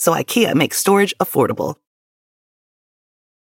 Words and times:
so 0.00 0.12
IKEA 0.12 0.54
makes 0.54 0.78
storage 0.78 1.14
affordable. 1.20 1.76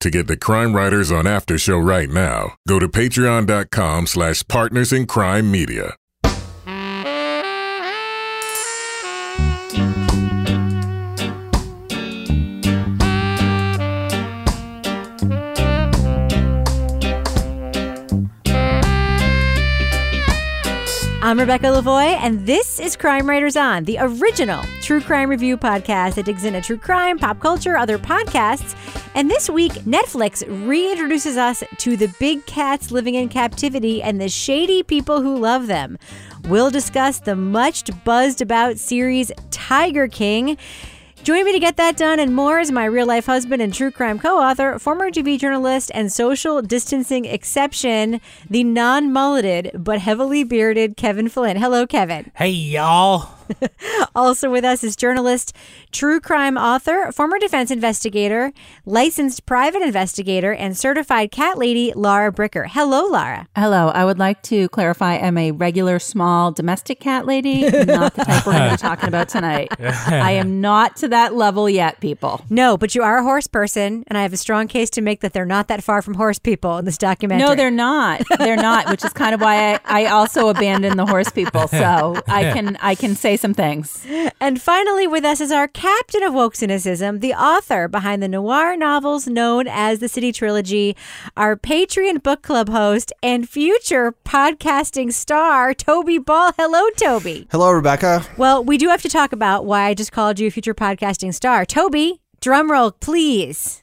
To 0.00 0.10
get 0.10 0.26
the 0.26 0.36
Crime 0.36 0.74
Writers 0.74 1.10
on 1.10 1.26
After 1.26 1.56
Show 1.56 1.78
right 1.78 2.10
now, 2.10 2.56
go 2.68 2.78
to 2.78 2.88
patreon.com 2.88 4.06
slash 4.06 4.46
partners 4.46 4.92
in 4.92 5.06
crime 5.06 5.50
media. 5.50 5.96
I'm 21.34 21.40
Rebecca 21.40 21.66
Lavoie, 21.66 22.16
and 22.20 22.46
this 22.46 22.78
is 22.78 22.94
Crime 22.94 23.28
Writers 23.28 23.56
On, 23.56 23.82
the 23.82 23.98
original 24.00 24.62
true 24.80 25.00
crime 25.00 25.28
review 25.28 25.56
podcast 25.56 26.14
that 26.14 26.26
digs 26.26 26.44
into 26.44 26.60
true 26.60 26.78
crime, 26.78 27.18
pop 27.18 27.40
culture, 27.40 27.76
other 27.76 27.98
podcasts. 27.98 28.76
And 29.16 29.28
this 29.28 29.50
week, 29.50 29.72
Netflix 29.82 30.44
reintroduces 30.44 31.36
us 31.36 31.64
to 31.78 31.96
the 31.96 32.06
big 32.20 32.46
cats 32.46 32.92
living 32.92 33.16
in 33.16 33.28
captivity 33.28 34.00
and 34.00 34.20
the 34.20 34.28
shady 34.28 34.84
people 34.84 35.22
who 35.22 35.36
love 35.36 35.66
them. 35.66 35.98
We'll 36.44 36.70
discuss 36.70 37.18
the 37.18 37.34
much 37.34 37.90
buzzed 38.04 38.40
about 38.40 38.78
series 38.78 39.32
Tiger 39.50 40.06
King. 40.06 40.56
Join 41.24 41.46
me 41.46 41.52
to 41.52 41.58
get 41.58 41.78
that 41.78 41.96
done 41.96 42.20
and 42.20 42.34
more 42.34 42.60
is 42.60 42.70
my 42.70 42.84
real 42.84 43.06
life 43.06 43.24
husband 43.24 43.62
and 43.62 43.72
true 43.72 43.90
crime 43.90 44.18
co 44.18 44.38
author, 44.38 44.78
former 44.78 45.10
TV 45.10 45.38
journalist, 45.38 45.90
and 45.94 46.12
social 46.12 46.60
distancing 46.60 47.24
exception, 47.24 48.20
the 48.50 48.62
non 48.62 49.10
mulleted 49.10 49.70
but 49.72 50.00
heavily 50.00 50.44
bearded 50.44 50.98
Kevin 50.98 51.30
Flynn. 51.30 51.56
Hello, 51.56 51.86
Kevin. 51.86 52.30
Hey, 52.34 52.50
y'all. 52.50 53.30
also 54.14 54.50
with 54.50 54.64
us 54.64 54.84
is 54.84 54.96
journalist, 54.96 55.54
true 55.92 56.20
crime 56.20 56.56
author, 56.56 57.10
former 57.12 57.38
defense 57.38 57.70
investigator, 57.70 58.52
licensed 58.86 59.46
private 59.46 59.82
investigator, 59.82 60.52
and 60.52 60.76
certified 60.76 61.30
cat 61.30 61.58
lady 61.58 61.92
Lara 61.94 62.32
Bricker. 62.32 62.66
Hello, 62.68 63.06
Lara. 63.06 63.48
Hello. 63.56 63.88
I 63.88 64.04
would 64.04 64.18
like 64.18 64.42
to 64.44 64.68
clarify 64.70 65.16
I'm 65.16 65.38
a 65.38 65.52
regular 65.52 65.98
small 65.98 66.52
domestic 66.52 67.00
cat 67.00 67.26
lady, 67.26 67.62
not 67.62 68.14
the 68.14 68.24
type 68.24 68.46
we're 68.46 68.52
going 68.52 68.70
to 68.70 68.76
be 68.76 68.76
talking 68.80 69.08
about 69.08 69.28
tonight. 69.28 69.68
I 69.80 70.32
am 70.32 70.60
not 70.60 70.96
to 70.96 71.08
that 71.08 71.34
level 71.34 71.68
yet, 71.68 72.00
people. 72.00 72.44
No, 72.50 72.76
but 72.76 72.94
you 72.94 73.02
are 73.02 73.18
a 73.18 73.22
horse 73.22 73.46
person, 73.46 74.04
and 74.06 74.18
I 74.18 74.22
have 74.22 74.32
a 74.32 74.36
strong 74.36 74.68
case 74.68 74.90
to 74.90 75.00
make 75.00 75.20
that 75.20 75.32
they're 75.32 75.46
not 75.46 75.68
that 75.68 75.82
far 75.82 76.02
from 76.02 76.14
horse 76.14 76.38
people 76.38 76.78
in 76.78 76.84
this 76.84 76.98
documentary. 76.98 77.46
No, 77.46 77.54
they're 77.54 77.70
not. 77.70 78.22
They're 78.38 78.56
not, 78.56 78.90
which 78.90 79.04
is 79.04 79.12
kind 79.12 79.34
of 79.34 79.40
why 79.40 79.74
I, 79.74 79.80
I 79.84 80.06
also 80.06 80.48
abandoned 80.48 80.98
the 80.98 81.06
horse 81.06 81.30
people. 81.30 81.68
So 81.68 82.20
I 82.28 82.52
can 82.52 82.76
I 82.80 82.94
can 82.94 83.14
say 83.14 83.36
some 83.44 83.52
things. 83.52 84.06
And 84.40 84.58
finally, 84.58 85.06
with 85.06 85.22
us 85.22 85.38
is 85.38 85.52
our 85.52 85.68
captain 85.68 86.22
of 86.22 86.32
woke 86.32 86.54
cynicism, 86.56 87.20
the 87.20 87.34
author 87.34 87.88
behind 87.88 88.22
the 88.22 88.28
noir 88.28 88.74
novels 88.74 89.26
known 89.26 89.68
as 89.68 89.98
the 89.98 90.08
City 90.08 90.32
Trilogy, 90.32 90.96
our 91.36 91.54
Patreon 91.54 92.22
book 92.22 92.40
club 92.40 92.70
host, 92.70 93.12
and 93.22 93.46
future 93.46 94.14
podcasting 94.24 95.12
star, 95.12 95.74
Toby 95.74 96.16
Ball. 96.16 96.54
Hello, 96.56 96.88
Toby. 96.96 97.46
Hello, 97.50 97.70
Rebecca. 97.70 98.24
Well, 98.38 98.64
we 98.64 98.78
do 98.78 98.88
have 98.88 99.02
to 99.02 99.10
talk 99.10 99.34
about 99.34 99.66
why 99.66 99.88
I 99.88 99.94
just 99.94 100.10
called 100.10 100.40
you 100.40 100.46
a 100.46 100.50
future 100.50 100.74
podcasting 100.74 101.34
star. 101.34 101.66
Toby, 101.66 102.22
drum 102.40 102.70
roll, 102.72 102.92
please. 102.92 103.82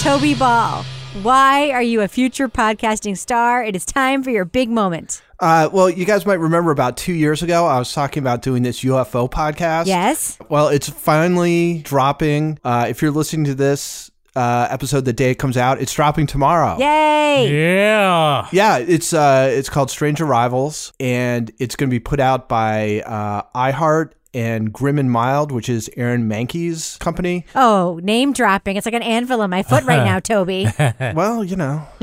Toby 0.00 0.34
Ball, 0.34 0.84
why 1.22 1.70
are 1.72 1.82
you 1.82 2.00
a 2.02 2.08
future 2.08 2.48
podcasting 2.48 3.16
star? 3.18 3.64
It 3.64 3.74
is 3.74 3.84
time 3.84 4.22
for 4.22 4.30
your 4.30 4.44
big 4.44 4.70
moment. 4.70 5.22
Uh, 5.40 5.68
well, 5.72 5.90
you 5.90 6.04
guys 6.04 6.24
might 6.24 6.38
remember 6.38 6.70
about 6.70 6.96
two 6.96 7.12
years 7.12 7.42
ago, 7.42 7.66
I 7.66 7.78
was 7.78 7.92
talking 7.92 8.22
about 8.22 8.42
doing 8.42 8.62
this 8.62 8.82
UFO 8.84 9.28
podcast. 9.28 9.86
Yes. 9.86 10.38
Well, 10.48 10.68
it's 10.68 10.88
finally 10.88 11.82
dropping. 11.82 12.58
Uh, 12.62 12.86
if 12.88 13.02
you're 13.02 13.10
listening 13.10 13.44
to 13.46 13.54
this 13.54 14.10
uh, 14.36 14.68
episode 14.70 15.04
the 15.04 15.12
day 15.12 15.32
it 15.32 15.36
comes 15.36 15.56
out, 15.56 15.80
it's 15.80 15.92
dropping 15.92 16.26
tomorrow. 16.28 16.78
Yay! 16.78 17.50
Yeah. 17.50 18.46
Yeah, 18.52 18.78
it's 18.78 19.12
uh, 19.12 19.48
it's 19.52 19.68
called 19.68 19.90
Strange 19.90 20.20
Arrivals, 20.20 20.92
and 21.00 21.50
it's 21.58 21.74
going 21.74 21.90
to 21.90 21.94
be 21.94 22.00
put 22.00 22.20
out 22.20 22.48
by 22.48 23.00
uh, 23.00 23.42
iHeart 23.54 24.12
and 24.32 24.72
Grim 24.72 24.98
and 24.98 25.10
Mild, 25.10 25.52
which 25.52 25.68
is 25.68 25.90
Aaron 25.96 26.28
Mahnke's 26.28 26.96
company. 26.98 27.44
Oh, 27.54 28.00
name 28.02 28.32
dropping. 28.32 28.76
It's 28.76 28.86
like 28.86 28.94
an 28.94 29.02
anvil 29.02 29.40
on 29.40 29.50
my 29.50 29.62
foot 29.62 29.84
right 29.84 30.04
now, 30.04 30.18
Toby. 30.20 30.68
Well, 31.14 31.42
you 31.42 31.56
know, 31.56 31.86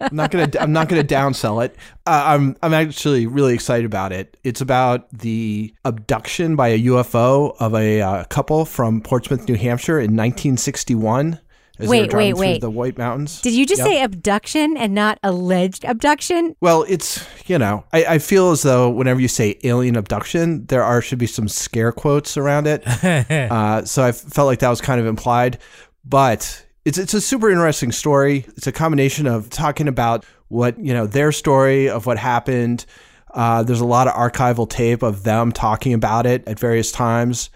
I'm 0.00 0.16
not 0.16 0.30
gonna 0.30 0.50
I'm 0.60 0.72
not 0.72 0.88
gonna 0.88 1.04
downsell 1.04 1.64
it. 1.64 1.76
Uh, 2.06 2.22
I'm 2.26 2.56
I'm 2.62 2.72
actually 2.72 3.26
really 3.26 3.54
excited 3.54 3.84
about 3.84 4.12
it. 4.12 4.36
It's 4.44 4.60
about 4.60 5.10
the 5.10 5.74
abduction 5.84 6.56
by 6.56 6.68
a 6.68 6.78
UFO 6.84 7.54
of 7.60 7.74
a 7.74 8.00
uh, 8.00 8.24
couple 8.24 8.64
from 8.64 9.00
Portsmouth, 9.00 9.48
New 9.48 9.56
Hampshire, 9.56 9.98
in 9.98 10.16
1961. 10.16 11.38
As 11.78 11.88
Wait, 11.88 12.12
wait, 12.12 12.34
wait. 12.34 12.60
The 12.60 12.70
White 12.70 12.98
Mountains. 12.98 13.40
Did 13.40 13.54
you 13.54 13.64
just 13.64 13.78
Yep. 13.78 13.86
say 13.88 14.02
abduction 14.02 14.76
and 14.76 14.94
not 14.94 15.18
alleged 15.22 15.84
abduction? 15.84 16.56
Well, 16.60 16.84
it's 16.88 17.24
you 17.46 17.58
know, 17.58 17.84
I, 17.92 18.04
I 18.04 18.18
feel 18.18 18.50
as 18.50 18.62
though 18.62 18.90
whenever 18.90 19.20
you 19.20 19.28
say 19.28 19.58
alien 19.62 19.96
abduction, 19.96 20.66
there 20.66 20.82
are 20.82 21.00
should 21.00 21.18
be 21.18 21.26
some 21.28 21.48
scare 21.48 21.92
quotes 21.92 22.36
around 22.36 22.66
it. 22.66 22.82
uh, 23.04 23.84
so 23.84 24.02
I 24.04 24.12
felt 24.12 24.46
like 24.46 24.58
that 24.58 24.70
was 24.70 24.80
kind 24.80 25.00
of 25.00 25.06
implied, 25.06 25.58
but 26.04 26.64
it's 26.84 26.98
it's 26.98 27.14
a 27.14 27.20
super 27.20 27.48
interesting 27.50 27.92
story. 27.92 28.44
It's 28.56 28.66
a 28.66 28.72
combination 28.72 29.26
of 29.26 29.48
talking 29.50 29.86
about 29.88 30.24
what 30.48 30.78
you 30.78 30.92
know 30.92 31.06
their 31.06 31.30
story 31.32 31.88
of 31.88 32.06
what 32.06 32.18
happened. 32.18 32.86
Uh, 33.32 33.62
there's 33.62 33.80
a 33.80 33.86
lot 33.86 34.08
of 34.08 34.14
archival 34.14 34.68
tape 34.68 35.02
of 35.02 35.22
them 35.22 35.52
talking 35.52 35.92
about 35.92 36.24
it 36.26 36.42
at 36.48 36.58
various 36.58 36.90
times, 36.90 37.50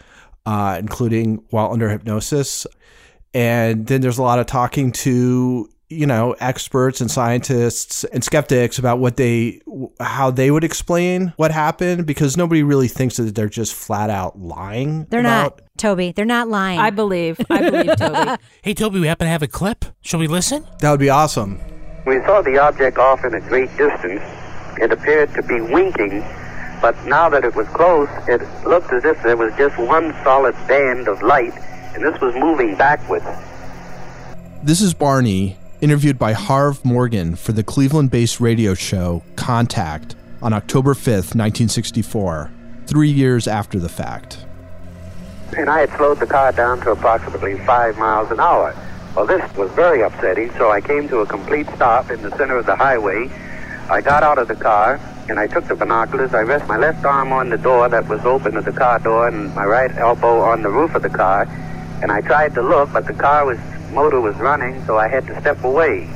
uh, 0.46 0.76
including 0.78 1.42
while 1.50 1.72
under 1.72 1.88
hypnosis. 1.88 2.66
And 3.34 3.86
then 3.86 4.00
there's 4.00 4.18
a 4.18 4.22
lot 4.22 4.38
of 4.38 4.46
talking 4.46 4.92
to 4.92 5.68
you 5.88 6.06
know 6.06 6.34
experts 6.40 7.02
and 7.02 7.10
scientists 7.10 8.04
and 8.04 8.24
skeptics 8.24 8.78
about 8.78 8.98
what 8.98 9.16
they 9.18 9.60
how 10.00 10.30
they 10.30 10.50
would 10.50 10.64
explain 10.64 11.34
what 11.36 11.50
happened 11.50 12.06
because 12.06 12.34
nobody 12.34 12.62
really 12.62 12.88
thinks 12.88 13.18
that 13.18 13.34
they're 13.34 13.48
just 13.48 13.74
flat 13.74 14.08
out 14.10 14.38
lying. 14.38 15.04
They're 15.10 15.20
about- 15.20 15.58
not, 15.58 15.62
Toby. 15.76 16.12
They're 16.12 16.24
not 16.24 16.48
lying. 16.48 16.78
I 16.78 16.90
believe. 16.90 17.38
I 17.50 17.70
believe 17.70 17.96
Toby. 17.98 18.42
Hey, 18.62 18.72
Toby, 18.74 19.00
we 19.00 19.06
happen 19.06 19.26
to 19.26 19.30
have 19.30 19.42
a 19.42 19.48
clip. 19.48 19.84
Shall 20.00 20.20
we 20.20 20.26
listen? 20.28 20.66
That 20.80 20.90
would 20.90 21.00
be 21.00 21.10
awesome. 21.10 21.60
We 22.06 22.20
saw 22.24 22.40
the 22.42 22.58
object 22.58 22.98
off 22.98 23.24
in 23.24 23.34
a 23.34 23.40
great 23.40 23.70
distance. 23.76 24.22
It 24.80 24.92
appeared 24.92 25.32
to 25.34 25.42
be 25.42 25.60
winking, 25.60 26.20
but 26.80 26.96
now 27.04 27.28
that 27.28 27.44
it 27.44 27.54
was 27.54 27.68
close, 27.68 28.08
it 28.26 28.40
looked 28.66 28.92
as 28.92 29.04
if 29.04 29.22
there 29.22 29.36
was 29.36 29.52
just 29.56 29.76
one 29.78 30.12
solid 30.24 30.54
band 30.66 31.06
of 31.06 31.20
light, 31.22 31.52
and 31.94 32.04
this 32.04 32.20
was 32.20 32.34
moving 32.34 32.76
backwards. 32.76 33.26
This 34.62 34.80
is 34.80 34.94
Barney, 34.94 35.56
interviewed 35.80 36.18
by 36.18 36.32
Harv 36.32 36.84
Morgan 36.84 37.36
for 37.36 37.52
the 37.52 37.62
Cleveland 37.62 38.10
based 38.10 38.40
radio 38.40 38.74
show 38.74 39.22
Contact 39.36 40.14
on 40.40 40.52
October 40.52 40.94
5th, 40.94 41.34
1964, 41.34 42.50
three 42.86 43.10
years 43.10 43.46
after 43.46 43.78
the 43.78 43.88
fact. 43.88 44.44
And 45.56 45.68
I 45.68 45.80
had 45.80 45.90
slowed 45.96 46.18
the 46.18 46.26
car 46.26 46.52
down 46.52 46.80
to 46.80 46.92
approximately 46.92 47.58
five 47.66 47.98
miles 47.98 48.30
an 48.30 48.40
hour. 48.40 48.74
Well, 49.14 49.26
this 49.26 49.42
was 49.56 49.70
very 49.72 50.00
upsetting, 50.00 50.50
so 50.52 50.70
I 50.70 50.80
came 50.80 51.08
to 51.08 51.18
a 51.18 51.26
complete 51.26 51.66
stop 51.74 52.10
in 52.10 52.22
the 52.22 52.30
center 52.36 52.56
of 52.56 52.64
the 52.64 52.76
highway. 52.76 53.30
I 53.90 54.00
got 54.00 54.22
out 54.22 54.38
of 54.38 54.48
the 54.48 54.54
car, 54.56 54.98
and 55.28 55.38
I 55.38 55.46
took 55.46 55.66
the 55.66 55.74
binoculars. 55.74 56.32
I 56.32 56.40
rested 56.40 56.68
my 56.68 56.78
left 56.78 57.04
arm 57.04 57.32
on 57.32 57.50
the 57.50 57.58
door 57.58 57.88
that 57.88 58.08
was 58.08 58.24
open 58.24 58.56
of 58.56 58.64
the 58.64 58.72
car 58.72 58.98
door 58.98 59.28
and 59.28 59.54
my 59.54 59.66
right 59.66 59.94
elbow 59.96 60.40
on 60.40 60.62
the 60.62 60.70
roof 60.70 60.94
of 60.94 61.02
the 61.02 61.10
car. 61.10 61.46
And 62.02 62.10
I 62.10 62.20
tried 62.20 62.54
to 62.54 62.62
look, 62.62 62.92
but 62.92 63.06
the 63.06 63.14
car 63.14 63.46
was 63.46 63.58
motor 63.92 64.20
was 64.20 64.34
running, 64.36 64.84
so 64.86 64.98
I 64.98 65.06
had 65.06 65.26
to 65.28 65.40
step 65.40 65.62
away. 65.62 66.08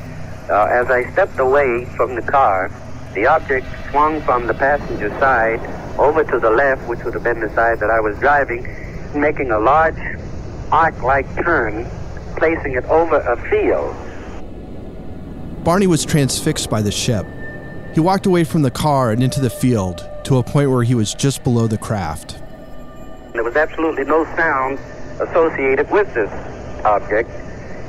Uh, 0.49 0.65
as 0.65 0.89
I 0.89 1.09
stepped 1.13 1.39
away 1.39 1.85
from 1.95 2.15
the 2.15 2.21
car, 2.21 2.71
the 3.13 3.25
object 3.25 3.65
swung 3.89 4.21
from 4.21 4.47
the 4.47 4.53
passenger 4.53 5.09
side 5.19 5.61
over 5.97 6.23
to 6.23 6.39
the 6.39 6.49
left, 6.49 6.87
which 6.87 7.03
would 7.03 7.13
have 7.13 7.23
been 7.23 7.39
the 7.39 7.53
side 7.55 7.79
that 7.79 7.89
I 7.89 7.99
was 7.99 8.17
driving, 8.19 8.63
making 9.15 9.51
a 9.51 9.59
large 9.59 9.97
arc-like 10.71 11.33
turn, 11.37 11.89
placing 12.35 12.73
it 12.73 12.83
over 12.85 13.17
a 13.17 13.37
field. 13.49 13.95
Barney 15.63 15.87
was 15.87 16.05
transfixed 16.05 16.69
by 16.69 16.81
the 16.81 16.91
ship. 16.91 17.25
He 17.93 17.99
walked 17.99 18.25
away 18.25 18.43
from 18.43 18.61
the 18.61 18.71
car 18.71 19.11
and 19.11 19.23
into 19.23 19.39
the 19.39 19.49
field 19.49 20.07
to 20.25 20.37
a 20.37 20.43
point 20.43 20.69
where 20.69 20.83
he 20.83 20.95
was 20.95 21.13
just 21.13 21.43
below 21.43 21.67
the 21.67 21.77
craft. 21.77 22.39
There 23.33 23.43
was 23.43 23.55
absolutely 23.55 24.03
no 24.03 24.25
sound 24.35 24.79
associated 25.19 25.89
with 25.91 26.13
this 26.13 26.31
object. 26.85 27.29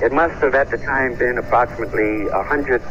It 0.02 0.12
must 0.12 0.34
have 0.42 0.54
at 0.54 0.70
the 0.70 0.78
time 0.78 1.14
been 1.16 1.38
approximately 1.38 2.24
100 2.26 2.82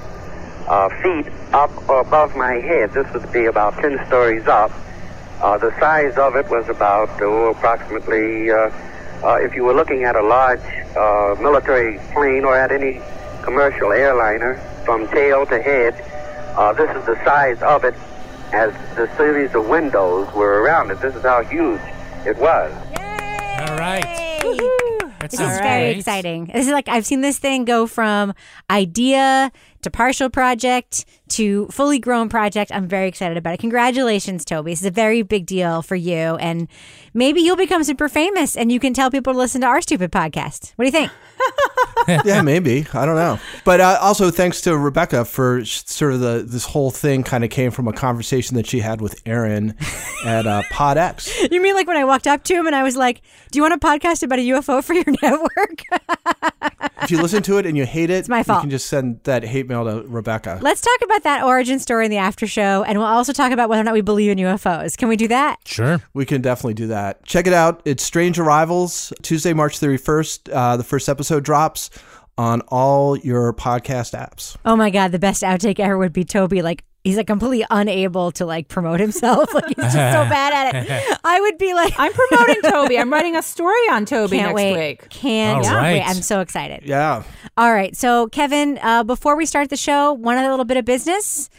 uh, 0.68 0.90
feet 1.02 1.32
up 1.54 1.72
or 1.90 2.02
above 2.02 2.36
my 2.36 2.54
head. 2.54 2.92
This 2.92 3.12
would 3.14 3.32
be 3.32 3.46
about 3.46 3.76
10 3.76 4.06
stories 4.08 4.48
up. 4.48 4.72
Uh, 5.42 5.58
the 5.58 5.72
size 5.80 6.18
of 6.18 6.36
it 6.36 6.50
was 6.50 6.68
about 6.68 7.10
oh, 7.22 7.52
approximately, 7.52 8.52
uh, 8.52 8.70
uh, 9.24 9.36
if 9.42 9.56
you 9.56 9.64
were 9.64 9.74
looking 9.74 10.04
at 10.04 10.16
a 10.16 10.22
large 10.22 10.60
uh, 10.98 11.36
military 11.40 12.00
plane 12.12 12.44
or 12.44 12.58
at 12.58 12.72
any 12.72 13.02
commercial 13.44 13.92
airliner, 13.92 14.56
from 14.84 15.08
tail 15.10 15.46
to 15.46 15.62
head, 15.62 15.94
uh, 16.56 16.74
this 16.74 16.90
is 16.96 17.06
the 17.06 17.16
size 17.24 17.62
of 17.62 17.84
it 17.84 17.94
as 18.54 18.74
the 18.96 19.10
series 19.18 19.54
of 19.54 19.68
windows 19.68 20.34
were 20.34 20.62
around 20.62 20.90
it. 20.92 21.00
This 21.02 21.14
is 21.14 21.24
how 21.24 21.44
huge 21.44 21.82
it 22.26 22.38
was. 22.38 22.72
All 23.60 23.78
right. 23.78 24.27
This 25.20 25.34
is 25.34 25.40
very 25.40 25.92
great. 25.92 25.98
exciting. 25.98 26.46
This 26.54 26.68
is 26.68 26.72
like 26.72 26.88
I've 26.88 27.06
seen 27.06 27.22
this 27.22 27.40
thing 27.40 27.66
go 27.66 27.88
from 27.88 28.34
idea 28.70 29.52
to 29.82 29.90
partial 29.92 30.30
project 30.30 31.06
to 31.30 31.68
fully 31.68 32.00
grown 32.00 32.30
project. 32.30 32.72
I'm 32.74 32.88
very 32.88 33.08
excited 33.08 33.38
about 33.38 33.54
it. 33.54 33.60
Congratulations, 33.60 34.46
Toby. 34.46 34.72
This 34.72 34.82
is 34.82 34.86
a 34.88 34.92
very 34.92 35.22
big 35.22 35.46
deal 35.46 35.82
for 35.82 35.96
you. 35.96 36.36
And 36.38 36.68
maybe 37.14 37.42
you'll 37.42 37.56
become 37.56 37.84
super 37.84 38.10
famous 38.10 38.56
and 38.56 38.72
you 38.72 38.80
can 38.80 38.94
tell 38.94 39.12
people 39.12 39.34
to 39.34 39.40
listen 39.40 39.62
to 39.62 39.68
our 39.68 39.82
stupid 39.82 40.12
podcast. 40.12 40.74
What 40.76 40.84
do 40.84 40.88
you 40.88 40.92
think? 40.92 41.12
yeah, 42.26 42.42
maybe. 42.42 42.86
I 42.94 43.06
don't 43.06 43.16
know. 43.16 43.40
But 43.66 43.82
uh, 43.82 43.98
also 44.02 44.32
thanks 44.32 44.62
to 44.62 44.78
Rebecca 44.78 45.26
for 45.26 45.64
sort 45.66 46.14
of 46.14 46.20
the 46.20 46.46
this 46.48 46.66
whole 46.66 46.92
thing 46.92 47.24
kind 47.24 47.44
of 47.44 47.50
came 47.50 47.72
from 47.72 47.88
a 47.88 47.94
conversation 47.94 48.56
that 48.56 48.66
she 48.68 48.80
had 48.80 49.02
with 49.02 49.22
Aaron 49.26 49.76
at 50.26 50.48
uh, 50.48 50.64
Pod 50.72 50.98
X. 50.98 51.32
You 51.52 51.62
mean 51.62 51.76
like 51.76 51.88
when 51.88 51.98
I 51.98 52.06
walked 52.06 52.28
up 52.28 52.44
to 52.46 52.54
him 52.56 52.68
and 52.68 52.76
I 52.76 52.84
was 52.84 52.96
like, 52.96 53.22
Do 53.52 53.58
you 53.60 53.64
want 53.64 53.74
a 53.74 53.78
podcast 53.78 54.24
about 54.24 54.40
a 54.40 54.48
UFO 54.50 54.84
for 54.84 54.94
your 54.94 55.06
network? 55.22 55.84
If 57.02 57.12
you 57.12 57.22
listen 57.22 57.44
to 57.44 57.58
it 57.58 57.66
and 57.66 57.78
you 57.78 57.86
hate 57.86 58.10
it, 58.10 58.16
it's 58.16 58.30
my 58.30 58.44
fault. 58.44 58.58
you 58.60 58.62
can 58.64 58.70
just 58.70 58.88
send 58.88 59.22
that 59.24 59.44
hate 59.44 59.68
mail 59.68 59.86
to 59.86 60.08
Rebecca. 60.08 60.60
Let's 60.62 60.82
talk 60.82 61.00
about 61.04 61.17
that 61.24 61.44
origin 61.44 61.80
story 61.80 62.06
in 62.06 62.12
the 62.12 62.18
after 62.18 62.48
show. 62.48 62.84
And 62.84 62.98
we'll 62.98 63.08
also 63.08 63.34
talk 63.34 63.52
about 63.52 63.70
whether 63.70 63.82
or 63.82 63.84
not 63.84 63.94
we 63.94 64.02
believe 64.02 64.32
in 64.32 64.38
UFOs. 64.38 64.98
Can 64.98 65.10
we 65.10 65.16
do 65.16 65.28
that? 65.28 65.60
Sure. 65.66 66.02
We 66.14 66.26
can 66.26 66.42
definitely 66.42 66.76
do 66.76 66.88
that. 66.88 67.24
Check 67.26 67.48
it 67.48 67.54
out. 67.54 67.82
It's 67.86 68.04
Strange 68.04 68.40
Arrivals, 68.40 69.14
Tuesday, 69.22 69.54
March 69.54 69.80
31st. 69.80 70.50
Uh, 70.52 70.78
the 70.78 70.84
first 70.84 71.10
episode 71.10 71.44
drops 71.44 71.90
on 72.38 72.62
all 72.68 73.18
your 73.18 73.54
podcast 73.54 74.18
apps. 74.18 74.56
Oh 74.66 74.76
my 74.76 74.90
god, 74.90 75.12
the 75.12 75.20
best 75.20 75.42
outtake 75.44 75.80
ever 75.80 75.98
would 75.98 76.14
be 76.14 76.24
Toby 76.24 76.62
like 76.62 76.84
he's 77.04 77.16
like 77.18 77.28
completely 77.28 77.66
unable 77.72 78.32
to 78.34 78.46
like 78.46 78.68
promote 78.68 79.00
himself. 79.00 79.54
Like 79.58 79.66
he's 79.68 79.76
just 79.78 79.94
so 79.94 80.24
bad 80.30 80.76
at 80.76 80.86
it. 80.86 81.20
I 81.24 81.42
would 81.42 81.58
be 81.58 81.74
like 81.74 81.94
I'm 81.98 82.12
promoting 82.14 82.62
Toby. 82.70 83.00
I'm 83.00 83.12
writing 83.12 83.36
a 83.36 83.42
story 83.42 83.80
on 83.92 84.06
Toby 84.06 84.38
can't 84.38 84.50
next 84.50 84.56
wait. 84.56 84.90
week. 84.90 85.10
Can't 85.10 85.66
All 85.66 85.76
right. 85.76 85.94
wait. 85.94 86.04
I'm 86.04 86.22
so 86.22 86.42
excited. 86.42 86.84
Yeah. 86.86 87.24
All 87.58 87.74
right. 87.74 87.96
So 87.96 88.28
Kevin, 88.28 88.78
uh, 88.82 89.04
before 89.04 89.36
we 89.36 89.46
start 89.46 89.70
the 89.70 89.78
show, 89.78 90.14
one 90.14 90.38
other 90.38 90.50
little 90.50 90.66
bit 90.66 90.78
of 90.78 90.86
business. 90.86 91.50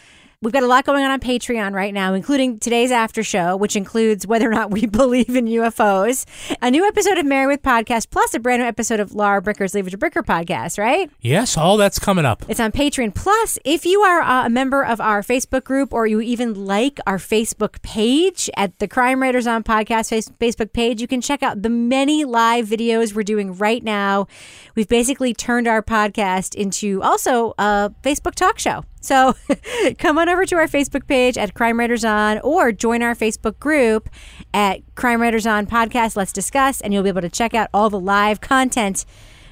We've 0.40 0.52
got 0.52 0.62
a 0.62 0.68
lot 0.68 0.84
going 0.84 1.04
on 1.04 1.10
on 1.10 1.18
Patreon 1.18 1.72
right 1.72 1.92
now, 1.92 2.14
including 2.14 2.60
today's 2.60 2.92
after 2.92 3.24
show, 3.24 3.56
which 3.56 3.74
includes 3.74 4.24
whether 4.24 4.48
or 4.48 4.54
not 4.54 4.70
we 4.70 4.86
believe 4.86 5.34
in 5.34 5.46
UFOs, 5.46 6.26
a 6.62 6.70
new 6.70 6.86
episode 6.86 7.18
of 7.18 7.26
Mary 7.26 7.48
with 7.48 7.60
Podcast, 7.60 8.10
plus 8.10 8.34
a 8.34 8.38
brand 8.38 8.62
new 8.62 8.68
episode 8.68 9.00
of 9.00 9.12
Lara 9.12 9.42
Bricker's 9.42 9.74
Leave 9.74 9.88
It 9.88 9.90
to 9.90 9.98
Bricker 9.98 10.22
podcast, 10.24 10.78
right? 10.78 11.10
Yes, 11.20 11.56
all 11.56 11.76
that's 11.76 11.98
coming 11.98 12.24
up. 12.24 12.44
It's 12.48 12.60
on 12.60 12.70
Patreon. 12.70 13.16
Plus, 13.16 13.58
if 13.64 13.84
you 13.84 14.02
are 14.02 14.20
uh, 14.20 14.46
a 14.46 14.48
member 14.48 14.84
of 14.84 15.00
our 15.00 15.22
Facebook 15.22 15.64
group 15.64 15.92
or 15.92 16.06
you 16.06 16.20
even 16.20 16.54
like 16.54 17.00
our 17.04 17.18
Facebook 17.18 17.82
page 17.82 18.48
at 18.56 18.78
the 18.78 18.86
Crime 18.86 19.20
Writers 19.20 19.48
on 19.48 19.64
Podcast 19.64 20.10
face- 20.10 20.28
Facebook 20.40 20.72
page, 20.72 21.00
you 21.00 21.08
can 21.08 21.20
check 21.20 21.42
out 21.42 21.62
the 21.62 21.68
many 21.68 22.24
live 22.24 22.66
videos 22.66 23.12
we're 23.12 23.24
doing 23.24 23.56
right 23.56 23.82
now. 23.82 24.28
We've 24.76 24.88
basically 24.88 25.34
turned 25.34 25.66
our 25.66 25.82
podcast 25.82 26.54
into 26.54 27.02
also 27.02 27.54
a 27.58 27.92
Facebook 28.04 28.36
talk 28.36 28.60
show. 28.60 28.84
So 29.08 29.34
come 29.98 30.18
on 30.18 30.28
over 30.28 30.44
to 30.44 30.56
our 30.56 30.68
Facebook 30.68 31.06
page 31.06 31.38
at 31.38 31.54
Crime 31.54 31.78
Writers 31.78 32.04
On 32.04 32.38
or 32.40 32.72
join 32.72 33.02
our 33.02 33.14
Facebook 33.14 33.58
group 33.58 34.10
at 34.52 34.82
Crime 34.96 35.22
Writers 35.22 35.46
On 35.46 35.66
Podcast. 35.66 36.14
Let's 36.14 36.30
discuss, 36.30 36.82
and 36.82 36.92
you'll 36.92 37.02
be 37.02 37.08
able 37.08 37.22
to 37.22 37.30
check 37.30 37.54
out 37.54 37.70
all 37.72 37.88
the 37.88 37.98
live 37.98 38.42
content 38.42 39.06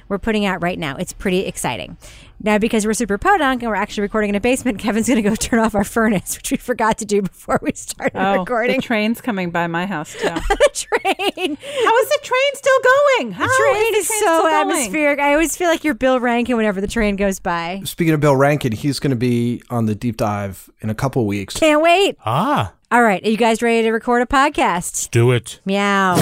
we're 0.09 0.19
putting 0.19 0.45
out 0.45 0.61
right 0.61 0.77
now. 0.77 0.95
It's 0.97 1.11
pretty 1.11 1.39
exciting. 1.39 1.97
Now, 2.39 2.57
because 2.59 2.85
we're 2.85 2.93
super 2.93 3.17
podunk 3.17 3.63
and 3.63 3.69
we're 3.69 3.75
actually 3.75 4.03
recording 4.03 4.29
in 4.29 4.35
a 4.35 4.39
basement, 4.39 4.77
Kevin's 4.83 5.07
going 5.07 5.21
to 5.23 5.27
go 5.29 5.35
turn 5.35 5.59
off 5.59 5.73
our 5.75 5.83
furnace, 5.83 6.35
which 6.37 6.51
we 6.51 6.57
forgot 6.57 6.97
to 6.99 7.05
do 7.05 7.21
before 7.23 7.59
we 7.63 7.71
started 7.73 8.15
Oh, 8.17 8.39
recording. 8.39 8.75
the 8.77 8.81
train's 8.81 9.21
coming 9.21 9.49
by 9.49 9.65
my 9.67 9.85
house 9.85 10.13
too. 10.13 10.19
the 10.29 10.69
train. 10.73 11.57
How 11.57 11.97
is 11.97 12.09
the 12.09 12.19
train 12.23 12.51
still 12.53 12.79
going? 12.83 13.31
How 13.31 13.47
The 13.47 13.53
train 13.71 13.75
is, 13.75 13.91
the 13.91 13.97
is 13.99 14.07
train 14.07 14.19
so 14.19 14.25
still 14.25 14.41
going? 14.43 14.53
atmospheric. 14.71 15.19
I 15.19 15.33
always 15.33 15.57
feel 15.57 15.67
like 15.69 15.83
you're 15.83 15.93
Bill 15.95 16.19
Rankin 16.19 16.55
whenever 16.57 16.79
the 16.79 16.87
train 16.87 17.15
goes 17.15 17.39
by. 17.39 17.81
Speaking 17.85 18.13
of 18.13 18.19
Bill 18.19 18.35
Rankin, 18.35 18.71
he's 18.71 18.99
going 18.99 19.11
to 19.11 19.15
be 19.17 19.61
on 19.69 19.87
the 19.87 19.95
deep 19.95 20.17
dive 20.17 20.69
in 20.81 20.89
a 20.89 20.95
couple 20.95 21.25
weeks. 21.25 21.55
Can't 21.55 21.81
wait. 21.81 22.17
Ah, 22.25 22.73
All 22.89 23.03
right. 23.03 23.21
Are 23.21 23.29
you 23.29 23.35
guys 23.35 23.61
ready 23.61 23.81
to 23.81 23.91
record 23.91 24.21
a 24.21 24.25
podcast? 24.25 25.11
do 25.11 25.31
it. 25.31 25.59
Meow. 25.65 26.15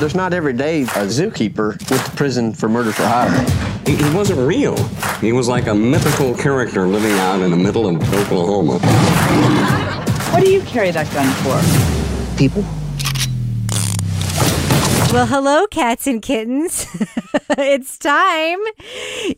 There's 0.00 0.16
not 0.16 0.34
every 0.34 0.52
day 0.52 0.82
a 0.82 1.06
zookeeper 1.06 1.78
went 1.88 2.04
to 2.04 2.10
prison 2.16 2.52
for 2.52 2.68
murder 2.68 2.90
for 2.90 3.04
hire. 3.04 3.30
He, 3.86 3.94
he 3.94 4.12
wasn't 4.12 4.40
real. 4.40 4.76
He 5.20 5.30
was 5.30 5.46
like 5.46 5.68
a 5.68 5.74
mythical 5.74 6.34
character 6.34 6.88
living 6.88 7.12
out 7.12 7.40
in 7.40 7.52
the 7.52 7.56
middle 7.56 7.86
of 7.86 8.02
Oklahoma. 8.14 8.80
What 10.32 10.42
do 10.42 10.50
you 10.50 10.60
carry 10.62 10.90
that 10.90 11.08
gun 11.12 11.28
for? 11.44 12.36
People. 12.36 12.64
Well, 15.12 15.26
hello, 15.26 15.68
cats 15.68 16.08
and 16.08 16.20
kittens. 16.20 16.84
it's 17.50 17.96
time. 17.96 18.58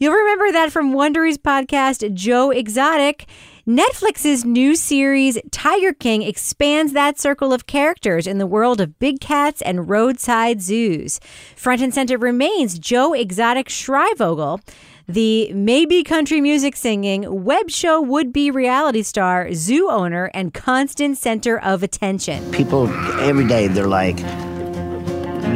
You'll 0.01 0.15
remember 0.15 0.51
that 0.53 0.73
from 0.73 0.95
Wondery's 0.95 1.37
podcast, 1.37 2.15
Joe 2.15 2.51
Exotic. 2.51 3.27
Netflix's 3.67 4.45
new 4.45 4.77
series, 4.77 5.39
Tiger 5.51 5.95
King, 5.95 6.21
expands 6.21 6.93
that 6.93 7.19
circle 7.19 7.51
of 7.51 7.67
characters 7.67 8.27
in 8.27 8.37
the 8.37 8.47
world 8.47 8.79
of 8.79 8.99
big 8.99 9.21
cats 9.21 9.63
and 9.63 9.89
roadside 9.89 10.61
zoos. 10.61 11.19
Front 11.57 11.81
and 11.81 11.95
center 11.95 12.19
remains 12.19 12.79
Joe 12.79 13.15
Exotic 13.15 13.71
Schreibvogel, 13.71 14.61
the 15.09 15.51
maybe 15.55 16.03
country 16.03 16.43
music 16.43 16.77
singing, 16.77 17.43
web 17.43 17.71
show 17.71 18.03
would 18.03 18.35
be 18.35 18.51
reality 18.51 19.03
star, 19.03 19.55
zoo 19.55 19.89
owner, 19.91 20.31
and 20.35 20.53
constant 20.53 21.17
center 21.17 21.59
of 21.59 21.83
attention. 21.83 22.51
People 22.53 22.89
every 23.21 23.47
day 23.47 23.69
they're 23.69 23.87
like, 23.87 24.19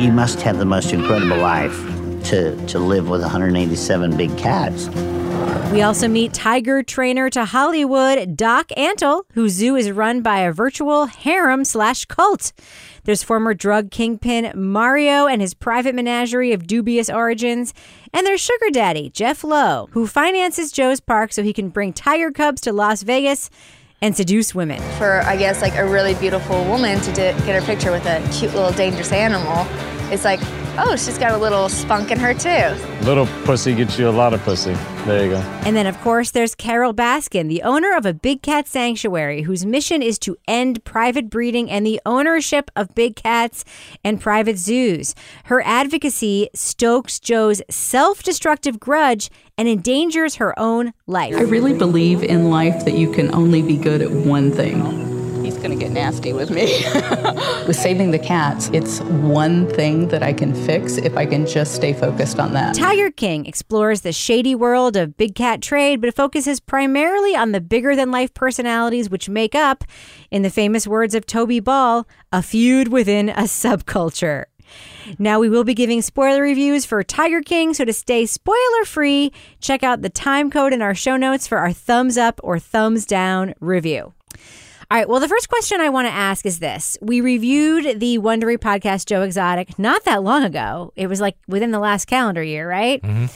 you 0.01 0.13
must 0.13 0.41
have 0.41 0.57
the 0.57 0.65
most 0.65 0.95
incredible 0.95 1.37
life 1.37 1.77
to, 2.25 2.57
to 2.69 2.79
live 2.79 3.11
with 3.11 3.21
187 3.21 4.17
big 4.17 4.35
cats. 4.39 4.89
We 5.73 5.83
also 5.83 6.09
meet 6.09 6.33
tiger 6.33 6.83
trainer 6.83 7.29
to 7.31 7.45
Hollywood, 7.45 8.37
Doc 8.37 8.69
Antle, 8.77 9.25
whose 9.35 9.53
zoo 9.53 9.77
is 9.77 9.91
run 9.91 10.23
by 10.23 10.41
a 10.41 10.51
virtual 10.51 11.07
harem 11.07 11.65
slash 11.65 12.07
cult. 12.07 12.53
There's 13.05 13.23
former 13.23 13.55
drug 13.55 13.91
kingpin 13.91 14.53
Mario 14.55 15.27
and 15.27 15.41
his 15.41 15.55
private 15.55 15.95
menagerie 15.95 16.53
of 16.53 16.67
dubious 16.67 17.09
origins. 17.11 17.75
And 18.13 18.27
there's 18.27 18.41
sugar 18.41 18.71
daddy, 18.73 19.11
Jeff 19.11 19.45
Lowe, 19.45 19.89
who 19.93 20.07
finances 20.07 20.73
Joe's 20.73 21.01
park 21.01 21.33
so 21.33 21.43
he 21.43 21.53
can 21.53 21.69
bring 21.69 21.93
tiger 21.93 22.33
cubs 22.33 22.63
to 22.63 22.73
Las 22.73 23.03
Vegas 23.03 23.51
and 24.01 24.17
seduce 24.17 24.55
women. 24.55 24.81
for 24.99 25.21
I 25.23 25.37
guess 25.37 25.61
like 25.63 25.77
a 25.77 25.87
really 25.87 26.15
beautiful 26.15 26.65
woman 26.65 27.01
to 27.01 27.13
di- 27.13 27.33
get 27.47 27.61
her 27.61 27.63
picture 27.63 27.91
with 27.91 28.07
a 28.07 28.21
cute 28.33 28.55
little 28.55 28.73
dangerous 28.73 29.13
animal, 29.13 29.67
it's 30.13 30.25
like, 30.25 30.41
oh, 30.79 30.97
she's 30.97 31.19
got 31.19 31.33
a 31.33 31.37
little 31.37 31.69
spunk 31.69 32.11
in 32.11 32.19
her 32.19 32.33
too. 32.33 33.05
Little 33.05 33.27
pussy 33.45 33.75
gets 33.75 33.99
you 33.99 34.09
a 34.09 34.11
lot 34.11 34.33
of 34.33 34.41
pussy. 34.43 34.75
There 35.05 35.25
you 35.25 35.31
go. 35.33 35.39
And 35.67 35.77
then, 35.77 35.87
of 35.87 36.01
course, 36.01 36.31
there's 36.31 36.55
Carole 36.55 36.95
Baskin, 36.95 37.49
the 37.49 37.63
owner 37.63 37.97
of 37.97 38.07
a 38.07 38.15
big 38.15 38.41
cat 38.43 38.67
sanctuary 38.69 39.43
whose 39.43 39.67
mission 39.67 40.03
is 40.03 40.19
to 40.21 40.37
end 40.47 40.85
private 40.85 41.29
breeding 41.29 41.71
and 41.71 41.85
the 41.85 42.01
ownership 42.07 42.71
of 42.77 42.95
big 42.95 43.17
cats 43.17 43.65
and 44.05 44.21
private 44.21 44.57
zoos. 44.57 45.15
Her 45.45 45.61
advocacy 45.63 46.49
stokes 46.55 47.19
Joe's 47.19 47.61
self 47.69 48.23
destructive 48.23 48.79
grudge 48.79 49.31
and 49.59 49.69
endangers 49.69 50.37
her 50.37 50.59
own 50.59 50.93
life. 51.07 51.35
I 51.35 51.43
really 51.43 51.77
believe 51.77 52.23
in 52.23 52.49
life 52.49 52.85
that 52.85 52.95
you 52.95 53.13
can 53.13 53.35
only 53.35 53.61
be 53.61 53.77
good 53.77 54.01
at 54.01 54.11
one 54.11 54.53
thing. 54.53 55.09
He's 55.45 55.57
going 55.57 55.71
to 55.71 55.77
get 55.77 55.91
nasty 55.91 56.33
with 56.33 56.51
me. 56.51 56.65
with 57.67 57.75
saving 57.75 58.13
the 58.13 58.19
cats, 58.19 58.71
it's 58.73 59.01
one 59.01 59.67
thing 59.71 60.09
that 60.09 60.23
I 60.23 60.33
can 60.33 60.55
fix 60.55 60.97
if 60.99 61.17
I 61.17 61.27
can 61.27 61.47
just 61.47 61.75
stay 61.75 61.93
focused 61.93 62.39
on 62.39 62.53
that. 62.53 62.75
Tiger 62.75 63.11
King 63.11 63.47
explores 63.47 64.03
the 64.03 64.13
shady 64.13 64.55
world 64.55 64.97
of 64.97 65.17
big 65.17 65.35
cat 65.35 65.61
trade, 65.61 66.01
but 66.01 66.15
focuses 66.15 66.61
primarily 66.61 67.35
on 67.35 67.53
the 67.53 67.61
bigger 67.61 67.97
than 67.97 68.11
life 68.11 68.33
personalities 68.35 69.11
which 69.11 69.29
make 69.29 69.55
up, 69.55 69.85
in 70.31 70.43
the 70.43 70.51
famous 70.51 70.87
words 70.87 71.15
of 71.15 71.27
Toby 71.27 71.61
Ball, 71.61 72.07
a 72.31 72.43
feud 72.43 72.89
within 72.89 73.31
a 73.31 73.45
subculture. 73.45 74.45
Now, 75.19 75.41
we 75.41 75.49
will 75.49 75.65
be 75.65 75.75
giving 75.75 76.03
spoiler 76.03 76.43
reviews 76.43 76.85
for 76.85 77.03
Tiger 77.03 77.41
King, 77.41 77.75
so 77.75 77.85
to 77.85 77.93
stay 77.93 78.27
spoiler 78.27 78.85
free, 78.85 79.33
check 79.61 79.83
out 79.83 80.03
the 80.03 80.09
time 80.09 80.51
code 80.51 80.73
in 80.73 80.83
our 80.83 80.95
show 80.95 81.17
notes 81.17 81.47
for 81.47 81.59
our 81.59 81.73
thumbs 81.73 82.17
up 82.17 82.41
or 82.43 82.59
thumbs 82.59 83.07
down 83.07 83.55
review. 83.61 84.13
All 84.91 84.97
right. 84.97 85.09
Well, 85.09 85.21
the 85.21 85.29
first 85.29 85.51
question 85.51 85.83
I 85.83 85.91
want 85.91 86.09
to 86.09 86.13
ask 86.13 86.47
is 86.47 86.61
this. 86.61 86.97
We 87.03 87.21
reviewed 87.21 88.01
the 88.01 88.19
Wondery 88.19 88.57
podcast, 88.57 89.05
Joe 89.05 89.21
Exotic, 89.21 89.79
not 89.79 90.05
that 90.05 90.23
long 90.23 90.45
ago. 90.45 90.95
It 90.97 91.09
was 91.09 91.21
like 91.21 91.37
within 91.47 91.73
the 91.73 91.79
last 91.79 92.07
calendar 92.07 92.43
year, 92.43 92.67
right? 92.67 93.03
Mm-hmm. 93.03 93.27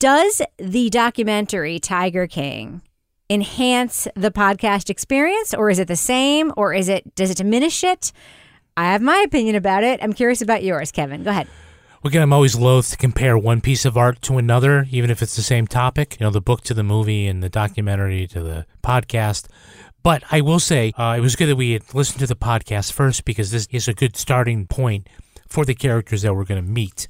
Does 0.00 0.42
the 0.58 0.90
documentary 0.90 1.78
Tiger 1.78 2.26
King 2.26 2.82
enhance 3.30 4.08
the 4.16 4.32
podcast 4.32 4.90
experience 4.90 5.54
or 5.54 5.70
is 5.70 5.78
it 5.78 5.86
the 5.86 5.96
same 5.96 6.52
or 6.56 6.74
is 6.74 6.88
it 6.88 7.14
does 7.14 7.30
it 7.30 7.36
diminish 7.36 7.84
it? 7.84 8.12
I 8.76 8.92
have 8.92 9.00
my 9.02 9.22
opinion 9.26 9.56
about 9.56 9.84
it. 9.84 10.00
I'm 10.02 10.12
curious 10.12 10.42
about 10.42 10.62
yours, 10.62 10.92
Kevin. 10.92 11.22
Go 11.22 11.30
ahead. 11.30 11.48
Well, 12.02 12.10
Again, 12.10 12.22
I'm 12.22 12.32
always 12.32 12.54
loath 12.54 12.90
to 12.90 12.96
compare 12.96 13.38
one 13.38 13.60
piece 13.60 13.84
of 13.84 13.96
art 13.96 14.20
to 14.22 14.38
another, 14.38 14.86
even 14.90 15.10
if 15.10 15.22
it's 15.22 15.34
the 15.34 15.42
same 15.42 15.66
topic. 15.66 16.18
You 16.20 16.26
know, 16.26 16.30
the 16.30 16.42
book 16.42 16.60
to 16.64 16.74
the 16.74 16.82
movie 16.82 17.26
and 17.26 17.42
the 17.42 17.48
documentary 17.48 18.26
to 18.28 18.42
the 18.42 18.66
podcast. 18.82 19.46
But 20.02 20.22
I 20.30 20.40
will 20.40 20.60
say 20.60 20.92
uh, 20.96 21.14
it 21.16 21.20
was 21.20 21.34
good 21.36 21.46
that 21.46 21.56
we 21.56 21.72
had 21.72 21.94
listened 21.94 22.20
to 22.20 22.26
the 22.26 22.36
podcast 22.36 22.92
first 22.92 23.24
because 23.24 23.50
this 23.50 23.66
is 23.72 23.88
a 23.88 23.94
good 23.94 24.16
starting 24.16 24.66
point 24.66 25.08
for 25.48 25.64
the 25.64 25.74
characters 25.74 26.22
that 26.22 26.34
we're 26.34 26.44
going 26.44 26.62
to 26.62 26.70
meet. 26.70 27.08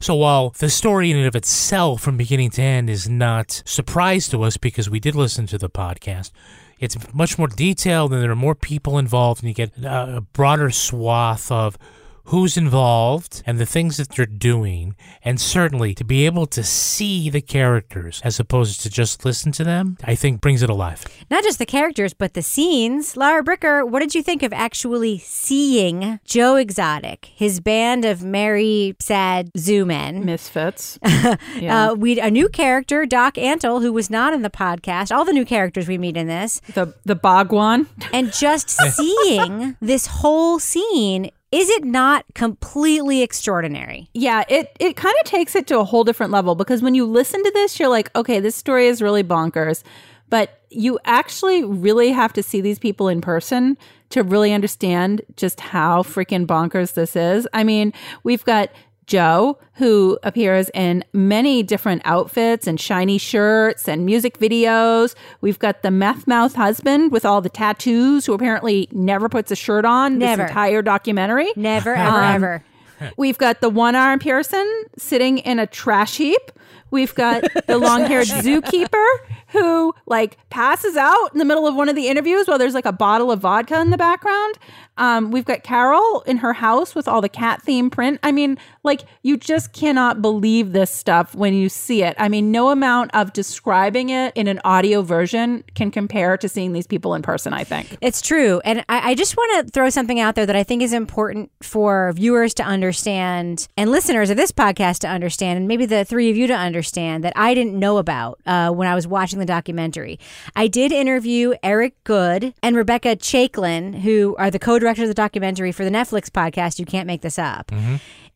So 0.00 0.14
while 0.16 0.50
the 0.50 0.68
story 0.68 1.10
in 1.10 1.16
and 1.16 1.26
of 1.26 1.34
itself, 1.34 2.02
from 2.02 2.16
beginning 2.16 2.50
to 2.50 2.62
end, 2.62 2.90
is 2.90 3.08
not 3.08 3.62
surprise 3.64 4.28
to 4.28 4.42
us 4.42 4.56
because 4.56 4.90
we 4.90 5.00
did 5.00 5.14
listen 5.14 5.46
to 5.46 5.56
the 5.56 5.70
podcast, 5.70 6.32
it's 6.78 6.96
much 7.14 7.38
more 7.38 7.48
detailed 7.48 8.12
and 8.12 8.22
there 8.22 8.30
are 8.30 8.36
more 8.36 8.54
people 8.54 8.98
involved, 8.98 9.42
and 9.42 9.48
you 9.48 9.54
get 9.54 9.72
a 9.84 10.20
broader 10.32 10.70
swath 10.70 11.50
of 11.50 11.78
who's 12.26 12.56
involved 12.56 13.42
and 13.46 13.58
the 13.58 13.66
things 13.66 13.96
that 13.96 14.10
they're 14.10 14.26
doing, 14.26 14.96
and 15.22 15.40
certainly 15.40 15.94
to 15.94 16.04
be 16.04 16.26
able 16.26 16.46
to 16.46 16.62
see 16.62 17.30
the 17.30 17.40
characters 17.40 18.20
as 18.24 18.40
opposed 18.40 18.80
to 18.82 18.90
just 18.90 19.24
listen 19.24 19.52
to 19.52 19.64
them, 19.64 19.96
I 20.04 20.14
think 20.14 20.40
brings 20.40 20.62
it 20.62 20.70
alive. 20.70 21.04
Not 21.30 21.44
just 21.44 21.58
the 21.58 21.66
characters, 21.66 22.14
but 22.14 22.34
the 22.34 22.42
scenes. 22.42 23.16
Lara 23.16 23.42
Bricker, 23.44 23.88
what 23.88 24.00
did 24.00 24.14
you 24.14 24.22
think 24.22 24.42
of 24.42 24.52
actually 24.52 25.18
seeing 25.18 26.18
Joe 26.24 26.56
Exotic, 26.56 27.26
his 27.34 27.60
band 27.60 28.04
of 28.04 28.22
merry, 28.22 28.96
sad 29.00 29.50
zoo 29.56 29.84
men? 29.84 30.24
Misfits. 30.26 30.98
uh, 31.02 31.94
we 31.96 32.18
a 32.20 32.30
new 32.30 32.48
character, 32.48 33.06
Doc 33.06 33.34
Antle, 33.34 33.80
who 33.82 33.92
was 33.92 34.10
not 34.10 34.34
in 34.34 34.42
the 34.42 34.50
podcast. 34.50 35.14
All 35.14 35.24
the 35.24 35.32
new 35.32 35.44
characters 35.44 35.86
we 35.86 35.98
meet 35.98 36.16
in 36.16 36.26
this. 36.26 36.60
The 36.74 36.94
the 37.04 37.14
Bhagwan. 37.14 37.88
And 38.12 38.32
just 38.32 38.70
seeing 38.96 39.76
this 39.80 40.06
whole 40.06 40.58
scene, 40.58 41.30
is 41.56 41.70
it 41.70 41.84
not 41.84 42.26
completely 42.34 43.22
extraordinary? 43.22 44.10
Yeah, 44.12 44.44
it 44.46 44.76
it 44.78 44.94
kind 44.94 45.14
of 45.22 45.26
takes 45.26 45.56
it 45.56 45.66
to 45.68 45.78
a 45.78 45.84
whole 45.84 46.04
different 46.04 46.30
level 46.30 46.54
because 46.54 46.82
when 46.82 46.94
you 46.94 47.06
listen 47.06 47.42
to 47.42 47.50
this, 47.52 47.80
you're 47.80 47.88
like, 47.88 48.14
okay, 48.14 48.40
this 48.40 48.54
story 48.54 48.88
is 48.88 49.00
really 49.00 49.24
bonkers, 49.24 49.82
but 50.28 50.60
you 50.68 50.98
actually 51.06 51.64
really 51.64 52.12
have 52.12 52.34
to 52.34 52.42
see 52.42 52.60
these 52.60 52.78
people 52.78 53.08
in 53.08 53.22
person 53.22 53.78
to 54.10 54.22
really 54.22 54.52
understand 54.52 55.22
just 55.36 55.60
how 55.60 56.02
freaking 56.02 56.46
bonkers 56.46 56.92
this 56.92 57.16
is. 57.16 57.48
I 57.54 57.64
mean, 57.64 57.94
we've 58.22 58.44
got 58.44 58.70
Joe, 59.06 59.58
who 59.74 60.18
appears 60.22 60.70
in 60.74 61.04
many 61.12 61.62
different 61.62 62.02
outfits 62.04 62.66
and 62.66 62.80
shiny 62.80 63.18
shirts 63.18 63.88
and 63.88 64.04
music 64.04 64.38
videos. 64.38 65.14
We've 65.40 65.58
got 65.58 65.82
the 65.82 65.90
meth 65.90 66.26
mouth 66.26 66.54
husband 66.54 67.12
with 67.12 67.24
all 67.24 67.40
the 67.40 67.48
tattoos, 67.48 68.26
who 68.26 68.32
apparently 68.34 68.88
never 68.90 69.28
puts 69.28 69.50
a 69.50 69.56
shirt 69.56 69.84
on 69.84 70.18
Never. 70.18 70.42
this 70.42 70.50
entire 70.50 70.82
documentary. 70.82 71.48
Never, 71.56 71.94
ever, 71.94 72.16
Um, 72.16 72.34
ever. 72.34 72.64
We've 73.16 73.38
got 73.38 73.60
the 73.60 73.68
one 73.68 73.94
arm 73.94 74.18
person 74.18 74.84
sitting 74.96 75.38
in 75.38 75.58
a 75.58 75.66
trash 75.66 76.16
heap. 76.16 76.50
We've 76.90 77.14
got 77.14 77.44
the 77.66 77.78
long 77.78 78.04
haired 78.04 78.26
zookeeper 78.26 79.06
who 79.48 79.94
like 80.06 80.38
passes 80.50 80.96
out 80.96 81.28
in 81.32 81.38
the 81.38 81.44
middle 81.44 81.66
of 81.66 81.74
one 81.74 81.88
of 81.88 81.94
the 81.96 82.08
interviews 82.08 82.46
while 82.48 82.58
there's 82.58 82.74
like 82.74 82.86
a 82.86 82.92
bottle 82.92 83.30
of 83.30 83.40
vodka 83.40 83.80
in 83.80 83.90
the 83.90 83.98
background. 83.98 84.54
Um, 84.96 85.30
we've 85.30 85.44
got 85.44 85.62
Carol 85.62 86.22
in 86.22 86.38
her 86.38 86.54
house 86.54 86.94
with 86.94 87.08
all 87.08 87.20
the 87.20 87.28
cat 87.28 87.62
theme 87.62 87.90
print. 87.90 88.20
I 88.22 88.32
mean, 88.32 88.58
like, 88.82 89.02
you 89.22 89.36
just 89.36 89.72
cannot 89.72 90.22
believe 90.22 90.72
this 90.72 90.90
stuff 90.90 91.34
when 91.34 91.54
you 91.54 91.68
see 91.68 92.02
it. 92.02 92.16
I 92.18 92.28
mean, 92.28 92.50
no 92.50 92.70
amount 92.70 93.14
of 93.14 93.32
describing 93.32 94.10
it 94.10 94.32
in 94.34 94.48
an 94.48 94.60
audio 94.64 95.02
version 95.02 95.64
can 95.74 95.90
compare 95.90 96.36
to 96.38 96.48
seeing 96.48 96.72
these 96.72 96.86
people 96.86 97.14
in 97.14 97.22
person, 97.22 97.52
I 97.52 97.64
think. 97.64 97.96
It's 98.00 98.20
true. 98.20 98.60
And 98.64 98.84
I, 98.88 99.10
I 99.10 99.14
just 99.14 99.36
want 99.36 99.66
to 99.66 99.72
throw 99.72 99.90
something 99.90 100.20
out 100.20 100.34
there 100.34 100.46
that 100.46 100.56
I 100.56 100.62
think 100.62 100.82
is 100.82 100.92
important 100.92 101.50
for 101.62 102.12
viewers 102.14 102.54
to 102.54 102.62
understand 102.62 103.68
and 103.76 103.90
listeners 103.90 104.30
of 104.30 104.36
this 104.36 104.52
podcast 104.52 104.98
to 105.00 105.08
understand, 105.08 105.58
and 105.58 105.68
maybe 105.68 105.86
the 105.86 106.04
three 106.04 106.30
of 106.30 106.36
you 106.36 106.46
to 106.46 106.54
understand 106.54 107.24
that 107.24 107.32
I 107.36 107.54
didn't 107.54 107.78
know 107.78 107.98
about 107.98 108.40
uh, 108.46 108.70
when 108.70 108.88
I 108.88 108.94
was 108.94 109.06
watching 109.06 109.38
the 109.38 109.46
documentary. 109.46 110.18
I 110.54 110.68
did 110.68 110.92
interview 110.92 111.54
Eric 111.62 112.02
Goode 112.04 112.54
and 112.62 112.76
Rebecca 112.76 113.16
Chaiklin, 113.16 114.00
who 114.00 114.34
are 114.38 114.50
the 114.50 114.58
co 114.58 114.78
directors 114.86 115.04
of 115.04 115.08
the 115.08 115.14
documentary 115.14 115.72
for 115.72 115.84
the 115.84 115.90
Netflix 115.90 116.30
podcast, 116.30 116.78
You 116.78 116.86
Can't 116.86 117.08
Make 117.08 117.22
This 117.22 117.38
Up. 117.40 117.72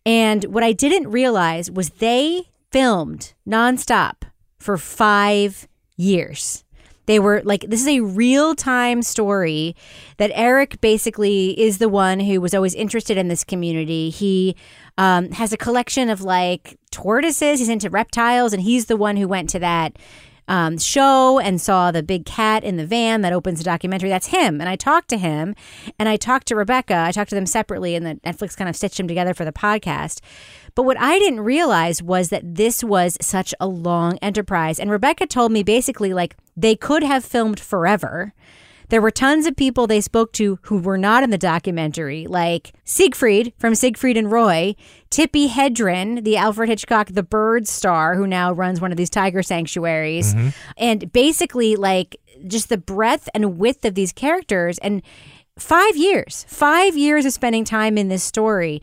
And 0.05 0.45
what 0.47 0.65
I 0.65 0.73
didn't 0.73 1.09
realize 1.11 1.71
was 1.71 1.91
they 1.91 2.49
filmed 2.73 3.35
nonstop 3.49 4.23
for 4.59 4.77
five 4.77 5.69
years. 5.97 6.65
They 7.07 7.19
were 7.19 7.43
like, 7.45 7.63
this 7.69 7.81
is 7.81 7.89
a 7.89 8.01
real 8.01 8.55
time 8.55 9.03
story 9.03 9.75
that 10.19 10.31
Eric 10.35 10.81
basically 10.81 11.59
is 11.59 11.79
the 11.79 11.89
one 11.89 12.21
who 12.21 12.41
was 12.41 12.55
always 12.55 12.75
interested 12.75 13.17
in 13.17 13.29
this 13.29 13.45
community. 13.45 14.11
He 14.11 14.55
um, 14.99 15.31
has 15.33 15.53
a 15.53 15.57
collection 15.57 16.09
of 16.09 16.23
like 16.23 16.79
tortoises, 16.91 17.59
he's 17.59 17.69
into 17.69 17.91
reptiles, 17.91 18.53
and 18.53 18.63
he's 18.63 18.87
the 18.87 18.97
one 18.97 19.17
who 19.17 19.27
went 19.29 19.51
to 19.51 19.59
that 19.61 19.97
um, 20.51 20.79
show 20.79 21.39
and 21.39 21.61
saw 21.61 21.93
the 21.93 22.03
big 22.03 22.27
cat 22.27 22.65
in 22.65 22.77
the 22.77 22.85
van 22.85 23.21
that 23.21 23.33
opens 23.33 23.59
the 23.59 23.65
documentary. 23.65 24.09
That's 24.09 24.27
him. 24.27 24.61
And 24.61 24.69
I 24.69 24.75
talked 24.75 25.09
to 25.11 25.17
him 25.17 25.55
and 25.97 26.09
I 26.09 26.17
talked 26.17 26.49
to 26.49 26.57
Rebecca. 26.57 26.97
I 26.97 27.13
talked 27.13 27.31
to 27.31 27.37
them 27.37 27.47
separately 27.47 27.95
and 27.95 28.05
the 28.05 28.17
Netflix 28.17 28.57
kind 28.57 28.69
of 28.69 28.75
stitched 28.75 28.97
them 28.97 29.07
together 29.07 29.33
for 29.33 29.45
the 29.45 29.53
podcast. 29.53 30.21
But 30.75 30.83
what 30.83 30.99
I 30.99 31.21
didn't 31.21 31.43
realize 31.43 32.03
was 32.03 32.31
that 32.31 32.57
this 32.57 32.83
was 32.83 33.17
such 33.21 33.55
a 33.61 33.69
long 33.69 34.19
enterprise. 34.19 34.81
And 34.81 34.91
Rebecca 34.91 35.29
told 35.29 35.53
me 35.53 35.63
basically 35.63 36.13
like 36.13 36.37
they 36.57 36.75
could 36.75 37.05
have 37.05 37.25
filmed 37.25 37.61
forever. 37.61 38.35
There 38.91 39.01
were 39.01 39.11
tons 39.11 39.47
of 39.47 39.57
people 39.57 39.87
they 39.87 40.01
spoke 40.01 40.33
to 40.33 40.59
who 40.63 40.79
were 40.79 40.99
not 40.99 41.23
in 41.23 41.31
the 41.31 41.39
documentary, 41.39 42.27
like 42.27 42.73
Siegfried 42.85 43.53
from 43.57 43.75
Siegfried 43.75 44.17
and 44.17 44.31
Roy, 44.31 44.75
Tippi 45.11 45.49
Hedren, 45.49 46.25
the 46.25 46.37
Alfred 46.37 46.69
Hitchcock 46.69 47.09
The 47.09 47.23
Bird 47.23 47.69
star, 47.69 48.17
who 48.17 48.27
now 48.27 48.53
runs 48.53 48.81
one 48.81 48.91
of 48.91 48.97
these 48.97 49.11
tiger 49.11 49.43
sanctuaries. 49.43 50.35
Mm-hmm. 50.35 50.49
And 50.77 51.13
basically, 51.13 51.77
like, 51.77 52.17
just 52.47 52.69
the 52.69 52.79
breadth 52.79 53.29
and 53.33 53.59
width 53.59 53.85
of 53.85 53.95
these 53.95 54.13
characters. 54.13 54.79
And 54.79 55.03
five 55.57 55.97
years, 55.97 56.45
five 56.49 56.97
years 56.97 57.25
of 57.25 57.33
spending 57.33 57.65
time 57.65 57.97
in 57.97 58.09
this 58.09 58.25
story. 58.25 58.83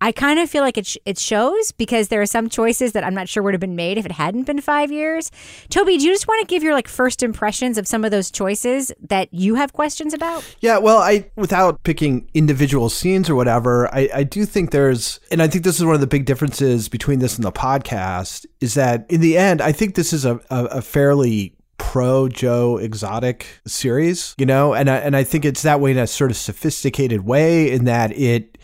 I 0.00 0.12
kind 0.12 0.38
of 0.38 0.50
feel 0.50 0.62
like 0.62 0.76
it, 0.76 0.86
sh- 0.86 0.98
it 1.04 1.18
shows 1.18 1.72
because 1.72 2.08
there 2.08 2.20
are 2.20 2.26
some 2.26 2.48
choices 2.48 2.92
that 2.92 3.04
I'm 3.04 3.14
not 3.14 3.28
sure 3.28 3.42
would 3.42 3.54
have 3.54 3.60
been 3.60 3.76
made 3.76 3.96
if 3.96 4.04
it 4.04 4.12
hadn't 4.12 4.44
been 4.44 4.60
five 4.60 4.92
years. 4.92 5.30
Toby, 5.70 5.96
do 5.96 6.04
you 6.04 6.12
just 6.12 6.28
want 6.28 6.46
to 6.46 6.52
give 6.52 6.62
your 6.62 6.74
like 6.74 6.88
first 6.88 7.22
impressions 7.22 7.78
of 7.78 7.86
some 7.86 8.04
of 8.04 8.10
those 8.10 8.30
choices 8.30 8.92
that 9.08 9.32
you 9.32 9.54
have 9.54 9.72
questions 9.72 10.12
about? 10.12 10.44
Yeah, 10.60 10.78
well, 10.78 10.98
I 10.98 11.30
without 11.36 11.82
picking 11.82 12.28
individual 12.34 12.90
scenes 12.90 13.30
or 13.30 13.34
whatever, 13.34 13.92
I, 13.94 14.08
I 14.14 14.22
do 14.22 14.44
think 14.44 14.70
there's, 14.70 15.18
and 15.30 15.42
I 15.42 15.48
think 15.48 15.64
this 15.64 15.78
is 15.78 15.84
one 15.84 15.94
of 15.94 16.00
the 16.00 16.06
big 16.06 16.26
differences 16.26 16.88
between 16.88 17.20
this 17.20 17.36
and 17.36 17.44
the 17.44 17.52
podcast 17.52 18.46
is 18.60 18.74
that 18.74 19.06
in 19.10 19.20
the 19.20 19.38
end, 19.38 19.62
I 19.62 19.72
think 19.72 19.94
this 19.94 20.12
is 20.12 20.24
a, 20.24 20.40
a, 20.50 20.64
a 20.66 20.82
fairly 20.82 21.54
pro 21.78 22.28
Joe 22.28 22.76
Exotic 22.78 23.46
series, 23.66 24.34
you 24.38 24.46
know, 24.46 24.74
and 24.74 24.90
I, 24.90 24.96
and 24.96 25.16
I 25.16 25.24
think 25.24 25.44
it's 25.44 25.62
that 25.62 25.80
way 25.80 25.90
in 25.90 25.98
a 25.98 26.06
sort 26.06 26.30
of 26.30 26.36
sophisticated 26.36 27.24
way 27.24 27.70
in 27.70 27.84
that 27.84 28.16
it 28.16 28.58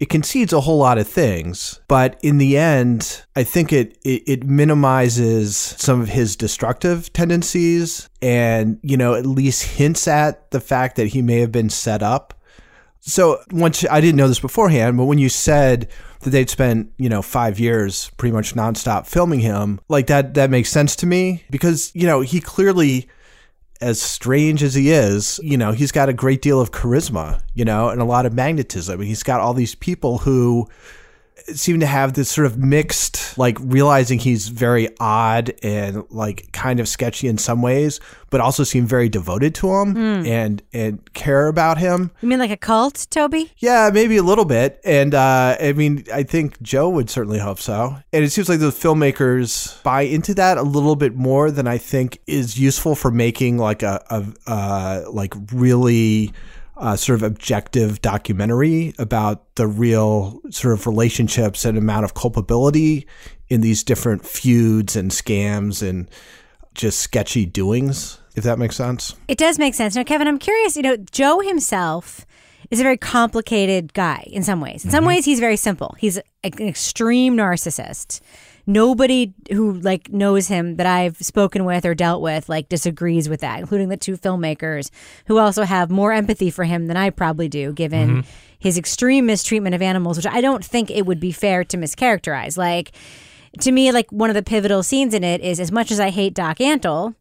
it 0.00 0.08
concedes 0.08 0.52
a 0.52 0.60
whole 0.60 0.78
lot 0.78 0.98
of 0.98 1.08
things, 1.08 1.80
but 1.88 2.18
in 2.22 2.38
the 2.38 2.56
end, 2.56 3.24
I 3.34 3.42
think 3.42 3.72
it, 3.72 3.98
it 4.04 4.22
it 4.26 4.44
minimizes 4.44 5.56
some 5.56 6.00
of 6.00 6.08
his 6.08 6.36
destructive 6.36 7.12
tendencies, 7.12 8.08
and 8.22 8.78
you 8.82 8.96
know 8.96 9.14
at 9.14 9.26
least 9.26 9.64
hints 9.64 10.06
at 10.06 10.52
the 10.52 10.60
fact 10.60 10.96
that 10.96 11.08
he 11.08 11.22
may 11.22 11.40
have 11.40 11.50
been 11.50 11.70
set 11.70 12.02
up. 12.02 12.34
So 13.00 13.40
once 13.50 13.84
I 13.90 14.00
didn't 14.00 14.16
know 14.16 14.28
this 14.28 14.40
beforehand, 14.40 14.96
but 14.96 15.06
when 15.06 15.18
you 15.18 15.28
said 15.28 15.88
that 16.20 16.30
they'd 16.30 16.50
spent 16.50 16.92
you 16.98 17.08
know 17.08 17.22
five 17.22 17.58
years 17.58 18.12
pretty 18.18 18.32
much 18.32 18.54
nonstop 18.54 19.06
filming 19.06 19.40
him, 19.40 19.80
like 19.88 20.06
that 20.06 20.34
that 20.34 20.48
makes 20.48 20.70
sense 20.70 20.94
to 20.96 21.06
me 21.06 21.42
because 21.50 21.90
you 21.94 22.06
know 22.06 22.20
he 22.20 22.40
clearly 22.40 23.08
as 23.80 24.00
strange 24.00 24.62
as 24.62 24.74
he 24.74 24.90
is, 24.90 25.38
you 25.42 25.56
know, 25.56 25.72
he's 25.72 25.92
got 25.92 26.08
a 26.08 26.12
great 26.12 26.42
deal 26.42 26.60
of 26.60 26.72
charisma, 26.72 27.40
you 27.54 27.64
know, 27.64 27.88
and 27.88 28.00
a 28.00 28.04
lot 28.04 28.26
of 28.26 28.32
magnetism. 28.32 29.00
He's 29.00 29.22
got 29.22 29.40
all 29.40 29.54
these 29.54 29.74
people 29.74 30.18
who 30.18 30.68
seem 31.54 31.80
to 31.80 31.86
have 31.86 32.12
this 32.14 32.30
sort 32.30 32.46
of 32.46 32.58
mixed, 32.58 33.36
like 33.38 33.56
realizing 33.60 34.18
he's 34.18 34.48
very 34.48 34.88
odd 35.00 35.52
and 35.62 36.04
like 36.10 36.50
kind 36.52 36.80
of 36.80 36.88
sketchy 36.88 37.28
in 37.28 37.38
some 37.38 37.62
ways, 37.62 38.00
but 38.30 38.40
also 38.40 38.64
seem 38.64 38.86
very 38.86 39.08
devoted 39.08 39.54
to 39.56 39.70
him 39.70 39.92
Hmm. 39.94 40.26
and 40.26 40.62
and 40.72 41.12
care 41.14 41.46
about 41.48 41.78
him. 41.78 42.10
You 42.20 42.28
mean 42.28 42.38
like 42.38 42.50
a 42.50 42.56
cult, 42.56 43.06
Toby? 43.10 43.52
Yeah, 43.58 43.90
maybe 43.92 44.16
a 44.16 44.22
little 44.22 44.44
bit. 44.44 44.80
And 44.84 45.14
uh, 45.14 45.56
I 45.60 45.72
mean, 45.72 46.04
I 46.12 46.22
think 46.22 46.60
Joe 46.62 46.88
would 46.90 47.08
certainly 47.10 47.38
hope 47.38 47.58
so. 47.60 47.96
And 48.12 48.24
it 48.24 48.30
seems 48.30 48.48
like 48.48 48.60
the 48.60 48.70
filmmakers 48.70 49.82
buy 49.82 50.02
into 50.02 50.34
that 50.34 50.58
a 50.58 50.62
little 50.62 50.96
bit 50.96 51.14
more 51.14 51.50
than 51.50 51.66
I 51.66 51.78
think 51.78 52.18
is 52.26 52.58
useful 52.58 52.94
for 52.94 53.10
making 53.10 53.58
like 53.58 53.82
a, 53.82 54.04
a 54.10 54.24
uh, 54.50 55.04
like 55.10 55.34
really 55.52 56.32
uh, 56.78 56.96
sort 56.96 57.16
of 57.16 57.22
objective 57.22 58.00
documentary 58.00 58.94
about 58.98 59.54
the 59.56 59.66
real 59.66 60.40
sort 60.50 60.74
of 60.74 60.86
relationships 60.86 61.64
and 61.64 61.76
amount 61.76 62.04
of 62.04 62.14
culpability 62.14 63.06
in 63.48 63.60
these 63.60 63.82
different 63.82 64.24
feuds 64.24 64.96
and 64.96 65.10
scams 65.10 65.86
and 65.86 66.08
just 66.74 67.00
sketchy 67.00 67.44
doings. 67.44 68.18
If 68.36 68.44
that 68.44 68.58
makes 68.58 68.76
sense. 68.76 69.16
It 69.26 69.36
does 69.36 69.58
make 69.58 69.74
sense. 69.74 69.96
Now, 69.96 70.04
Kevin, 70.04 70.28
I'm 70.28 70.38
curious. 70.38 70.76
You 70.76 70.82
know, 70.82 70.96
Joe 70.96 71.40
himself 71.40 72.24
is 72.70 72.78
a 72.78 72.84
very 72.84 72.96
complicated 72.96 73.92
guy 73.94 74.28
in 74.28 74.44
some 74.44 74.60
ways. 74.60 74.84
In 74.84 74.90
some 74.92 75.04
ways, 75.04 75.24
he's 75.24 75.40
very 75.40 75.56
simple. 75.56 75.96
He's 75.98 76.18
an 76.44 76.52
extreme 76.60 77.36
narcissist. 77.36 78.20
Nobody 78.68 79.32
who 79.50 79.80
like 79.80 80.12
knows 80.12 80.48
him 80.48 80.76
that 80.76 80.84
I've 80.86 81.16
spoken 81.16 81.64
with 81.64 81.86
or 81.86 81.94
dealt 81.94 82.20
with 82.20 82.50
like 82.50 82.68
disagrees 82.68 83.26
with 83.26 83.40
that, 83.40 83.60
including 83.60 83.88
the 83.88 83.96
two 83.96 84.18
filmmakers 84.18 84.90
who 85.26 85.38
also 85.38 85.62
have 85.62 85.90
more 85.90 86.12
empathy 86.12 86.50
for 86.50 86.64
him 86.64 86.86
than 86.86 86.96
I 86.96 87.08
probably 87.08 87.48
do, 87.48 87.72
given 87.72 88.08
Mhm. 88.18 88.24
his 88.58 88.76
extreme 88.76 89.24
mistreatment 89.24 89.74
of 89.74 89.80
animals, 89.80 90.18
which 90.18 90.26
I 90.26 90.42
don't 90.42 90.62
think 90.62 90.90
it 90.90 91.06
would 91.06 91.18
be 91.18 91.32
fair 91.32 91.64
to 91.64 91.78
mischaracterize. 91.78 92.58
Like 92.58 92.92
to 93.60 93.72
me, 93.72 93.90
like 93.90 94.12
one 94.12 94.28
of 94.28 94.34
the 94.34 94.42
pivotal 94.42 94.82
scenes 94.82 95.14
in 95.14 95.24
it 95.24 95.40
is 95.40 95.58
as 95.60 95.72
much 95.72 95.90
as 95.90 95.98
I 95.98 96.10
hate 96.10 96.34
Doc 96.34 96.58
Antle, 96.58 97.14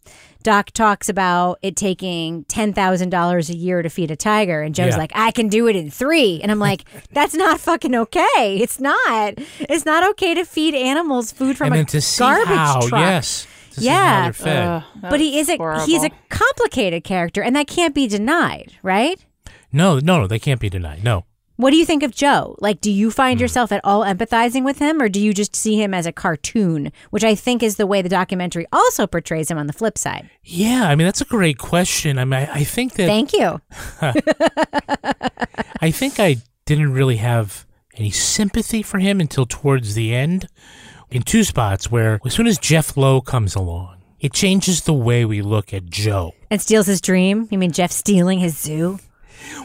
Doc 0.48 0.72
talks 0.72 1.10
about 1.10 1.60
it 1.62 1.76
taking 1.76 2.46
ten 2.46 2.72
thousand 2.72 3.10
dollars 3.10 3.50
a 3.50 3.54
year 3.54 3.82
to 3.82 3.90
feed 3.90 4.12
a 4.12 4.16
tiger, 4.16 4.62
and 4.62 4.74
Joe's 4.74 4.94
Yeah. 4.94 4.98
like, 4.98 5.12
"I 5.14 5.32
can 5.32 5.50
do 5.50 5.68
it 5.68 5.76
in 5.76 5.92
three. 5.92 6.40
and 6.42 6.50
I'm 6.50 6.58
like, 6.60 6.86
"That's 7.12 7.34
not 7.34 7.60
fucking 7.60 7.94
okay. 7.94 8.58
It's 8.62 8.80
not. 8.80 9.34
It's 9.60 9.86
not 9.86 10.08
okay 10.12 10.34
to 10.36 10.46
feed 10.46 10.74
animals 10.74 11.34
food 11.34 11.58
from 11.58 11.74
and 11.74 11.82
a 11.82 11.92
to 11.92 12.00
see 12.00 12.20
garbage 12.20 12.48
how, 12.48 12.80
truck." 12.80 13.02
yes, 13.02 13.46
to 13.74 13.82
see 13.82 13.88
how 13.90 13.94
yeah, 13.94 14.24
they're 14.24 14.34
fed. 14.34 14.68
Ugh, 14.68 14.84
but 15.02 15.20
he 15.20 15.38
is 15.38 15.50
a 15.50 15.86
he's 15.86 16.06
a 16.06 16.12
complicated 16.30 17.04
character, 17.04 17.44
and 17.44 17.54
that 17.58 17.68
can't 17.68 17.94
be 17.94 18.08
denied, 18.08 18.72
right? 18.82 19.20
no, 19.74 20.00
no, 20.00 20.22
no, 20.22 20.28
they 20.28 20.40
can't 20.40 20.62
be 20.62 20.70
denied. 20.70 21.04
No. 21.04 21.26
What 21.58 21.72
do 21.72 21.78
you 21.78 21.86
think 21.86 22.04
of 22.04 22.12
Joe? 22.16 22.56
Like, 22.60 22.82
do 22.82 22.92
you 22.92 23.08
Hmm. 23.08 23.14
find 23.14 23.42
yourself 23.42 23.72
at 23.72 23.82
all 23.84 24.04
empathizing 24.06 24.64
with 24.64 24.80
him, 24.80 25.02
or 25.02 25.10
do 25.10 25.20
you 25.20 25.34
just 25.34 25.56
see 25.56 25.76
him 25.82 25.94
as 25.94 26.06
a 26.06 26.12
cartoon, 26.12 26.92
which 27.10 27.24
I 27.24 27.34
think 27.36 27.62
is 27.64 27.76
the 27.76 27.88
way 27.88 28.02
the 28.02 28.10
documentary 28.10 28.66
also 28.72 29.08
portrays 29.08 29.50
him 29.52 29.58
on 29.58 29.68
the 29.68 29.74
flip 29.74 29.98
side? 29.98 30.30
Yeah, 30.44 30.88
I 30.88 30.96
mean 30.96 31.06
that's 31.06 31.22
a 31.22 31.26
great 31.26 31.58
question. 31.58 32.18
I 32.20 32.26
mean, 32.26 32.40
I, 32.42 32.52
I 32.60 32.64
think 32.64 32.94
that 32.94 33.08
Thank 33.08 33.34
you. 33.34 33.60
I 35.82 35.92
think 35.92 36.20
I 36.20 36.38
didn't 36.66 36.94
really 36.94 37.18
have 37.18 37.66
any 37.96 38.12
sympathy 38.12 38.84
for 38.84 39.00
him 39.00 39.20
until 39.20 39.46
towards 39.46 39.96
the 39.96 40.14
end, 40.14 40.48
in 41.10 41.24
two 41.24 41.44
spots 41.44 41.90
where 41.90 42.20
as 42.26 42.34
soon 42.34 42.48
as 42.48 42.58
Jeff 42.58 42.96
Lowe 42.98 43.22
comes 43.22 43.56
along, 43.56 43.96
it 44.20 44.34
changes 44.34 44.82
the 44.82 44.94
way 44.94 45.26
we 45.26 45.42
look 45.42 45.74
at 45.74 45.86
Joe. 45.86 46.34
And 46.52 46.62
steals 46.62 46.88
his 46.88 47.02
dream. 47.02 47.48
You 47.52 47.58
mean 47.58 47.72
Jeff 47.72 47.92
stealing 47.92 48.40
his 48.40 48.58
zoo? 48.58 49.00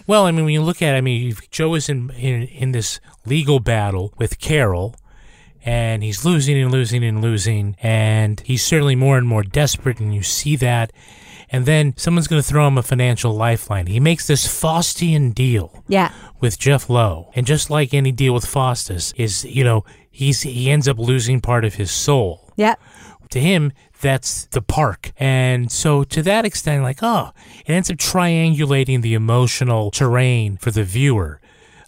Well, 0.06 0.26
I 0.26 0.30
mean, 0.32 0.44
when 0.44 0.54
you 0.54 0.62
look 0.62 0.82
at, 0.82 0.94
it, 0.94 0.98
I 0.98 1.00
mean, 1.00 1.34
Joe 1.50 1.74
is 1.74 1.88
in, 1.88 2.10
in 2.10 2.42
in 2.44 2.72
this 2.72 3.00
legal 3.26 3.60
battle 3.60 4.12
with 4.18 4.38
Carol, 4.38 4.96
and 5.64 6.02
he's 6.02 6.24
losing 6.24 6.60
and 6.60 6.72
losing 6.72 7.04
and 7.04 7.22
losing, 7.22 7.76
and 7.82 8.40
he's 8.40 8.64
certainly 8.64 8.96
more 8.96 9.16
and 9.18 9.26
more 9.28 9.42
desperate, 9.42 10.00
and 10.00 10.14
you 10.14 10.22
see 10.22 10.56
that. 10.56 10.92
And 11.54 11.66
then 11.66 11.94
someone's 11.98 12.28
going 12.28 12.40
to 12.40 12.48
throw 12.48 12.66
him 12.66 12.78
a 12.78 12.82
financial 12.82 13.34
lifeline. 13.34 13.86
He 13.86 14.00
makes 14.00 14.26
this 14.26 14.46
Faustian 14.48 15.34
deal 15.34 15.84
Yeah. 15.86 16.10
with 16.40 16.58
Jeff 16.58 16.88
Lowe, 16.88 17.30
and 17.34 17.46
just 17.46 17.68
like 17.68 17.92
any 17.92 18.10
deal 18.10 18.32
with 18.32 18.46
Faustus, 18.46 19.12
is 19.16 19.44
you 19.44 19.62
know 19.62 19.84
he's 20.10 20.40
he 20.42 20.70
ends 20.70 20.88
up 20.88 20.98
losing 20.98 21.40
part 21.40 21.64
of 21.64 21.74
his 21.74 21.90
soul 21.90 22.52
Yeah. 22.56 22.74
to 23.30 23.38
him, 23.40 23.72
that's 24.02 24.46
the 24.46 24.60
park. 24.60 25.12
And 25.16 25.72
so, 25.72 26.04
to 26.04 26.22
that 26.22 26.44
extent, 26.44 26.82
like, 26.82 26.98
oh, 27.02 27.30
it 27.64 27.72
ends 27.72 27.90
up 27.90 27.96
triangulating 27.96 29.00
the 29.00 29.14
emotional 29.14 29.90
terrain 29.90 30.58
for 30.58 30.70
the 30.70 30.84
viewer. 30.84 31.40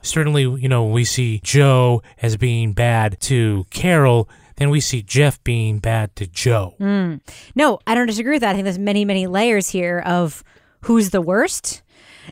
Certainly, 0.02 0.42
you 0.42 0.68
know, 0.68 0.86
we 0.86 1.04
see 1.04 1.40
Joe 1.42 2.02
as 2.22 2.36
being 2.36 2.72
bad 2.72 3.20
to 3.22 3.64
Carol, 3.70 4.28
then 4.56 4.70
we 4.70 4.80
see 4.80 5.02
Jeff 5.02 5.42
being 5.44 5.78
bad 5.78 6.14
to 6.16 6.26
Joe. 6.26 6.74
Mm. 6.80 7.20
No, 7.54 7.80
I 7.86 7.94
don't 7.94 8.06
disagree 8.06 8.34
with 8.34 8.42
that. 8.42 8.50
I 8.50 8.52
think 8.54 8.64
there's 8.64 8.78
many, 8.78 9.04
many 9.04 9.26
layers 9.26 9.68
here 9.68 10.02
of 10.06 10.44
who's 10.82 11.10
the 11.10 11.20
worst. 11.20 11.82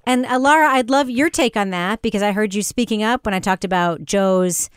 And 0.07 0.25
uh, 0.27 0.39
Laura, 0.39 0.69
I'd 0.69 0.91
love 0.91 1.11
your 1.11 1.31
take 1.31 1.57
on 1.57 1.71
that 1.71 2.03
because 2.03 2.23
I 2.23 2.33
heard 2.33 2.55
you 2.55 2.63
speaking 2.63 3.03
up 3.03 3.27
when 3.27 3.35
I 3.35 3.41
talked 3.41 3.65
about 3.65 4.05
Joe's. 4.05 4.71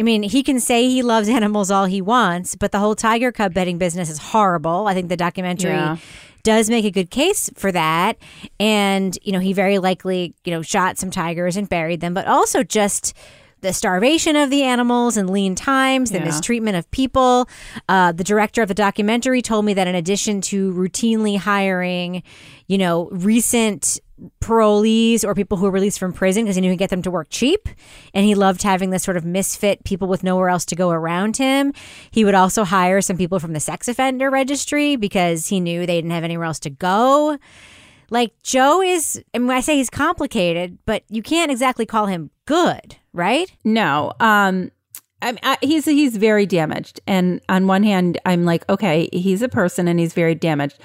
I 0.00 0.02
mean, 0.02 0.22
he 0.22 0.42
can 0.42 0.58
say 0.60 0.88
he 0.88 1.02
loves 1.02 1.28
animals 1.28 1.70
all 1.70 1.84
he 1.84 2.00
wants, 2.00 2.56
but 2.56 2.72
the 2.72 2.78
whole 2.78 2.94
tiger 2.94 3.30
cub 3.30 3.52
bedding 3.52 3.76
business 3.76 4.08
is 4.08 4.16
horrible. 4.18 4.86
I 4.86 4.94
think 4.94 5.10
the 5.10 5.16
documentary 5.16 5.74
Yeah. 5.74 5.98
does 6.42 6.70
make 6.70 6.86
a 6.86 6.90
good 6.90 7.10
case 7.10 7.50
for 7.54 7.70
that. 7.70 8.16
And, 8.58 9.18
you 9.22 9.32
know, 9.32 9.40
he 9.40 9.52
very 9.52 9.78
likely, 9.78 10.32
you 10.46 10.52
know, 10.52 10.62
shot 10.62 10.96
some 10.96 11.10
tigers 11.10 11.54
and 11.58 11.68
buried 11.68 12.00
them, 12.00 12.14
but 12.14 12.26
also 12.26 12.62
just 12.62 13.12
the 13.60 13.74
starvation 13.74 14.36
of 14.36 14.48
the 14.48 14.62
animals 14.62 15.18
and 15.18 15.28
lean 15.28 15.54
times, 15.54 16.12
the 16.12 16.18
Yeah. 16.18 16.24
mistreatment 16.24 16.78
of 16.78 16.90
people. 16.92 17.46
Uh, 17.90 18.10
the 18.10 18.24
director 18.24 18.62
of 18.62 18.68
the 18.68 18.74
documentary 18.74 19.42
told 19.42 19.66
me 19.66 19.74
that 19.74 19.86
in 19.86 19.94
addition 19.94 20.40
to 20.40 20.72
routinely 20.72 21.36
hiring, 21.36 22.22
you 22.68 22.78
know, 22.78 23.10
recent 23.12 24.00
parolees 24.40 25.24
or 25.24 25.34
people 25.34 25.58
who 25.58 25.64
were 25.64 25.70
released 25.70 25.98
from 25.98 26.12
prison 26.12 26.44
because 26.44 26.56
he 26.56 26.60
knew 26.60 26.70
he 26.70 26.76
could 26.76 26.80
get 26.80 26.90
them 26.90 27.02
to 27.02 27.10
work 27.10 27.28
cheap. 27.30 27.68
And 28.14 28.24
he 28.24 28.34
loved 28.34 28.62
having 28.62 28.90
this 28.90 29.02
sort 29.02 29.16
of 29.16 29.24
misfit 29.24 29.84
people 29.84 30.08
with 30.08 30.22
nowhere 30.22 30.48
else 30.48 30.64
to 30.66 30.76
go 30.76 30.90
around 30.90 31.36
him. 31.36 31.72
He 32.10 32.24
would 32.24 32.34
also 32.34 32.64
hire 32.64 33.00
some 33.00 33.16
people 33.16 33.38
from 33.38 33.52
the 33.52 33.60
sex 33.60 33.88
offender 33.88 34.30
registry 34.30 34.96
because 34.96 35.46
he 35.46 35.60
knew 35.60 35.80
they 35.86 35.96
didn't 35.96 36.10
have 36.10 36.24
anywhere 36.24 36.46
else 36.46 36.60
to 36.60 36.70
go. 36.70 37.38
Like 38.10 38.32
Joe 38.42 38.82
is, 38.82 39.22
and 39.32 39.46
when 39.46 39.56
I 39.56 39.60
say 39.60 39.76
he's 39.76 39.90
complicated, 39.90 40.78
but 40.84 41.04
you 41.08 41.22
can't 41.22 41.50
exactly 41.50 41.86
call 41.86 42.06
him 42.06 42.30
good, 42.44 42.96
right? 43.12 43.50
No. 43.64 44.12
Um 44.20 44.72
I, 45.22 45.36
I, 45.42 45.58
he's 45.60 45.84
he's 45.84 46.16
very 46.16 46.46
damaged, 46.46 47.00
and 47.06 47.40
on 47.48 47.66
one 47.66 47.82
hand, 47.82 48.18
I'm 48.24 48.44
like, 48.44 48.66
okay, 48.70 49.08
he's 49.12 49.42
a 49.42 49.50
person, 49.50 49.86
and 49.86 50.00
he's 50.00 50.14
very 50.14 50.34
damaged. 50.34 50.78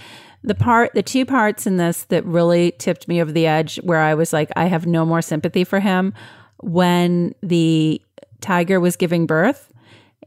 The 0.45 0.53
part, 0.53 0.93
the 0.93 1.01
two 1.01 1.25
parts 1.25 1.65
in 1.65 1.77
this 1.77 2.03
that 2.03 2.23
really 2.23 2.73
tipped 2.77 3.07
me 3.07 3.19
over 3.19 3.31
the 3.31 3.47
edge, 3.47 3.77
where 3.77 3.99
I 3.99 4.13
was 4.13 4.31
like, 4.31 4.51
I 4.55 4.65
have 4.65 4.85
no 4.85 5.03
more 5.03 5.23
sympathy 5.23 5.63
for 5.63 5.79
him, 5.79 6.13
when 6.57 7.33
the 7.41 7.99
tiger 8.41 8.79
was 8.79 8.95
giving 8.95 9.25
birth, 9.25 9.73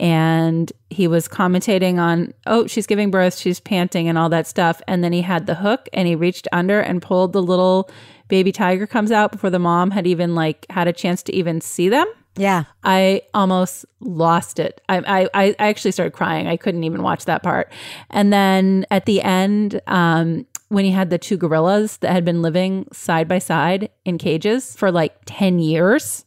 and 0.00 0.72
he 0.90 1.06
was 1.06 1.28
commentating 1.28 1.98
on, 2.00 2.34
oh, 2.48 2.66
she's 2.66 2.86
giving 2.86 3.12
birth, 3.12 3.36
she's 3.36 3.60
panting, 3.60 4.08
and 4.08 4.18
all 4.18 4.28
that 4.28 4.48
stuff, 4.48 4.82
and 4.88 5.04
then 5.04 5.12
he 5.12 5.22
had 5.22 5.46
the 5.46 5.54
hook, 5.54 5.88
and 5.92 6.08
he 6.08 6.16
reached 6.16 6.48
under 6.50 6.80
and 6.80 7.00
pulled 7.00 7.32
the 7.32 7.42
little 7.42 7.88
baby 8.26 8.50
tiger 8.50 8.88
comes 8.88 9.12
out 9.12 9.30
before 9.30 9.50
the 9.50 9.58
mom 9.60 9.92
had 9.92 10.04
even 10.04 10.34
like 10.34 10.66
had 10.68 10.88
a 10.88 10.92
chance 10.92 11.22
to 11.22 11.34
even 11.34 11.60
see 11.60 11.88
them. 11.88 12.06
Yeah. 12.38 12.64
I 12.84 13.22
almost 13.34 13.84
lost 14.00 14.58
it. 14.58 14.80
I, 14.88 15.02
I, 15.06 15.28
I 15.34 15.56
actually 15.58 15.92
started 15.92 16.12
crying. 16.12 16.46
I 16.46 16.56
couldn't 16.56 16.84
even 16.84 17.02
watch 17.02 17.24
that 17.26 17.42
part. 17.42 17.72
And 18.10 18.32
then 18.32 18.86
at 18.90 19.06
the 19.06 19.20
end, 19.22 19.80
um, 19.86 20.46
when 20.68 20.84
he 20.84 20.90
had 20.90 21.10
the 21.10 21.18
two 21.18 21.36
gorillas 21.36 21.98
that 21.98 22.12
had 22.12 22.24
been 22.24 22.42
living 22.42 22.86
side 22.92 23.26
by 23.26 23.38
side 23.38 23.90
in 24.04 24.18
cages 24.18 24.76
for 24.76 24.90
like 24.90 25.16
10 25.26 25.58
years 25.58 26.24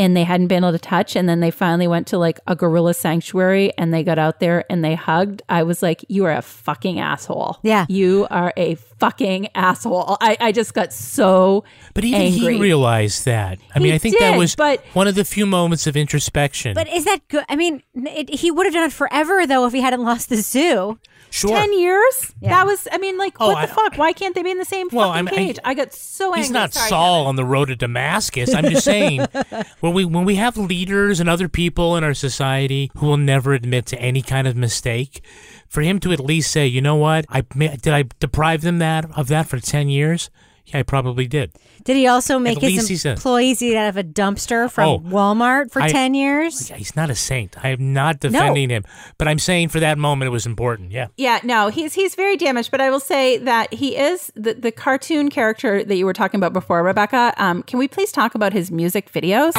and 0.00 0.16
they 0.16 0.24
hadn't 0.24 0.46
been 0.46 0.64
able 0.64 0.72
to 0.72 0.78
touch. 0.78 1.14
And 1.14 1.28
then 1.28 1.40
they 1.40 1.50
finally 1.50 1.86
went 1.86 2.06
to 2.08 2.18
like 2.18 2.40
a 2.46 2.56
gorilla 2.56 2.94
sanctuary 2.94 3.72
and 3.76 3.92
they 3.92 4.02
got 4.02 4.18
out 4.18 4.40
there 4.40 4.64
and 4.70 4.82
they 4.82 4.94
hugged. 4.94 5.42
I 5.48 5.62
was 5.62 5.82
like, 5.82 6.04
you 6.08 6.24
are 6.24 6.32
a 6.32 6.40
fucking 6.42 6.98
asshole. 6.98 7.58
Yeah. 7.62 7.84
You 7.88 8.26
are 8.30 8.52
a 8.56 8.76
fucking 8.76 9.48
asshole. 9.54 10.16
I, 10.20 10.36
I 10.40 10.52
just 10.52 10.72
got 10.74 10.92
so 10.92 11.64
But 11.94 12.04
even 12.04 12.20
angry. 12.22 12.54
he 12.54 12.60
realized 12.60 13.26
that. 13.26 13.58
I 13.74 13.78
He 13.78 13.84
mean, 13.84 13.94
I 13.94 13.98
think 13.98 14.18
that 14.18 14.36
was 14.38 14.56
but- 14.56 14.82
one 14.94 15.06
of 15.06 15.14
the 15.14 15.24
few 15.24 15.44
moments 15.46 15.86
of 15.86 15.96
introspection. 15.96 16.74
But 16.74 16.88
is 16.88 17.04
that 17.04 17.20
good? 17.28 17.44
I 17.48 17.56
mean, 17.56 17.82
it, 17.94 18.30
he 18.30 18.50
would 18.50 18.66
have 18.66 18.72
done 18.74 18.86
it 18.86 18.92
forever 18.92 19.46
though 19.46 19.66
if 19.66 19.72
he 19.74 19.80
hadn't 19.82 20.02
lost 20.02 20.30
the 20.30 20.36
zoo. 20.36 20.98
Sure. 21.30 21.56
10 21.56 21.78
years? 21.78 22.34
Yeah. 22.40 22.50
That 22.50 22.66
was, 22.66 22.88
I 22.90 22.98
mean, 22.98 23.16
like, 23.16 23.36
Oh, 23.40 23.52
what 23.52 23.62
the 23.68 23.72
fuck? 23.74 23.96
Why 23.96 24.12
can't 24.12 24.34
they 24.34 24.42
be 24.42 24.50
in 24.50 24.58
the 24.58 24.64
same 24.64 24.88
Well, 24.92 25.12
fucking 25.12 25.28
I'm- 25.28 25.34
I- 25.34 25.36
cage? 25.46 25.58
I, 25.64 25.74
got 25.74 25.92
so 25.94 26.26
angry. 26.26 26.40
He's 26.40 26.50
not 26.50 26.72
Sorry, 26.74 26.88
Saul 26.88 27.26
on 27.26 27.36
the 27.36 27.44
road 27.44 27.66
to 27.66 27.76
Damascus. 27.76 28.52
I'm 28.54 28.64
just 28.64 28.84
saying, 28.84 29.26
when 29.80 29.94
we 29.94 30.04
when 30.04 30.24
we 30.24 30.34
have 30.36 30.56
leaders 30.56 31.20
and 31.20 31.28
other 31.28 31.48
people 31.48 31.96
in 31.96 32.04
our 32.04 32.14
society 32.14 32.90
who 32.96 33.06
will 33.06 33.16
never 33.16 33.52
admit 33.54 33.86
to 33.86 34.00
any 34.00 34.22
kind 34.22 34.46
of 34.48 34.56
mistake, 34.56 35.22
for 35.68 35.82
him 35.82 36.00
to 36.00 36.12
at 36.12 36.20
least 36.20 36.50
say, 36.50 36.66
you 36.66 36.80
know 36.80 36.96
what, 36.96 37.24
I 37.28 37.42
did 37.42 37.88
I 37.88 38.04
deprive 38.18 38.62
them 38.62 38.78
that 38.78 39.06
of 39.16 39.28
that 39.28 39.46
for 39.46 39.58
ten 39.60 39.88
years, 39.88 40.30
yeah, 40.72 40.80
I 40.80 40.82
probably 40.82 41.26
did. 41.26 41.52
Did 41.84 41.96
he 41.96 42.06
also 42.06 42.38
make 42.38 42.60
least 42.62 42.80
his 42.82 42.88
he's 42.88 43.04
a- 43.06 43.10
employees 43.12 43.62
eat 43.62 43.76
out 43.76 43.88
of 43.88 43.96
a 43.96 44.04
dumpster 44.04 44.70
from 44.70 44.88
Oh. 44.88 44.98
Walmart 45.00 45.70
for 45.72 45.82
I- 45.82 45.88
10 45.88 46.14
years? 46.14 46.70
Yeah, 46.70 46.76
He's 46.76 46.94
not 46.96 47.10
a 47.10 47.14
saint. 47.14 47.56
I 47.64 47.68
am 47.70 47.92
not 47.92 48.20
defending 48.20 48.70
him, 48.70 48.84
but 49.18 49.28
I'm 49.28 49.38
saying 49.38 49.68
for 49.68 49.80
that 49.80 49.98
moment 49.98 50.26
it 50.28 50.32
was 50.32 50.46
important. 50.46 50.92
Yeah. 50.92 51.08
Yeah, 51.16 51.40
no, 51.42 51.68
he's 51.68 51.94
he's 51.94 52.14
very 52.14 52.36
damaged. 52.36 52.70
But 52.70 52.80
I 52.80 52.90
will 52.90 53.00
say 53.00 53.38
that 53.38 53.72
he 53.72 53.96
is 53.96 54.30
the, 54.34 54.54
the 54.54 54.72
cartoon 54.72 55.28
character 55.30 55.82
that 55.84 55.96
you 55.96 56.04
were 56.06 56.12
talking 56.12 56.38
about 56.38 56.52
before, 56.52 56.82
Rebecca. 56.82 57.32
Um, 57.36 57.62
can 57.62 57.78
we 57.78 57.88
please 57.88 58.12
talk 58.12 58.34
about 58.34 58.52
his 58.52 58.70
music 58.70 59.10
videos? 59.12 59.52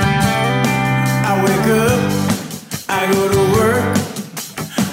I 0.00 1.34
wake 1.44 1.66
up, 1.76 2.88
I 2.88 3.12
go 3.12 3.28
to 3.28 3.52
work, 3.52 3.97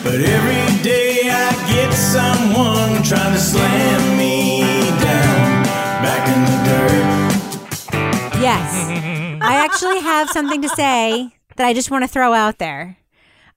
but 0.05 0.21
every 0.21 0.83
day 0.83 1.31
I 1.31 1.51
get 1.67 1.91
someone 1.91 3.01
trying 3.01 3.33
to 3.33 3.39
slam 3.39 4.17
me 4.17 4.61
down 5.01 5.63
back 6.05 6.27
in 6.29 6.41
the 6.45 6.57
dirt. 6.69 8.39
Yes. 8.39 9.41
I 9.41 9.55
actually 9.65 9.99
have 10.01 10.29
something 10.29 10.61
to 10.61 10.69
say 10.69 11.31
that 11.55 11.65
I 11.65 11.73
just 11.73 11.89
want 11.89 12.03
to 12.03 12.07
throw 12.07 12.33
out 12.33 12.59
there. 12.59 12.97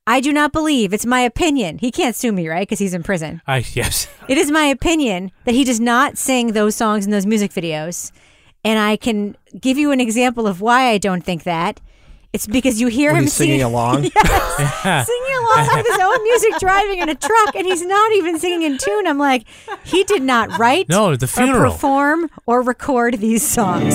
I 0.06 0.20
do 0.20 0.32
not 0.32 0.52
believe, 0.52 0.94
it's 0.94 1.04
my 1.04 1.20
opinion. 1.20 1.76
He 1.76 1.90
can't 1.90 2.16
sue 2.16 2.32
me, 2.32 2.48
right? 2.48 2.66
Because 2.66 2.78
he's 2.78 2.94
in 2.94 3.02
prison. 3.02 3.42
I 3.46 3.58
yes. 3.74 4.08
It 4.26 4.38
is 4.38 4.50
my 4.50 4.64
opinion 4.64 5.32
that 5.44 5.54
he 5.54 5.64
does 5.64 5.80
not 5.80 6.16
sing 6.16 6.52
those 6.52 6.74
songs 6.74 7.04
in 7.04 7.10
those 7.10 7.26
music 7.26 7.52
videos. 7.52 8.10
And 8.64 8.78
I 8.78 8.96
can 8.96 9.36
give 9.60 9.76
you 9.76 9.92
an 9.92 10.00
example 10.00 10.46
of 10.46 10.62
why 10.62 10.88
I 10.88 10.96
don't 10.96 11.22
think 11.22 11.42
that. 11.42 11.82
It's 12.32 12.46
because 12.46 12.78
you 12.78 12.88
hear 12.88 13.10
When 13.12 13.18
him 13.20 13.24
he's 13.24 13.32
singing 13.32 13.62
along? 13.62 14.04
yes, 14.14 15.06
singing 15.06 15.36
along 15.38 15.76
with 15.78 15.86
his 15.86 15.98
own 15.98 16.22
music 16.24 16.58
driving 16.60 16.98
in 17.00 17.08
a 17.08 17.14
truck, 17.14 17.54
and 17.54 17.66
he's 17.66 17.84
not 17.84 18.12
even 18.12 18.38
singing 18.38 18.62
in 18.70 18.76
tune. 18.76 19.06
I'm 19.06 19.16
like, 19.18 19.44
he 19.84 20.04
did 20.04 20.22
not 20.22 20.58
write, 20.58 20.88
No, 20.90 21.16
the 21.16 21.24
or 21.24 21.28
funeral. 21.28 21.72
perform, 21.72 22.28
or 22.44 22.60
record 22.60 23.14
these 23.14 23.48
songs. 23.48 23.94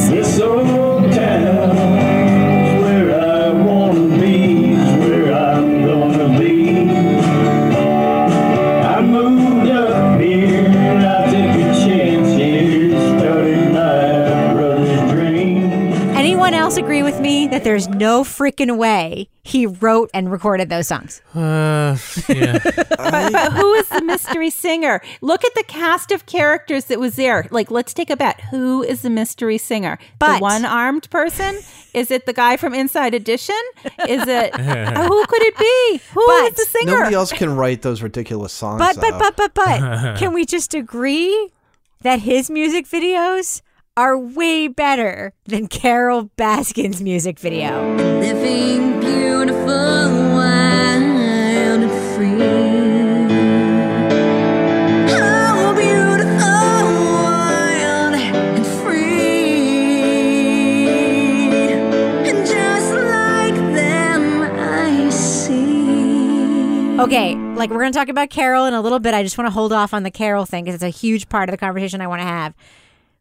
Anyone 16.53 16.65
else 16.65 16.77
agree 16.77 17.01
with 17.01 17.19
me 17.19 17.47
that 17.47 17.63
there's 17.63 17.87
no 17.87 18.23
freaking 18.23 18.77
way 18.77 19.27
he 19.43 19.65
wrote 19.65 20.11
and 20.13 20.31
recorded 20.31 20.69
those 20.69 20.87
songs? 20.87 21.19
Uh, 21.33 21.97
yeah. 22.29 22.59
but, 22.63 22.87
but 22.99 23.53
who 23.53 23.73
is 23.73 23.89
the 23.89 24.03
mystery 24.03 24.51
singer? 24.51 25.01
Look 25.21 25.43
at 25.43 25.55
the 25.55 25.63
cast 25.63 26.11
of 26.11 26.27
characters 26.27 26.85
that 26.85 26.99
was 26.99 27.15
there. 27.15 27.47
Like, 27.49 27.71
let's 27.71 27.91
take 27.91 28.11
a 28.11 28.15
bet. 28.15 28.39
Who 28.51 28.83
is 28.83 29.01
the 29.01 29.09
mystery 29.09 29.57
singer? 29.57 29.97
But- 30.19 30.35
the 30.37 30.41
one-armed 30.43 31.09
person? 31.09 31.59
Is 31.95 32.11
it 32.11 32.27
the 32.27 32.33
guy 32.33 32.57
from 32.57 32.75
Inside 32.75 33.15
Edition? 33.15 33.59
Is 34.07 34.21
it 34.27 34.53
uh, 34.53 35.07
who 35.07 35.25
could 35.25 35.41
it 35.41 35.57
be? 35.57 36.01
Who 36.13 36.21
is 36.21 36.49
But- 36.51 36.55
the 36.55 36.65
singer? 36.69 36.91
Nobody 36.99 37.15
else 37.15 37.31
can 37.31 37.55
write 37.55 37.81
those 37.81 38.03
ridiculous 38.03 38.53
songs. 38.53 38.77
But 38.77 38.97
but 38.97 39.09
though. 39.13 39.17
but 39.17 39.35
but 39.37 39.53
but 39.55 40.17
can 40.19 40.33
we 40.33 40.45
just 40.45 40.75
agree 40.75 41.49
that 42.03 42.19
his 42.19 42.51
music 42.51 42.85
videos 42.87 43.63
are 43.95 44.17
way 44.17 44.67
better 44.67 45.33
than 45.45 45.67
Carole 45.67 46.31
Baskin's 46.37 47.01
music 47.01 47.39
video? 47.39 47.95
Living 48.19 48.99
beautiful, 48.99 49.65
wild 49.65 51.03
and 51.03 51.91
free. 52.15 52.39
How 55.13 55.75
beautiful, 55.75 56.25
wild 57.21 58.15
and 58.15 58.65
free. 58.81 59.63
And 62.27 62.47
just 62.47 62.93
like 62.93 63.55
them, 63.75 64.41
I 64.41 65.09
see. 65.11 66.99
Okay, 66.99 67.35
like 67.35 67.69
we're 67.69 67.77
gonna 67.79 67.91
talk 67.91 68.09
about 68.09 68.31
Carol 68.31 68.65
in 68.65 68.73
a 68.73 68.81
little 68.81 68.99
bit. 68.99 69.13
I 69.13 69.21
just 69.21 69.37
want 69.37 69.45
to 69.45 69.51
hold 69.51 69.71
off 69.71 69.93
on 69.93 70.01
the 70.01 70.09
Carol 70.11 70.45
thing 70.45 70.63
because 70.63 70.81
it's 70.81 70.83
a 70.83 70.89
huge 70.89 71.29
part 71.29 71.47
of 71.47 71.53
the 71.53 71.57
conversation 71.57 72.01
I 72.01 72.07
want 72.07 72.21
to 72.21 72.27
have. 72.27 72.55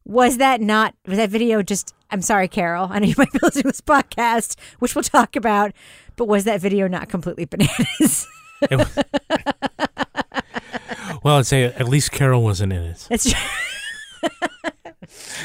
Was 0.05 0.39
that 0.39 0.61
not? 0.61 0.95
Was 1.07 1.19
that 1.19 1.31
video 1.31 1.63
just? 1.63 1.95
I'm 2.11 2.23
sorry, 2.23 2.49
Carol. 2.49 2.89
I 2.91 2.99
know 2.99 3.07
you 3.07 3.15
might 3.19 3.33
be 3.33 3.39
listening 3.43 3.63
to 3.63 3.69
this 3.69 3.81
podcast, 3.81 4.57
which 4.79 4.95
we'll 4.95 5.03
talk 5.03 5.37
about. 5.37 5.73
But 6.17 6.27
was 6.29 6.45
that 6.45 6.61
video 6.61 6.89
not 6.89 7.09
completely 7.09 7.45
bananas? 7.51 8.27
Well, 11.23 11.39
I'd 11.39 11.47
say 11.47 11.65
at 11.65 11.89
least 11.89 12.11
Carol 12.11 12.43
wasn't 12.43 12.73
in 12.73 12.83
it. 12.83 13.07
it's 13.11 13.33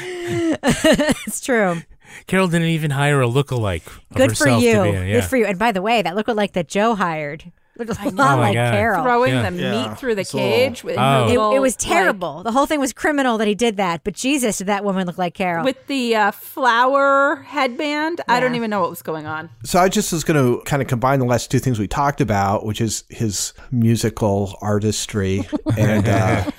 it's 1.26 1.40
true. 1.40 1.82
Carol 2.26 2.48
didn't 2.48 2.68
even 2.68 2.90
hire 2.90 3.22
a 3.22 3.26
lookalike. 3.28 3.82
Good 4.14 4.36
for 4.36 4.48
you. 4.48 4.74
To 4.74 4.82
be 4.82 4.88
in 4.88 5.06
yeah. 5.06 5.20
Good 5.20 5.24
for 5.24 5.36
you. 5.36 5.46
And 5.46 5.58
by 5.58 5.72
the 5.72 5.82
way, 5.82 6.02
that 6.02 6.14
lookalike 6.16 6.52
that 6.52 6.68
Joe 6.68 6.94
hired 6.94 7.52
looked 7.86 8.00
a 8.00 8.04
lot 8.04 8.14
know. 8.14 8.24
Oh 8.24 8.36
my 8.36 8.42
like 8.48 8.54
God. 8.54 8.72
Carol. 8.72 9.02
Throwing 9.04 9.32
Yeah. 9.34 9.50
the 9.50 9.56
Yeah. 9.56 9.88
meat 9.88 9.98
through 9.98 10.14
the 10.16 10.22
It's 10.22 10.32
a 10.32 10.36
little- 10.36 10.50
cage. 10.50 10.84
with 10.84 10.96
Oh. 10.98 11.24
It, 11.24 11.28
little, 11.28 11.52
it 11.52 11.58
was 11.60 11.74
like, 11.74 11.78
terrible. 11.94 12.42
the 12.42 12.52
whole 12.52 12.66
thing 12.66 12.80
was 12.80 12.92
criminal 12.92 13.38
that 13.38 13.46
he 13.48 13.54
did 13.54 13.76
that. 13.76 14.02
But 14.04 14.14
Jesus, 14.14 14.58
did 14.58 14.66
that 14.66 14.84
woman 14.84 15.06
look 15.06 15.18
like 15.18 15.34
Carol? 15.34 15.64
with 15.64 15.86
the 15.86 16.16
uh, 16.16 16.30
flower 16.32 17.36
headband. 17.46 18.20
I 18.28 18.40
don't 18.40 18.54
even 18.54 18.70
know 18.70 18.80
what 18.80 18.90
was 18.90 19.02
going 19.02 19.26
on. 19.26 19.50
So 19.64 19.78
I 19.78 19.88
just 19.88 20.12
was 20.12 20.24
going 20.24 20.36
to 20.42 20.62
kind 20.64 20.82
of 20.82 20.88
combine 20.88 21.18
the 21.20 21.24
last 21.26 21.50
two 21.50 21.58
things 21.58 21.78
we 21.78 21.86
talked 21.88 22.20
about, 22.20 22.64
which 22.66 22.80
is 22.80 23.04
his 23.08 23.52
musical 23.70 24.56
artistry 24.60 25.46
and, 25.76 26.08
uh, 26.08 26.50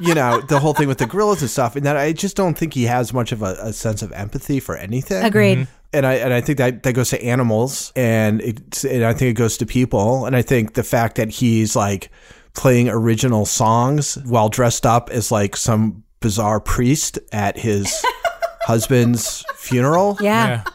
you 0.00 0.14
know, 0.14 0.40
the 0.40 0.58
whole 0.60 0.74
thing 0.74 0.88
with 0.88 0.98
the 0.98 1.06
gorillas 1.06 1.40
and 1.42 1.50
stuff. 1.50 1.76
And 1.76 1.84
that 1.86 1.96
I 1.96 2.12
just 2.12 2.36
don't 2.36 2.56
think 2.56 2.74
he 2.74 2.84
has 2.84 3.12
much 3.12 3.32
of 3.32 3.42
a, 3.42 3.56
a 3.60 3.72
sense 3.72 4.02
of 4.02 4.12
empathy 4.12 4.60
for 4.60 4.76
anything. 4.76 5.24
Agreed. 5.24 5.66
And 5.92 6.04
I 6.06 6.14
and 6.14 6.34
I 6.34 6.40
think 6.40 6.58
that 6.58 6.82
that 6.82 6.92
goes 6.92 7.10
to 7.10 7.22
animals, 7.22 7.92
and 7.96 8.42
it's 8.42 8.84
and 8.84 9.04
I 9.04 9.14
think 9.14 9.30
it 9.30 9.40
goes 9.40 9.56
to 9.58 9.66
people, 9.66 10.26
and 10.26 10.36
I 10.36 10.42
think 10.42 10.74
the 10.74 10.82
fact 10.82 11.16
that 11.16 11.30
he's 11.30 11.74
like 11.74 12.10
playing 12.54 12.88
original 12.88 13.46
songs 13.46 14.16
while 14.26 14.48
dressed 14.48 14.84
up 14.84 15.08
as 15.10 15.32
like 15.32 15.56
some 15.56 16.02
bizarre 16.20 16.60
priest 16.60 17.18
at 17.32 17.56
his 17.56 18.04
husband's 18.62 19.44
funeral. 19.54 20.18
Yeah. 20.20 20.64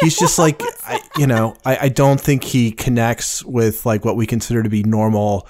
he's 0.00 0.18
just 0.18 0.38
like 0.38 0.60
I, 0.84 1.00
you 1.16 1.26
know 1.26 1.56
I, 1.64 1.78
I 1.82 1.88
don't 1.88 2.20
think 2.20 2.44
he 2.44 2.72
connects 2.72 3.44
with 3.44 3.86
like 3.86 4.04
what 4.04 4.16
we 4.16 4.26
consider 4.26 4.62
to 4.62 4.68
be 4.68 4.82
normal 4.82 5.46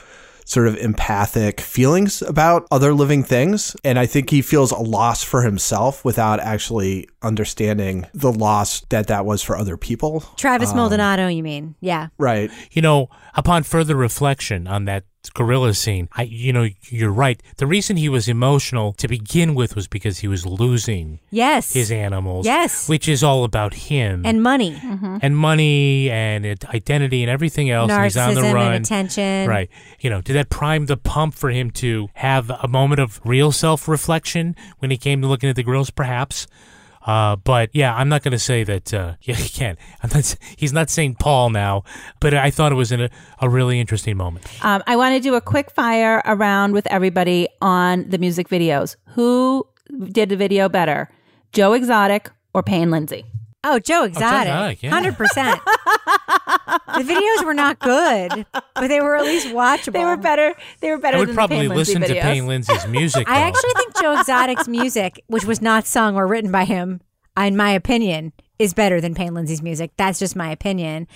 sort 0.49 0.67
of 0.67 0.77
empathic 0.79 1.61
feelings 1.61 2.23
about 2.23 2.67
other 2.71 2.95
living 2.95 3.23
things 3.23 3.77
and 3.85 3.99
i 3.99 4.07
think 4.07 4.31
he 4.31 4.41
feels 4.41 4.73
a 4.73 4.79
loss 4.79 5.23
for 5.23 5.43
himself 5.43 6.03
without 6.07 6.41
actually 6.41 7.07
understanding 7.23 8.07
the 8.15 8.33
loss 8.33 8.81
that 8.89 9.07
that 9.09 9.27
was 9.27 9.43
for 9.43 9.57
other 9.57 9.77
people 9.77 10.21
Travis 10.37 10.71
Um, 10.71 10.77
Maldonado, 10.77 11.29
you 11.29 11.43
mean? 11.43 11.75
Yeah. 11.81 12.09
right 12.19 12.51
You 12.73 12.81
know, 12.83 13.09
upon 13.35 13.63
further 13.63 13.95
reflection 13.95 14.67
on 14.67 14.87
that 14.87 15.05
gorilla 15.31 15.75
scene, 15.75 16.09
I, 16.13 16.23
you 16.23 16.53
know, 16.53 16.69
you're 16.89 17.13
right. 17.13 17.43
The 17.57 17.67
reason 17.67 17.97
he 17.97 18.09
was 18.09 18.29
emotional 18.29 18.93
to 18.95 19.09
begin 19.09 19.55
with 19.55 19.75
was 19.77 19.87
because 19.89 20.19
he 20.19 20.29
was 20.29 20.45
losing 20.47 21.21
Yes. 21.31 21.73
his 21.73 21.91
animals. 21.91 22.47
Yes. 22.47 22.89
Which 22.89 23.09
is 23.09 23.23
all 23.23 23.45
about 23.45 23.75
him. 23.75 24.23
and 24.25 24.43
money. 24.43 24.73
Mm-hmm. 24.75 25.19
and 25.23 25.37
money 25.37 26.11
and 26.11 26.45
identity 26.67 27.23
and 27.23 27.31
everything 27.31 27.71
else. 27.71 27.91
and 27.91 28.05
he's 28.05 28.17
on 28.17 28.35
the 28.35 28.41
Narcissism 28.41 28.45
and 28.45 28.55
run. 28.55 28.73
attention. 28.75 29.49
Right. 29.49 29.69
You 30.01 30.11
know, 30.11 30.21
did 30.21 30.35
that 30.35 30.49
prime 30.51 30.87
the 30.87 30.97
pump 30.97 31.35
for 31.35 31.51
him 31.51 31.71
to 31.73 32.09
have 32.15 32.51
a 32.51 32.69
moment 32.69 33.01
of 33.01 33.21
real 33.25 33.53
self 33.53 33.89
reflection 33.89 34.57
when 34.79 34.91
he 34.91 34.97
came 34.97 35.21
to 35.23 35.27
looking 35.29 35.49
at 35.51 35.57
the 35.57 35.63
grills, 35.63 35.91
perhaps? 35.91 36.47
Uh, 37.09 37.37
but 37.37 37.71
yeah, 37.73 37.97
I'm 37.97 38.11
not 38.11 38.23
going 38.23 38.33
to 38.33 38.39
say 38.39 38.65
that. 38.65 38.93
Uh, 38.93 39.15
yeah, 39.23 39.35
he 39.35 39.49
can't. 39.49 39.79
I'm 40.03 40.11
not. 40.13 40.37
He's 40.57 40.75
not 40.75 40.91
Saint 40.91 41.19
Paul 41.19 41.49
now. 41.49 41.85
But 42.21 42.35
I 42.35 42.51
thought 42.51 42.71
it 42.71 42.75
was 42.75 42.93
in 42.93 43.01
a, 43.01 43.11
a 43.41 43.49
really 43.49 43.81
interesting 43.81 44.17
moment. 44.17 44.47
Um, 44.63 44.83
I 44.87 44.95
want 44.97 45.15
to 45.15 45.21
do 45.21 45.35
a 45.35 45.41
quick 45.41 45.71
fire 45.71 46.21
around 46.27 46.73
with 46.73 46.87
everybody 46.89 47.49
on 47.63 48.11
the 48.11 48.19
music 48.19 48.49
videos. 48.49 48.97
Who 49.15 49.67
did 50.13 50.29
the 50.29 50.37
video 50.37 50.69
better, 50.69 51.09
Joe 51.53 51.73
Exotic 51.73 52.31
or 52.53 52.63
Payne 52.63 52.91
Lindsay? 52.91 53.25
Oh, 53.65 53.79
Joe 53.79 54.05
Exotic. 54.05 54.49
Exotic, 54.49 54.83
yeah. 54.83 55.01
100%. 55.01 55.61
the 56.99 57.05
videos 57.05 57.45
were 57.45 57.55
not 57.55 57.79
good, 57.79 58.47
but 58.53 58.89
they 58.89 59.01
were 59.01 59.17
at 59.17 59.25
least 59.25 59.49
watchable. 59.49 59.93
They 59.93 60.05
were 60.05 60.17
better. 60.17 60.55
They 60.81 60.91
were 60.91 60.99
better 60.99 61.17
I 61.17 61.21
would 61.21 61.29
than 61.29 61.35
probably 61.35 61.57
the 61.57 61.63
Payne 61.63 61.77
Lindsay 61.77 61.95
listen 61.99 62.15
to. 62.17 62.21
Payne 62.23 62.47
Lindsay's 62.47 62.87
music. 62.89 63.29
I 63.29 63.41
actually 63.41 63.73
think 63.77 64.01
Joe 64.01 64.19
Exotic's 64.19 64.69
music, 64.69 65.23
which 65.29 65.45
was 65.45 65.63
not 65.63 65.87
sung 65.87 66.17
or 66.17 66.27
written 66.27 66.51
by 66.51 66.65
him, 66.65 67.01
in 67.37 67.57
my 67.57 67.71
opinion, 67.71 68.33
is 68.59 68.75
better 68.75 69.01
than 69.01 69.15
Payne 69.15 69.35
Lindsay's 69.35 69.63
music. 69.63 69.93
That's 69.97 70.19
just 70.19 70.35
my 70.35 70.51
opinion. 70.51 71.07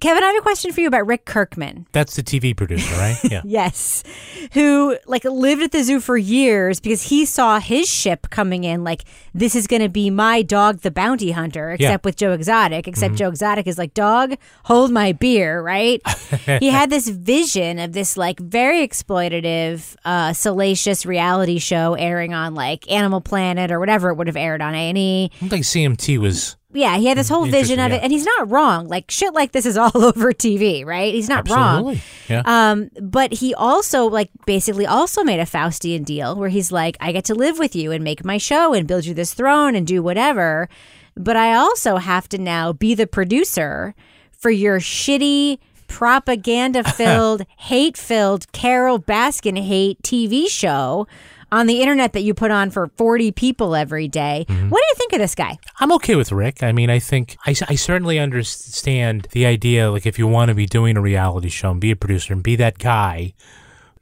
Kevin, 0.00 0.22
I 0.22 0.26
have 0.28 0.36
a 0.36 0.42
question 0.42 0.72
for 0.72 0.80
you 0.80 0.88
about 0.88 1.06
Rick 1.06 1.24
Kirkham. 1.26 1.86
That's 1.92 2.16
the 2.16 2.22
TV 2.22 2.56
producer, 2.56 2.92
right? 2.96 3.16
Yeah. 3.28 3.42
Yes. 3.44 4.04
Who 4.52 4.96
like 5.06 5.24
lived 5.24 5.62
at 5.62 5.72
the 5.72 5.82
zoo 5.82 6.00
for 6.00 6.16
years 6.16 6.80
because 6.80 7.02
he 7.02 7.24
saw 7.26 7.60
his 7.60 7.88
ship 7.88 8.30
coming 8.30 8.64
in 8.64 8.84
like 8.84 9.04
this 9.34 9.54
is 9.54 9.66
going 9.66 9.82
to 9.82 9.88
be 9.88 10.08
my 10.08 10.40
dog 10.42 10.78
the 10.78 10.90
bounty 10.90 11.30
hunter 11.32 11.72
except 11.72 12.04
with 12.04 12.16
Joe 12.16 12.32
Exotic 12.32 12.88
except 12.88 13.16
Joe 13.16 13.28
Exotic 13.28 13.66
is 13.66 13.76
like 13.76 13.92
dog 13.92 14.34
hold 14.64 14.90
my 14.90 15.12
beer, 15.12 15.60
right? 15.60 16.00
he 16.60 16.68
had 16.68 16.88
this 16.90 17.08
vision 17.08 17.78
of 17.78 17.92
this 17.92 18.16
like 18.16 18.40
very 18.40 18.86
exploitative 18.86 19.94
uh 20.04 20.32
salacious 20.32 21.04
reality 21.04 21.58
show 21.58 21.94
airing 21.94 22.32
on 22.34 22.54
like 22.54 22.90
Animal 22.90 23.20
Planet 23.20 23.70
or 23.70 23.78
whatever 23.78 24.10
it 24.10 24.14
would 24.14 24.26
have 24.26 24.36
aired 24.36 24.62
on 24.62 24.74
A&E. 24.74 25.30
I 25.34 25.38
don't 25.40 25.48
think 25.50 25.64
CMT 25.64 26.18
was. 26.18 26.56
Yeah, 26.74 26.98
he 26.98 27.06
had 27.06 27.16
this 27.16 27.30
whole 27.30 27.46
vision 27.46 27.80
of 27.80 27.92
it, 27.92 28.02
and 28.02 28.12
he's 28.12 28.26
not 28.26 28.50
wrong. 28.50 28.88
Like 28.88 29.10
shit 29.10 29.32
like 29.32 29.52
this 29.52 29.64
is 29.64 29.78
all 29.78 29.90
over 29.94 30.32
TV, 30.32 30.84
right? 30.84 31.14
He's 31.14 31.28
not 31.28 31.48
wrong. 31.48 31.88
Absolutely. 31.88 32.02
Yeah. 32.28 32.42
Um, 32.44 32.90
but 33.00 33.32
he 33.32 33.54
also 33.54 34.04
like 34.04 34.30
basically 34.44 34.86
also 34.86 35.24
made 35.24 35.40
a 35.40 35.44
Faustian 35.46 36.04
deal 36.04 36.36
where 36.36 36.50
he's 36.50 36.70
like, 36.70 36.96
I 37.00 37.12
get 37.12 37.24
to 37.26 37.34
live 37.34 37.58
with 37.58 37.74
you 37.74 37.90
and 37.90 38.04
make 38.04 38.22
my 38.22 38.36
show 38.36 38.74
and 38.74 38.86
build 38.86 39.06
you 39.06 39.14
this 39.14 39.32
throne 39.32 39.74
and 39.74 39.86
do 39.86 40.02
whatever, 40.02 40.68
but 41.16 41.36
I 41.36 41.54
also 41.54 41.96
have 41.96 42.28
to 42.30 42.38
now 42.38 42.74
be 42.74 42.94
the 42.94 43.06
producer 43.06 43.94
for 44.30 44.50
your 44.50 44.78
shitty 44.78 45.58
propaganda 45.88 46.84
filled, 46.84 47.46
hate 47.56 47.96
filled 47.96 48.50
Carole 48.52 49.00
Baskin 49.00 49.58
hate 49.58 50.02
TV 50.02 50.48
show 50.48 51.06
on 51.50 51.66
the 51.66 51.80
internet 51.80 52.12
that 52.12 52.22
you 52.22 52.34
put 52.34 52.50
on 52.50 52.70
for 52.70 52.88
40 52.96 53.32
people 53.32 53.74
every 53.74 54.08
day. 54.08 54.46
Mm-hmm. 54.48 54.68
What 54.68 54.78
do 54.78 54.84
you 54.88 54.94
think 54.96 55.12
of 55.14 55.18
this 55.18 55.34
guy? 55.34 55.58
I'm 55.80 55.92
okay 55.92 56.14
with 56.14 56.32
Rick. 56.32 56.62
I 56.62 56.72
mean, 56.72 56.90
I 56.90 56.98
think 56.98 57.36
I, 57.46 57.54
I 57.68 57.74
certainly 57.74 58.18
understand 58.18 59.28
the 59.32 59.46
idea. 59.46 59.90
Like, 59.90 60.06
if 60.06 60.18
you 60.18 60.26
want 60.26 60.48
to 60.48 60.54
be 60.54 60.66
doing 60.66 60.96
a 60.96 61.00
reality 61.00 61.48
show 61.48 61.70
and 61.70 61.80
be 61.80 61.90
a 61.90 61.96
producer 61.96 62.32
and 62.32 62.42
be 62.42 62.56
that 62.56 62.78
guy, 62.78 63.34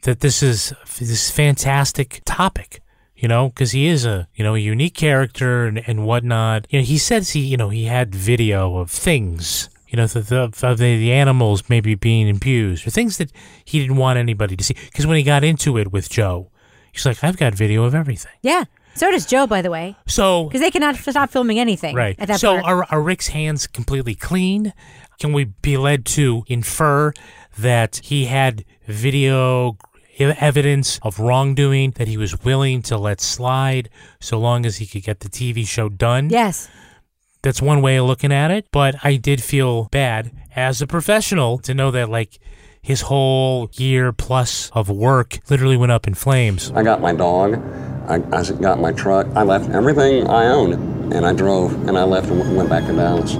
that 0.02 0.20
this 0.20 0.42
is 0.42 0.72
this 0.98 1.30
fantastic 1.30 2.22
topic. 2.24 2.82
You 3.16 3.28
know, 3.28 3.48
because 3.48 3.70
he 3.70 3.87
is 3.87 4.04
a 4.04 4.28
you 4.35 4.44
know 4.44 4.54
a 4.54 4.59
unique 4.59 4.94
character 4.94 5.64
and, 5.64 5.82
and 5.87 6.04
whatnot. 6.04 6.66
You 6.68 6.80
know, 6.80 6.85
he 6.85 6.98
says 6.98 7.30
he 7.30 7.40
you 7.40 7.56
know 7.56 7.70
he 7.70 7.87
had 7.87 8.14
video 8.14 8.76
of 8.76 8.90
things. 8.90 9.70
You 9.88 9.96
know, 9.96 10.06
the, 10.09 10.20
the, 10.20 10.66
of 10.66 10.78
the, 10.78 10.98
the 10.98 11.12
animals 11.12 11.70
maybe 11.70 11.94
being 11.94 12.28
abused 12.28 12.87
or 12.87 12.90
things 12.90 13.18
that 13.18 13.30
he 13.64 13.78
didn't 13.78 13.96
want 13.96 14.18
anybody 14.18 14.56
to 14.56 14.64
see. 14.64 14.74
Because 14.74 15.06
when 15.06 15.16
he 15.16 15.22
got 15.22 15.44
into 15.44 15.78
it 15.78 15.92
with 15.92 16.11
Joe, 16.11 16.50
he's 16.96 17.06
like, 17.06 17.22
I've 17.22 17.37
got 17.37 17.54
video 17.54 17.85
of 17.85 17.94
everything. 17.94 18.32
Yeah. 18.42 18.64
So 18.94 19.11
does 19.11 19.26
Joe, 19.26 19.46
by 19.46 19.61
the 19.62 19.70
way. 19.70 19.94
So 20.06 20.44
Because 20.44 20.62
they 20.62 20.70
cannot 20.70 20.96
stop 20.96 21.30
filming 21.30 21.59
anything. 21.59 21.94
Right. 21.94 22.16
At 22.18 22.28
that 22.28 22.40
so 22.40 22.61
are, 22.61 22.85
are 22.90 23.02
Rick's 23.02 23.28
hands 23.28 23.66
completely 23.66 24.14
clean? 24.14 24.72
Can 25.20 25.32
we 25.32 25.44
be 25.44 25.76
led 25.76 26.04
to 26.06 26.44
infer 26.46 27.12
that 27.59 28.00
he 28.04 28.26
had 28.26 28.64
video 28.87 29.76
evidence 30.18 30.98
of 31.02 31.18
wrongdoing 31.18 31.90
that 31.92 32.09
he 32.09 32.16
was 32.16 32.42
willing 32.42 32.80
to 32.82 32.96
let 32.96 33.20
slide 33.20 33.90
so 34.18 34.38
long 34.38 34.64
as 34.64 34.78
he 34.78 34.87
could 34.87 35.02
get 35.02 35.20
the 35.20 35.28
TV 35.28 35.66
show 35.66 35.90
done? 35.90 36.30
Yes. 36.30 36.68
That's 37.42 37.61
one 37.61 37.82
way 37.82 37.96
of 37.96 38.06
looking 38.06 38.32
at 38.32 38.50
it, 38.50 38.66
but 38.72 38.96
I 39.04 39.16
did 39.16 39.42
feel 39.42 39.85
bad 39.92 40.32
as 40.54 40.80
a 40.80 40.87
professional 40.87 41.59
to 41.59 41.74
know 41.74 41.90
that 41.90 42.09
like 42.09 42.38
his 42.87 43.01
whole 43.01 43.68
year 43.72 44.12
plus 44.12 44.70
of 44.72 44.88
work 44.88 45.40
literally 45.51 45.77
went 45.77 45.90
up 45.90 46.07
in 46.07 46.14
flames. 46.14 46.70
I 46.70 46.85
got 46.85 47.01
my 47.01 47.12
dog. 47.12 47.61
I, 48.09 48.22
I 48.31 48.44
got 48.61 48.79
my 48.79 48.92
truck. 48.92 49.27
I 49.35 49.42
left 49.42 49.70
everything 49.70 50.29
I 50.29 50.46
owned, 50.46 51.12
and 51.12 51.27
I 51.27 51.33
drove, 51.33 51.72
and 51.88 51.99
I 51.99 52.05
left 52.05 52.29
and 52.29 52.57
went 52.57 52.68
back 52.68 52.87
to 52.87 52.92
Dallas. 52.92 53.35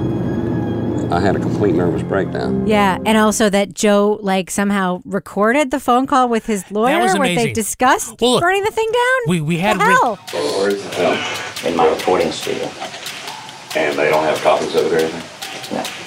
I 1.13 1.21
had 1.21 1.37
a 1.37 1.39
complete 1.39 1.77
nervous 1.77 2.03
breakdown. 2.03 2.67
Yeah, 2.67 2.99
and 3.07 3.17
also 3.17 3.49
that 3.51 3.73
Joe 3.73 4.19
like 4.21 4.51
somehow 4.51 5.01
recorded 5.05 5.71
the 5.71 5.79
phone 5.79 6.09
call 6.09 6.29
with 6.29 6.47
his 6.47 6.69
lawyer 6.73 6.99
was 6.99 7.17
where 7.17 7.33
they 7.33 7.53
discussed 7.53 8.21
Well, 8.21 8.33
look, 8.33 8.41
burning 8.43 8.65
the 8.65 8.73
thing 8.73 8.91
down. 8.93 9.31
We 9.31 9.41
we 9.41 9.59
had 9.59 9.79
the 9.79 9.85
hell? 9.85 10.17
Where's 10.33 10.83
the 10.83 10.89
film? 10.91 11.71
In 11.73 11.77
my 11.77 11.87
recording 11.89 12.33
studio. 12.33 12.69
And 13.77 13.97
they 13.97 14.11
don't 14.11 14.25
have 14.25 14.41
copies 14.41 14.75
of 14.75 14.87
it 14.87 14.93
or 14.93 14.99
anything? 14.99 15.77
No. 15.77 16.06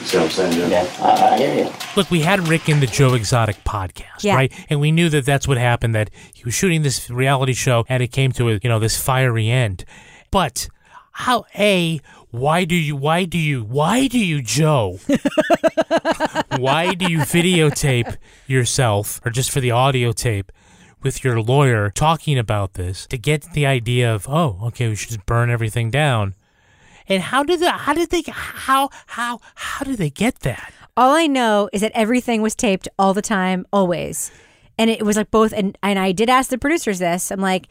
You 0.00 0.06
see 0.06 0.16
what 0.16 0.24
I'm 0.24 0.30
saying, 0.30 0.52
Jim? 0.52 0.70
Yeah, 0.70 0.86
I, 1.00 1.34
I 1.34 1.38
hear 1.38 1.54
you. 1.66 1.72
Look, 1.94 2.10
we 2.10 2.20
had 2.20 2.48
Rick 2.48 2.68
in 2.68 2.80
the 2.80 2.86
Joe 2.86 3.12
Exotic 3.14 3.62
podcast, 3.64 4.22
Yeah. 4.24 4.34
right? 4.34 4.52
And 4.70 4.80
we 4.80 4.92
knew 4.92 5.08
that 5.10 5.26
that's 5.26 5.46
what 5.46 5.58
happened. 5.58 5.94
That 5.94 6.10
he 6.32 6.42
was 6.44 6.54
shooting 6.54 6.82
this 6.82 7.10
reality 7.10 7.52
show, 7.52 7.84
and 7.88 8.02
it 8.02 8.08
came 8.08 8.32
to 8.32 8.48
a 8.48 8.52
you 8.62 8.68
know 8.70 8.78
this 8.78 9.00
fiery 9.00 9.48
end. 9.50 9.84
But 10.30 10.68
how 11.12 11.44
a 11.58 12.00
why 12.30 12.64
do 12.64 12.74
you 12.74 12.96
why 12.96 13.24
do 13.24 13.36
you 13.38 13.62
why 13.62 14.06
do 14.08 14.18
you 14.18 14.40
Joe? 14.42 14.98
why 16.56 16.94
do 16.94 17.10
you 17.10 17.18
videotape 17.20 18.16
yourself, 18.46 19.20
or 19.24 19.30
just 19.30 19.50
for 19.50 19.60
the 19.60 19.70
audio 19.70 20.12
tape? 20.12 20.52
With 21.02 21.24
your 21.24 21.40
lawyer 21.40 21.88
talking 21.88 22.38
about 22.38 22.74
this 22.74 23.06
to 23.06 23.16
get 23.16 23.54
the 23.54 23.64
idea 23.64 24.14
of 24.14 24.28
oh 24.28 24.58
okay 24.64 24.86
we 24.88 24.94
should 24.94 25.08
just 25.08 25.24
burn 25.24 25.48
everything 25.50 25.90
down, 25.90 26.34
and 27.10 27.22
how 27.22 27.42
did 27.42 27.60
the 27.60 27.70
how 27.70 27.92
did 27.92 28.10
they 28.10 28.22
how 28.28 28.88
how 29.06 29.40
how 29.56 29.84
did 29.84 29.98
they 29.98 30.10
get 30.10 30.40
that? 30.40 30.72
All 30.96 31.14
I 31.14 31.26
know 31.26 31.68
is 31.72 31.80
that 31.82 31.92
everything 31.94 32.40
was 32.42 32.54
taped 32.54 32.88
all 32.98 33.12
the 33.14 33.22
time, 33.22 33.66
always. 33.72 34.30
And 34.78 34.88
it 34.90 35.04
was 35.04 35.16
like 35.16 35.30
both 35.30 35.52
and, 35.52 35.76
and 35.82 35.98
I 35.98 36.12
did 36.12 36.30
ask 36.30 36.48
the 36.50 36.58
producers 36.58 36.98
this. 36.98 37.30
I'm 37.30 37.40
like, 37.40 37.68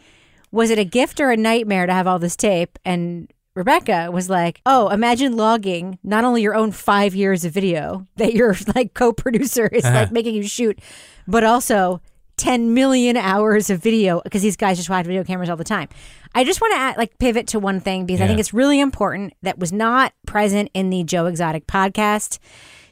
was 0.51 0.69
it 0.69 0.77
a 0.79 0.83
gift 0.85 1.19
or 1.19 1.31
a 1.31 1.37
nightmare 1.37 1.85
to 1.87 1.93
have 1.93 2.05
all 2.07 2.19
this 2.19 2.35
tape? 2.35 2.77
And 2.85 3.31
Rebecca 3.55 4.09
was 4.11 4.29
like, 4.29 4.61
Oh, 4.65 4.89
imagine 4.89 5.35
logging 5.35 5.99
not 6.03 6.23
only 6.23 6.41
your 6.41 6.55
own 6.55 6.71
five 6.71 7.15
years 7.15 7.43
of 7.45 7.51
video 7.51 8.05
that 8.17 8.33
your 8.33 8.55
like 8.75 8.93
co-producer 8.93 9.67
is 9.67 9.85
Uh-huh. 9.85 9.95
like 10.01 10.11
making 10.11 10.35
you 10.35 10.43
shoot, 10.43 10.79
but 11.27 11.43
also 11.43 12.01
10 12.39 12.73
million 12.73 13.17
hours 13.17 13.69
of 13.69 13.83
video 13.83 14.21
because 14.23 14.41
these 14.41 14.55
guys 14.55 14.77
just 14.77 14.89
watch 14.89 15.05
video 15.05 15.23
cameras 15.23 15.49
all 15.49 15.57
the 15.57 15.63
time. 15.63 15.89
I 16.33 16.43
just 16.43 16.61
want 16.61 16.73
to 16.73 16.79
add, 16.79 16.97
like 16.97 17.17
pivot 17.19 17.47
to 17.49 17.59
one 17.59 17.79
thing 17.81 18.05
because 18.05 18.21
I 18.21 18.27
think 18.27 18.39
it's 18.39 18.53
really 18.53 18.79
important 18.79 19.33
that 19.43 19.59
was 19.59 19.71
not 19.73 20.13
present 20.25 20.71
in 20.73 20.89
the 20.89 21.03
Joe 21.03 21.25
Exotic 21.27 21.67
podcast. 21.67 22.39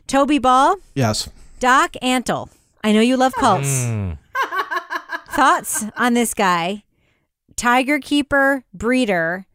Toby 0.05 0.37
Ball, 0.37 0.75
Yes. 0.93 1.29
Doc 1.59 1.93
Antle. 2.03 2.49
I 2.83 2.91
know 2.91 3.01
you 3.01 3.17
love 3.17 3.33
cults. 3.33 3.67
Mm. 3.85 4.17
Thoughts 5.29 5.85
on 5.97 6.13
this 6.13 6.33
guy? 6.33 6.83
Tiger 7.55 7.99
keeper, 7.99 8.63
breeder, 8.73 9.46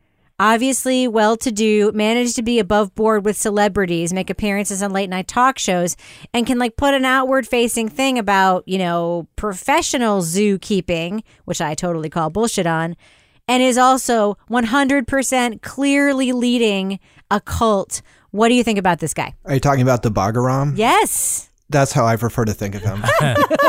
obviously 0.42 1.06
well 1.06 1.36
to 1.36 1.52
do, 1.52 1.92
managed 1.92 2.34
to 2.34 2.42
be 2.42 2.58
above 2.58 2.92
board 2.96 3.24
with 3.24 3.36
celebrities, 3.36 4.12
make 4.12 4.28
appearances 4.28 4.82
on 4.82 4.92
late 4.92 5.08
night 5.08 5.28
talk 5.28 5.56
shows, 5.56 5.96
and 6.34 6.46
can 6.46 6.58
like 6.58 6.76
put 6.76 6.94
an 6.94 7.04
outward 7.04 7.46
facing 7.46 7.88
thing 7.88 8.18
about, 8.18 8.66
you 8.66 8.76
know, 8.76 9.28
professional 9.36 10.20
zookeeping, 10.20 11.22
which 11.44 11.60
I 11.60 11.74
totally 11.74 12.10
call 12.10 12.28
bullshit 12.28 12.66
on, 12.66 12.96
and 13.46 13.62
is 13.62 13.78
also 13.78 14.36
100% 14.50 15.62
clearly 15.62 16.32
leading 16.32 16.98
a 17.30 17.40
cult. 17.40 18.02
What 18.32 18.48
do 18.48 18.54
you 18.54 18.64
think 18.64 18.80
about 18.80 18.98
this 18.98 19.14
guy? 19.14 19.34
Are 19.44 19.54
you 19.54 19.60
talking 19.60 19.82
about 19.82 20.02
the 20.02 20.10
Bagaram? 20.10 20.72
Yes. 20.76 21.51
That's 21.72 21.92
how 21.92 22.04
I 22.06 22.16
prefer 22.16 22.44
to 22.44 22.52
think 22.54 22.74
of 22.74 22.82
him. 22.82 23.00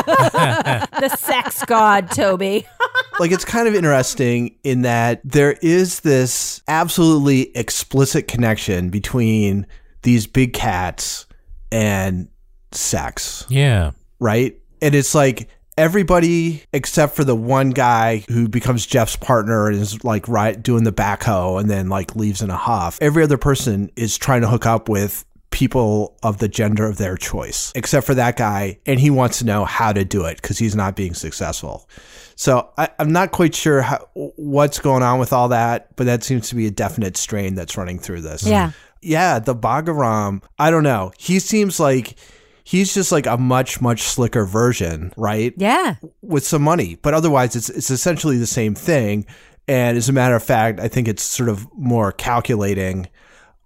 the 0.02 1.16
sex 1.18 1.64
god, 1.64 2.10
Toby. 2.10 2.66
like 3.20 3.32
it's 3.32 3.44
kind 3.44 3.68
of 3.68 3.74
interesting 3.74 4.56
in 4.64 4.82
that 4.82 5.20
there 5.24 5.52
is 5.62 6.00
this 6.00 6.62
absolutely 6.68 7.56
explicit 7.56 8.28
connection 8.28 8.90
between 8.90 9.66
these 10.02 10.26
big 10.26 10.52
cats 10.52 11.26
and 11.72 12.28
sex, 12.72 13.44
Yeah. 13.48 13.92
right? 14.20 14.56
And 14.82 14.94
it's 14.94 15.14
like 15.14 15.48
everybody 15.76 16.62
except 16.72 17.16
for 17.16 17.24
the 17.24 17.34
one 17.34 17.70
guy 17.70 18.24
who 18.28 18.48
becomes 18.48 18.86
Jeff's 18.86 19.16
partner 19.16 19.68
and 19.68 19.76
is 19.80 20.04
like 20.04 20.28
right 20.28 20.62
doing 20.62 20.84
the 20.84 20.92
backhoe 20.92 21.58
and 21.60 21.68
then 21.70 21.88
like 21.88 22.14
leaves 22.14 22.42
in 22.42 22.50
a 22.50 22.56
huff. 22.56 22.98
Every 23.00 23.22
other 23.24 23.38
person 23.38 23.90
is 23.96 24.16
trying 24.16 24.42
to 24.42 24.48
hook 24.48 24.66
up 24.66 24.88
with 24.88 25.24
people 25.54 26.16
of 26.24 26.38
the 26.38 26.48
gender 26.48 26.84
of 26.84 26.98
their 26.98 27.16
choice, 27.16 27.72
except 27.76 28.04
for 28.04 28.14
that 28.14 28.36
guy, 28.36 28.76
and 28.86 28.98
he 28.98 29.08
wants 29.08 29.38
to 29.38 29.46
know 29.46 29.64
how 29.64 29.92
to 29.92 30.04
do 30.04 30.24
it 30.24 30.42
because 30.42 30.58
he's 30.58 30.74
not 30.74 30.96
being 30.96 31.14
successful. 31.14 31.88
So 32.34 32.70
I, 32.76 32.88
I'm 32.98 33.12
not 33.12 33.30
quite 33.30 33.54
sure 33.54 33.80
how, 33.80 34.08
what's 34.14 34.80
going 34.80 35.04
on 35.04 35.20
with 35.20 35.32
all 35.32 35.48
that, 35.50 35.94
but 35.94 36.06
that 36.06 36.24
seems 36.24 36.48
to 36.48 36.56
be 36.56 36.66
a 36.66 36.72
definite 36.72 37.16
strain 37.16 37.54
that's 37.54 37.76
running 37.76 38.00
through 38.00 38.22
this. 38.22 38.44
Yeah. 38.44 38.72
Yeah, 39.00 39.38
the 39.38 39.54
Bagaram, 39.54 40.42
I 40.58 40.72
don't 40.72 40.82
know. 40.82 41.12
He 41.18 41.38
seems 41.38 41.78
like 41.78 42.16
he's 42.64 42.92
just 42.92 43.12
like 43.12 43.26
a 43.26 43.36
much, 43.36 43.80
much 43.80 44.02
slicker 44.02 44.44
version, 44.44 45.12
right? 45.16 45.54
Yeah. 45.56 45.96
With 46.20 46.44
some 46.44 46.62
money. 46.62 46.96
But 47.00 47.14
otherwise 47.14 47.54
it's 47.54 47.68
it's 47.68 47.90
essentially 47.90 48.38
the 48.38 48.46
same 48.46 48.74
thing. 48.74 49.26
And 49.68 49.96
as 49.96 50.08
a 50.08 50.12
matter 50.12 50.34
of 50.34 50.42
fact, 50.42 50.80
I 50.80 50.88
think 50.88 51.06
it's 51.06 51.22
sort 51.22 51.48
of 51.48 51.68
more 51.76 52.10
calculating. 52.10 53.06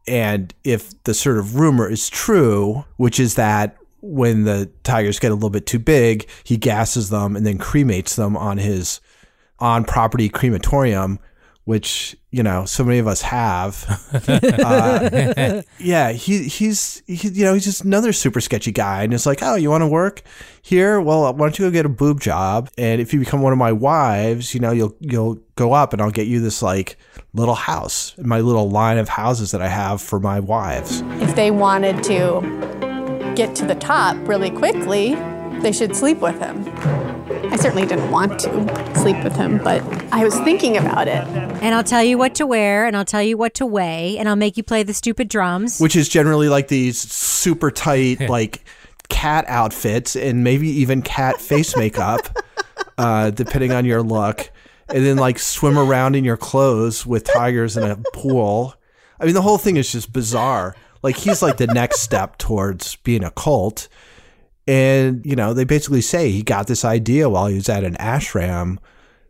And 0.08 0.52
if 0.64 1.02
the 1.04 1.14
sort 1.14 1.38
of 1.38 1.56
rumor 1.56 1.88
is 1.88 2.08
true, 2.08 2.84
which 2.96 3.20
is 3.20 3.34
that 3.34 3.76
when 4.00 4.44
the 4.44 4.70
tigers 4.84 5.18
get 5.18 5.32
a 5.32 5.34
little 5.34 5.50
bit 5.50 5.66
too 5.66 5.78
big, 5.78 6.28
he 6.44 6.56
gasses 6.56 7.10
them 7.10 7.36
and 7.36 7.44
then 7.46 7.58
cremates 7.58 8.16
them 8.16 8.36
on 8.36 8.58
his 8.58 9.00
on 9.58 9.84
property 9.84 10.28
crematorium, 10.28 11.18
which 11.64 12.16
you 12.30 12.42
know 12.42 12.64
so 12.64 12.84
many 12.84 12.98
of 12.98 13.06
us 13.06 13.22
have. 13.22 13.86
uh, 14.28 15.62
yeah, 15.78 16.12
he 16.12 16.44
he's 16.44 17.02
he, 17.06 17.28
you 17.28 17.44
know 17.44 17.54
he's 17.54 17.64
just 17.64 17.84
another 17.84 18.12
super 18.12 18.40
sketchy 18.40 18.72
guy, 18.72 19.02
and 19.02 19.14
it's 19.14 19.26
like, 19.26 19.42
oh, 19.42 19.54
you 19.54 19.70
want 19.70 19.82
to 19.82 19.88
work 19.88 20.22
here? 20.62 21.00
Well, 21.00 21.32
why 21.32 21.46
don't 21.46 21.58
you 21.58 21.66
go 21.66 21.70
get 21.70 21.86
a 21.86 21.90
boob 21.90 22.20
job? 22.20 22.70
And 22.76 23.00
if 23.00 23.14
you 23.14 23.20
become 23.20 23.40
one 23.40 23.52
of 23.52 23.58
my 23.58 23.72
wives, 23.72 24.54
you 24.54 24.60
know 24.60 24.72
you'll 24.72 24.94
you'll 25.00 25.38
go 25.56 25.72
up, 25.72 25.92
and 25.92 26.02
I'll 26.02 26.10
get 26.10 26.26
you 26.26 26.40
this 26.40 26.62
like 26.62 26.98
little 27.32 27.54
house, 27.54 28.14
my 28.18 28.40
little 28.40 28.68
line 28.68 28.98
of 28.98 29.08
houses 29.08 29.50
that 29.52 29.62
I 29.62 29.68
have 29.68 30.02
for 30.02 30.20
my 30.20 30.40
wives. 30.40 31.02
If 31.22 31.34
they 31.34 31.50
wanted 31.50 32.02
to 32.04 33.32
get 33.34 33.54
to 33.56 33.66
the 33.66 33.74
top 33.74 34.16
really 34.28 34.50
quickly, 34.50 35.14
they 35.62 35.72
should 35.72 35.94
sleep 35.96 36.18
with 36.18 36.38
him. 36.38 36.64
I 37.52 37.56
certainly 37.56 37.86
didn't 37.86 38.10
want 38.10 38.38
to 38.40 38.94
sleep 39.00 39.22
with 39.24 39.36
him, 39.36 39.58
but 39.58 39.82
I 40.12 40.24
was 40.24 40.38
thinking 40.40 40.76
about 40.76 41.08
it. 41.08 41.24
And 41.62 41.74
I'll 41.74 41.84
tell 41.84 42.02
you 42.02 42.16
what 42.18 42.34
to 42.36 42.46
wear, 42.46 42.86
and 42.86 42.96
I'll 42.96 43.04
tell 43.04 43.22
you 43.22 43.36
what 43.36 43.54
to 43.54 43.66
weigh, 43.66 44.16
and 44.18 44.28
I'll 44.28 44.36
make 44.36 44.56
you 44.56 44.62
play 44.62 44.82
the 44.82 44.94
stupid 44.94 45.28
drums. 45.28 45.78
which 45.80 45.96
is 45.96 46.08
generally 46.08 46.48
like 46.48 46.68
these 46.68 46.98
super 46.98 47.70
tight 47.70 48.28
like 48.28 48.64
cat 49.08 49.44
outfits 49.48 50.14
and 50.16 50.44
maybe 50.44 50.68
even 50.68 51.02
cat 51.02 51.40
face 51.40 51.76
makeup 51.76 52.36
uh, 52.98 53.30
depending 53.30 53.72
on 53.72 53.84
your 53.84 54.02
look 54.02 54.50
and 54.90 55.04
then 55.04 55.16
like 55.16 55.38
swim 55.38 55.78
around 55.78 56.14
in 56.14 56.24
your 56.24 56.36
clothes 56.36 57.06
with 57.06 57.24
tigers 57.24 57.76
in 57.76 57.82
a 57.84 57.96
pool 58.12 58.74
i 59.18 59.24
mean 59.24 59.32
the 59.34 59.40
whole 59.42 59.56
thing 59.58 59.78
is 59.78 59.90
just 59.90 60.12
bizarre 60.12 60.76
like 61.02 61.16
he's 61.16 61.40
like 61.40 61.56
the 61.56 61.66
next 61.66 62.00
step 62.00 62.36
towards 62.36 62.96
being 62.96 63.24
a 63.24 63.30
cult 63.30 63.88
and 64.68 65.24
you 65.26 65.34
know 65.34 65.52
they 65.54 65.64
basically 65.64 66.00
say 66.02 66.30
he 66.30 66.42
got 66.42 66.66
this 66.68 66.84
idea 66.84 67.28
while 67.28 67.46
he 67.46 67.54
was 67.56 67.68
at 67.68 67.82
an 67.82 67.94
ashram 67.96 68.76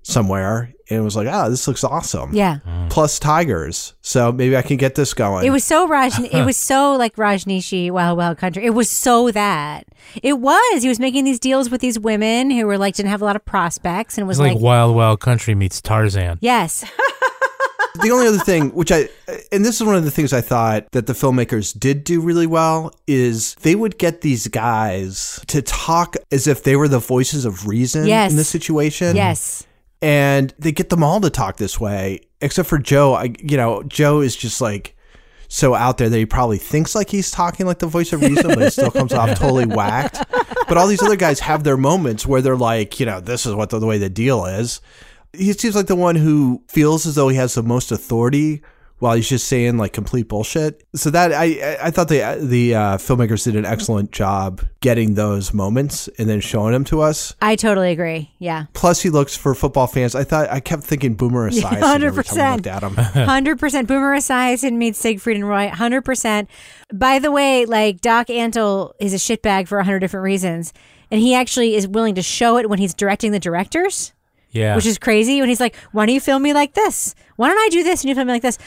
somewhere 0.02 0.72
and 0.90 1.04
was 1.04 1.14
like 1.16 1.28
oh 1.30 1.50
this 1.50 1.68
looks 1.68 1.84
awesome 1.84 2.32
Yeah. 2.32 2.58
Mm. 2.66 2.88
plus 2.88 3.18
tigers 3.18 3.94
so 4.00 4.32
maybe 4.32 4.56
i 4.56 4.62
can 4.62 4.78
get 4.78 4.94
this 4.94 5.12
going 5.12 5.44
It 5.46 5.50
was 5.50 5.64
so 5.64 5.86
Raj. 5.86 6.18
it 6.32 6.44
was 6.46 6.56
so 6.56 6.94
like 6.96 7.14
Rajneeshee 7.16 7.90
Wild 7.90 8.16
Wild 8.18 8.38
Country. 8.38 8.64
It 8.64 8.70
was 8.70 8.88
so 8.90 9.30
that. 9.32 9.86
It 10.22 10.38
was. 10.40 10.82
He 10.82 10.88
was 10.88 10.98
making 10.98 11.24
these 11.24 11.38
deals 11.38 11.68
with 11.70 11.80
these 11.82 11.98
women 11.98 12.50
who 12.50 12.66
were 12.66 12.78
like 12.78 12.94
didn't 12.94 13.10
have 13.10 13.20
a 13.20 13.24
lot 13.24 13.36
of 13.36 13.44
prospects, 13.44 14.16
and 14.16 14.22
It 14.24 14.26
was 14.28 14.38
was 14.38 14.46
like, 14.48 14.54
like, 14.54 14.62
Wild 14.62 14.96
Wild 14.96 15.20
Country 15.20 15.54
meets 15.54 15.80
Tarzan. 15.82 16.38
yes, 16.40 16.84
the 18.02 18.10
only 18.10 18.26
other 18.26 18.38
thing 18.38 18.70
which 18.70 18.90
i 18.92 19.08
and 19.52 19.64
this 19.64 19.80
is 19.80 19.86
one 19.86 19.94
of 19.96 20.04
the 20.04 20.10
things 20.10 20.32
i 20.32 20.40
thought 20.40 20.90
that 20.92 21.06
the 21.06 21.12
filmmakers 21.12 21.78
did 21.78 22.04
do 22.04 22.20
really 22.20 22.46
well 22.46 22.92
is 23.06 23.54
they 23.56 23.74
would 23.74 23.98
get 23.98 24.20
these 24.20 24.48
guys 24.48 25.40
to 25.46 25.62
talk 25.62 26.16
as 26.32 26.46
if 26.46 26.62
they 26.62 26.76
were 26.76 26.88
the 26.88 26.98
voices 26.98 27.44
of 27.44 27.66
reason 27.66 28.06
Yes. 28.06 28.30
in 28.30 28.36
the 28.36 28.44
situation 28.44 29.16
yes. 29.16 29.66
and 30.02 30.52
they 30.58 30.72
get 30.72 30.90
them 30.90 31.02
all 31.02 31.20
to 31.20 31.30
talk 31.30 31.56
this 31.56 31.80
way 31.80 32.20
except 32.40 32.68
for 32.68 32.78
joe 32.78 33.14
i 33.14 33.32
you 33.42 33.56
know 33.56 33.82
joe 33.84 34.20
is 34.20 34.36
just 34.36 34.60
like 34.60 34.94
so 35.50 35.74
out 35.74 35.96
there 35.96 36.10
that 36.10 36.18
he 36.18 36.26
probably 36.26 36.58
thinks 36.58 36.94
like 36.94 37.08
he's 37.08 37.30
talking 37.30 37.64
like 37.64 37.78
the 37.78 37.86
voice 37.86 38.12
of 38.12 38.20
reason 38.20 38.48
but 38.48 38.60
it 38.62 38.70
still 38.70 38.90
comes 38.90 39.12
off 39.14 39.30
totally 39.38 39.64
whacked 39.66 40.22
but 40.68 40.76
all 40.76 40.86
these 40.86 41.02
other 41.02 41.16
guys 41.16 41.40
have 41.40 41.64
their 41.64 41.76
moments 41.78 42.26
where 42.26 42.42
they're 42.42 42.54
like 42.56 43.00
you 43.00 43.06
know 43.06 43.18
this 43.18 43.46
is 43.46 43.54
what 43.54 43.70
the, 43.70 43.78
the 43.78 43.86
way 43.86 43.96
the 43.96 44.10
deal 44.10 44.44
is 44.44 44.80
he 45.38 45.52
seems 45.54 45.74
like 45.76 45.86
the 45.86 45.96
one 45.96 46.16
who 46.16 46.62
feels 46.68 47.06
as 47.06 47.14
though 47.14 47.28
he 47.28 47.36
has 47.36 47.54
the 47.54 47.62
most 47.62 47.90
authority 47.92 48.62
while 49.00 49.14
he's 49.14 49.28
just 49.28 49.46
saying 49.46 49.76
like 49.78 49.92
complete 49.92 50.26
bullshit. 50.26 50.82
So 50.96 51.10
that 51.10 51.32
I 51.32 51.78
I- 51.80 51.90
thought 51.92 52.08
the 52.08 52.36
the 52.42 52.74
uh, 52.74 52.80
filmmakers 52.98 53.44
did 53.44 53.54
an 53.54 53.64
excellent 53.64 54.10
job 54.10 54.60
getting 54.80 55.14
those 55.14 55.54
moments 55.54 56.08
and 56.18 56.28
then 56.28 56.40
showing 56.40 56.72
them 56.72 56.82
to 56.86 57.00
us. 57.02 57.32
I 57.40 57.54
totally 57.54 57.92
agree. 57.92 58.32
Yeah. 58.40 58.66
Plus, 58.72 59.00
he 59.00 59.10
looks 59.10 59.36
for 59.36 59.54
football 59.54 59.86
fans. 59.86 60.16
I 60.16 60.24
thought 60.24 60.50
I 60.50 60.58
kept 60.58 60.82
thinking 60.82 61.14
Boomer 61.14 61.48
Esiason 61.52 62.02
every 62.02 62.24
time 62.24 62.40
I 62.40 62.54
looked 62.56 62.66
at 62.66 62.82
him. 62.82 62.94
Hundred 62.96 63.60
percent. 63.60 63.86
Boomer 63.86 64.16
Esiason 64.16 64.72
meets 64.78 64.98
Siegfried 64.98 65.36
and 65.36 65.48
Roy. 65.48 65.68
Hundred 65.68 66.02
percent. 66.04 66.50
By 66.92 67.20
the 67.20 67.30
way, 67.30 67.66
like 67.66 68.00
Doc 68.00 68.26
Antle 68.26 68.94
is 68.98 69.14
a 69.14 69.16
shitbag 69.16 69.68
for 69.68 69.78
a 69.78 69.84
hundred 69.84 70.00
different 70.00 70.24
reasons, 70.24 70.72
and 71.12 71.20
he 71.20 71.36
actually 71.36 71.76
is 71.76 71.86
willing 71.86 72.16
to 72.16 72.22
show 72.22 72.56
it 72.56 72.68
when 72.68 72.80
he's 72.80 72.94
directing 72.94 73.30
the 73.30 73.38
directors. 73.38 74.12
Yeah. 74.50 74.76
Which 74.76 74.86
is 74.86 74.98
crazy 74.98 75.40
when 75.40 75.48
he's 75.48 75.60
like, 75.60 75.76
"Why 75.92 76.06
don't 76.06 76.14
you 76.14 76.20
film 76.20 76.42
me 76.42 76.52
like 76.52 76.74
this? 76.74 77.14
Why 77.36 77.48
don't 77.48 77.58
I 77.58 77.68
do 77.70 77.82
this 77.82 78.02
and 78.02 78.08
you 78.08 78.14
film 78.14 78.26
me 78.28 78.32
like 78.32 78.42
this?" 78.42 78.58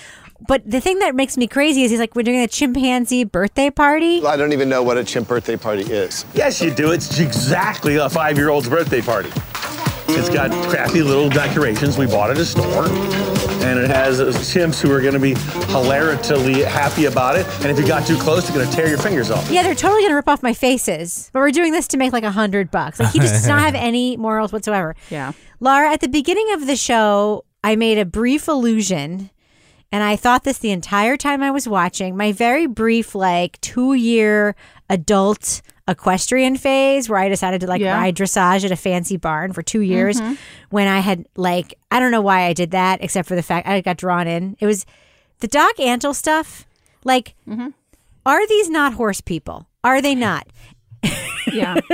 But 0.48 0.70
the 0.70 0.82
thing 0.82 1.00
that 1.00 1.14
makes 1.14 1.38
me 1.38 1.48
crazy 1.48 1.84
is 1.84 1.92
he's 1.92 2.00
like, 2.00 2.16
"We're 2.16 2.24
doing 2.24 2.42
a 2.42 2.48
chimpanzee 2.48 3.24
birthday 3.24 3.70
party." 3.70 4.26
I 4.26 4.38
don't 4.38 4.54
even 4.54 4.70
know 4.70 4.84
what 4.84 4.98
a 4.98 5.04
chimp 5.04 5.28
birthday 5.28 5.58
party 5.58 5.84
is. 5.84 6.26
Yes, 6.34 6.62
you 6.62 6.72
do. 6.72 6.92
It's 6.92 7.20
exactly 7.20 7.98
a 7.98 8.10
five 8.10 8.38
year 8.38 8.50
old's 8.50 8.70
birthday 8.70 9.02
party. 9.02 9.32
It's 10.16 10.30
mm. 10.30 10.34
got 10.34 10.52
crappy 10.70 11.02
little 11.02 11.30
decorations 11.30 11.98
we 11.98 12.06
bought 12.06 12.32
at 12.32 12.38
a 12.38 12.46
store. 12.46 12.88
And 13.64 13.80
it 13.80 13.90
has 13.90 14.20
chimps 14.20 14.82
who 14.82 14.92
are 14.92 15.02
going 15.02 15.14
to 15.14 15.20
be 15.20 15.36
hilariously 15.72 16.64
happy 16.64 17.06
about 17.06 17.36
it. 17.36 17.46
And 17.62 17.68
if 17.68 17.80
you 17.80 17.88
got 17.88 18.08
too 18.08 18.18
close, 18.18 18.48
they're 18.48 18.56
going 18.56 18.68
to 18.70 18.76
tear 18.76 18.88
your 18.88 18.98
fingers 18.98 19.30
off. 19.30 19.50
Yeah, 19.50 19.64
they're 19.64 19.76
totally 19.76 20.02
gonna 20.04 20.16
rip 20.16 20.28
off 20.28 20.44
my 20.44 20.54
faces. 20.54 21.30
But 21.34 21.40
we're 21.40 21.52
doing 21.52 21.72
this 21.72 21.88
to 21.90 21.98
make 21.98 22.14
like 22.14 22.24
a 22.24 22.32
hundred 22.32 22.72
bucks. 22.72 23.00
Like 23.00 23.12
he 23.14 23.20
just 23.20 23.34
does 23.34 23.48
not 23.48 23.60
have 23.62 23.76
any 23.76 24.18
morals 24.18 24.52
whatsoever. 24.52 24.96
Yeah. 25.10 25.34
Lara, 25.60 25.92
at 25.92 26.02
the 26.02 26.08
beginning 26.08 26.52
of 26.54 26.68
the 26.68 26.76
show, 26.76 27.46
I 27.64 27.76
made 27.76 27.98
a 27.98 28.06
brief 28.06 28.48
allusion, 28.48 29.30
and 29.92 30.04
I 30.04 30.16
thought 30.16 30.44
this 30.44 30.58
the 30.58 30.72
entire 30.72 31.18
time 31.18 31.44
I 31.44 31.52
was 31.52 31.68
watching. 31.68 32.18
My 32.18 32.32
very 32.32 32.66
brief, 32.66 33.14
like 33.14 33.62
two 33.62 33.94
year 33.94 34.56
adult 34.90 35.62
equestrian 35.92 36.58
phase 36.58 37.08
where 37.10 37.20
I 37.20 37.30
decided 37.30 37.62
to 37.62 37.68
like 37.68 37.82
Yeah. 37.82 37.96
ride 37.98 38.16
dressage 38.16 38.66
at 38.66 38.72
a 38.72 38.76
fancy 38.76 39.18
barn 39.18 39.54
for 39.54 39.62
two 39.62 39.82
years 39.82 40.20
Mhm. 40.20 40.38
when 40.70 40.88
I 40.88 41.00
had 41.00 41.26
like 41.36 41.74
I 41.92 42.00
don't 42.00 42.12
know 42.12 42.22
why 42.22 42.44
I 42.44 42.54
did 42.54 42.72
that 42.72 43.04
except 43.04 43.28
for 43.28 43.36
the 43.36 43.44
fact 43.44 43.68
I 43.68 43.82
got 43.82 43.98
drawn 43.98 44.28
in. 44.28 44.58
It 44.60 44.66
was 44.66 44.86
the 45.40 45.48
Doc 45.48 45.76
Antle 45.78 46.16
stuff. 46.16 46.66
Like, 47.04 47.34
are 48.26 48.48
these 48.48 48.70
not 48.70 48.94
horse 48.94 49.22
people? 49.22 49.68
Are 49.84 50.02
they 50.02 50.14
not? 50.16 50.48
Yeah. 51.52 51.76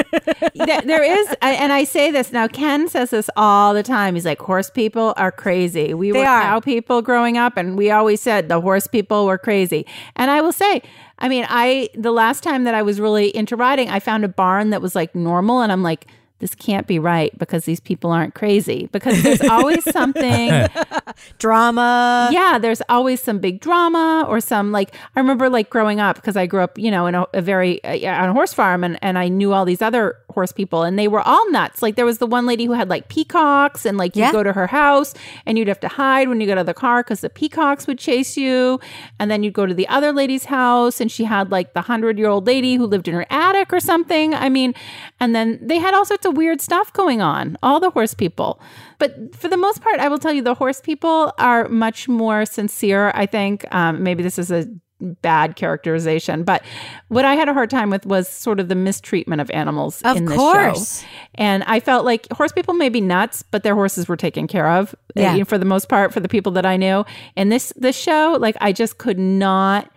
There- 0.56 0.82
there 0.82 1.04
is, 1.04 1.36
and 1.41 1.72
I 1.72 1.84
say 1.84 2.12
this 2.12 2.32
now. 2.32 2.48
Ken 2.48 2.89
says 2.89 3.12
this 3.12 3.30
all 3.38 3.74
the 3.74 3.84
time. 3.84 4.15
He's 4.15 4.26
like, 4.26 4.39
horse 4.39 4.70
people 4.70 5.13
are 5.17 5.32
crazy. 5.32 5.93
We 5.93 6.12
They 6.12 6.20
were 6.20 6.26
are. 6.26 6.41
cow 6.41 6.60
people 6.60 7.02
growing 7.02 7.38
up, 7.38 7.56
and 7.58 7.78
we 7.78 7.89
always 7.91 8.20
said 8.22 8.50
the 8.50 8.60
horse 8.60 8.88
people 8.88 9.26
were 9.26 9.38
crazy. 9.38 9.86
And 10.15 10.30
I 10.32 10.41
will 10.41 10.52
say, 10.52 10.82
I 11.20 11.30
mean, 11.30 11.46
I 11.48 11.89
the 11.96 12.12
last 12.12 12.43
time 12.43 12.63
that 12.65 12.74
I 12.76 12.82
was 12.82 13.00
really 13.00 13.34
into 13.36 13.56
riding, 13.56 13.89
I 13.89 14.00
found 14.00 14.26
a 14.26 14.28
barn 14.30 14.72
that 14.72 14.82
was 14.82 14.96
like 14.96 15.15
normal, 15.15 15.62
and 15.62 15.72
I'm 15.72 15.84
like. 15.84 16.08
This 16.39 16.54
can't 16.54 16.86
be 16.86 17.00
right 17.00 17.36
because 17.39 17.65
these 17.65 17.80
people 17.80 18.12
aren't 18.12 18.36
crazy. 18.36 18.88
Because 18.91 19.23
there's 19.23 19.41
always 19.41 19.84
something 19.91 20.67
drama. 21.39 22.30
Yeah, 22.32 22.58
there's 22.60 22.82
always 22.89 23.21
some 23.21 23.39
big 23.39 23.60
drama 23.60 24.26
or 24.28 24.39
some 24.39 24.71
like 24.71 24.93
I 25.15 25.19
remember 25.19 25.50
like 25.50 25.69
growing 25.69 26.00
up 26.00 26.15
because 26.17 26.38
I 26.38 26.45
grew 26.45 26.62
up, 26.62 26.78
you 26.78 26.91
know, 26.91 27.08
in 27.08 27.15
a, 27.15 27.26
a 27.34 27.41
very 27.41 27.84
uh, 27.84 28.23
on 28.23 28.30
a 28.30 28.34
horse 28.34 28.54
farm 28.54 28.84
and 28.84 28.97
and 29.02 29.17
I 29.17 29.28
knew 29.28 29.54
all 29.54 29.65
these 29.65 29.82
other 29.82 30.15
horse 30.30 30.52
people 30.52 30.84
and 30.84 30.97
they 31.00 31.08
were 31.08 31.21
all 31.21 31.50
nuts. 31.52 31.82
Like 31.82 31.95
there 31.95 32.06
was 32.06 32.19
the 32.19 32.28
one 32.28 32.45
lady 32.45 32.65
who 32.65 32.73
had 32.73 32.89
like 32.89 33.08
peacocks 33.10 33.86
and 33.86 33.97
like 33.97 34.15
you 34.15 34.21
Yeah. 34.23 34.32
go 34.32 34.43
to 34.43 34.54
her 34.54 34.67
house 34.67 35.13
and 35.45 35.58
you'd 35.58 35.67
have 35.67 35.80
to 35.82 35.88
hide 35.88 36.30
when 36.30 36.39
you 36.41 36.47
got 36.47 36.54
out 36.58 36.62
of 36.62 36.65
the 36.67 36.73
car 36.73 37.02
because 37.04 37.21
the 37.21 37.30
peacocks 37.30 37.88
would 37.88 37.97
chase 38.00 38.38
you. 38.38 38.80
And 39.19 39.32
then 39.32 39.41
you'd 39.43 39.54
go 39.54 39.65
to 39.65 39.73
the 39.73 39.88
other 39.88 40.12
lady's 40.12 40.45
house 40.45 41.02
and 41.02 41.12
she 41.12 41.23
had 41.23 41.50
like 41.52 41.73
the 41.73 41.82
hundred 41.82 42.17
year 42.19 42.28
old 42.28 42.45
lady 42.45 42.76
who 42.76 42.86
lived 42.86 43.08
in 43.08 43.13
her 43.15 43.26
attic 43.30 43.73
or 43.73 43.80
something. 43.80 44.34
I 44.36 44.50
mean, 44.50 44.76
and 45.19 45.34
then 45.34 45.58
they 45.62 45.80
had 45.80 45.93
all 45.93 46.06
sorts 46.06 46.27
of 46.28 46.38
weird 46.38 46.62
stuff 46.62 46.94
going 46.94 47.22
on, 47.22 47.58
all 47.63 47.80
the 47.80 47.90
horse 47.90 48.13
people. 48.13 48.60
But 49.00 49.36
for 49.36 49.48
the 49.48 49.58
most 49.58 49.82
part, 49.82 50.00
I 50.00 50.08
will 50.08 50.20
tell 50.20 50.34
you 50.34 50.42
the 50.44 50.54
horse 50.54 50.82
people 50.82 51.34
are 51.40 51.68
much 51.70 52.08
more 52.08 52.46
sincere, 52.46 53.12
I 53.16 53.26
think. 53.26 53.66
Um, 53.74 54.04
maybe 54.04 54.22
this 54.24 54.38
is 54.38 54.52
a 54.52 54.68
bad 55.00 55.56
characterization, 55.56 56.44
but 56.44 56.63
what 57.10 57.24
I 57.24 57.36
had 57.36 57.48
a 57.48 57.54
hard 57.54 57.70
time 57.70 57.92
with 57.92 58.08
was 58.08 58.28
sort 58.28 58.60
of 58.60 58.68
the 58.68 58.74
mistreatment 58.74 59.40
of 59.42 59.52
animals 59.52 60.02
Of 60.02 60.18
in 60.18 60.26
this 60.26 60.36
course. 60.36 61.02
show. 61.02 61.08
And 61.36 61.63
I 61.68 61.80
felt 61.80 62.04
like 62.04 62.28
horse 62.34 62.52
people 62.52 62.74
may 62.74 62.90
be 62.90 63.00
nuts, 63.00 63.44
but 63.44 63.62
their 63.62 63.76
horses 63.76 64.08
were 64.08 64.18
taken 64.18 64.48
care 64.48 64.68
of 64.68 64.96
uh, 65.16 65.22
Yeah. 65.22 65.44
for 65.44 65.60
the 65.60 65.66
most 65.66 65.88
part 65.88 66.13
for 66.13 66.20
the 66.20 66.28
people 66.28 66.52
that 66.54 66.66
I 66.66 66.78
knew. 66.78 67.06
And 67.36 67.52
this 67.52 67.72
this 67.76 67.96
show, 67.96 68.38
like 68.40 68.58
I 68.60 68.72
just 68.72 68.98
could 68.98 69.20
not 69.20 69.92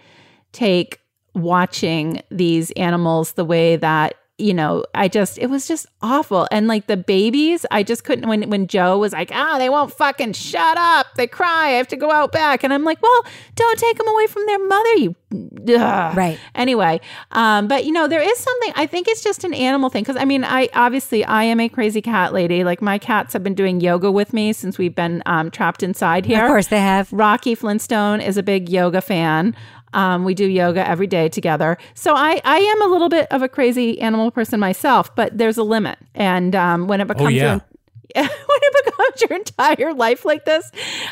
take 0.53 0.99
watching 1.35 2.21
these 2.31 2.71
animals 2.73 3.33
the 3.33 3.45
way 3.45 3.77
that 3.77 4.15
you 4.41 4.55
know 4.55 4.85
i 4.95 5.07
just 5.09 5.39
it 5.39 5.47
was 5.49 5.69
just 5.69 5.87
awful 6.03 6.49
and 6.51 6.67
like 6.67 6.87
the 6.87 6.97
babies 6.97 7.65
i 7.71 7.83
just 7.83 8.05
couldn't 8.05 8.29
when 8.29 8.49
when 8.51 8.67
joe 8.67 8.99
was 8.99 9.13
like 9.13 9.31
ah 9.33 9.59
they 9.59 9.69
won't 9.69 9.93
fucking 9.93 10.33
shut 10.33 10.77
up 10.79 11.07
they 11.17 11.27
cry 11.27 11.67
i 11.67 11.71
have 11.71 11.87
to 11.89 11.97
go 11.97 12.11
out 12.11 12.33
back 12.33 12.65
and 12.65 12.73
i'm 12.73 12.85
like 12.85 13.01
well 13.03 13.25
don't 13.55 13.79
take 13.79 13.99
them 13.99 14.09
away 14.09 14.27
from 14.27 14.45
their 14.47 14.59
mother 14.67 14.95
you 14.95 15.15
Ugh. 15.33 16.17
Right. 16.17 16.39
anyway 16.55 17.01
um 17.33 17.69
but 17.69 17.85
you 17.85 17.93
know 17.93 18.09
there 18.09 18.23
is 18.23 18.39
something 18.39 18.73
i 18.75 18.87
think 18.87 19.07
it's 19.07 19.23
just 19.23 19.45
an 19.45 19.55
animal 19.55 19.91
thing 19.91 20.03
because 20.03 20.17
i 20.17 20.25
mean 20.25 20.43
i 20.43 20.69
obviously 20.75 21.25
i 21.25 21.45
am 21.45 21.61
a 21.61 21.69
crazy 21.69 22.03
cat 22.03 22.33
lady 22.33 22.65
like 22.65 22.83
my 22.83 22.99
cats 22.99 23.33
have 23.33 23.45
been 23.45 23.55
doing 23.55 23.81
yoga 23.81 24.11
with 24.11 24.33
me 24.33 24.53
since 24.53 24.77
we've 24.79 24.95
been 24.95 25.23
um 25.27 25.51
trapped 25.51 25.83
inside 25.83 26.27
here 26.27 26.43
Of 26.45 26.49
course 26.49 26.67
they 26.69 26.81
have. 26.81 27.13
Rocky 27.13 27.55
Flintstone 27.55 28.21
is 28.21 28.37
a 28.37 28.43
big 28.43 28.69
yoga 28.69 29.01
fan. 29.01 29.55
Um, 29.93 30.25
we 30.25 30.35
do 30.35 30.47
yoga 30.47 30.87
every 30.87 31.07
day 31.07 31.29
together. 31.29 31.77
So 31.95 32.15
I, 32.15 32.41
I 32.45 32.59
am 32.59 32.83
a 32.83 32.87
little 32.87 33.09
bit 33.09 33.27
of 33.31 33.43
a 33.43 33.49
crazy 33.49 34.01
animal 34.01 34.31
person 34.31 34.61
myself, 34.61 35.15
but 35.17 35.37
there's 35.37 35.59
a 35.59 35.63
limit. 35.63 35.99
And 36.15 36.55
um, 36.55 36.87
when 36.87 37.01
it 37.01 37.09
becomes 37.09 37.35
yeah. 37.35 37.59
to, 37.59 37.65
when 38.15 38.27
it 38.27 38.85
becomes 38.85 39.21
your 39.23 39.39
entire 39.39 39.95
life 39.95 40.25
like 40.25 40.45
this, 40.45 40.71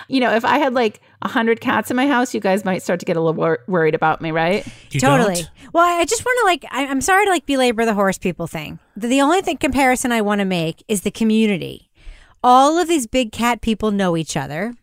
you 0.09 0.21
know, 0.21 0.35
if 0.35 0.45
I 0.45 0.59
had 0.59 0.75
like 0.75 1.01
a 1.23 1.29
hundred 1.29 1.61
cats 1.61 1.91
in 1.91 1.97
my 1.97 2.07
house, 2.07 2.35
you 2.35 2.41
guys 2.41 2.65
might 2.65 2.83
start 2.83 3.01
to 3.01 3.07
get 3.07 3.17
a 3.17 3.21
little 3.21 3.35
wor- 3.35 3.65
worried 3.67 3.95
about 3.95 4.21
me, 4.21 4.31
right? 4.31 4.67
totally. 4.91 5.43
Well, 5.73 5.85
I 5.85 6.05
just 6.05 6.25
want 6.25 6.39
to 6.41 6.45
like, 6.47 6.65
I, 6.71 6.87
I'm 6.87 7.01
sorry 7.01 7.25
to 7.27 7.31
like 7.31 7.47
belabor 7.47 7.85
the 7.85 7.95
horse 7.95 8.19
people 8.19 8.47
thing. 8.47 8.79
The, 8.97 9.09
the 9.09 9.21
only 9.21 9.43
thing 9.43 9.59
comparison 9.59 10.13
I 10.13 10.23
want 10.23 10.41
to 10.41 10.45
make 10.45 10.83
is 10.89 11.03
the 11.03 11.11
community. 11.11 11.91
All 12.43 12.79
of 12.79 12.89
these 12.89 13.07
big 13.07 13.33
cat 13.33 13.61
people 13.61 13.91
know 13.91 14.17
each 14.17 14.37
other. 14.37 14.75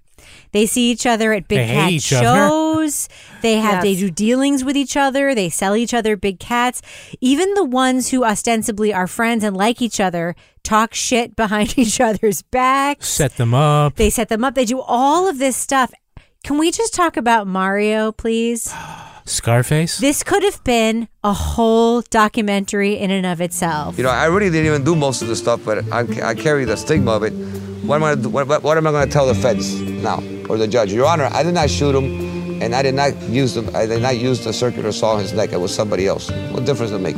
They 0.56 0.68
see 0.68 0.90
each 0.90 1.06
other 1.06 1.34
at 1.34 1.50
big 1.50 1.68
They 1.68 1.74
cat 1.74 1.92
each 1.92 2.14
other. 2.14 2.48
shows. 2.48 3.10
They 3.42 3.58
have 3.58 3.84
they 3.84 3.94
do 3.94 4.10
dealings 4.10 4.64
with 4.64 4.78
each 4.78 4.96
other. 4.96 5.36
They 5.36 5.50
sell 5.50 5.76
each 5.76 5.94
other 5.94 6.16
big 6.16 6.40
cats. 6.40 6.82
Even 7.20 7.54
the 7.56 7.66
ones 7.66 8.12
who 8.12 8.24
ostensibly 8.24 8.94
are 8.94 9.06
friends 9.06 9.44
and 9.44 9.58
like 9.58 9.82
each 9.82 10.00
other 10.00 10.34
talk 10.64 10.94
shit 10.94 11.36
behind 11.36 11.74
each 11.78 12.00
other's 12.00 12.42
backs. 12.42 13.10
Set 13.10 13.36
them 13.36 13.54
up. 13.54 13.96
They 13.98 14.10
set 14.10 14.30
them 14.30 14.46
up. 14.46 14.56
They 14.56 14.64
do 14.64 14.80
all 14.80 15.28
of 15.28 15.40
this 15.40 15.58
stuff. 15.58 15.92
Can 16.46 16.58
we 16.58 16.72
just 16.72 16.94
talk 16.94 17.18
about 17.18 17.48
Mario, 17.48 18.14
please? 18.14 18.74
Scarface. 19.26 19.98
This 19.98 20.24
could 20.24 20.44
have 20.44 20.64
been 20.64 21.08
a 21.24 21.34
whole 21.34 22.02
documentary 22.02 22.94
in 22.94 23.10
and 23.12 23.26
of 23.26 23.42
itself. 23.42 23.98
You 23.98 24.04
know, 24.04 24.10
I 24.12 24.26
really 24.26 24.50
didn't 24.52 24.68
even 24.68 24.84
do 24.84 24.96
most 24.96 25.22
of 25.22 25.28
the 25.28 25.36
stuff, 25.36 25.62
but 25.66 25.84
I, 25.92 26.00
I 26.30 26.36
carry 26.36 26.64
the 26.66 26.78
stigma 26.78 27.12
of 27.12 27.24
it. 27.24 27.32
What 27.86 27.96
am 27.98 28.04
I, 28.04 28.16
what, 28.16 28.48
what- 28.48 28.64
what 28.64 28.78
am 28.78 28.88
I 28.88 28.92
going 28.92 29.06
to 29.08 29.12
tell 29.12 29.26
the 29.28 29.36
feds 29.36 29.80
now 29.82 30.22
or 30.50 30.58
the 30.58 30.68
judge? 30.68 30.94
Your 30.94 31.08
Honor, 31.08 31.30
I 31.32 31.44
did 31.44 31.54
not 31.56 31.70
shoot 31.70 31.96
him, 31.96 32.62
and 32.62 32.76
I 32.76 32.82
did 32.84 32.96
not 32.96 33.20
use 33.24 33.56
the, 33.56 33.76
I 33.78 33.86
did 33.88 34.02
not 34.02 34.18
use 34.18 34.44
the 34.44 34.54
circular 34.54 34.92
saw 34.92 35.14
on 35.14 35.22
his 35.22 35.34
neck. 35.34 35.52
It 35.52 35.58
was 35.60 35.74
somebody 35.74 36.08
else. 36.08 36.30
What 36.52 36.66
difference 36.66 36.92
does 36.92 37.00
it 37.00 37.04
make? 37.04 37.16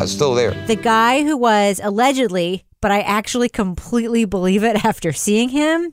I'm 0.00 0.06
still 0.08 0.34
there. 0.34 0.52
The 0.66 0.76
guy 0.76 1.22
who 1.22 1.36
was 1.36 1.80
allegedly, 1.82 2.64
but 2.80 2.90
I 2.90 3.00
actually 3.00 3.48
completely 3.50 4.24
believe 4.24 4.64
it 4.64 4.82
after 4.84 5.12
seeing 5.12 5.50
him, 5.50 5.92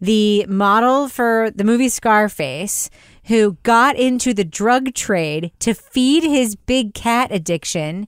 the 0.00 0.46
model 0.48 1.08
for 1.08 1.50
the 1.54 1.64
movie 1.64 1.88
Scarface, 1.88 2.88
who 3.30 3.56
got 3.62 3.96
into 3.96 4.34
the 4.34 4.44
drug 4.44 4.92
trade 4.94 5.50
to 5.60 5.72
feed 5.74 6.22
his 6.22 6.54
big 6.56 6.92
cat 6.94 7.32
addiction. 7.32 8.06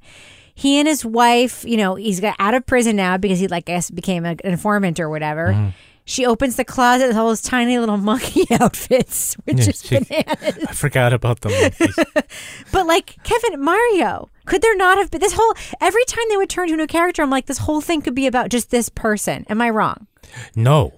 He 0.54 0.78
and 0.78 0.86
his 0.86 1.04
wife, 1.04 1.64
you 1.64 1.76
know, 1.78 1.94
he's 1.94 2.20
got 2.20 2.36
out 2.38 2.54
of 2.54 2.66
prison 2.66 2.94
now 2.96 3.16
because 3.16 3.38
he, 3.40 3.48
like, 3.48 3.68
I 3.70 3.72
guess, 3.74 3.90
became 3.90 4.24
an 4.26 4.38
informant 4.44 5.00
or 5.00 5.08
whatever. 5.08 5.48
Mm-hmm. 5.48 5.68
She 6.04 6.26
opens 6.26 6.56
the 6.56 6.64
closet 6.64 7.06
with 7.06 7.16
all 7.16 7.28
those 7.28 7.40
tiny 7.40 7.78
little 7.78 7.96
monkey 8.10 8.44
outfits, 8.60 9.34
which 9.44 9.58
Yeah, 9.58 9.68
is 9.70 9.82
she- 9.82 9.98
bananas. 10.00 10.64
I 10.68 10.72
forgot 10.74 11.12
about 11.12 11.40
the 11.40 11.48
monkeys. 11.48 11.96
But 12.72 12.86
like 12.86 13.16
Kevin 13.22 13.60
Mario, 13.62 14.28
could 14.46 14.62
there 14.62 14.76
not 14.76 14.98
have 14.98 15.10
been 15.10 15.20
this 15.20 15.34
whole 15.36 15.54
every 15.80 16.04
time 16.06 16.24
they 16.30 16.36
would 16.36 16.48
turn 16.50 16.68
to 16.68 16.74
a 16.74 16.76
new 16.76 16.86
character, 16.86 17.22
I'm 17.22 17.30
like, 17.30 17.46
this 17.46 17.58
whole 17.58 17.80
thing 17.80 18.02
could 18.02 18.14
be 18.14 18.26
about 18.26 18.48
just 18.50 18.70
this 18.70 18.88
person. 18.88 19.44
Am 19.48 19.60
I 19.62 19.70
wrong? 19.70 20.06
No. 20.56 20.92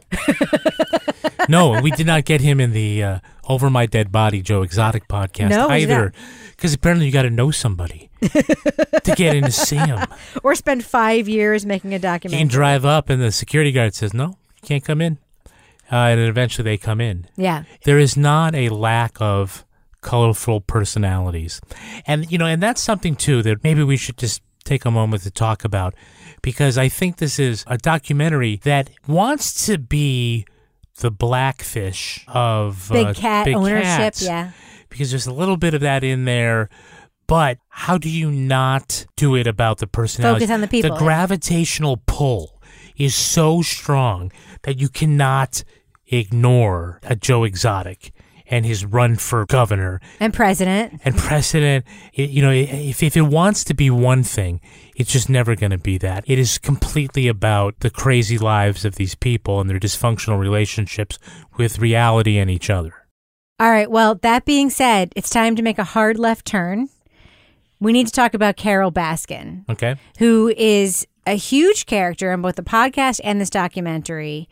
no, 1.49 1.80
we 1.80 1.91
did 1.91 2.07
not 2.07 2.24
get 2.24 2.41
him 2.41 2.61
in 2.61 2.72
the 2.72 3.03
uh, 3.03 3.18
Over 3.49 3.70
My 3.70 3.87
Dead 3.87 4.11
Body 4.12 4.41
Joe 4.43 4.62
Exotic 4.62 5.09
podcast 5.09 5.51
No, 5.51 5.68
either. 5.70 6.12
Because 6.51 6.72
apparently 6.72 7.07
you 7.07 7.12
got 7.12 7.22
to 7.22 7.30
know 7.30 7.51
somebody 7.51 8.11
to 8.22 9.14
get 9.16 9.35
in 9.37 9.45
to 9.45 9.51
see 9.53 9.76
him. 9.76 9.99
Or 10.43 10.55
spend 10.55 10.85
five 10.85 11.28
years 11.28 11.64
making 11.66 11.93
a 11.93 11.97
You 11.97 12.01
documentary. 12.01 12.39
can 12.41 12.49
drive 12.49 12.85
up 12.85 13.09
and 13.11 13.20
the 13.22 13.32
security 13.32 13.72
guard 13.72 13.95
says, 13.95 14.12
no, 14.14 14.26
you 14.28 14.66
can't 14.66 14.85
come 14.85 15.01
in. 15.01 15.18
Uh, 15.93 15.97
and 15.97 16.20
eventually 16.20 16.64
they 16.64 16.76
come 16.78 17.01
in. 17.01 17.26
Yeah. 17.37 17.64
There 17.85 17.99
is 17.99 18.16
not 18.16 18.55
a 18.55 18.68
lack 18.70 19.20
of 19.20 19.64
colorful 20.01 20.61
personalities. 20.61 21.61
And, 22.07 22.30
you 22.30 22.39
know, 22.39 22.47
and 22.47 22.62
that's 22.62 22.80
something 22.82 23.16
too 23.16 23.43
that 23.43 23.62
maybe 23.64 23.82
we 23.82 23.97
should 23.97 24.16
just 24.18 24.43
take 24.64 24.85
a 24.85 24.91
moment 24.91 25.22
to 25.24 25.30
talk 25.30 25.64
about 25.64 25.95
because 26.45 26.76
I 26.76 26.88
think 26.90 27.16
this 27.16 27.38
is 27.38 27.64
a 27.66 27.78
documentary 27.78 28.57
that 28.64 28.90
wants 29.09 29.66
to 29.66 29.78
be 29.78 30.45
the 30.99 31.11
blackfish 31.11 32.22
of 32.28 32.88
Big 32.92 33.07
uh, 33.07 33.14
cat 33.14 33.47
big 33.47 33.57
ownership, 33.57 33.82
cats. 33.82 34.22
yeah. 34.22 34.51
Because 34.90 35.11
there's 35.11 35.26
a 35.26 35.32
little 35.32 35.57
bit 35.57 35.72
of 35.72 35.80
that 35.80 36.05
in 36.05 36.26
there. 36.26 36.68
But 37.26 37.59
how 37.70 37.97
do 37.97 38.11
you 38.11 38.30
not 38.30 39.07
do 39.16 39.34
it 39.34 39.47
about 39.47 39.78
the 39.78 39.86
personality? 39.86 40.40
Focus 40.40 40.53
on 40.53 40.61
the 40.61 40.68
people, 40.68 40.90
The 40.90 40.97
gravitational 40.97 42.03
pull 42.07 42.61
is 42.97 43.14
so 43.14 43.62
strong 43.62 44.30
that 44.62 44.78
you 44.78 44.90
cannot 44.90 45.64
ignore 46.09 47.01
a 47.03 47.16
Joe 47.16 47.45
Exotic 47.45 48.12
and 48.47 48.66
his 48.66 48.84
run 48.84 49.16
for 49.16 49.47
governor 49.47 50.01
And 50.20 50.32
president. 50.34 51.01
and 51.05 51.16
president. 51.16 51.84
It- 52.12 52.30
you 52.30 52.42
know, 52.42 52.51
if, 52.51 53.03
if 53.03 53.16
it 53.16 53.22
wants 53.22 53.64
to 53.64 53.74
be 53.74 53.88
one 53.90 54.22
thing, 54.22 54.61
it's 54.97 55.11
just 55.12 55.28
never 55.30 55.57
going 55.57 55.70
to 55.72 55.78
be 55.78 55.97
that. 55.99 56.24
It 56.26 56.38
is 56.38 56.59
completely 56.59 57.26
about 57.28 57.80
the 57.80 57.90
crazy 57.90 58.36
lives 58.38 58.84
of 58.84 58.97
these 58.97 59.14
people 59.14 59.61
and 59.61 59.68
their 59.70 59.78
dysfunctional 59.80 60.38
relationships 60.38 61.18
with 61.57 61.78
reality 61.78 62.38
and 62.38 62.51
each 62.51 62.68
other. 62.70 62.92
All 63.61 63.70
right. 63.70 63.90
Well, 63.90 64.16
that 64.16 64.45
being 64.45 64.68
said, 64.68 65.12
it's 65.16 65.30
time 65.30 65.57
to 65.57 65.62
make 65.62 65.78
a 65.78 65.84
hard 65.84 66.18
left 66.18 66.45
turn. 66.45 66.88
We 67.80 67.92
need 67.92 68.07
to 68.07 68.12
talk 68.12 68.34
about 68.34 68.57
Carole 68.57 68.92
Baskin. 68.92 69.64
Okay. 69.70 69.97
who 70.18 70.53
is 70.57 71.07
a 71.26 71.34
huge 71.34 71.86
character 71.86 72.32
in 72.32 72.42
both 72.42 72.57
the 72.57 72.62
podcast 72.62 73.20
and 73.24 73.40
this 73.40 73.49
documentary. 73.51 74.49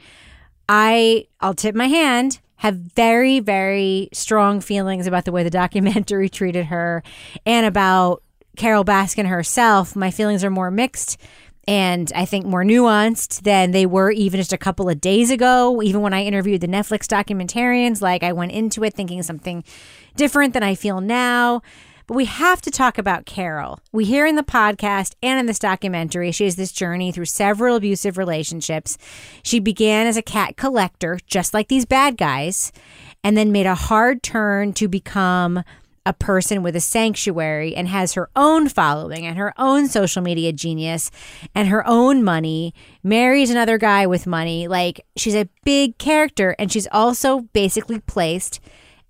I 0.68 1.26
I'll 1.40 1.54
tip 1.54 1.74
my 1.74 1.88
hand 1.88 2.40
have 2.62 2.76
very 2.76 3.40
very 3.40 4.08
strong 4.12 4.60
feelings 4.60 5.08
about 5.08 5.24
the 5.24 5.32
way 5.32 5.42
the 5.42 5.50
documentary 5.50 6.28
treated 6.28 6.66
her 6.66 7.02
and 7.44 7.66
about 7.66 8.22
Carole 8.56 8.84
Baskin 8.84 9.26
herself. 9.26 9.96
My 9.96 10.12
feelings 10.12 10.44
are 10.44 10.50
more 10.50 10.70
mixed 10.70 11.18
and 11.66 12.12
I 12.14 12.24
think 12.24 12.46
more 12.46 12.62
nuanced 12.62 13.42
than 13.42 13.72
they 13.72 13.84
were 13.84 14.12
even 14.12 14.38
just 14.38 14.52
a 14.52 14.58
couple 14.58 14.88
of 14.88 15.00
days 15.00 15.32
ago. 15.32 15.82
Even 15.82 16.02
when 16.02 16.14
I 16.14 16.22
interviewed 16.22 16.60
the 16.60 16.68
Netflix 16.68 17.06
documentarians, 17.08 18.00
like 18.00 18.22
I 18.22 18.32
went 18.32 18.52
into 18.52 18.84
it 18.84 18.94
thinking 18.94 19.24
something 19.24 19.64
different 20.14 20.54
than 20.54 20.62
I 20.62 20.76
feel 20.76 21.00
now. 21.00 21.62
We 22.12 22.26
have 22.26 22.60
to 22.62 22.70
talk 22.70 22.98
about 22.98 23.24
Carole. 23.24 23.80
We 23.90 24.04
hear 24.04 24.26
in 24.26 24.36
the 24.36 24.42
podcast 24.42 25.14
and 25.22 25.40
in 25.40 25.46
this 25.46 25.58
documentary, 25.58 26.30
she 26.30 26.44
has 26.44 26.56
this 26.56 26.70
journey 26.70 27.10
through 27.10 27.24
several 27.24 27.74
abusive 27.74 28.18
relationships. 28.18 28.98
She 29.42 29.60
began 29.60 30.06
as 30.06 30.18
a 30.18 30.22
cat 30.22 30.58
collector, 30.58 31.18
just 31.26 31.54
like 31.54 31.68
these 31.68 31.86
bad 31.86 32.18
guys, 32.18 32.70
and 33.24 33.34
then 33.34 33.50
made 33.50 33.64
a 33.64 33.74
hard 33.74 34.22
turn 34.22 34.74
to 34.74 34.88
become 34.88 35.64
a 36.04 36.12
person 36.12 36.62
with 36.62 36.76
a 36.76 36.80
sanctuary 36.80 37.74
and 37.74 37.88
has 37.88 38.12
her 38.12 38.28
own 38.36 38.68
following 38.68 39.24
and 39.24 39.38
her 39.38 39.54
own 39.56 39.88
social 39.88 40.20
media 40.20 40.52
genius 40.52 41.10
and 41.54 41.68
her 41.68 41.86
own 41.86 42.22
money, 42.22 42.74
marries 43.02 43.48
another 43.48 43.78
guy 43.78 44.06
with 44.06 44.26
money. 44.26 44.68
Like 44.68 45.00
she's 45.16 45.34
a 45.34 45.48
big 45.64 45.96
character 45.96 46.54
and 46.58 46.70
she's 46.70 46.88
also 46.92 47.40
basically 47.54 48.00
placed 48.00 48.60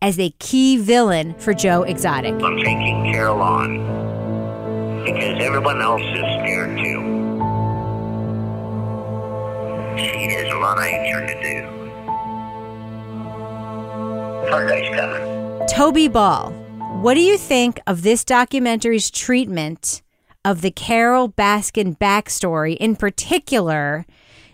as 0.02 0.18
a 0.18 0.30
key 0.40 0.76
villain 0.76 1.32
for 1.38 1.54
Joe 1.54 1.84
Exotic. 1.84 2.34
I'm 2.34 2.58
taking 2.58 3.12
Carole 3.12 3.40
on 3.40 5.04
because 5.04 5.40
everyone 5.40 5.80
else 5.80 6.02
is 6.02 6.18
scared 6.42 6.76
too. 6.76 7.00
She 9.96 10.32
has 10.32 10.52
a 10.52 10.58
lot 10.58 10.78
of 10.78 10.84
answering 10.84 11.28
to 11.28 11.34
do. 11.42 11.62
Her 14.50 14.66
day's 14.68 14.94
coming. 14.94 15.66
Toby 15.68 16.08
Ball, 16.08 16.50
what 17.00 17.14
do 17.14 17.20
you 17.20 17.38
think 17.38 17.80
of 17.86 18.02
this 18.02 18.24
documentary's 18.24 19.08
treatment 19.08 20.02
of 20.44 20.62
the 20.62 20.72
Carole 20.72 21.28
Baskin 21.28 21.96
backstory, 21.96 22.76
in 22.76 22.96
particular, 22.96 24.04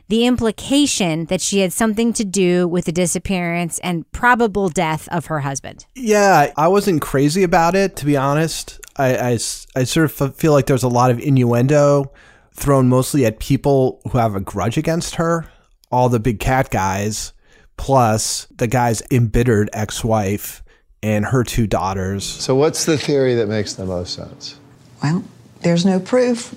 the 0.08 0.26
implication 0.26 1.26
that 1.26 1.40
she 1.40 1.60
had 1.60 1.72
something 1.72 2.12
to 2.14 2.24
do 2.24 2.66
with 2.66 2.86
the 2.86 2.92
disappearance 2.92 3.78
and 3.80 4.10
probable 4.12 4.68
death 4.68 5.08
of 5.08 5.26
her 5.26 5.40
husband? 5.40 5.86
Yeah, 5.94 6.52
I 6.56 6.68
wasn't 6.68 7.02
crazy 7.02 7.42
about 7.42 7.74
it, 7.74 7.96
to 7.96 8.06
be 8.06 8.16
honest. 8.16 8.80
I 8.96 9.38
I 9.76 9.84
sort 9.84 10.20
of 10.20 10.36
feel 10.36 10.52
like 10.52 10.66
there's 10.66 10.82
a 10.82 10.88
lot 10.88 11.10
of 11.10 11.20
innuendo 11.20 12.10
thrown 12.52 12.88
mostly 12.88 13.24
at 13.24 13.38
people 13.38 14.00
who 14.10 14.18
have 14.18 14.34
a 14.34 14.40
grudge 14.40 14.76
against 14.76 15.14
her. 15.16 15.46
All 15.90 16.08
the 16.08 16.20
big 16.20 16.40
cat 16.40 16.70
guys, 16.70 17.32
plus 17.76 18.46
the 18.56 18.66
guy's 18.66 19.02
embittered 19.10 19.70
ex 19.72 20.04
wife 20.04 20.62
and 21.02 21.24
her 21.26 21.44
two 21.44 21.66
daughters. 21.66 22.24
So, 22.24 22.54
what's 22.54 22.84
the 22.84 22.98
theory 22.98 23.34
that 23.36 23.48
makes 23.48 23.74
the 23.74 23.86
most 23.86 24.14
sense? 24.14 24.58
Well, 25.02 25.24
there's 25.62 25.86
no 25.86 26.00
proof. 26.00 26.54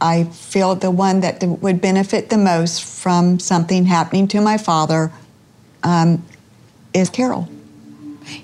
I 0.00 0.24
feel 0.24 0.74
the 0.74 0.90
one 0.90 1.20
that 1.20 1.42
would 1.42 1.80
benefit 1.80 2.30
the 2.30 2.38
most 2.38 2.84
from 2.84 3.38
something 3.38 3.84
happening 3.84 4.28
to 4.28 4.40
my 4.40 4.58
father 4.58 5.12
um, 5.82 6.24
is 6.94 7.10
Carole. 7.10 7.48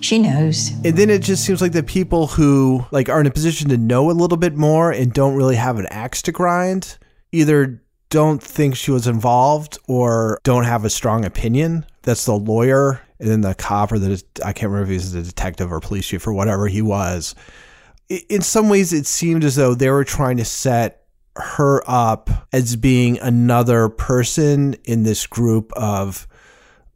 She 0.00 0.18
knows. 0.18 0.70
And 0.84 0.96
then 0.96 1.10
it 1.10 1.22
just 1.22 1.44
seems 1.44 1.60
like 1.60 1.72
the 1.72 1.82
people 1.82 2.26
who 2.26 2.84
like 2.90 3.08
are 3.08 3.20
in 3.20 3.26
a 3.26 3.30
position 3.30 3.68
to 3.68 3.76
know 3.76 4.10
a 4.10 4.12
little 4.12 4.38
bit 4.38 4.54
more 4.54 4.90
and 4.90 5.12
don't 5.12 5.34
really 5.34 5.56
have 5.56 5.78
an 5.78 5.86
axe 5.90 6.22
to 6.22 6.32
grind 6.32 6.98
either 7.32 7.82
don't 8.08 8.42
think 8.42 8.76
she 8.76 8.90
was 8.90 9.06
involved 9.06 9.78
or 9.88 10.38
don't 10.44 10.64
have 10.64 10.84
a 10.84 10.90
strong 10.90 11.24
opinion. 11.24 11.84
That's 12.02 12.24
the 12.24 12.34
lawyer 12.34 13.00
and 13.18 13.28
then 13.28 13.40
the 13.40 13.54
cop 13.54 13.92
or 13.92 13.98
the 13.98 14.22
I 14.44 14.52
can't 14.52 14.70
remember 14.70 14.84
if 14.84 14.88
he 14.88 14.94
was 14.94 15.12
the 15.12 15.22
detective 15.22 15.72
or 15.72 15.80
police 15.80 16.06
chief 16.06 16.26
or 16.26 16.32
whatever 16.32 16.66
he 16.66 16.82
was. 16.82 17.34
In 18.08 18.42
some 18.42 18.68
ways, 18.68 18.92
it 18.92 19.06
seemed 19.06 19.44
as 19.44 19.56
though 19.56 19.74
they 19.74 19.90
were 19.90 20.04
trying 20.04 20.36
to 20.36 20.44
set 20.44 21.03
her 21.36 21.82
up 21.88 22.30
as 22.52 22.76
being 22.76 23.18
another 23.18 23.88
person 23.88 24.74
in 24.84 25.02
this 25.02 25.26
group 25.26 25.72
of 25.74 26.26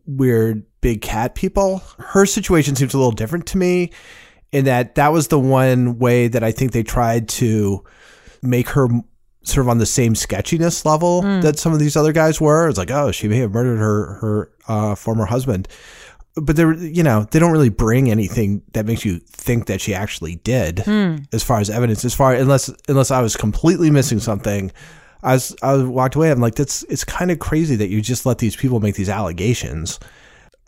weird 0.07 0.65
big 0.81 1.03
cat 1.03 1.35
people. 1.35 1.83
Her 1.99 2.25
situation 2.27 2.77
seems 2.77 2.95
a 2.95 2.99
little 2.99 3.13
different 3.13 3.47
to 3.47 3.59
me 3.59 3.91
in 4.53 4.65
that 4.65 4.95
that 4.95 5.13
was 5.13 5.29
the 5.29 5.39
one 5.39 5.99
way 5.99 6.29
that 6.29 6.43
I 6.45 6.53
think 6.53 6.73
they 6.73 6.83
tried 6.83 7.29
to 7.31 7.85
make 8.43 8.69
her 8.71 8.89
sort 9.43 9.65
of 9.67 9.69
on 9.69 9.79
the 9.79 9.87
same 9.87 10.15
sketchiness 10.15 10.85
level 10.85 11.23
Mm. 11.23 11.43
that 11.43 11.59
some 11.59 11.73
of 11.73 11.79
these 11.81 11.97
other 11.97 12.13
guys 12.13 12.41
were. 12.41 12.69
It's 12.69 12.79
like, 12.79 12.91
oh, 12.91 13.11
she 13.13 13.29
may 13.29 13.39
have 13.39 13.53
murdered 13.53 13.79
her 13.79 14.15
her 14.21 14.51
uh, 14.69 14.95
former 14.95 15.25
husband, 15.27 15.67
but 16.41 16.57
they're 16.57 16.75
you 16.75 17.03
know 17.03 17.27
they 17.31 17.39
don't 17.39 17.53
really 17.53 17.69
bring 17.69 18.11
anything 18.11 18.63
that 18.73 18.87
makes 18.87 19.05
you 19.05 19.19
think 19.21 19.67
that 19.67 19.81
she 19.81 19.95
actually 19.95 20.37
did 20.37 20.81
Hmm. 20.81 21.17
as 21.33 21.43
far 21.43 21.61
as 21.61 21.71
evidence. 21.71 22.05
As 22.05 22.15
far 22.15 22.35
unless 22.35 22.71
unless 22.89 23.11
I 23.11 23.21
was 23.23 23.37
completely 23.37 23.91
missing 23.91 24.19
something. 24.21 24.73
I 25.23 25.33
was 25.35 25.57
I 25.63 25.77
walked 25.83 26.15
away. 26.15 26.31
I'm 26.31 26.41
like, 26.41 26.55
that's 26.55 26.85
it's 26.85 27.05
kind 27.05 27.31
of 27.31 27.39
crazy 27.41 27.75
that 27.77 27.89
you 27.89 28.01
just 28.01 28.25
let 28.25 28.39
these 28.39 28.55
people 28.55 28.79
make 28.81 28.95
these 28.95 29.09
allegations. 29.09 29.99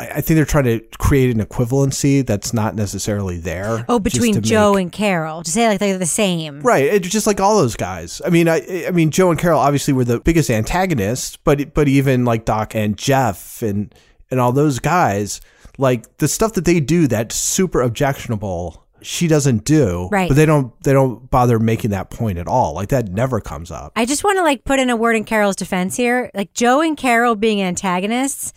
I, 0.00 0.06
I 0.08 0.20
think 0.22 0.36
they're 0.36 0.44
trying 0.44 0.64
to 0.64 0.80
create 0.98 1.30
an 1.36 1.44
equivalency 1.44 2.26
that's 2.26 2.52
not 2.52 2.74
necessarily 2.74 3.38
there. 3.38 3.84
Oh, 3.88 4.00
between 4.00 4.40
Joe 4.42 4.72
make- 4.74 4.82
and 4.82 4.92
Carole, 4.92 5.44
to 5.44 5.50
say 5.50 5.68
like 5.68 5.78
they're 5.78 5.98
the 5.98 6.06
same. 6.06 6.62
Right, 6.62 6.82
it's 6.84 7.08
just 7.08 7.28
like 7.28 7.38
all 7.40 7.58
those 7.58 7.76
guys. 7.76 8.20
I 8.26 8.30
mean, 8.30 8.48
I, 8.48 8.86
I 8.88 8.90
mean, 8.90 9.10
Joe 9.12 9.30
and 9.30 9.38
Carole 9.38 9.60
obviously 9.60 9.92
were 9.94 10.04
the 10.04 10.18
biggest 10.18 10.50
antagonists, 10.50 11.36
but 11.36 11.72
but 11.72 11.86
even 11.86 12.24
like 12.24 12.44
Doc 12.44 12.74
and 12.74 12.96
Jeff 12.98 13.62
and 13.62 13.94
and 14.32 14.40
all 14.40 14.50
those 14.52 14.80
guys, 14.80 15.40
like 15.78 16.18
the 16.18 16.28
stuff 16.28 16.54
that 16.54 16.64
they 16.64 16.80
do 16.80 17.06
that's 17.06 17.34
super 17.34 17.80
objectionable, 17.80 18.86
she 19.02 19.26
doesn't 19.28 19.64
do. 19.64 20.08
Right. 20.10 20.28
but 20.28 20.34
they 20.34 20.46
don't 20.46 20.78
they 20.82 20.92
don't 20.92 21.30
bother 21.30 21.58
making 21.58 21.90
that 21.90 22.10
point 22.10 22.38
at 22.38 22.46
all. 22.46 22.74
Like 22.74 22.88
that 22.88 23.08
never 23.08 23.40
comes 23.40 23.70
up. 23.70 23.92
I 23.96 24.04
just 24.04 24.24
want 24.24 24.38
to 24.38 24.42
like 24.42 24.64
put 24.64 24.78
in 24.78 24.90
a 24.90 24.96
word 24.96 25.16
in 25.16 25.24
Carole's 25.24 25.56
defense 25.56 25.96
here. 25.96 26.30
Like 26.34 26.52
Joe 26.54 26.80
and 26.80 26.96
Carole 26.96 27.36
being 27.36 27.62
antagonists. 27.62 28.52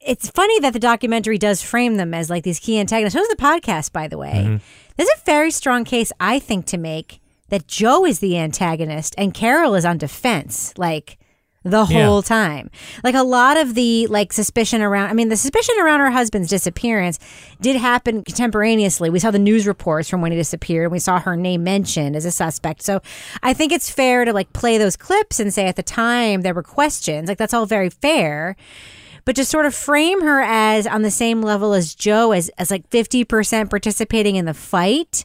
It's 0.00 0.28
funny 0.30 0.58
that 0.60 0.72
the 0.72 0.80
documentary 0.80 1.38
does 1.38 1.62
frame 1.62 1.96
them 1.96 2.12
as 2.12 2.28
like 2.28 2.42
these 2.42 2.58
key 2.58 2.78
antagonists. 2.78 3.14
So 3.14 3.20
does 3.20 3.28
the 3.28 3.36
podcast, 3.36 3.92
by 3.92 4.08
the 4.08 4.18
way. 4.18 4.44
Mm-hmm. 4.46 4.56
There's 4.96 5.08
a 5.08 5.24
very 5.24 5.50
strong 5.50 5.84
case, 5.84 6.12
I 6.20 6.38
think, 6.38 6.66
to 6.66 6.78
make 6.78 7.20
that 7.48 7.68
Joe 7.68 8.04
is 8.04 8.18
the 8.18 8.38
antagonist 8.38 9.14
and 9.16 9.34
Carole 9.34 9.74
is 9.74 9.84
on 9.84 9.98
defense. 9.98 10.74
Like 10.76 11.18
the 11.64 11.84
Yeah. 11.86 12.06
whole 12.06 12.22
time. 12.22 12.70
Like 13.04 13.14
a 13.14 13.22
lot 13.22 13.56
of 13.56 13.74
the 13.74 14.06
like 14.08 14.32
suspicion 14.32 14.82
around 14.82 15.10
I 15.10 15.12
mean 15.12 15.28
the 15.28 15.36
suspicion 15.36 15.74
around 15.80 16.00
her 16.00 16.10
husband's 16.10 16.48
disappearance 16.48 17.18
did 17.60 17.76
happen 17.76 18.22
contemporaneously. 18.24 19.10
We 19.10 19.18
saw 19.20 19.30
the 19.30 19.38
news 19.38 19.66
reports 19.66 20.08
from 20.08 20.20
when 20.22 20.32
he 20.32 20.38
disappeared. 20.38 20.84
And 20.86 20.92
we 20.92 20.98
saw 20.98 21.20
her 21.20 21.36
name 21.36 21.62
mentioned 21.64 22.16
as 22.16 22.24
a 22.24 22.30
suspect. 22.32 22.82
So 22.82 23.00
I 23.42 23.52
think 23.54 23.72
it's 23.72 23.90
fair 23.90 24.24
to 24.24 24.32
like 24.32 24.52
play 24.52 24.76
those 24.78 24.96
clips 24.96 25.38
and 25.38 25.52
say 25.54 25.66
at 25.68 25.76
the 25.76 25.82
time 25.82 26.40
there 26.42 26.54
were 26.54 26.62
questions. 26.62 27.28
Like 27.28 27.38
that's 27.38 27.54
all 27.54 27.66
very 27.66 27.90
fair. 27.90 28.56
But 29.24 29.36
to 29.36 29.44
sort 29.44 29.66
of 29.66 29.74
frame 29.74 30.22
her 30.22 30.40
as 30.42 30.84
on 30.84 31.02
the 31.02 31.10
same 31.10 31.42
level 31.42 31.74
as 31.74 31.94
Joe 31.94 32.32
as 32.32 32.48
as 32.58 32.72
like 32.72 32.90
50% 32.90 33.70
participating 33.70 34.34
in 34.34 34.46
the 34.46 34.54
fight 34.54 35.24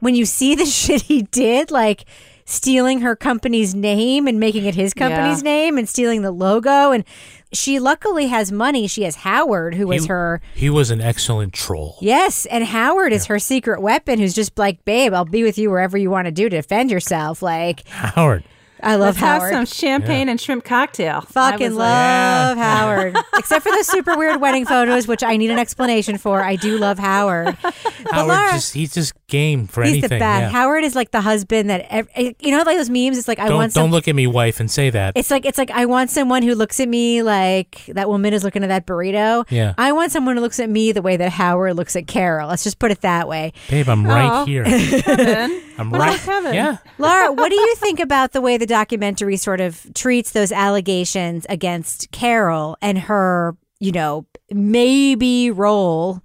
when 0.00 0.16
you 0.16 0.24
see 0.24 0.54
the 0.56 0.66
shit 0.80 1.02
he 1.02 1.22
did, 1.22 1.70
like 1.70 2.04
stealing 2.50 3.00
her 3.00 3.14
company's 3.14 3.74
name 3.74 4.26
and 4.26 4.40
making 4.40 4.64
it 4.64 4.74
his 4.74 4.92
company's 4.92 5.38
Yeah. 5.42 5.50
name 5.50 5.78
and 5.78 5.88
stealing 5.88 6.22
the 6.22 6.30
logo. 6.32 6.90
And 6.92 7.04
she 7.52 7.78
luckily 7.78 8.26
has 8.26 8.50
money. 8.52 8.86
She 8.86 9.02
has 9.02 9.16
Howard, 9.16 9.74
who 9.74 9.86
was 9.86 10.02
He- 10.02 10.08
her. 10.08 10.40
He 10.54 10.70
was 10.70 10.90
an 10.90 11.00
excellent 11.00 11.52
troll. 11.52 11.96
Yes, 12.00 12.46
and 12.46 12.64
Howard 12.64 13.12
is 13.12 13.26
her 13.26 13.38
secret 13.38 13.80
weapon, 13.80 14.18
who's 14.18 14.34
just 14.34 14.58
like, 14.58 14.84
babe, 14.84 15.14
I'll 15.14 15.24
be 15.24 15.42
with 15.42 15.58
you 15.58 15.70
wherever 15.70 15.96
you 15.96 16.10
want 16.10 16.26
to 16.26 16.32
do 16.32 16.48
to 16.48 16.56
defend 16.56 16.90
yourself. 16.90 17.42
Like, 17.42 17.86
Howard. 17.88 18.44
I 18.82 18.96
love 18.96 19.16
Let's 19.16 19.18
Howard. 19.18 19.52
have 19.54 19.68
some 19.68 19.78
champagne 19.78 20.28
and 20.28 20.40
shrimp 20.40 20.64
cocktail. 20.64 21.18
I 21.18 21.20
Fucking 21.32 21.66
was 21.68 21.76
like- 21.76 21.88
love 21.88 22.56
Howard. 22.58 23.16
Except 23.38 23.62
for 23.62 23.72
the 23.72 23.84
super 23.84 24.16
weird 24.16 24.40
wedding 24.40 24.66
photos, 24.66 25.06
which 25.08 25.22
I 25.22 25.36
need 25.36 25.50
an 25.50 25.58
explanation 25.58 26.18
for. 26.18 26.42
I 26.42 26.56
do 26.56 26.78
love 26.78 26.98
Howard. 26.98 27.56
But 28.02 28.14
Howard 28.14 28.28
Lara- 28.28 28.52
just 28.52 28.72
he's 28.72 28.94
just 28.94 29.12
game 29.26 29.66
for 29.66 29.82
He's 29.82 29.92
anything. 29.92 30.08
the 30.08 30.18
best. 30.18 30.40
yeah. 30.40 30.48
Howard 30.48 30.84
is 30.84 30.96
like 30.96 31.10
the 31.10 31.20
husband 31.20 31.68
that 31.68 31.86
ev- 31.90 32.08
eh, 32.14 32.32
you 32.40 32.50
know, 32.50 32.62
like 32.62 32.78
those 32.78 32.88
memes. 32.88 33.18
It's 33.18 33.28
like 33.28 33.38
I 33.38 33.46
don't 33.46 33.56
want 33.58 33.74
don't 33.74 33.90
look 33.90 34.08
at 34.08 34.14
me, 34.16 34.26
wife, 34.26 34.58
and 34.58 34.70
say 34.70 34.88
that. 34.90 35.12
It's 35.16 35.30
like 35.30 35.44
it's 35.44 35.58
like 35.58 35.70
I 35.70 35.84
want 35.84 36.10
someone 36.10 36.42
who 36.42 36.54
looks 36.54 36.80
at 36.80 36.88
me 36.88 37.22
like 37.22 37.84
that 37.88 38.08
woman 38.08 38.32
is 38.32 38.42
looking 38.42 38.64
at 38.64 38.68
that 38.68 38.86
burrito. 38.86 39.44
Yeah. 39.50 39.74
I 39.76 39.92
want 39.92 40.12
someone 40.12 40.36
who 40.36 40.40
looks 40.42 40.58
at 40.60 40.70
me 40.70 40.92
the 40.92 41.02
way 41.02 41.18
that 41.18 41.30
Howard 41.30 41.76
looks 41.76 41.94
at 41.94 42.06
Carole. 42.06 42.48
Let's 42.48 42.64
just 42.64 42.78
put 42.78 42.90
it 42.90 43.02
that 43.02 43.28
way. 43.28 43.52
Babe, 43.68 43.88
I'm 43.88 44.06
right 44.06 44.48
here. 44.48 44.64
Kevin. 44.64 45.62
I'm 45.78 45.90
Well, 45.90 46.00
right. 46.00 46.18
Kevin. 46.20 46.54
Yeah. 46.54 46.78
Lara, 46.98 47.32
what 47.32 47.50
do 47.50 47.54
you 47.54 47.74
think 47.76 48.00
about 48.00 48.32
the 48.32 48.40
way 48.40 48.56
the 48.56 48.66
documentary 48.70 49.36
sort 49.36 49.60
of 49.60 49.86
treats 49.94 50.32
those 50.32 50.52
allegations 50.52 51.46
against 51.48 52.10
Carole 52.10 52.76
and 52.80 52.98
her, 52.98 53.56
you 53.78 53.92
know, 53.92 54.26
maybe 54.50 55.50
role, 55.50 56.22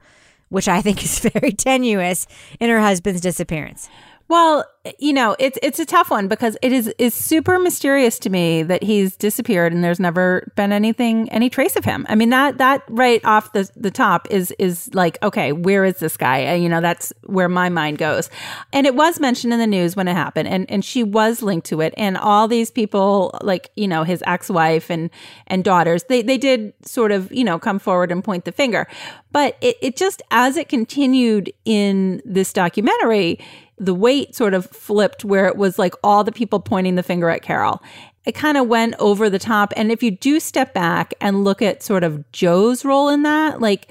which 0.50 0.68
I 0.68 0.82
think 0.82 1.04
is 1.04 1.20
very 1.34 1.52
tenuous 1.52 2.28
in 2.60 2.70
her 2.70 2.80
husband's 2.80 3.22
disappearance? 3.22 3.90
Well, 4.28 4.66
you 4.98 5.14
know, 5.14 5.36
it's 5.38 5.58
it's 5.62 5.80
a 5.80 5.86
tough 5.86 6.10
one 6.10 6.28
because 6.28 6.58
it 6.64 6.72
is 6.72 6.88
is 6.98 7.14
super 7.14 7.60
mysterious 7.60 8.18
to 8.20 8.30
me 8.32 8.64
that 8.64 8.82
he's 8.82 9.16
disappeared 9.16 9.72
and 9.72 9.84
there's 9.84 10.00
never 10.00 10.52
been 10.56 10.72
anything 10.72 11.30
any 11.32 11.50
trace 11.50 11.76
of 11.76 11.86
him. 11.86 12.06
I 12.10 12.16
mean 12.16 12.30
that 12.32 12.58
that 12.58 12.84
right 12.90 13.24
off 13.24 13.54
the 13.54 13.70
the 13.76 13.92
top 13.92 14.28
is 14.32 14.52
is 14.58 14.90
like 14.96 15.22
okay, 15.22 15.52
where 15.52 15.86
is 15.86 15.98
this 16.00 16.18
guy? 16.18 16.48
Uh, 16.48 16.54
You 16.56 16.70
know, 16.70 16.82
that's 16.82 17.14
where 17.26 17.50
my 17.50 17.70
mind 17.70 18.00
goes. 18.00 18.30
And 18.74 18.88
it 18.88 18.96
was 18.96 19.20
mentioned 19.20 19.54
in 19.54 19.60
the 19.60 19.68
news 19.68 19.96
when 19.96 20.08
it 20.08 20.16
happened 20.16 20.48
and 20.50 20.70
and 20.72 20.84
she 20.84 21.04
was 21.04 21.44
linked 21.44 21.68
to 21.68 21.82
it 21.82 21.94
and 21.96 22.18
all 22.18 22.48
these 22.48 22.72
people 22.72 23.38
like, 23.42 23.70
you 23.76 23.88
know, 23.88 24.04
his 24.04 24.24
ex-wife 24.26 24.90
and 24.90 25.12
and 25.48 25.64
daughters, 25.64 26.04
they 26.06 26.24
they 26.24 26.38
did 26.38 26.74
sort 26.84 27.12
of, 27.12 27.32
you 27.32 27.44
know, 27.44 27.60
come 27.60 27.78
forward 27.78 28.12
and 28.12 28.24
point 28.24 28.46
the 28.46 28.52
finger. 28.52 28.88
But 29.32 29.58
it 29.62 29.78
it 29.82 29.98
just 29.98 30.24
as 30.32 30.58
it 30.58 30.68
continued 30.68 31.54
in 31.64 32.22
this 32.26 32.54
documentary, 32.54 33.40
the 33.78 33.94
weight 33.94 34.36
sort 34.36 34.54
of 34.54 34.66
flipped 34.68 35.26
where 35.26 35.48
it 35.48 35.58
was 35.58 35.78
like 35.78 35.94
all 36.04 36.24
the 36.24 36.32
people 36.32 36.60
pointing 36.60 36.96
the 36.96 37.04
finger 37.04 37.30
at 37.30 37.42
Carole. 37.42 37.82
It 38.26 38.34
kind 38.34 38.58
of 38.58 38.68
went 38.68 38.96
over 39.00 39.30
the 39.30 39.40
top. 39.40 39.74
And 39.76 39.92
if 39.92 40.02
you 40.02 40.12
do 40.12 40.40
step 40.40 40.74
back 40.74 41.14
and 41.22 41.44
look 41.44 41.62
at 41.62 41.84
sort 41.84 42.04
of 42.04 42.32
Joe's 42.32 42.84
role 42.86 43.10
in 43.10 43.24
that, 43.24 43.62
like, 43.62 43.88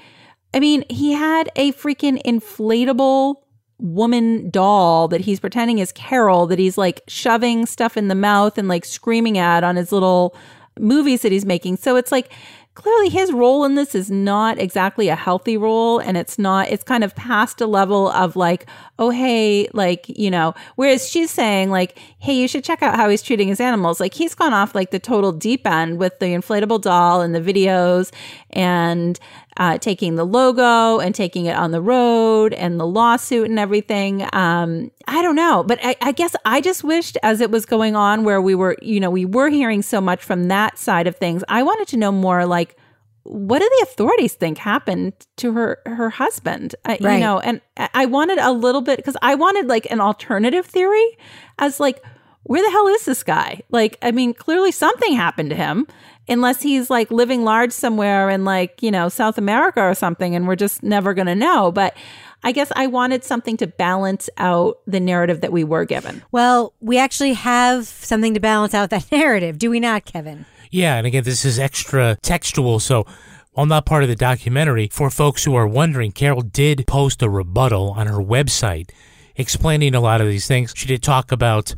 I 0.53 0.59
mean, 0.59 0.83
he 0.89 1.13
had 1.13 1.49
a 1.55 1.71
freaking 1.73 2.21
inflatable 2.23 3.35
woman 3.77 4.49
doll 4.49 5.07
that 5.09 5.21
he's 5.21 5.39
pretending 5.39 5.79
is 5.79 5.91
Carole 5.91 6.47
that 6.47 6.59
he's 6.59 6.77
like 6.77 7.01
shoving 7.07 7.65
stuff 7.65 7.97
in 7.97 8.07
the 8.07 8.15
mouth 8.15 8.57
and 8.57 8.67
like 8.67 8.85
screaming 8.85 9.37
at 9.37 9.63
on 9.63 9.75
his 9.75 9.91
little 9.91 10.35
movies 10.79 11.21
that 11.21 11.31
he's 11.31 11.45
making. 11.45 11.77
So 11.77 11.95
it's 11.95 12.11
like 12.11 12.31
clearly 12.75 13.09
his 13.09 13.31
role 13.31 13.63
in 13.63 13.75
this 13.75 13.95
is 13.95 14.11
not 14.11 14.59
exactly 14.59 15.07
a 15.07 15.15
healthy 15.15 15.57
role 15.57 15.99
and 15.99 16.17
it's 16.17 16.37
not 16.37 16.67
it's 16.69 16.83
kind 16.83 17.03
of 17.03 17.15
past 17.15 17.61
a 17.61 17.65
level 17.65 18.09
of 18.09 18.35
like 18.35 18.67
oh 18.99 19.09
hey 19.09 19.67
like 19.73 20.05
you 20.09 20.29
know 20.29 20.53
whereas 20.75 21.09
she's 21.09 21.31
saying 21.31 21.71
like 21.71 21.97
hey 22.19 22.33
you 22.33 22.47
should 22.47 22.63
check 22.63 22.83
out 22.83 22.95
how 22.95 23.09
he's 23.09 23.21
treating 23.21 23.47
his 23.47 23.59
animals. 23.59 23.99
Like 23.99 24.13
he's 24.13 24.35
gone 24.35 24.53
off 24.53 24.75
like 24.75 24.91
the 24.91 24.99
total 24.99 25.31
deep 25.31 25.65
end 25.65 25.99
with 25.99 26.19
the 26.19 26.27
inflatable 26.27 26.81
doll 26.81 27.21
and 27.21 27.33
the 27.33 27.41
videos 27.41 28.11
and 28.49 29.19
uh, 29.57 29.77
taking 29.77 30.15
the 30.15 30.25
logo 30.25 30.99
and 30.99 31.15
taking 31.15 31.45
it 31.45 31.55
on 31.55 31.71
the 31.71 31.81
road 31.81 32.53
and 32.53 32.79
the 32.79 32.85
lawsuit 32.85 33.49
and 33.49 33.57
everything. 33.57 34.27
Um, 34.33 34.91
I 35.07 35.21
don't 35.21 35.35
know, 35.35 35.63
but 35.63 35.79
I, 35.81 35.95
I 36.01 36.11
guess 36.11 36.35
I 36.45 36.61
just 36.61 36.83
wished 36.83 37.17
as 37.23 37.41
it 37.41 37.51
was 37.51 37.65
going 37.65 37.95
on 37.95 38.23
where 38.23 38.41
we 38.41 38.55
were, 38.55 38.75
you 38.81 38.99
know, 38.99 39.09
we 39.09 39.25
were 39.25 39.49
hearing 39.49 39.81
so 39.81 40.01
much 40.01 40.23
from 40.23 40.45
that 40.49 40.77
side 40.77 41.07
of 41.07 41.15
things. 41.15 41.43
I 41.47 41.63
wanted 41.63 41.87
to 41.89 41.97
know 41.97 42.11
more 42.11 42.45
like, 42.45 42.75
what 43.23 43.59
do 43.59 43.67
the 43.79 43.87
authorities 43.89 44.33
think 44.33 44.59
happened 44.59 45.13
to 45.37 45.53
her 45.53 45.79
her 45.87 46.11
husband? 46.11 46.75
I, 46.85 46.97
You 47.15 47.19
know, 47.21 47.39
and 47.39 47.59
I 47.75 47.89
I 47.93 48.05
wanted 48.05 48.37
a 48.37 48.51
little 48.51 48.81
bit 48.81 48.97
because 48.97 49.17
I 49.21 49.33
wanted 49.33 49.67
like 49.67 49.89
an 49.89 49.99
alternative 49.99 50.65
theory 50.67 51.17
as 51.57 51.79
like, 51.79 52.03
where 52.43 52.63
the 52.63 52.69
hell 52.69 52.87
is 52.87 53.05
this 53.05 53.23
guy? 53.23 53.61
Like, 53.71 53.97
I 54.03 54.11
mean, 54.11 54.35
clearly 54.35 54.71
something 54.71 55.13
happened 55.13 55.49
to 55.49 55.55
him 55.55 55.87
unless 56.27 56.61
he's 56.61 56.89
like 56.89 57.11
living 57.11 57.43
large 57.43 57.71
somewhere 57.71 58.29
in 58.29 58.45
like, 58.45 58.81
you 58.81 58.91
know, 58.91 59.09
South 59.09 59.37
America 59.37 59.81
or 59.81 59.93
something 59.93 60.35
and 60.35 60.47
we're 60.47 60.55
just 60.55 60.83
never 60.83 61.13
going 61.13 61.27
to 61.27 61.35
know. 61.35 61.71
But 61.71 61.95
I 62.43 62.51
guess 62.51 62.71
I 62.75 62.87
wanted 62.87 63.23
something 63.23 63.57
to 63.57 63.67
balance 63.67 64.29
out 64.37 64.79
the 64.85 64.99
narrative 64.99 65.41
that 65.41 65.51
we 65.51 65.63
were 65.63 65.85
given. 65.85 66.23
Well, 66.31 66.73
we 66.79 66.97
actually 66.97 67.33
have 67.33 67.85
something 67.85 68.33
to 68.33 68.39
balance 68.39 68.73
out 68.73 68.89
that 68.91 69.09
narrative, 69.11 69.57
do 69.57 69.69
we 69.69 69.79
not, 69.79 70.05
Kevin? 70.05 70.45
Yeah, 70.71 70.97
and 70.97 71.07
again, 71.07 71.23
this 71.23 71.45
is 71.45 71.57
extra 71.57 72.17
textual, 72.21 72.79
so 72.79 73.05
while 73.53 73.65
not 73.65 73.85
part 73.85 74.03
of 74.03 74.09
the 74.09 74.15
documentary, 74.15 74.89
for 74.91 75.09
folks 75.09 75.45
who 75.45 75.55
are 75.55 75.65
wondering, 75.65 76.11
Carole 76.11 76.41
did 76.41 76.85
post 76.87 77.23
a 77.23 77.29
rebuttal 77.29 77.91
on 77.91 78.07
her 78.07 78.17
website 78.17 78.89
explaining 79.37 79.95
a 79.95 80.01
lot 80.01 80.21
of 80.21 80.27
these 80.27 80.45
things. 80.45 80.73
She 80.75 80.87
did 80.87 81.01
talk 81.01 81.31
about, 81.31 81.73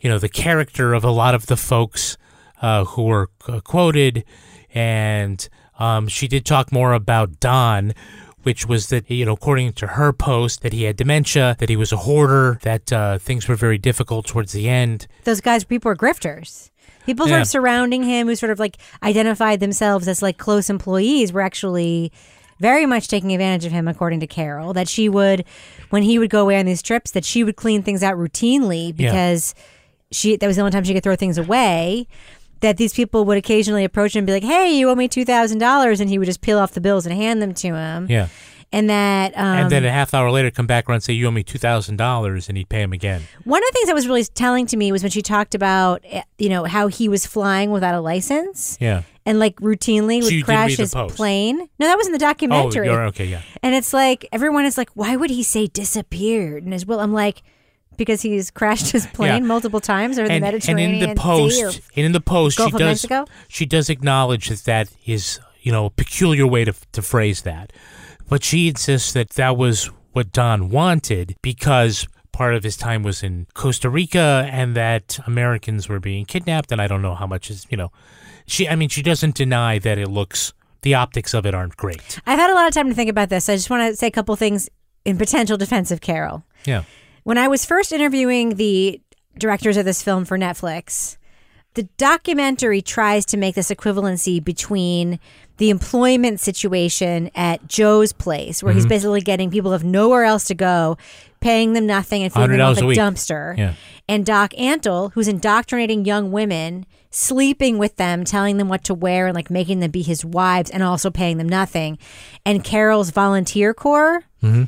you 0.00 0.10
know, 0.10 0.18
the 0.18 0.28
character 0.28 0.92
of 0.92 1.02
a 1.02 1.10
lot 1.10 1.34
of 1.34 1.46
the 1.46 1.56
folks 1.56 2.18
uh, 2.62 2.84
who 2.84 3.04
were 3.04 3.28
quoted, 3.64 4.24
and 4.72 5.48
um, 5.78 6.08
she 6.08 6.28
did 6.28 6.44
talk 6.44 6.72
more 6.72 6.92
about 6.92 7.40
Don, 7.40 7.92
which 8.42 8.66
was 8.66 8.88
that, 8.88 9.10
you 9.10 9.24
know, 9.24 9.32
according 9.32 9.72
to 9.74 9.86
her 9.88 10.12
post, 10.12 10.62
that 10.62 10.72
he 10.72 10.84
had 10.84 10.96
dementia, 10.96 11.56
that 11.58 11.68
he 11.68 11.76
was 11.76 11.92
a 11.92 11.96
hoarder, 11.98 12.58
that 12.62 12.92
uh, 12.92 13.18
things 13.18 13.48
were 13.48 13.54
very 13.56 13.78
difficult 13.78 14.26
towards 14.26 14.52
the 14.52 14.68
end. 14.68 15.06
Those 15.24 15.40
guys, 15.40 15.64
people 15.64 15.88
were 15.88 15.96
grifters. 15.96 16.70
People 17.06 17.26
sort 17.26 17.36
Yeah. 17.38 17.42
of 17.42 17.48
surrounding 17.48 18.02
him 18.02 18.26
who 18.28 18.36
sort 18.36 18.50
of 18.50 18.58
like 18.58 18.78
identified 19.02 19.60
themselves 19.60 20.08
as 20.08 20.22
like 20.22 20.38
close 20.38 20.70
employees 20.70 21.32
were 21.32 21.42
actually 21.42 22.12
very 22.60 22.86
much 22.86 23.08
taking 23.08 23.32
advantage 23.32 23.66
of 23.66 23.72
him, 23.72 23.88
according 23.88 24.20
to 24.20 24.26
Carole. 24.26 24.72
That 24.72 24.88
she 24.88 25.08
would, 25.08 25.44
when 25.90 26.02
he 26.02 26.18
would 26.18 26.30
go 26.30 26.40
away 26.42 26.58
on 26.58 26.64
these 26.66 26.82
trips, 26.82 27.10
that 27.10 27.24
she 27.24 27.44
would 27.44 27.56
clean 27.56 27.82
things 27.82 28.02
out 28.02 28.16
routinely 28.16 28.88
Yeah. 28.96 29.10
because 29.10 29.54
she 30.12 30.36
that 30.36 30.46
was 30.46 30.56
the 30.56 30.62
only 30.62 30.70
time 30.72 30.84
she 30.84 30.94
could 30.94 31.02
throw 31.02 31.16
things 31.16 31.36
away. 31.36 32.06
That 32.64 32.78
these 32.78 32.94
people 32.94 33.26
would 33.26 33.36
occasionally 33.36 33.84
approach 33.84 34.16
him 34.16 34.20
and 34.20 34.26
be 34.26 34.32
like, 34.32 34.42
"Hey, 34.42 34.76
you 34.78 34.88
owe 34.88 34.94
me 34.94 35.06
two 35.06 35.24
thousand 35.26 35.58
dollars," 35.58 36.00
and 36.00 36.08
he 36.08 36.18
would 36.18 36.24
just 36.24 36.40
peel 36.40 36.58
off 36.58 36.72
the 36.72 36.80
bills 36.80 37.04
and 37.06 37.14
hand 37.14 37.42
them 37.42 37.52
to 37.54 37.74
him. 37.74 38.06
Yeah. 38.08 38.28
And 38.72 38.90
that, 38.90 39.34
um, 39.36 39.44
and 39.58 39.70
then 39.70 39.84
a 39.84 39.90
half 39.92 40.14
hour 40.14 40.30
later, 40.32 40.50
come 40.50 40.66
back 40.66 40.88
around 40.88 40.96
and 40.96 41.02
say, 41.04 41.12
You 41.12 41.28
owe 41.28 41.30
me 41.30 41.44
$2,000, 41.44 42.48
and 42.48 42.58
he'd 42.58 42.68
pay 42.68 42.80
him 42.82 42.92
again. 42.92 43.22
One 43.44 43.62
of 43.62 43.68
the 43.68 43.72
things 43.72 43.86
that 43.86 43.94
was 43.94 44.08
really 44.08 44.24
telling 44.24 44.66
to 44.66 44.76
me 44.76 44.90
was 44.90 45.04
when 45.04 45.10
she 45.10 45.22
talked 45.22 45.54
about, 45.54 46.00
eh, 46.04 46.22
you 46.38 46.48
know, 46.48 46.64
how 46.64 46.88
he 46.88 47.08
was 47.08 47.24
flying 47.24 47.70
without 47.70 47.94
a 47.94 48.00
license 48.00 48.76
Yeah. 48.80 49.02
and 49.24 49.38
like 49.38 49.56
routinely 49.60 50.20
would 50.22 50.30
did 50.30 50.44
crash 50.44 50.76
his 50.76 50.92
post? 50.92 51.14
plane. 51.14 51.58
No, 51.78 51.86
that 51.86 51.96
was 51.96 52.06
in 52.08 52.12
the 52.14 52.16
Oh, 52.16 52.26
documentary. 52.30 52.86
you're 52.86 53.04
okay, 53.08 53.26
yeah. 53.26 53.42
And 53.62 53.76
it's 53.76 53.92
like 53.92 54.26
everyone 54.32 54.64
is 54.64 54.76
like, 54.76 54.90
why 54.94 55.14
would 55.14 55.30
he 55.30 55.44
say 55.44 55.68
disappeared? 55.68 56.64
And 56.64 56.74
as 56.74 56.84
well, 56.84 56.98
I'm 56.98 57.12
like, 57.12 57.42
because 57.96 58.22
he's 58.22 58.50
crashed 58.50 58.90
his 58.92 59.06
plane 59.08 59.42
Yeah. 59.42 59.46
multiple 59.48 59.80
times 59.80 60.18
over 60.18 60.28
the 60.28 60.40
Mediterranean 60.40 60.94
and 60.94 61.02
in 61.02 61.08
the 61.10 61.20
post, 61.20 61.56
Sea 61.58 61.80
and 61.96 62.06
in 62.06 62.12
the 62.12 62.20
post, 62.20 62.58
Gulf 62.58 62.72
she 62.72 62.78
does 62.78 62.86
Mexico? 63.04 63.24
she 63.48 63.66
does 63.66 63.90
acknowledge 63.90 64.48
that 64.48 64.64
that 64.64 64.88
is 65.06 65.40
you 65.62 65.72
know 65.72 65.86
a 65.86 65.90
peculiar 65.90 66.46
way 66.46 66.64
to 66.64 66.72
to 66.92 67.02
phrase 67.02 67.42
that, 67.42 67.72
but 68.28 68.42
she 68.44 68.68
insists 68.68 69.12
that 69.12 69.30
that 69.30 69.56
was 69.56 69.90
what 70.12 70.32
Don 70.32 70.68
wanted 70.70 71.36
because 71.42 72.06
part 72.32 72.54
of 72.54 72.64
his 72.64 72.76
time 72.76 73.02
was 73.02 73.22
in 73.22 73.46
Costa 73.54 73.88
Rica 73.88 74.48
and 74.52 74.74
that 74.76 75.18
Americans 75.26 75.88
were 75.88 76.00
being 76.00 76.24
kidnapped, 76.24 76.72
and 76.72 76.80
I 76.80 76.86
don't 76.86 77.02
know 77.02 77.14
how 77.14 77.26
much 77.26 77.50
is 77.50 77.66
you 77.70 77.76
know, 77.76 77.90
she 78.46 78.68
I 78.68 78.76
mean 78.76 78.88
she 78.88 79.02
doesn't 79.02 79.34
deny 79.34 79.78
that 79.78 79.98
it 79.98 80.08
looks 80.08 80.52
the 80.82 80.94
optics 80.94 81.32
of 81.32 81.46
it 81.46 81.54
aren't 81.54 81.76
great. 81.78 82.20
I've 82.26 82.38
had 82.38 82.50
a 82.50 82.54
lot 82.54 82.66
of 82.68 82.74
time 82.74 82.88
to 82.88 82.94
think 82.94 83.08
about 83.08 83.30
this. 83.30 83.48
I 83.48 83.56
just 83.56 83.70
want 83.70 83.88
to 83.90 83.96
say 83.96 84.08
a 84.08 84.10
couple 84.10 84.36
things 84.36 84.68
in 85.06 85.16
potential 85.16 85.56
defense 85.56 85.90
of 85.90 86.00
Carole. 86.02 86.44
Yeah. 86.66 86.82
When 87.24 87.38
I 87.38 87.48
was 87.48 87.64
first 87.64 87.92
interviewing 87.92 88.56
the 88.56 89.00
directors 89.38 89.76
of 89.76 89.84
this 89.84 90.02
film 90.02 90.24
for 90.24 90.38
Netflix, 90.38 91.16
the 91.74 91.84
documentary 91.96 92.80
tries 92.82 93.24
to 93.26 93.36
make 93.36 93.54
this 93.56 93.70
equivalency 93.70 94.42
between 94.44 95.18
the 95.56 95.70
employment 95.70 96.38
situation 96.40 97.30
at 97.34 97.66
Joe's 97.66 98.12
place, 98.12 98.62
where 98.62 98.72
he's 98.74 98.86
Mhm. 98.86 98.90
basically 98.90 99.20
getting 99.22 99.50
people 99.50 99.70
who 99.70 99.72
have 99.72 99.84
nowhere 99.84 100.24
else 100.24 100.44
to 100.44 100.54
go, 100.54 100.96
paying 101.40 101.72
them 101.72 101.86
nothing 101.86 102.22
and 102.22 102.32
feeding 102.32 102.50
them 102.50 102.60
off 102.60 102.78
a 102.78 102.86
a 102.88 102.94
dumpster. 102.94 103.56
Yeah. 103.56 103.72
And 104.08 104.26
Doc 104.26 104.52
Antle, 104.58 105.12
who's 105.14 105.26
indoctrinating 105.28 106.04
young 106.04 106.30
women, 106.30 106.84
sleeping 107.10 107.78
with 107.78 107.96
them, 107.96 108.24
telling 108.24 108.58
them 108.58 108.68
what 108.68 108.84
to 108.84 108.94
wear, 108.94 109.26
and 109.28 109.34
like 109.34 109.50
making 109.50 109.80
them 109.80 109.90
be 109.90 110.02
his 110.02 110.24
wives, 110.24 110.70
and 110.70 110.82
also 110.82 111.10
paying 111.10 111.38
them 111.38 111.48
nothing. 111.48 111.98
And 112.44 112.62
Carole's 112.62 113.10
volunteer 113.10 113.72
corps. 113.72 114.24
Mm-hmm. 114.42 114.64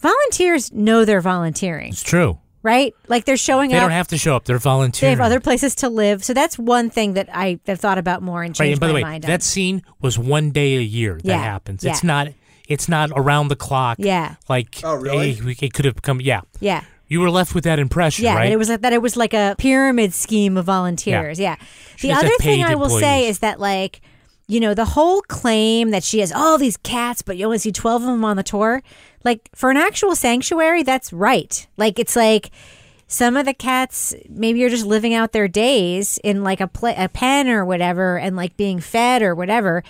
Volunteers 0.00 0.72
know 0.72 1.04
they're 1.04 1.20
volunteering, 1.20 1.88
It's 1.90 2.02
true. 2.02 2.38
right? 2.62 2.94
Like 3.08 3.24
they're 3.24 3.36
showing 3.36 3.70
They 3.70 3.76
up. 3.76 3.80
They 3.80 3.84
don't 3.84 3.90
have 3.92 4.08
to 4.08 4.18
show 4.18 4.36
up; 4.36 4.44
they're 4.44 4.58
volunteering. 4.58 5.16
they 5.16 5.22
have 5.22 5.26
other 5.26 5.40
places 5.40 5.74
to 5.76 5.88
live. 5.88 6.24
So 6.24 6.32
that's 6.34 6.58
one 6.58 6.88
thing 6.90 7.14
that 7.14 7.28
I 7.32 7.58
have 7.66 7.80
thought 7.80 7.98
about 7.98 8.22
more 8.22 8.42
and 8.42 8.50
Right, 8.58 8.66
changed 8.66 8.74
and 8.76 8.80
by 8.80 8.86
the 8.88 8.92
my 8.92 8.96
way, 8.98 9.02
mind 9.02 9.24
on. 9.24 9.30
that 9.30 9.42
scene 9.42 9.82
was 10.00 10.18
one 10.18 10.50
day 10.50 10.76
a 10.76 10.80
year 10.82 11.14
that 11.14 11.24
Yeah, 11.24 11.38
happens. 11.42 11.82
yeah. 11.84 11.90
It's 11.90 12.04
not. 12.04 12.28
It's 12.68 12.86
not 12.88 13.10
around 13.16 13.48
the 13.48 13.56
clock. 13.56 13.96
Yeah. 13.98 14.34
Like 14.48 14.80
Oh, 14.84 14.94
really? 14.94 15.40
we- 15.42 15.56
it 15.60 15.72
could 15.72 15.86
have 15.86 15.94
become. 15.96 16.20
Yeah. 16.20 16.42
Yeah. 16.60 16.82
You 17.08 17.20
were 17.22 17.30
left 17.30 17.54
with 17.54 17.64
that 17.64 17.78
impression, 17.78 18.26
Yeah, 18.26 18.34
right? 18.34 18.44
that 18.48 18.52
it 18.52 18.58
was 18.58 18.68
like, 18.68 18.80
that 18.82 18.92
it 18.92 19.00
was 19.00 19.16
like 19.16 19.32
a 19.32 19.54
pyramid 19.56 20.12
scheme 20.12 20.58
of 20.58 20.66
volunteers. 20.66 21.40
Yeah. 21.40 21.56
She 21.96 22.08
The 22.08 22.12
other 22.14 22.28
thing 22.28 22.62
paid 22.62 22.64
I 22.66 22.74
will 22.74 22.90
say 22.90 23.26
is 23.26 23.38
that 23.38 23.58
like, 23.58 24.02
you 24.46 24.60
know, 24.60 24.74
the 24.74 24.84
whole 24.84 25.22
claim 25.22 25.90
that 25.92 26.04
she 26.04 26.20
has 26.20 26.30
all 26.30 26.58
these 26.58 26.76
cats, 26.76 27.22
but 27.22 27.38
you 27.38 27.46
only 27.46 27.56
see 27.56 27.72
twelve 27.72 28.02
of 28.02 28.08
them 28.08 28.22
on 28.26 28.36
the 28.36 28.42
tour. 28.42 28.82
Like 29.24 29.48
for 29.54 29.70
an 29.70 29.76
actual 29.76 30.14
sanctuary, 30.14 30.82
that's 30.82 31.12
right. 31.12 31.66
Like 31.76 31.98
it's 31.98 32.16
like 32.16 32.50
some 33.06 33.36
of 33.36 33.46
the 33.46 33.54
cats 33.54 34.14
maybe 34.28 34.60
you're 34.60 34.68
just 34.70 34.84
living 34.86 35.14
out 35.14 35.32
their 35.32 35.48
days 35.48 36.18
in 36.22 36.44
like 36.44 36.60
a 36.60 36.70
a 36.96 37.08
pen 37.08 37.48
or 37.48 37.64
whatever, 37.64 38.18
and 38.18 38.36
like 38.36 38.56
being 38.56 38.80
fed 38.80 39.22
or 39.22 39.34
whatever. 39.34 39.82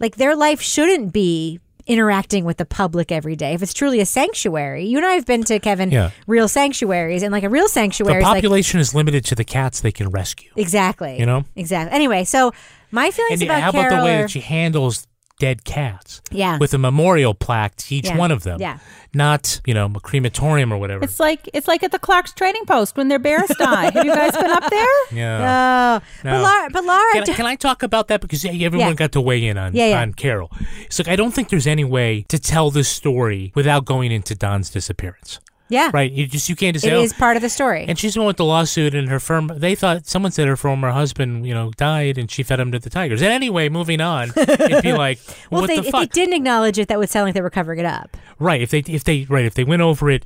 Like 0.00 0.16
their 0.16 0.36
life 0.36 0.60
shouldn't 0.60 1.12
be 1.12 1.58
interacting 1.86 2.44
with 2.44 2.58
the 2.58 2.66
public 2.66 3.10
every 3.10 3.34
day. 3.34 3.54
If 3.54 3.62
it's 3.62 3.72
truly 3.72 3.98
a 3.98 4.06
sanctuary, 4.06 4.84
you 4.84 4.98
and 4.98 5.06
I 5.06 5.14
have 5.14 5.24
been 5.24 5.42
to 5.44 5.58
Kevin 5.58 5.90
Yeah. 5.90 6.10
real 6.26 6.46
sanctuaries, 6.46 7.22
and 7.22 7.32
like 7.32 7.44
a 7.44 7.48
real 7.48 7.64
the 7.64 7.70
sanctuary 7.70 8.18
is 8.18 8.24
like 8.24 8.34
population 8.34 8.78
is 8.78 8.94
limited 8.94 9.24
to 9.24 9.34
the 9.34 9.42
cats 9.44 9.80
they 9.80 9.90
can 9.90 10.10
rescue. 10.10 10.50
exactly, 10.54 11.18
You 11.18 11.24
know? 11.26 11.44
exactly. 11.56 11.94
Anyway, 11.96 12.24
so 12.24 12.52
my 12.92 13.10
feelings 13.10 13.40
And 13.40 13.50
about 13.50 13.62
how 13.62 13.70
about 13.70 13.88
Carole 13.88 13.98
the 14.00 14.04
way 14.04 14.18
are- 14.18 14.22
that 14.22 14.30
she 14.30 14.40
handles 14.40 15.06
dead 15.38 15.64
cats? 15.64 16.20
Yeah. 16.30 16.58
With 16.58 16.74
a 16.74 16.78
memorial 16.78 17.34
plaque 17.34 17.76
to 17.76 17.94
each 17.94 18.06
Yeah. 18.06 18.16
one 18.16 18.30
of 18.30 18.42
them. 18.42 18.60
Yeah. 18.60 18.78
Not, 19.14 19.60
you 19.66 19.72
know, 19.74 19.90
a 19.94 20.00
crematorium 20.00 20.72
or 20.72 20.78
whatever. 20.78 21.02
It's 21.04 21.18
like 21.18 21.48
it's 21.54 21.66
like 21.68 21.82
at 21.82 21.92
the 21.92 21.98
Clark's 21.98 22.32
Trading 22.32 22.64
Post 22.66 22.96
when 22.96 23.08
their 23.08 23.18
bears 23.18 23.48
die. 23.58 23.90
Have 23.90 24.04
you 24.04 24.14
guys 24.14 24.32
been 24.32 24.50
up 24.50 24.68
there? 24.70 24.86
yeah. 25.12 25.38
No. 25.38 26.00
But 26.22 26.30
No. 26.30 26.42
Lara, 26.42 26.70
but 26.70 26.84
Lara, 26.84 27.12
Can 27.12 27.22
I, 27.22 27.34
can 27.34 27.46
I 27.46 27.56
talk 27.56 27.82
about 27.82 28.08
that 28.08 28.20
because 28.20 28.44
everyone 28.44 28.78
Yeah. 28.80 28.92
got 28.94 29.12
to 29.12 29.20
weigh 29.20 29.46
in 29.46 29.56
on 29.56 29.74
yeah. 29.74 30.00
on 30.02 30.12
Carole. 30.14 30.50
It's 30.82 30.98
like 30.98 31.08
I 31.08 31.16
don't 31.16 31.32
think 31.32 31.48
there's 31.48 31.66
any 31.66 31.84
way 31.84 32.24
to 32.28 32.38
tell 32.38 32.70
this 32.70 32.88
story 32.88 33.52
without 33.54 33.84
going 33.84 34.12
into 34.12 34.34
Don's 34.34 34.70
disappearance. 34.70 35.40
Yeah, 35.70 35.90
Right? 35.92 36.10
You 36.10 36.26
just 36.26 36.48
you 36.48 36.56
can't 36.56 36.74
just 36.74 36.84
It 36.84 36.88
say, 36.90 36.94
oh, 36.94 37.02
is 37.02 37.12
part 37.12 37.36
of 37.36 37.42
the 37.42 37.48
story. 37.48 37.84
And 37.86 37.98
she's 37.98 38.14
the 38.14 38.20
one 38.20 38.26
with 38.26 38.36
the 38.38 38.44
lawsuit, 38.44 38.94
and 38.94 39.08
her 39.08 39.20
firm. 39.20 39.50
They 39.54 39.74
thought 39.74 40.06
someone 40.06 40.32
said 40.32 40.48
her 40.48 40.56
former 40.56 40.90
husband, 40.90 41.46
you 41.46 41.52
know, 41.54 41.70
died, 41.76 42.16
and 42.18 42.30
she 42.30 42.42
fed 42.42 42.58
him 42.60 42.72
to 42.72 42.78
the 42.78 42.90
tigers. 42.90 43.20
And 43.22 43.30
anyway, 43.30 43.68
moving 43.68 44.00
on, 44.00 44.30
it'd 44.36 44.82
be 44.82 44.92
like, 44.94 45.18
well, 45.50 45.60
what 45.62 45.70
if 45.70 45.76
they, 45.76 45.82
the 45.82 45.86
if 45.88 45.92
fuck? 45.92 46.00
they 46.00 46.06
didn't 46.06 46.34
acknowledge 46.34 46.78
it, 46.78 46.88
that 46.88 46.98
would 46.98 47.10
sound 47.10 47.26
like 47.26 47.34
they 47.34 47.40
were 47.42 47.50
covering 47.50 47.78
it 47.80 47.86
up. 47.86 48.16
Right. 48.38 48.60
If 48.62 48.70
they 48.70 48.78
if 48.86 49.04
they 49.04 49.24
right 49.28 49.44
if 49.44 49.54
they 49.54 49.64
went 49.64 49.82
over 49.82 50.10
it, 50.10 50.24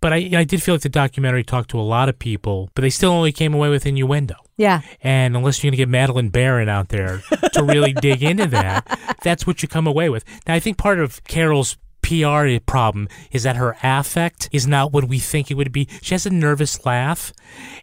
but 0.00 0.12
I 0.12 0.16
I 0.34 0.44
did 0.44 0.62
feel 0.62 0.74
like 0.76 0.82
the 0.82 0.88
documentary 0.88 1.44
talked 1.44 1.70
to 1.70 1.78
a 1.78 1.82
lot 1.82 2.08
of 2.08 2.18
people, 2.18 2.70
but 2.74 2.82
they 2.82 2.90
still 2.90 3.10
only 3.12 3.32
came 3.32 3.52
away 3.52 3.68
with 3.68 3.84
innuendo. 3.86 4.36
Yeah. 4.56 4.80
And 5.02 5.36
unless 5.36 5.62
you're 5.62 5.70
gonna 5.70 5.76
get 5.78 5.88
Madeleine 5.88 6.28
Baran 6.30 6.68
out 6.68 6.88
there 6.88 7.22
to 7.54 7.62
really 7.62 7.92
dig 8.00 8.22
into 8.22 8.46
that, 8.46 9.16
that's 9.22 9.46
what 9.46 9.62
you 9.62 9.68
come 9.68 9.86
away 9.86 10.08
with. 10.08 10.24
Now 10.46 10.54
I 10.54 10.60
think 10.60 10.78
part 10.78 11.00
of 11.00 11.22
Carole's 11.24 11.76
PR 12.02 12.46
problem 12.66 13.08
is 13.30 13.42
that 13.42 13.56
her 13.56 13.76
affect 13.82 14.48
is 14.52 14.66
not 14.66 14.92
what 14.92 15.04
we 15.04 15.18
think 15.18 15.50
it 15.50 15.54
would 15.54 15.72
be. 15.72 15.88
She 16.02 16.14
has 16.14 16.26
a 16.26 16.30
nervous 16.30 16.84
laugh 16.84 17.32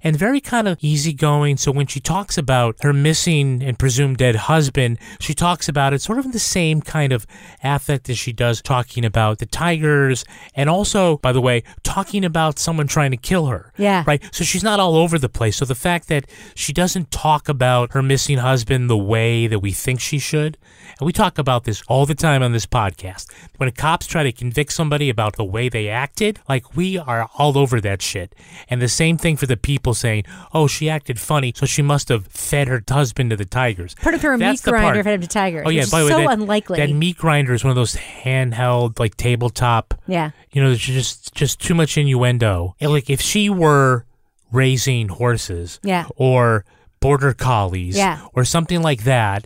and 0.03 0.17
very 0.17 0.39
kind 0.39 0.67
of 0.67 0.77
easygoing. 0.81 1.57
So 1.57 1.71
when 1.71 1.87
she 1.87 1.99
talks 1.99 2.37
about 2.37 2.75
her 2.81 2.93
missing 2.93 3.61
and 3.63 3.77
presumed 3.77 4.17
dead 4.17 4.35
husband, 4.35 4.97
she 5.19 5.33
talks 5.33 5.69
about 5.69 5.93
it 5.93 6.01
sort 6.01 6.19
of 6.19 6.25
in 6.25 6.31
the 6.31 6.39
same 6.39 6.81
kind 6.81 7.13
of 7.13 7.25
affect 7.63 8.09
as 8.09 8.17
she 8.17 8.33
does 8.33 8.61
talking 8.61 9.05
about 9.05 9.39
the 9.39 9.45
tigers 9.45 10.25
and 10.55 10.69
also, 10.69 11.17
by 11.17 11.31
the 11.31 11.41
way, 11.41 11.63
talking 11.83 12.25
about 12.25 12.59
someone 12.59 12.87
trying 12.87 13.11
to 13.11 13.17
kill 13.17 13.47
her. 13.47 13.71
Yeah. 13.77 14.03
Right. 14.07 14.23
So 14.33 14.43
she's 14.43 14.63
not 14.63 14.79
all 14.79 14.95
over 14.95 15.19
the 15.19 15.29
place. 15.29 15.57
So 15.57 15.65
the 15.65 15.75
fact 15.75 16.07
that 16.07 16.25
she 16.55 16.73
doesn't 16.73 17.11
talk 17.11 17.49
about 17.49 17.93
her 17.93 18.01
missing 18.01 18.39
husband 18.39 18.89
the 18.89 18.97
way 18.97 19.47
that 19.47 19.59
we 19.59 19.71
think 19.71 19.99
she 19.99 20.19
should, 20.19 20.57
and 20.99 21.05
we 21.05 21.13
talk 21.13 21.37
about 21.37 21.65
this 21.65 21.83
all 21.87 22.05
the 22.05 22.15
time 22.15 22.41
on 22.41 22.51
this 22.51 22.65
podcast. 22.65 23.31
When 23.57 23.69
a 23.69 23.71
cops 23.71 24.06
try 24.09 24.23
to 24.23 24.31
convict 24.31 24.71
somebody 24.73 25.09
about 25.09 25.35
the 25.35 25.43
way 25.45 25.69
they 25.69 25.89
acted, 25.89 26.39
like 26.49 26.75
we 26.75 26.97
are 26.97 27.29
all 27.37 27.57
over 27.57 27.79
that 27.81 28.01
shit. 28.01 28.33
And 28.69 28.81
the 28.81 28.87
same 28.87 29.17
thing 29.17 29.37
for 29.37 29.45
the 29.45 29.57
people 29.57 29.93
saying, 29.93 30.23
"Oh, 30.53 30.67
she 30.67 30.89
acted 30.89 31.19
funny, 31.19 31.53
so 31.55 31.65
she 31.65 31.81
must 31.81 32.09
have 32.09 32.27
fed 32.27 32.67
her 32.67 32.81
husband 32.89 33.29
to 33.31 33.35
the 33.35 33.45
tigers." 33.45 33.95
Put 34.01 34.13
him 34.13 34.19
through 34.19 34.35
a 34.35 34.37
That's 34.37 34.65
meat 34.65 34.71
grinder, 34.71 34.93
part. 34.93 35.03
fed 35.05 35.13
him 35.15 35.21
to 35.21 35.27
tigers. 35.27 35.63
Oh 35.65 35.69
yeah, 35.69 35.85
by 35.91 35.99
the 35.99 36.05
way, 36.05 36.11
so 36.11 36.17
that, 36.19 36.31
unlikely. 36.31 36.77
that 36.77 36.89
meat 36.91 37.17
grinder 37.17 37.53
is 37.53 37.63
one 37.63 37.69
of 37.71 37.75
those 37.75 37.95
handheld, 37.95 38.99
like 38.99 39.15
tabletop. 39.17 39.93
Yeah. 40.07 40.31
You 40.51 40.61
know, 40.61 40.69
there's 40.69 40.79
just 40.81 41.33
just 41.35 41.59
too 41.59 41.73
much 41.75 41.97
innuendo. 41.97 42.75
And, 42.79 42.91
like 42.91 43.09
if 43.09 43.21
she 43.21 43.49
were 43.49 44.05
raising 44.51 45.09
horses, 45.09 45.79
Yeah. 45.83 46.05
or 46.15 46.63
border 46.99 47.33
collies, 47.33 47.97
Yeah. 47.97 48.19
or 48.33 48.45
something 48.45 48.81
like 48.81 49.03
that, 49.03 49.45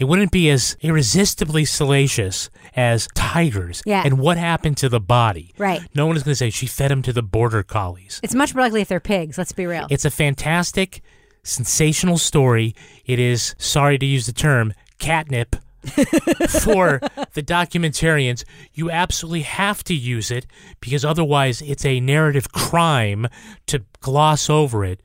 it 0.00 0.04
wouldn't 0.04 0.32
be 0.32 0.48
as 0.48 0.78
irresistibly 0.80 1.66
salacious 1.66 2.48
as 2.74 3.06
tigers. 3.14 3.82
Yeah. 3.84 4.02
And 4.02 4.18
what 4.18 4.38
happened 4.38 4.78
to 4.78 4.88
the 4.88 4.98
body? 4.98 5.52
Right. 5.58 5.82
No 5.94 6.06
one 6.06 6.16
is 6.16 6.22
going 6.22 6.32
to 6.32 6.36
say 6.36 6.48
she 6.48 6.66
fed 6.66 6.90
him 6.90 7.02
to 7.02 7.12
the 7.12 7.22
border 7.22 7.62
collies. 7.62 8.18
It's 8.22 8.34
much 8.34 8.54
more 8.54 8.64
likely 8.64 8.80
if 8.80 8.88
they're 8.88 8.98
pigs. 8.98 9.36
Let's 9.36 9.52
be 9.52 9.66
real. 9.66 9.86
It's 9.90 10.06
a 10.06 10.10
fantastic, 10.10 11.02
sensational 11.42 12.16
story. 12.16 12.74
It 13.04 13.18
is, 13.18 13.54
sorry 13.58 13.98
to 13.98 14.06
use 14.06 14.24
the 14.24 14.32
term, 14.32 14.72
catnip 14.98 15.56
for 15.84 17.00
the 17.34 17.42
documentarians. 17.42 18.44
You 18.72 18.90
absolutely 18.90 19.42
have 19.42 19.84
to 19.84 19.94
use 19.94 20.30
it 20.30 20.46
because 20.80 21.04
otherwise 21.04 21.60
it's 21.60 21.84
a 21.84 22.00
narrative 22.00 22.50
crime 22.52 23.26
to 23.66 23.84
gloss 24.00 24.48
over 24.48 24.82
it. 24.82 25.02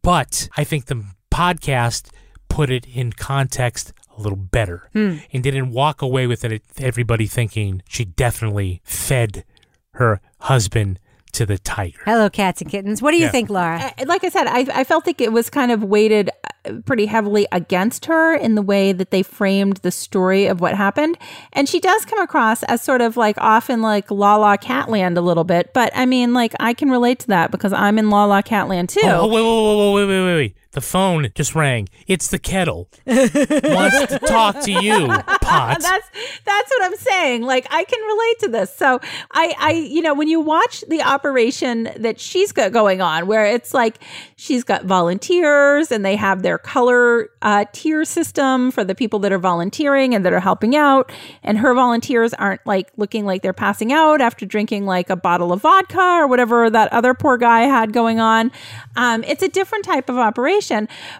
But 0.00 0.48
I 0.56 0.62
think 0.62 0.84
the 0.86 1.04
podcast 1.32 2.10
put 2.48 2.70
it 2.70 2.86
in 2.86 3.12
context 3.12 3.92
a 4.18 4.22
little 4.22 4.36
better 4.36 4.88
Hmm. 4.92 5.16
and 5.32 5.42
didn't 5.42 5.70
walk 5.72 6.02
away 6.02 6.26
with 6.26 6.44
it 6.44 6.62
everybody 6.78 7.26
thinking 7.26 7.82
she 7.88 8.04
definitely 8.04 8.80
fed 8.84 9.44
her 9.92 10.20
husband 10.40 10.98
to 11.32 11.44
the 11.46 11.58
tiger. 11.58 11.98
Hello, 12.04 12.28
cats 12.30 12.60
and 12.62 12.70
kittens. 12.70 13.00
What 13.02 13.10
do 13.12 13.18
you 13.18 13.24
Yeah. 13.26 13.30
think, 13.30 13.50
Lara? 13.50 13.92
I- 13.98 14.04
like 14.04 14.24
I 14.24 14.28
said, 14.30 14.46
I, 14.46 14.66
I 14.74 14.84
felt 14.84 15.06
like 15.06 15.20
it 15.20 15.30
was 15.32 15.50
kind 15.50 15.70
of 15.70 15.84
weighted 15.84 16.30
uh, 16.64 16.72
pretty 16.86 17.04
heavily 17.06 17.46
against 17.52 18.06
her 18.06 18.34
in 18.34 18.54
the 18.54 18.62
way 18.62 18.92
that 18.92 19.10
they 19.10 19.22
framed 19.22 19.76
the 19.78 19.90
story 19.90 20.46
of 20.46 20.60
what 20.60 20.74
happened. 20.74 21.18
And 21.52 21.68
she 21.68 21.80
does 21.80 22.04
come 22.06 22.18
across 22.20 22.62
as 22.64 22.80
sort 22.82 23.02
of 23.02 23.16
like 23.18 23.36
often 23.38 23.82
like 23.82 24.10
La 24.10 24.36
La 24.36 24.56
Catland 24.56 25.16
a 25.18 25.20
little 25.20 25.44
bit. 25.44 25.72
But 25.74 25.92
I 25.94 26.06
mean, 26.06 26.32
like 26.32 26.54
I 26.58 26.72
can 26.72 26.90
relate 26.90 27.18
to 27.20 27.26
that 27.28 27.50
because 27.50 27.72
I'm 27.74 27.98
in 27.98 28.08
La 28.10 28.24
La 28.24 28.40
Catland 28.42 28.88
too. 28.88 29.00
Oh, 29.04 29.20
oh, 29.22 29.28
wait, 29.28 29.42
wait, 29.42 30.06
wait, 30.08 30.08
wait, 30.08 30.08
wait, 30.08 30.24
wait, 30.26 30.36
wait. 30.36 30.56
The 30.72 30.80
phone 30.82 31.28
just 31.34 31.54
rang. 31.54 31.88
It's 32.06 32.28
the 32.28 32.38
kettle. 32.38 32.88
Wants 33.06 34.06
to 34.06 34.18
talk 34.26 34.60
to 34.60 34.70
you, 34.70 35.06
Potts. 35.40 35.82
that's 35.82 36.08
that's 36.44 36.70
what 36.70 36.82
I'm 36.84 36.96
saying. 36.96 37.42
Like 37.42 37.66
I 37.70 37.84
can 37.84 38.00
relate 38.02 38.38
to 38.40 38.48
this. 38.48 38.74
So 38.76 39.00
I 39.32 39.54
I 39.58 39.72
you 39.72 40.02
know 40.02 40.12
when 40.12 40.28
you 40.28 40.40
watch 40.40 40.84
the 40.88 41.00
operation 41.02 41.88
that 41.96 42.20
she's 42.20 42.52
got 42.52 42.70
going 42.72 43.00
on, 43.00 43.26
where 43.26 43.46
it's 43.46 43.72
like 43.72 43.98
she's 44.36 44.62
got 44.62 44.84
volunteers 44.84 45.90
and 45.90 46.04
they 46.04 46.16
have 46.16 46.42
their 46.42 46.58
color 46.58 47.30
uh, 47.40 47.64
tier 47.72 48.04
system 48.04 48.70
for 48.70 48.84
the 48.84 48.94
people 48.94 49.18
that 49.20 49.32
are 49.32 49.38
volunteering 49.38 50.14
and 50.14 50.24
that 50.24 50.32
are 50.34 50.40
helping 50.40 50.76
out, 50.76 51.10
and 51.42 51.56
her 51.58 51.72
volunteers 51.74 52.34
aren't 52.34 52.64
like 52.66 52.90
looking 52.98 53.24
like 53.24 53.40
they're 53.42 53.54
passing 53.54 53.90
out 53.92 54.20
after 54.20 54.44
drinking 54.44 54.84
like 54.84 55.08
a 55.08 55.16
bottle 55.16 55.50
of 55.52 55.62
vodka 55.62 55.98
or 55.98 56.26
whatever 56.26 56.68
that 56.68 56.92
other 56.92 57.14
poor 57.14 57.38
guy 57.38 57.60
had 57.62 57.92
going 57.94 58.20
on. 58.20 58.52
Um, 58.96 59.24
it's 59.24 59.42
a 59.42 59.48
different 59.48 59.84
type 59.86 60.08
of 60.10 60.16
operation, 60.18 60.57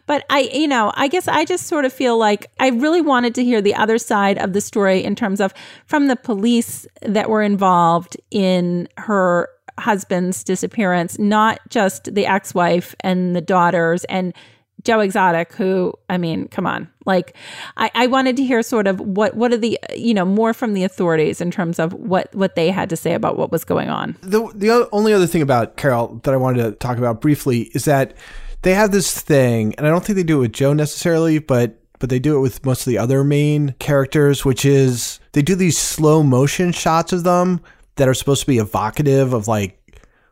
but 0.06 0.24
I 0.30 0.50
you 0.52 0.68
know 0.68 0.92
I 0.94 1.08
guess 1.08 1.28
I 1.28 1.44
just 1.44 1.66
sort 1.66 1.84
of 1.84 1.92
feel 1.92 2.18
like 2.18 2.50
I 2.58 2.68
really 2.68 3.00
wanted 3.00 3.34
to 3.36 3.44
hear 3.44 3.60
the 3.60 3.74
other 3.74 3.98
side 3.98 4.38
of 4.38 4.52
the 4.52 4.60
story 4.60 5.04
in 5.04 5.14
terms 5.14 5.40
of 5.40 5.52
from 5.86 6.08
the 6.08 6.16
police 6.16 6.86
that 7.02 7.30
were 7.30 7.42
involved 7.42 8.16
in 8.30 8.88
her 8.96 9.48
husband's 9.78 10.42
disappearance, 10.44 11.18
not 11.18 11.60
just 11.68 12.14
the 12.14 12.26
ex 12.26 12.54
wife 12.54 12.94
and 13.00 13.34
the 13.34 13.40
daughters 13.40 14.04
and 14.04 14.34
Joe 14.84 15.00
Exotic, 15.00 15.52
who, 15.54 15.92
I 16.08 16.18
mean, 16.18 16.46
come 16.48 16.66
on. 16.66 16.88
Like, 17.04 17.36
I, 17.76 17.90
I 17.94 18.06
wanted 18.06 18.36
to 18.36 18.44
hear 18.44 18.62
sort 18.62 18.86
of 18.86 19.00
what, 19.00 19.34
what 19.34 19.52
are 19.52 19.56
the, 19.56 19.78
you 19.96 20.14
know, 20.14 20.24
more 20.24 20.54
from 20.54 20.72
the 20.74 20.84
authorities 20.84 21.40
in 21.40 21.50
terms 21.50 21.78
of 21.78 21.92
what, 21.94 22.32
what 22.34 22.54
they 22.54 22.70
had 22.70 22.88
to 22.90 22.96
say 22.96 23.14
about 23.14 23.36
what 23.36 23.50
was 23.50 23.64
going 23.64 23.88
on. 23.88 24.16
The 24.22 24.50
the 24.54 24.88
only 24.92 25.12
other 25.12 25.26
thing 25.26 25.42
about 25.42 25.76
Carole 25.76 26.20
that 26.22 26.32
I 26.32 26.36
wanted 26.36 26.62
to 26.62 26.72
talk 26.72 26.96
about 26.96 27.20
briefly 27.20 27.70
is 27.74 27.84
that 27.86 28.14
they 28.62 28.74
have 28.74 28.90
this 28.92 29.18
thing, 29.18 29.74
and 29.76 29.86
I 29.86 29.90
don't 29.90 30.04
think 30.04 30.16
they 30.16 30.22
do 30.22 30.38
it 30.38 30.40
with 30.40 30.52
Joe 30.52 30.72
necessarily, 30.72 31.38
but 31.38 31.76
but 32.00 32.10
they 32.10 32.18
do 32.20 32.36
it 32.36 32.40
with 32.40 32.64
most 32.64 32.82
of 32.86 32.90
the 32.90 32.98
other 32.98 33.24
main 33.24 33.74
characters, 33.80 34.44
which 34.44 34.64
is 34.64 35.18
they 35.32 35.42
do 35.42 35.54
these 35.56 35.76
slow 35.76 36.22
motion 36.22 36.70
shots 36.70 37.12
of 37.12 37.24
them 37.24 37.60
that 37.96 38.08
are 38.08 38.14
supposed 38.14 38.40
to 38.42 38.46
be 38.46 38.58
evocative 38.58 39.32
of 39.32 39.48
like 39.48 39.80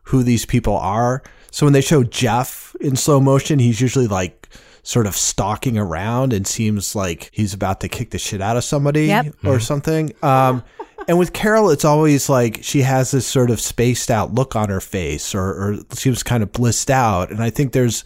who 0.03 0.23
these 0.23 0.45
people 0.45 0.77
are. 0.77 1.21
So 1.51 1.65
when 1.65 1.73
they 1.73 1.81
show 1.81 2.03
Jeff 2.05 2.73
in 2.79 2.95
slow 2.95 3.19
motion, 3.19 3.59
he's 3.59 3.81
usually 3.81 4.07
like 4.07 4.47
sort 4.83 5.07
of 5.07 5.17
stalking 5.17 5.77
around 5.77 6.31
and 6.31 6.47
seems 6.47 6.95
like 6.95 7.29
he's 7.33 7.53
about 7.53 7.81
to 7.81 7.89
kick 7.89 8.11
the 8.11 8.17
shit 8.17 8.39
out 8.41 8.55
of 8.55 8.63
somebody 8.63 9.07
Yep. 9.07 9.35
or 9.43 9.59
something. 9.59 10.13
Um, 10.23 10.63
and 11.07 11.17
with 11.17 11.33
Carole, 11.33 11.69
it's 11.69 11.85
always 11.85 12.29
like 12.29 12.59
she 12.63 12.81
has 12.81 13.11
this 13.11 13.25
sort 13.25 13.49
of 13.49 13.61
spaced 13.61 14.11
out 14.11 14.33
look 14.33 14.55
on 14.55 14.69
her 14.69 14.81
face, 14.81 15.33
or, 15.33 15.41
or 15.41 15.77
seems 15.91 16.23
kind 16.23 16.43
of 16.43 16.51
blissed 16.51 16.91
out. 16.91 17.31
And 17.31 17.41
I 17.41 17.49
think 17.49 17.71
there's, 17.71 18.03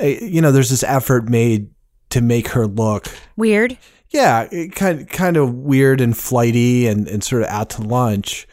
a, 0.00 0.24
you 0.24 0.40
know, 0.40 0.52
there's 0.52 0.70
this 0.70 0.82
effort 0.82 1.28
made 1.28 1.70
to 2.10 2.20
make 2.20 2.48
her 2.48 2.66
look 2.66 3.08
Weird. 3.36 3.76
yeah, 4.10 4.46
kind 4.74 5.08
kind 5.08 5.36
of 5.36 5.54
weird 5.54 6.00
and 6.00 6.16
flighty 6.16 6.86
and, 6.86 7.08
and 7.08 7.22
sort 7.22 7.42
of 7.42 7.48
out 7.48 7.70
to 7.70 7.82
lunch. 7.82 8.46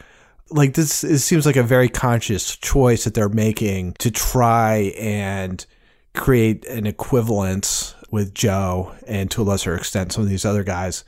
Like 0.50 0.74
this, 0.74 1.02
it 1.04 1.18
seems 1.20 1.46
like 1.46 1.56
a 1.56 1.62
very 1.62 1.88
conscious 1.88 2.56
choice 2.56 3.04
that 3.04 3.14
they're 3.14 3.28
making 3.28 3.94
to 4.00 4.10
try 4.10 4.92
and 4.98 5.64
create 6.14 6.64
an 6.66 6.86
equivalence 6.86 7.94
with 8.10 8.34
Joe 8.34 8.94
and 9.06 9.30
to 9.32 9.42
a 9.42 9.44
lesser 9.44 9.74
extent 9.74 10.12
some 10.12 10.22
of 10.22 10.30
these 10.30 10.44
other 10.44 10.62
guys. 10.62 11.04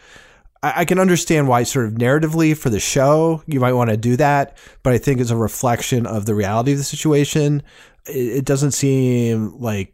I, 0.63 0.81
I 0.81 0.85
can 0.85 0.99
understand 0.99 1.49
why, 1.49 1.63
sort 1.63 1.87
of 1.87 1.95
narratively 1.95 2.57
for 2.57 2.71
the 2.71 2.81
show, 2.81 3.43
you 3.47 3.61
might 3.61 3.73
want 3.73 3.91
to 3.91 3.97
do 3.97 4.17
that, 4.17 4.57
but 4.83 4.93
I 4.93 4.99
think 4.99 5.21
as 5.21 5.31
a 5.31 5.37
reflection 5.37 6.07
of 6.07 6.27
the 6.27 6.35
reality 6.35 6.73
of 6.73 6.79
the 6.79 6.85
situation, 6.85 7.63
it, 8.07 8.39
it 8.39 8.45
doesn't 8.45 8.73
seem 8.73 9.59
like 9.59 9.93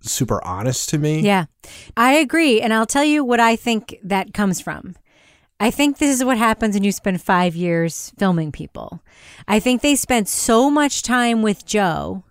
super 0.00 0.42
honest 0.44 0.88
to 0.90 0.98
me. 0.98 1.20
Yeah, 1.20 1.46
I 1.96 2.14
agree. 2.14 2.60
And 2.60 2.72
I'll 2.72 2.86
tell 2.86 3.04
you 3.04 3.24
what 3.24 3.40
I 3.40 3.56
think 3.56 3.98
that 4.02 4.34
comes 4.34 4.60
from. 4.60 4.96
I 5.60 5.70
think 5.70 5.98
this 5.98 6.10
is 6.10 6.24
what 6.24 6.38
happens 6.38 6.74
when 6.74 6.82
you 6.82 6.90
spend 6.90 7.22
five 7.22 7.54
years 7.54 8.12
filming 8.18 8.50
people. 8.50 9.00
I 9.46 9.60
think 9.60 9.80
they 9.80 9.94
spent 9.94 10.28
so 10.28 10.68
much 10.68 11.02
time 11.02 11.40
with 11.40 11.64
Joe 11.64 12.24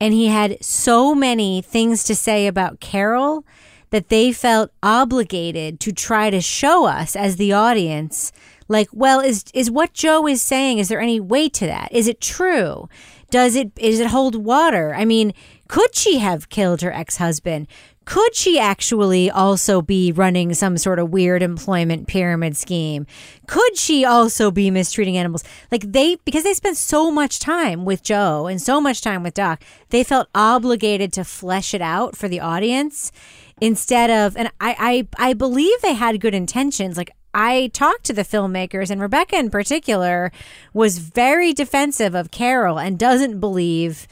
and 0.00 0.12
he 0.12 0.26
had 0.26 0.62
so 0.62 1.14
many 1.14 1.62
things 1.62 2.02
to 2.04 2.14
say 2.14 2.48
about 2.48 2.80
Carol 2.80 3.46
that 3.90 4.08
they 4.08 4.32
felt 4.32 4.70
obligated 4.82 5.80
to 5.80 5.92
try 5.92 6.30
to 6.30 6.40
show 6.40 6.86
us 6.86 7.16
as 7.16 7.36
the 7.36 7.52
audience 7.52 8.32
like 8.68 8.88
well 8.92 9.20
is 9.20 9.44
is 9.54 9.70
what 9.70 9.92
Joe 9.92 10.26
is 10.26 10.42
saying 10.42 10.78
is 10.78 10.88
there 10.88 11.00
any 11.00 11.20
weight 11.20 11.54
to 11.54 11.66
that? 11.66 11.92
Is 11.92 12.08
it 12.08 12.20
true? 12.20 12.88
Does 13.30 13.56
it 13.56 13.74
does 13.76 14.00
it 14.00 14.08
hold 14.08 14.44
water? 14.44 14.94
I 14.94 15.04
mean 15.04 15.32
could 15.68 15.94
she 15.94 16.18
have 16.18 16.48
killed 16.48 16.82
her 16.82 16.92
ex-husband? 16.92 17.66
Could 18.04 18.36
she 18.36 18.56
actually 18.56 19.28
also 19.28 19.82
be 19.82 20.12
running 20.12 20.54
some 20.54 20.78
sort 20.78 21.00
of 21.00 21.10
weird 21.10 21.42
employment 21.42 22.06
pyramid 22.06 22.56
scheme? 22.56 23.04
Could 23.48 23.76
she 23.76 24.04
also 24.04 24.52
be 24.52 24.70
mistreating 24.70 25.16
animals? 25.16 25.42
Like 25.72 25.90
they 25.90 26.16
because 26.24 26.44
they 26.44 26.54
spent 26.54 26.76
so 26.76 27.10
much 27.10 27.40
time 27.40 27.84
with 27.84 28.02
joe 28.02 28.46
and 28.46 28.60
so 28.62 28.80
much 28.80 29.00
time 29.00 29.22
with 29.22 29.34
doc 29.34 29.62
they 29.90 30.04
felt 30.04 30.28
obligated 30.34 31.12
to 31.14 31.24
flesh 31.24 31.74
it 31.74 31.82
out 31.82 32.16
for 32.16 32.28
the 32.28 32.40
audience 32.40 33.12
instead 33.60 34.10
of 34.10 34.36
and 34.36 34.48
I, 34.60 35.06
I 35.18 35.30
i 35.30 35.32
believe 35.32 35.80
they 35.80 35.94
had 35.94 36.20
good 36.20 36.34
intentions 36.34 36.96
like 36.96 37.10
I 37.38 37.66
talked 37.74 38.04
to 38.04 38.14
the 38.14 38.22
filmmakers, 38.22 38.88
and 38.88 38.98
Rebecca 38.98 39.36
in 39.36 39.50
particular 39.50 40.32
was 40.72 40.96
very 40.96 41.52
defensive 41.52 42.14
of 42.14 42.30
Carole 42.30 42.78
and 42.78 42.98
doesn't 42.98 43.40
believe 43.40 44.08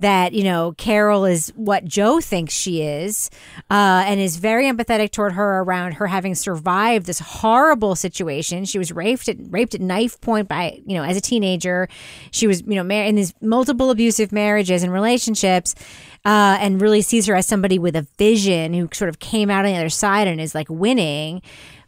that 0.00 0.34
you 0.34 0.44
know 0.44 0.74
Carole 0.76 1.24
is 1.24 1.48
what 1.56 1.84
Joe 1.86 2.20
thinks 2.20 2.52
she 2.52 2.82
is, 2.82 3.30
uh, 3.70 4.04
and 4.06 4.20
is 4.20 4.36
very 4.36 4.66
empathetic 4.66 5.10
toward 5.10 5.32
her 5.32 5.60
around 5.60 5.92
her 5.92 6.06
having 6.06 6.34
survived 6.34 7.06
this 7.06 7.18
horrible 7.18 7.96
situation. 7.96 8.66
She 8.66 8.78
was 8.78 8.92
raped 8.92 9.28
at 9.28 9.36
raped 9.48 9.74
at 9.74 9.80
knife 9.80 10.20
point 10.20 10.48
by 10.48 10.80
you 10.84 10.96
know 10.96 11.02
as 11.02 11.16
a 11.16 11.20
teenager. 11.22 11.88
She 12.30 12.46
was 12.46 12.60
you 12.60 12.74
know 12.74 12.84
mar- 12.84 13.04
in 13.04 13.14
these 13.14 13.32
multiple 13.40 13.90
abusive 13.90 14.32
marriages 14.32 14.82
and 14.82 14.92
relationships. 14.92 15.74
Uh, 16.26 16.58
and 16.60 16.82
really 16.82 17.02
sees 17.02 17.26
her 17.26 17.36
as 17.36 17.46
somebody 17.46 17.78
with 17.78 17.94
a 17.94 18.04
vision 18.18 18.74
who 18.74 18.88
sort 18.92 19.08
of 19.08 19.20
came 19.20 19.48
out 19.48 19.64
on 19.64 19.70
the 19.70 19.78
other 19.78 19.88
side 19.88 20.26
and 20.26 20.40
is 20.40 20.56
like 20.56 20.68
winning. 20.68 21.40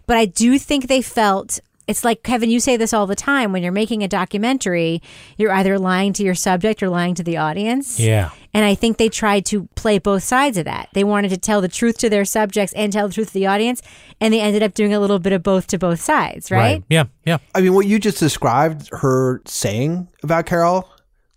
But 0.07 0.16
I 0.16 0.26
do 0.26 0.59
think 0.61 0.86
they 0.86 1.03
felt 1.03 1.59
it's 1.89 2.05
like 2.05 2.22
Kevin, 2.22 2.51
you 2.51 2.61
say 2.61 2.76
this 2.76 2.93
all 2.93 3.07
the 3.07 3.16
time 3.16 3.51
when 3.51 3.62
you're 3.62 3.72
making 3.72 4.03
a 4.05 4.09
documentary, 4.09 5.03
you're 5.39 5.51
either 5.51 5.78
lying 5.78 6.12
to 6.12 6.22
your 6.22 6.34
subject 6.34 6.82
or 6.82 6.91
lying 6.91 7.14
to 7.14 7.22
the 7.22 7.39
audience. 7.39 7.99
Yeah. 7.99 8.30
And 8.53 8.64
I 8.64 8.74
think 8.74 8.99
they 8.99 9.09
tried 9.09 9.47
to 9.47 9.68
play 9.74 9.99
both 9.99 10.22
sides 10.22 10.59
of 10.59 10.66
that. 10.66 10.91
They 10.93 11.03
wanted 11.03 11.30
to 11.30 11.39
tell 11.39 11.62
the 11.62 11.68
truth 11.68 11.97
to 11.99 12.11
their 12.11 12.26
subjects 12.26 12.74
and 12.74 12.93
tell 12.93 13.09
the 13.09 13.14
truth 13.14 13.28
to 13.28 13.34
the 13.34 13.47
audience, 13.47 13.80
and 14.20 14.34
they 14.34 14.41
ended 14.41 14.62
up 14.62 14.74
doing 14.74 14.93
a 14.93 15.01
little 15.01 15.18
bit 15.18 15.32
of 15.32 15.43
both 15.43 15.66
to 15.68 15.78
both 15.78 16.01
sides, 16.01 16.51
right? 16.51 16.84
Yeah. 16.91 17.05
Yeah. 17.24 17.39
I 17.55 17.62
mean, 17.62 17.72
what 17.72 17.86
you 17.86 17.99
just 17.99 18.20
described 18.20 18.91
her 18.93 19.41
saying 19.47 20.09
about 20.22 20.45
Carole, 20.45 20.89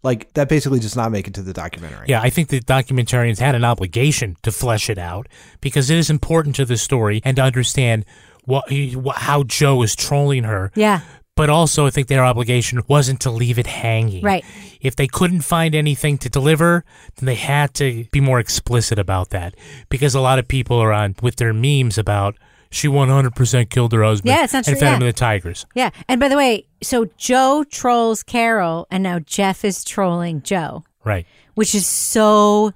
like 0.04 0.34
that 0.34 0.50
basically 0.50 0.80
does 0.80 0.96
not 0.96 1.12
make 1.12 1.28
it 1.28 1.34
to 1.36 1.42
the 1.42 1.54
documentary. 1.54 2.08
Yeah, 2.08 2.22
I 2.22 2.30
think 2.30 2.50
the 2.50 2.60
documentarians 2.60 3.40
had 3.40 3.56
an 3.56 3.64
obligation 3.64 4.36
to 4.44 4.52
flesh 4.52 4.90
it 4.90 4.98
out 4.98 5.28
because 5.62 5.90
it 5.90 5.98
is 5.98 6.10
important 6.10 6.56
to 6.56 6.66
the 6.66 6.78
story 6.78 7.22
and 7.24 7.36
to 7.38 7.44
understand 7.44 8.06
what, 8.46 8.66
what 8.96 9.18
how 9.18 9.44
Joe 9.44 9.82
is 9.84 9.96
trolling 9.96 10.44
her. 10.44 10.72
Yeah. 10.76 11.02
But 11.36 11.50
also, 11.50 11.86
I 11.86 11.92
think 11.92 12.08
their 12.08 12.26
obligation 12.26 12.82
wasn't 12.88 13.22
to 13.22 13.32
leave 13.32 13.58
it 13.58 13.66
hanging. 13.66 14.24
Right. 14.24 14.44
If 14.82 14.96
they 14.96 15.08
couldn't 15.08 15.42
find 15.42 15.74
anything 15.74 16.18
to 16.20 16.30
deliver, 16.30 16.84
then 17.16 17.26
they 17.26 17.36
had 17.36 17.74
to 17.76 18.06
be 18.12 18.20
more 18.20 18.40
explicit 18.40 19.00
about 19.00 19.30
that 19.30 19.56
because 19.90 20.14
a 20.14 20.20
lot 20.20 20.40
of 20.40 20.48
people 20.48 20.78
are 20.78 20.92
on 20.92 21.16
with 21.22 21.38
their 21.38 21.54
memes 21.54 21.98
about 21.98 22.36
she 22.72 22.88
100% 22.88 23.70
killed 23.70 23.92
her 23.92 24.04
husband 24.04 24.30
Yeah, 24.30 24.44
it's 24.46 24.54
not 24.54 24.68
and 24.68 24.78
true, 24.78 24.80
fed 24.80 24.86
yeah. 24.86 24.94
him 24.94 25.00
to 25.02 25.06
the 25.08 25.14
tigers. 25.14 25.66
Yeah. 25.76 25.90
And 26.08 26.20
by 26.20 26.30
the 26.30 26.38
way, 26.38 26.66
so 26.82 27.06
Joe 27.18 27.64
trolls 27.70 28.24
Carole, 28.24 28.88
and 28.90 29.04
now 29.04 29.20
Jeff 29.20 29.64
is 29.66 29.84
trolling 29.84 30.42
Joe. 30.42 30.84
Right. 31.04 31.26
which 31.56 31.74
is 31.74 31.88
so 31.88 32.74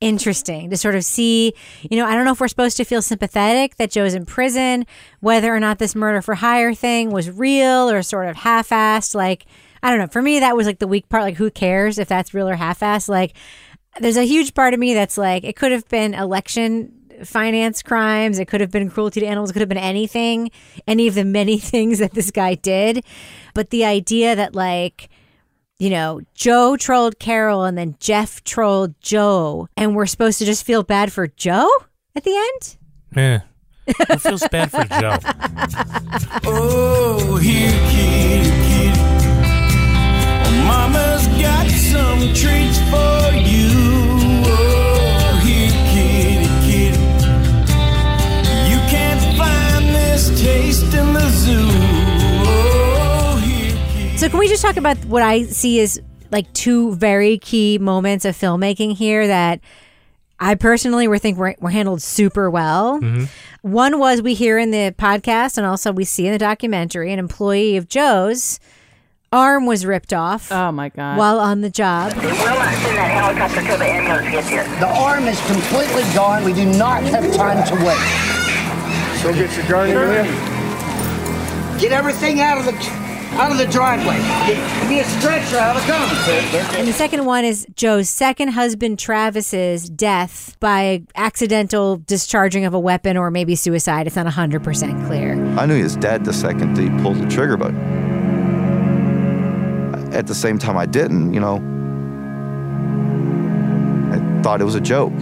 interesting 0.00 0.70
to 0.70 0.76
sort 0.76 0.94
of 0.94 1.04
see. 1.04 1.52
You 1.88 1.96
know, 1.96 2.06
I 2.06 2.14
don't 2.14 2.24
know 2.24 2.32
if 2.32 2.40
we're 2.40 2.48
supposed 2.48 2.76
to 2.76 2.84
feel 2.84 3.02
sympathetic 3.02 3.76
that 3.76 3.90
Joe's 3.90 4.14
in 4.14 4.26
prison, 4.26 4.86
whether 5.20 5.54
or 5.54 5.60
not 5.60 5.78
this 5.78 5.94
murder 5.94 6.22
for 6.22 6.34
hire 6.36 6.74
thing 6.74 7.10
was 7.10 7.30
real 7.30 7.90
or 7.90 8.02
sort 8.02 8.28
of 8.28 8.36
half 8.36 8.68
assed. 8.70 9.14
Like, 9.14 9.46
I 9.82 9.90
don't 9.90 9.98
know. 9.98 10.06
For 10.08 10.22
me, 10.22 10.40
that 10.40 10.56
was 10.56 10.66
like 10.66 10.78
the 10.80 10.86
weak 10.88 11.08
part. 11.08 11.22
Like, 11.22 11.36
who 11.36 11.50
cares 11.50 11.98
if 11.98 12.08
that's 12.08 12.34
real 12.34 12.48
or 12.48 12.56
half 12.56 12.80
assed? 12.80 13.08
Like, 13.08 13.34
there's 14.00 14.16
a 14.16 14.24
huge 14.24 14.54
part 14.54 14.74
of 14.74 14.80
me 14.80 14.94
that's 14.94 15.18
like, 15.18 15.44
it 15.44 15.56
could 15.56 15.72
have 15.72 15.88
been 15.88 16.14
election 16.14 16.92
finance 17.24 17.82
crimes. 17.82 18.38
It 18.38 18.46
could 18.48 18.60
have 18.60 18.70
been 18.70 18.90
cruelty 18.90 19.20
to 19.20 19.26
animals. 19.26 19.50
It 19.50 19.52
could 19.54 19.62
have 19.62 19.68
been 19.68 19.78
anything, 19.78 20.50
any 20.86 21.06
of 21.06 21.14
the 21.14 21.24
many 21.24 21.58
things 21.72 21.98
that 21.98 22.14
this 22.14 22.30
guy 22.30 22.54
did. 22.54 23.04
But 23.54 23.70
the 23.70 23.84
idea 23.84 24.36
that, 24.36 24.54
like, 24.54 25.08
you 25.78 25.90
know, 25.90 26.20
Joe 26.34 26.76
trolled 26.76 27.18
Carole 27.18 27.64
and 27.64 27.78
then 27.78 27.96
Jeff 28.00 28.42
trolled 28.44 29.00
Joe, 29.00 29.68
and 29.76 29.94
we're 29.94 30.06
supposed 30.06 30.38
to 30.38 30.44
just 30.44 30.64
feel 30.64 30.82
bad 30.82 31.12
for 31.12 31.26
Joe 31.28 31.68
at 32.14 32.24
the 32.24 32.36
end? 32.36 32.76
Eh. 33.16 33.38
Who 34.08 34.18
feels 34.18 34.46
bad 34.48 34.70
for 34.70 34.84
Joe? 34.84 35.18
Oh, 36.44 37.36
here, 37.36 37.70
kitty, 37.90 38.50
kitty. 38.50 39.00
Mama's 40.66 41.26
got 41.40 41.68
some 41.68 42.20
treats 42.34 42.78
for 42.90 43.36
you. 43.36 44.07
So, 54.18 54.28
can 54.28 54.38
we 54.38 54.48
just 54.48 54.62
talk 54.62 54.76
about 54.76 54.96
what 55.04 55.22
I 55.22 55.44
see 55.44 55.80
as 55.80 56.00
like 56.32 56.52
two 56.52 56.94
very 56.96 57.38
key 57.38 57.78
moments 57.78 58.24
of 58.24 58.36
filmmaking 58.36 58.96
here 58.96 59.26
that 59.26 59.60
I 60.40 60.54
personally 60.54 61.08
were 61.08 61.18
think 61.18 61.38
were, 61.38 61.54
were 61.60 61.70
handled 61.70 62.02
super 62.02 62.50
well. 62.50 63.00
Mm-hmm. 63.00 63.24
One 63.62 63.98
was 63.98 64.22
we 64.22 64.34
hear 64.34 64.58
in 64.58 64.70
the 64.70 64.94
podcast, 64.98 65.56
and 65.56 65.66
also 65.66 65.92
we 65.92 66.04
see 66.04 66.26
in 66.26 66.32
the 66.32 66.38
documentary, 66.38 67.12
an 67.12 67.18
employee 67.18 67.76
of 67.76 67.88
Joe's 67.88 68.60
arm 69.32 69.66
was 69.66 69.84
ripped 69.84 70.12
off. 70.12 70.50
Oh 70.50 70.72
my 70.72 70.88
god! 70.88 71.18
While 71.18 71.38
on 71.38 71.60
the 71.60 71.70
job. 71.70 72.12
We 72.14 72.26
will 72.26 72.32
not 72.32 72.74
send 72.74 72.96
that 72.96 73.10
helicopter 73.10 73.62
till 73.62 73.78
the 73.78 73.84
ambulance 73.84 74.30
gets 74.30 74.48
here. 74.48 74.64
The 74.80 74.88
arm 74.88 75.24
is 75.24 75.40
completely 75.46 76.02
gone. 76.14 76.44
We 76.44 76.52
do 76.54 76.66
not 76.66 77.02
have 77.04 77.32
time 77.34 77.66
to 77.68 77.74
wait. 77.84 77.98
So 79.22 79.32
get 79.32 79.56
your 79.56 79.66
gurney 79.66 79.94
with 79.94 80.57
Get 81.78 81.92
everything 81.92 82.40
out 82.40 82.58
of 82.58 82.64
the 82.64 82.72
out 83.38 83.52
of 83.52 83.58
the 83.58 83.66
driveway. 83.66 84.16
Get, 84.46 84.80
give 84.80 84.90
me 84.90 85.00
a 85.00 85.04
stretcher 85.04 85.58
out 85.58 85.76
of 85.76 85.82
the 85.82 85.88
gun. 85.88 86.76
And 86.76 86.88
the 86.88 86.92
second 86.92 87.24
one 87.24 87.44
is 87.44 87.66
Joe's 87.76 88.08
second 88.08 88.48
husband 88.48 88.98
Travis's 88.98 89.88
death 89.88 90.56
by 90.58 91.02
accidental 91.14 91.98
discharging 91.98 92.64
of 92.64 92.74
a 92.74 92.80
weapon 92.80 93.16
or 93.16 93.30
maybe 93.30 93.54
suicide. 93.54 94.08
It's 94.08 94.16
not 94.16 94.26
100% 94.26 95.06
clear. 95.06 95.34
I 95.56 95.66
knew 95.66 95.76
he 95.76 95.82
was 95.84 95.94
dead 95.96 96.24
the 96.24 96.32
second 96.32 96.76
he 96.76 96.88
pulled 97.02 97.18
the 97.18 97.28
trigger, 97.28 97.56
but 97.56 97.72
at 100.12 100.26
the 100.26 100.34
same 100.34 100.58
time, 100.58 100.76
I 100.76 100.86
didn't. 100.86 101.32
You 101.32 101.40
know, 101.40 101.56
I 104.12 104.42
thought 104.42 104.60
it 104.60 104.64
was 104.64 104.74
a 104.74 104.80
joke 104.80 105.12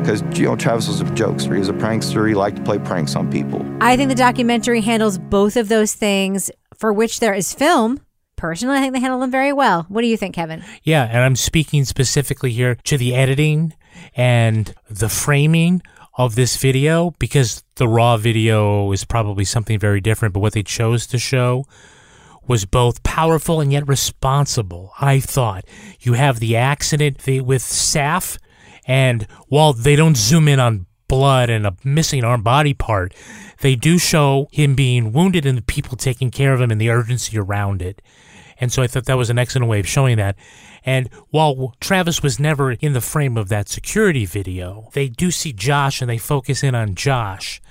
because 0.00 0.22
you 0.38 0.46
know 0.46 0.56
Travis 0.56 0.88
was 0.88 1.00
a 1.00 1.04
jokester. 1.04 1.52
He 1.52 1.58
was 1.58 1.68
a 1.68 1.74
prankster. 1.74 2.28
He 2.28 2.34
liked 2.34 2.56
to 2.56 2.62
play 2.62 2.78
pranks 2.78 3.14
on 3.14 3.30
people. 3.30 3.64
I 3.80 3.96
think 3.96 4.08
the 4.08 4.14
documentary 4.14 4.80
handles 4.80 5.18
both 5.18 5.56
of 5.56 5.68
those 5.68 5.94
things 5.94 6.50
for 6.76 6.92
which 6.92 7.20
there 7.20 7.34
is 7.34 7.52
film. 7.52 8.00
Personally, 8.36 8.78
I 8.78 8.80
think 8.80 8.94
they 8.94 9.00
handle 9.00 9.20
them 9.20 9.30
very 9.30 9.52
well. 9.52 9.84
What 9.88 10.00
do 10.00 10.06
you 10.06 10.16
think, 10.16 10.34
Kevin? 10.34 10.64
Yeah, 10.82 11.04
and 11.04 11.18
I'm 11.18 11.36
speaking 11.36 11.84
specifically 11.84 12.52
here 12.52 12.76
to 12.84 12.96
the 12.96 13.14
editing 13.14 13.74
and 14.16 14.74
the 14.88 15.10
framing 15.10 15.82
of 16.16 16.34
this 16.34 16.56
video 16.56 17.12
because 17.18 17.64
the 17.76 17.86
raw 17.86 18.16
video 18.16 18.92
is 18.92 19.04
probably 19.04 19.44
something 19.44 19.78
very 19.78 20.00
different, 20.00 20.32
but 20.32 20.40
what 20.40 20.54
they 20.54 20.62
chose 20.62 21.06
to 21.08 21.18
show 21.18 21.64
was 22.46 22.64
both 22.64 23.02
powerful 23.02 23.60
and 23.60 23.72
yet 23.72 23.86
responsible. 23.86 24.92
I 25.00 25.20
thought 25.20 25.64
you 26.00 26.14
have 26.14 26.40
the 26.40 26.56
accident 26.56 27.18
with 27.26 27.62
Saff, 27.62 28.38
and 28.90 29.22
while 29.46 29.72
they 29.72 29.94
don't 29.94 30.16
zoom 30.16 30.48
in 30.48 30.58
on 30.58 30.86
blood 31.06 31.48
and 31.48 31.64
a 31.64 31.76
missing 31.84 32.24
arm 32.24 32.42
body 32.42 32.74
part, 32.74 33.14
they 33.60 33.76
do 33.76 33.98
show 33.98 34.48
him 34.50 34.74
being 34.74 35.12
wounded 35.12 35.46
and 35.46 35.56
the 35.56 35.62
people 35.62 35.96
taking 35.96 36.28
care 36.28 36.52
of 36.52 36.60
him 36.60 36.72
and 36.72 36.80
the 36.80 36.90
urgency 36.90 37.38
around 37.38 37.82
it. 37.82 38.02
And 38.60 38.72
so 38.72 38.82
I 38.82 38.88
thought 38.88 39.04
that 39.04 39.16
was 39.16 39.30
an 39.30 39.38
excellent 39.38 39.68
way 39.68 39.78
of 39.78 39.86
showing 39.86 40.16
that. 40.16 40.34
And 40.84 41.08
while 41.28 41.76
Travis 41.80 42.20
was 42.20 42.40
never 42.40 42.72
in 42.72 42.92
the 42.92 43.00
frame 43.00 43.36
of 43.36 43.48
that 43.48 43.68
security 43.68 44.26
video, 44.26 44.88
they 44.92 45.08
do 45.08 45.30
see 45.30 45.52
Josh 45.52 46.00
and 46.00 46.10
they 46.10 46.18
focus 46.18 46.64
in 46.64 46.74
on 46.74 46.96
Josh. 46.96 47.62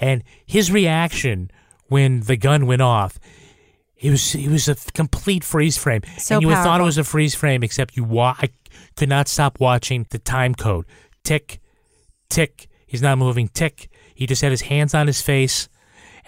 And 0.00 0.24
his 0.46 0.72
reaction 0.72 1.50
when 1.88 2.20
the 2.20 2.38
gun 2.38 2.64
went 2.64 2.80
off, 2.80 3.18
it 3.98 4.10
was 4.10 4.34
it 4.34 4.48
was 4.48 4.68
a 4.68 4.74
complete 4.94 5.44
freeze 5.44 5.76
frame. 5.76 6.00
So 6.16 6.36
and 6.36 6.42
you 6.42 6.48
would 6.48 6.56
thought 6.56 6.80
it 6.80 6.84
was 6.84 6.98
a 6.98 7.04
freeze 7.04 7.34
frame, 7.34 7.62
except 7.62 7.94
you 7.94 8.04
wa- 8.04 8.36
I 8.38 8.48
could 8.96 9.08
not 9.08 9.28
stop 9.28 9.60
watching 9.60 10.06
the 10.10 10.18
time 10.18 10.54
code. 10.54 10.86
Tick, 11.24 11.60
tick. 12.28 12.68
He's 12.86 13.02
not 13.02 13.18
moving. 13.18 13.48
Tick. 13.48 13.88
He 14.14 14.26
just 14.26 14.42
had 14.42 14.50
his 14.50 14.62
hands 14.62 14.94
on 14.94 15.06
his 15.06 15.22
face 15.22 15.68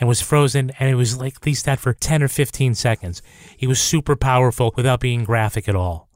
and 0.00 0.08
was 0.08 0.20
frozen, 0.20 0.72
and 0.80 0.90
it 0.90 0.96
was 0.96 1.18
like 1.18 1.36
at 1.36 1.46
least 1.46 1.66
that 1.66 1.78
for 1.78 1.92
ten 1.92 2.22
or 2.22 2.28
fifteen 2.28 2.74
seconds. 2.74 3.22
He 3.56 3.66
was 3.66 3.80
super 3.80 4.16
powerful 4.16 4.72
without 4.76 5.00
being 5.00 5.24
graphic 5.24 5.68
at 5.68 5.76
all. 5.76 6.08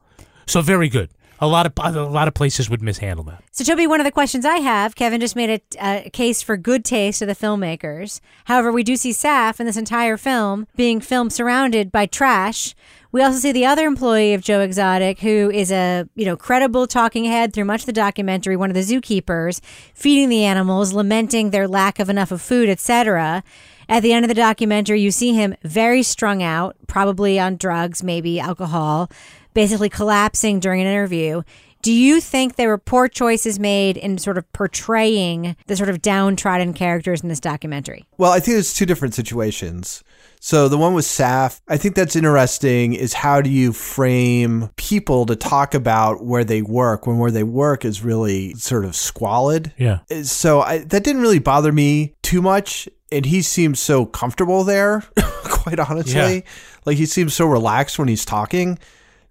So 0.47 0.61
very 0.61 0.89
good. 0.89 1.11
A 1.41 1.47
lot 1.47 1.65
of 1.65 1.73
a 1.77 2.03
lot 2.03 2.27
of 2.27 2.33
places 2.33 2.69
would 2.69 2.81
mishandle 2.81 3.23
that. 3.25 3.41
So, 3.51 3.63
Toby, 3.63 3.87
one 3.87 4.01
of 4.01 4.03
the 4.03 4.11
questions 4.11 4.43
I 4.43 4.57
have, 4.57 4.95
Kevin 4.95 5.21
just 5.21 5.37
made 5.37 5.61
a, 5.79 6.03
a 6.05 6.09
case 6.09 6.41
for 6.41 6.57
good 6.57 6.83
taste 6.83 7.21
of 7.21 7.29
the 7.29 7.35
filmmakers. 7.35 8.19
However, 8.43 8.73
we 8.73 8.83
do 8.83 8.97
see 8.97 9.11
Saff 9.11 9.61
in 9.61 9.65
this 9.65 9.77
entire 9.77 10.17
film 10.17 10.67
being 10.75 10.99
filmed 10.99 11.31
surrounded 11.31 11.93
by 11.93 12.07
trash. 12.07 12.75
We 13.11 13.23
also 13.23 13.39
see 13.39 13.51
the 13.51 13.65
other 13.65 13.87
employee 13.87 14.35
of 14.35 14.41
Joe 14.41 14.61
Exotic, 14.61 15.19
who 15.19 15.49
is 15.49 15.71
a 15.71 16.07
you 16.15 16.25
know 16.25 16.37
credible 16.37 16.85
talking 16.85 17.25
head 17.25 17.53
through 17.53 17.65
much 17.65 17.81
of 17.81 17.85
the 17.87 17.93
documentary, 17.93 18.55
one 18.55 18.69
of 18.69 18.75
the 18.75 18.81
zookeepers, 18.81 19.61
feeding 19.95 20.29
the 20.29 20.43
animals, 20.43 20.93
lamenting 20.93 21.49
their 21.49 21.67
lack 21.67 21.97
of 21.97 22.09
enough 22.09 22.31
of 22.31 22.39
food, 22.41 22.69
etc. 22.69 23.43
At 23.87 24.03
the 24.03 24.13
end 24.13 24.25
of 24.25 24.29
the 24.29 24.35
documentary, 24.35 25.01
you 25.01 25.09
see 25.09 25.33
him 25.33 25.55
very 25.63 26.03
strung 26.03 26.43
out, 26.43 26.75
probably 26.85 27.39
on 27.39 27.57
drugs, 27.57 28.03
maybe 28.03 28.39
alcohol, 28.39 29.09
basically 29.55 29.89
collapsing 29.89 30.59
during 30.59 30.81
an 30.81 30.87
interview. 30.87 31.41
Do 31.81 31.93
you 31.93 32.19
think 32.19 32.55
there 32.55 32.67
were 32.67 32.77
poor 32.77 33.07
choices 33.07 33.59
made 33.59 33.95
in 33.95 34.17
sort 34.17 34.37
of 34.37 34.51
portraying 34.51 35.55
the 35.67 35.77
sort 35.77 35.89
of 35.89 36.01
downtrodden 36.01 36.73
characters 36.73 37.21
in 37.21 37.29
this 37.29 37.39
documentary? 37.39 38.05
Well, 38.17 38.31
I 38.31 38.39
think 38.39 38.55
there's 38.55 38.73
two 38.73 38.85
different 38.85 39.13
situations. 39.13 40.03
So 40.41 40.69
the 40.69 40.77
one 40.77 40.93
with 40.93 41.05
Saff, 41.05 41.61
I 41.67 41.77
think 41.77 41.95
that's 41.95 42.15
interesting 42.15 42.93
is 42.93 43.13
how 43.13 43.41
do 43.41 43.49
you 43.49 43.73
frame 43.73 44.69
people 44.77 45.25
to 45.25 45.35
talk 45.35 45.73
about 45.73 46.23
where 46.23 46.43
they 46.43 46.61
work 46.61 47.07
when 47.07 47.17
where 47.17 47.31
they 47.31 47.43
work 47.43 47.83
is 47.83 48.01
really 48.03 48.53
sort 48.55 48.85
of 48.85 48.95
squalid. 48.95 49.73
Yeah. 49.77 49.99
So 50.23 50.61
I, 50.61 50.79
that 50.79 51.03
didn't 51.03 51.21
really 51.21 51.39
bother 51.39 51.71
me 51.71 52.15
too 52.21 52.41
much. 52.41 52.87
And 53.11 53.25
he 53.25 53.41
seems 53.41 53.79
so 53.79 54.05
comfortable 54.05 54.63
there, 54.63 55.03
quite 55.43 55.79
honestly. 55.79 56.35
Yeah. 56.35 56.41
Like 56.85 56.97
he 56.97 57.05
seems 57.05 57.33
so 57.33 57.45
relaxed 57.45 57.97
when 57.99 58.07
he's 58.07 58.23
talking 58.23 58.77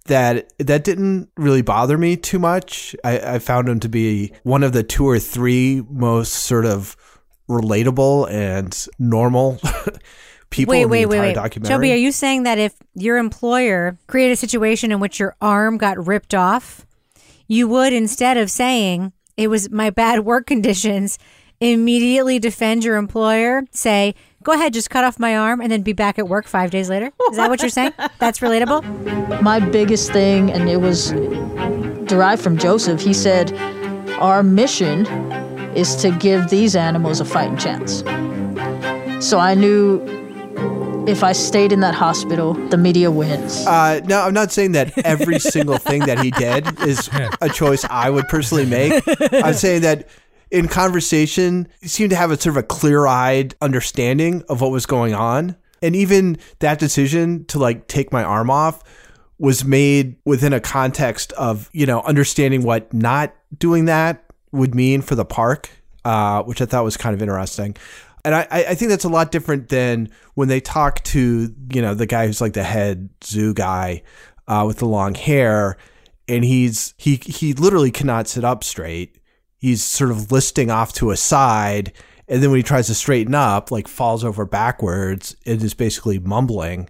that 0.09 0.53
that 0.59 0.85
didn't 0.85 1.31
really 1.37 1.63
bother 1.63 1.97
me 1.97 2.17
too 2.17 2.39
much. 2.39 2.95
I, 3.05 3.19
I 3.35 3.39
found 3.39 3.69
him 3.69 3.81
to 3.81 3.89
be 3.89 4.33
one 4.43 4.63
of 4.63 4.73
the 4.73 4.83
two 4.83 5.07
or 5.07 5.19
three 5.19 5.83
most 5.89 6.33
sort 6.33 6.67
of 6.67 6.97
relatable 7.49 8.31
and 8.31 8.87
normal 8.99 9.59
people 10.51 10.73
wait, 10.73 10.83
in 10.83 10.89
wait, 10.91 11.05
the 11.05 11.09
wait, 11.09 11.17
entire 11.17 11.29
wait. 11.29 11.35
documentary. 11.35 11.77
Toby, 11.77 11.93
are 11.93 11.97
you 11.97 12.13
saying 12.13 12.43
that 12.43 12.59
if 12.59 12.75
your 12.95 13.17
employer 13.17 13.97
created 14.07 14.33
a 14.33 14.37
situation 14.37 14.93
in 14.93 15.01
which 15.01 15.19
your 15.19 15.37
arm 15.41 15.79
got 15.79 16.07
ripped 16.07 16.35
off, 16.35 16.87
you 17.47 17.67
would 17.69 17.93
instead 17.93 18.37
of 18.37 18.51
saying 18.51 19.13
it 19.37 19.49
was 19.49 19.71
my 19.71 19.91
bad 19.91 20.21
work 20.21 20.47
conditions, 20.47 21.19
immediately 21.61 22.39
defend 22.39 22.85
your 22.85 22.97
employer, 22.97 23.63
say, 23.71 24.15
"Go 24.43 24.53
ahead, 24.53 24.73
just 24.73 24.91
cut 24.91 25.05
off 25.05 25.19
my 25.19 25.37
arm 25.37 25.61
and 25.61 25.71
then 25.71 25.83
be 25.83 25.93
back 25.93 26.19
at 26.19 26.29
work 26.29 26.47
5 26.47 26.71
days 26.71 26.89
later?" 26.89 27.13
Is 27.31 27.37
that 27.37 27.51
what 27.51 27.61
you're 27.61 27.71
saying? 27.71 27.93
That's 28.19 28.41
relatable? 28.41 29.43
My 29.43 29.61
biggest 29.61 30.13
thing, 30.13 30.51
and 30.51 30.69
it 30.69 30.81
was 30.81 31.11
derived 32.07 32.43
from 32.43 32.57
Joseph, 32.59 33.01
he 33.01 33.13
said, 33.13 33.53
Our 34.19 34.43
mission 34.43 35.07
is 35.77 35.95
to 35.97 36.11
give 36.11 36.49
these 36.49 36.75
animals 36.75 37.21
a 37.21 37.25
fighting 37.25 37.57
chance. 37.57 38.03
So 39.25 39.39
I 39.39 39.55
knew 39.55 40.01
if 41.07 41.25
I 41.25 41.33
stayed 41.33 41.73
in 41.73 41.81
that 41.81 41.95
hospital, 41.95 42.55
the 42.55 42.77
media 42.77 43.11
wins. 43.11 43.67
Uh, 43.67 44.01
no, 44.05 44.21
I'm 44.21 44.35
not 44.35 44.53
saying 44.53 44.73
that 44.73 44.97
every 45.07 45.39
single 45.39 45.79
thing 45.79 46.01
that 46.07 46.19
he 46.19 46.31
did 46.33 46.81
is 46.83 47.09
a 47.41 47.49
choice 47.49 47.85
I 47.89 48.11
would 48.11 48.29
personally 48.29 48.67
make. 48.67 49.03
I'm 49.33 49.55
saying 49.55 49.83
that 49.83 50.07
in 50.51 50.69
conversation, 50.69 51.69
seemed 51.83 52.11
to 52.11 52.17
have 52.17 52.31
a 52.31 52.41
sort 52.41 52.57
of 52.57 52.57
a 52.57 52.63
clear 52.63 53.07
eyed 53.07 53.55
understanding 53.61 54.43
of 54.49 54.61
what 54.61 54.71
was 54.71 54.87
going 54.87 55.15
on. 55.15 55.57
And 55.83 55.95
even 55.95 56.39
that 56.59 56.79
decision 56.79 57.45
to 57.47 57.59
like 57.59 57.87
take 57.87 58.13
my 58.13 58.25
arm 58.25 58.51
off 58.51 58.83
was 59.39 59.65
made 59.65 60.17
within 60.25 60.53
a 60.53 60.61
context 60.61 61.33
of, 61.35 61.71
you 61.73 61.87
know, 61.87 62.01
understanding 62.03 62.63
what 62.63 62.93
not 62.93 63.35
doing 63.57 63.85
that 63.85 64.25
would 64.51 64.75
mean 64.75 65.03
for 65.03 65.15
the 65.15 65.25
park, 65.25 65.71
uh, 66.05 66.43
which 66.43 66.61
I 66.61 66.67
thought 66.67 66.85
was 66.85 66.97
kind 66.97 67.15
of 67.15 67.23
interesting. 67.23 67.77
And 68.25 68.35
I, 68.35 68.49
I 68.51 68.65
I 68.71 68.75
think 68.75 68.89
that's 68.89 69.05
a 69.05 69.09
lot 69.09 69.31
different 69.31 69.69
than 69.69 70.11
when 70.35 70.49
they 70.49 70.61
talk 70.61 71.05
to, 71.05 71.55
you 71.73 71.83
know, 71.83 71.95
the 71.95 72.07
guy 72.07 72.27
who's 72.27 72.41
like 72.41 72.55
the 72.55 72.65
head 72.65 73.09
zoo 73.23 73.55
guy 73.55 74.03
uh, 74.49 74.65
with 74.67 74.79
the 74.79 74.87
long 74.87 75.15
hair. 75.15 75.77
And 76.27 76.45
he's 76.45 76.95
he 76.99 77.17
he 77.25 77.53
literally 77.53 77.91
cannot 77.91 78.27
sit 78.27 78.45
up 78.45 78.65
straight. 78.65 79.19
He's 79.59 79.85
sort 79.85 80.11
of 80.11 80.33
listing 80.33 80.71
off 80.71 80.93
to 80.95 81.11
a 81.11 81.17
side. 81.17 81.93
And 82.27 82.43
then 82.43 82.51
when 82.51 82.59
he 82.59 82.63
tries 82.63 82.87
to 82.87 82.95
straighten 82.95 83.35
up, 83.35 83.71
like 83.71 83.89
falls 83.89 84.25
over 84.25 84.45
backwards 84.45 85.37
and 85.45 85.63
is 85.63 85.75
basically 85.75 86.19
mumbling. 86.19 86.89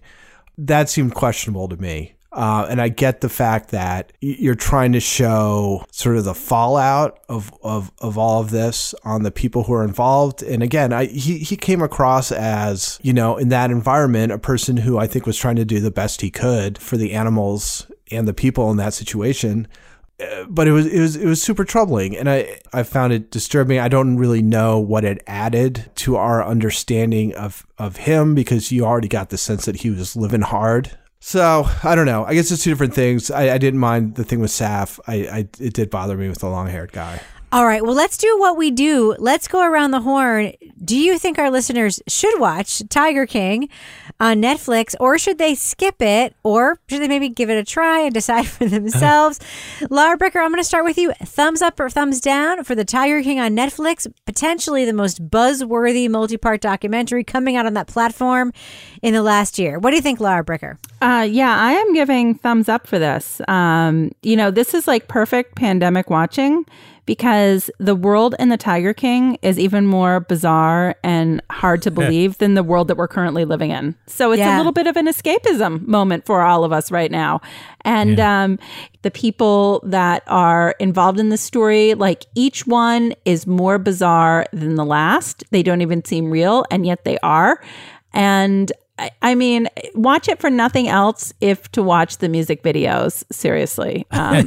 That 0.56 0.88
seemed 0.88 1.14
questionable 1.14 1.68
to 1.68 1.76
me. 1.76 2.14
Uh, 2.30 2.66
and 2.68 2.80
I 2.80 2.88
get 2.88 3.22
the 3.22 3.28
fact 3.28 3.70
that 3.70 4.12
you're 4.20 4.54
trying 4.54 4.92
to 4.92 5.00
show 5.00 5.84
sort 5.90 6.16
of 6.16 6.24
the 6.24 6.34
fallout 6.34 7.20
of, 7.28 7.52
of, 7.62 7.90
of 8.00 8.18
all 8.18 8.40
of 8.40 8.50
this 8.50 8.94
on 9.02 9.22
the 9.22 9.30
people 9.30 9.64
who 9.64 9.72
are 9.72 9.82
involved. 9.82 10.42
And 10.42 10.62
again, 10.62 10.92
I, 10.92 11.06
he, 11.06 11.38
he 11.38 11.56
came 11.56 11.80
across 11.80 12.30
as, 12.30 12.98
you 13.02 13.14
know, 13.14 13.38
in 13.38 13.48
that 13.48 13.70
environment, 13.70 14.30
a 14.30 14.38
person 14.38 14.76
who 14.76 14.98
I 14.98 15.06
think 15.06 15.24
was 15.24 15.38
trying 15.38 15.56
to 15.56 15.64
do 15.64 15.80
the 15.80 15.90
best 15.90 16.20
he 16.20 16.30
could 16.30 16.76
for 16.76 16.98
the 16.98 17.12
animals 17.12 17.90
and 18.10 18.28
the 18.28 18.34
people 18.34 18.70
in 18.70 18.76
that 18.76 18.94
situation. 18.94 19.66
But 20.48 20.66
it 20.66 20.72
was 20.72 20.86
it 20.86 21.00
was 21.00 21.16
it 21.16 21.26
was 21.26 21.40
super 21.40 21.64
troubling, 21.64 22.16
and 22.16 22.28
I 22.28 22.58
I 22.72 22.82
found 22.82 23.12
it 23.12 23.30
disturbing. 23.30 23.78
I 23.78 23.88
don't 23.88 24.16
really 24.16 24.42
know 24.42 24.78
what 24.78 25.04
it 25.04 25.22
added 25.26 25.90
to 25.96 26.16
our 26.16 26.44
understanding 26.44 27.34
of 27.34 27.66
of 27.78 27.98
him 27.98 28.34
because 28.34 28.72
you 28.72 28.84
already 28.84 29.08
got 29.08 29.30
the 29.30 29.38
sense 29.38 29.64
that 29.66 29.76
he 29.76 29.90
was 29.90 30.16
living 30.16 30.40
hard 30.40 30.98
so 31.20 31.68
I 31.82 31.94
don't 31.94 32.06
know. 32.06 32.24
I 32.24 32.34
guess 32.34 32.50
it's 32.50 32.62
two 32.62 32.70
different 32.70 32.94
things. 32.94 33.30
I, 33.30 33.54
I 33.54 33.58
didn't 33.58 33.80
mind 33.80 34.14
the 34.14 34.24
thing 34.24 34.40
with 34.40 34.50
Saff. 34.50 35.00
I, 35.06 35.14
I 35.14 35.38
it 35.60 35.74
did 35.74 35.90
bother 35.90 36.16
me 36.16 36.28
with 36.28 36.38
the 36.38 36.48
long 36.48 36.68
haired 36.68 36.92
guy. 36.92 37.20
All 37.50 37.66
right, 37.66 37.82
well, 37.82 37.94
let's 37.94 38.18
do 38.18 38.38
what 38.38 38.58
we 38.58 38.70
do. 38.70 39.16
Let's 39.18 39.48
go 39.48 39.62
around 39.62 39.92
the 39.92 40.02
horn. 40.02 40.52
Do 40.84 40.98
you 40.98 41.18
think 41.18 41.38
our 41.38 41.50
listeners 41.50 41.98
should 42.06 42.38
watch 42.38 42.82
Tiger 42.90 43.24
King 43.24 43.70
on 44.20 44.42
Netflix, 44.42 44.94
or 45.00 45.18
should 45.18 45.38
they 45.38 45.54
skip 45.54 46.02
it, 46.02 46.34
or 46.42 46.78
should 46.90 47.00
they 47.00 47.08
maybe 47.08 47.30
give 47.30 47.48
it 47.48 47.56
a 47.56 47.64
try 47.64 48.00
and 48.00 48.12
decide 48.12 48.46
for 48.46 48.66
themselves? 48.66 49.40
Lara 49.88 50.18
Bricker, 50.18 50.42
I'm 50.42 50.50
going 50.50 50.60
to 50.60 50.64
start 50.64 50.84
with 50.84 50.98
you. 50.98 51.12
Thumbs 51.22 51.62
up 51.62 51.80
or 51.80 51.88
thumbs 51.88 52.20
down 52.20 52.64
for 52.64 52.74
the 52.74 52.84
Tiger 52.84 53.22
King 53.22 53.40
on 53.40 53.56
Netflix, 53.56 54.06
potentially 54.26 54.84
the 54.84 54.92
most 54.92 55.26
buzzworthy 55.30 56.06
multi 56.10 56.36
part 56.36 56.60
documentary 56.60 57.24
coming 57.24 57.56
out 57.56 57.64
on 57.64 57.72
that 57.72 57.86
platform 57.86 58.52
in 59.00 59.14
the 59.14 59.22
last 59.22 59.58
year. 59.58 59.78
What 59.78 59.92
do 59.92 59.96
you 59.96 60.02
think, 60.02 60.20
Lara 60.20 60.44
Bricker? 60.44 60.76
Uh, 61.00 61.22
yeah, 61.22 61.56
I 61.58 61.72
am 61.72 61.94
giving 61.94 62.34
thumbs 62.34 62.68
up 62.68 62.86
for 62.86 62.98
this. 62.98 63.40
Um, 63.48 64.12
you 64.22 64.36
know, 64.36 64.50
this 64.50 64.74
is 64.74 64.86
like 64.86 65.08
perfect 65.08 65.54
pandemic 65.54 66.10
watching 66.10 66.66
because 67.08 67.70
the 67.78 67.94
world 67.96 68.34
in 68.38 68.50
the 68.50 68.58
Tiger 68.58 68.92
King 68.92 69.38
is 69.40 69.58
even 69.58 69.86
more 69.86 70.20
bizarre 70.20 70.94
and 71.02 71.40
hard 71.50 71.80
to 71.80 71.90
believe 72.00 72.36
than 72.36 72.52
the 72.52 72.62
world 72.62 72.86
that 72.88 72.98
we're 72.98 73.08
currently 73.08 73.46
living 73.46 73.70
in. 73.70 73.96
So 74.06 74.30
it's 74.30 74.40
Yeah. 74.40 74.54
a 74.54 74.58
little 74.58 74.72
bit 74.72 74.86
of 74.86 74.94
an 74.98 75.06
escapism 75.06 75.86
moment 75.86 76.26
for 76.26 76.42
all 76.42 76.64
of 76.64 76.72
us 76.72 76.90
right 76.92 77.10
now. 77.10 77.40
And 77.80 78.20
um, 78.20 78.58
the 79.00 79.10
people 79.10 79.80
that 79.86 80.22
are 80.26 80.74
involved 80.78 81.18
in 81.18 81.30
the 81.30 81.38
story, 81.38 81.94
like 81.94 82.26
each 82.34 82.66
one 82.66 83.14
is 83.24 83.46
more 83.46 83.78
bizarre 83.78 84.44
than 84.52 84.74
the 84.74 84.84
last. 84.84 85.44
They 85.50 85.62
don't 85.62 85.80
even 85.80 86.04
seem 86.04 86.30
real, 86.30 86.66
and 86.70 86.84
yet 86.84 87.04
they 87.04 87.16
are. 87.22 87.58
And 88.12 88.70
I- 88.98 89.10
I 89.22 89.34
mean, 89.34 89.68
watch 89.94 90.28
it 90.28 90.40
for 90.40 90.50
nothing 90.50 90.88
else 90.88 91.32
if 91.40 91.70
to 91.72 91.82
watch 91.82 92.18
the 92.18 92.28
music 92.28 92.62
videos. 92.62 93.24
Seriously. 93.30 94.06
Um, 94.10 94.44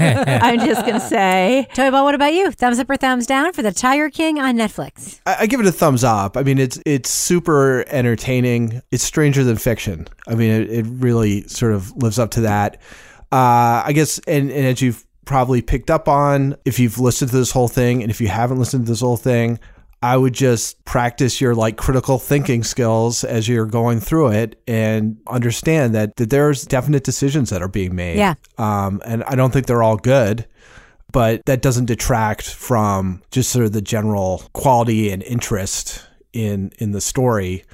I'm 0.00 0.60
just 0.60 0.82
going 0.82 0.94
to 0.94 1.00
say. 1.00 1.66
Toby 1.74 1.90
Ball, 1.90 2.04
what 2.04 2.14
about 2.14 2.32
you? 2.34 2.50
Thumbs 2.52 2.78
up 2.78 2.88
or 2.90 2.96
thumbs 2.96 3.26
down 3.26 3.52
for 3.52 3.62
the 3.62 3.72
Tiger 3.72 4.10
King 4.10 4.38
on 4.38 4.56
Netflix? 4.56 5.20
I, 5.26 5.36
I 5.40 5.46
give 5.46 5.60
it 5.60 5.66
a 5.66 5.72
thumbs 5.72 6.04
up. 6.04 6.36
I 6.36 6.42
mean, 6.42 6.58
it's 6.58 6.78
it's 6.86 7.10
super 7.10 7.84
entertaining. 7.88 8.82
It's 8.90 9.02
stranger 9.04 9.44
than 9.44 9.56
fiction. 9.56 10.08
I 10.28 10.34
mean, 10.34 10.50
it, 10.50 10.70
it 10.70 10.86
really 10.88 11.42
sort 11.48 11.72
of 11.72 11.94
lives 11.96 12.18
up 12.18 12.30
to 12.32 12.42
that. 12.42 12.76
Uh, 13.32 13.82
I 13.84 13.92
guess, 13.94 14.18
and, 14.26 14.50
and 14.50 14.66
as 14.66 14.80
you've 14.80 15.04
probably 15.24 15.60
picked 15.60 15.90
up 15.90 16.08
on, 16.08 16.56
if 16.64 16.78
you've 16.78 16.98
listened 17.00 17.30
to 17.32 17.36
this 17.36 17.50
whole 17.50 17.68
thing, 17.68 18.02
and 18.02 18.10
if 18.10 18.20
you 18.20 18.28
haven't 18.28 18.58
listened 18.58 18.86
to 18.86 18.92
this 18.92 19.00
whole 19.00 19.16
thing, 19.16 19.58
I 20.02 20.16
would 20.16 20.34
just 20.34 20.84
practice 20.84 21.40
your 21.40 21.54
like 21.54 21.76
critical 21.76 22.18
thinking 22.18 22.62
skills 22.62 23.24
as 23.24 23.48
you're 23.48 23.66
going 23.66 24.00
through 24.00 24.28
it 24.32 24.60
and 24.68 25.16
understand 25.26 25.94
that, 25.94 26.16
that 26.16 26.30
there's 26.30 26.64
definite 26.64 27.02
decisions 27.02 27.50
that 27.50 27.62
are 27.62 27.68
being 27.68 27.94
made. 27.94 28.18
Yeah. 28.18 28.34
Um, 28.58 29.00
and 29.04 29.24
I 29.24 29.34
don't 29.34 29.52
think 29.52 29.66
they're 29.66 29.82
all 29.82 29.96
good 29.96 30.46
but 31.12 31.42
that 31.46 31.62
doesn't 31.62 31.86
detract 31.86 32.50
from 32.50 33.22
just 33.30 33.50
sort 33.50 33.64
of 33.64 33.72
the 33.72 33.80
general 33.80 34.42
quality 34.52 35.10
and 35.10 35.22
interest 35.22 36.06
in 36.32 36.70
in 36.78 36.92
the 36.92 37.00
story. 37.00 37.64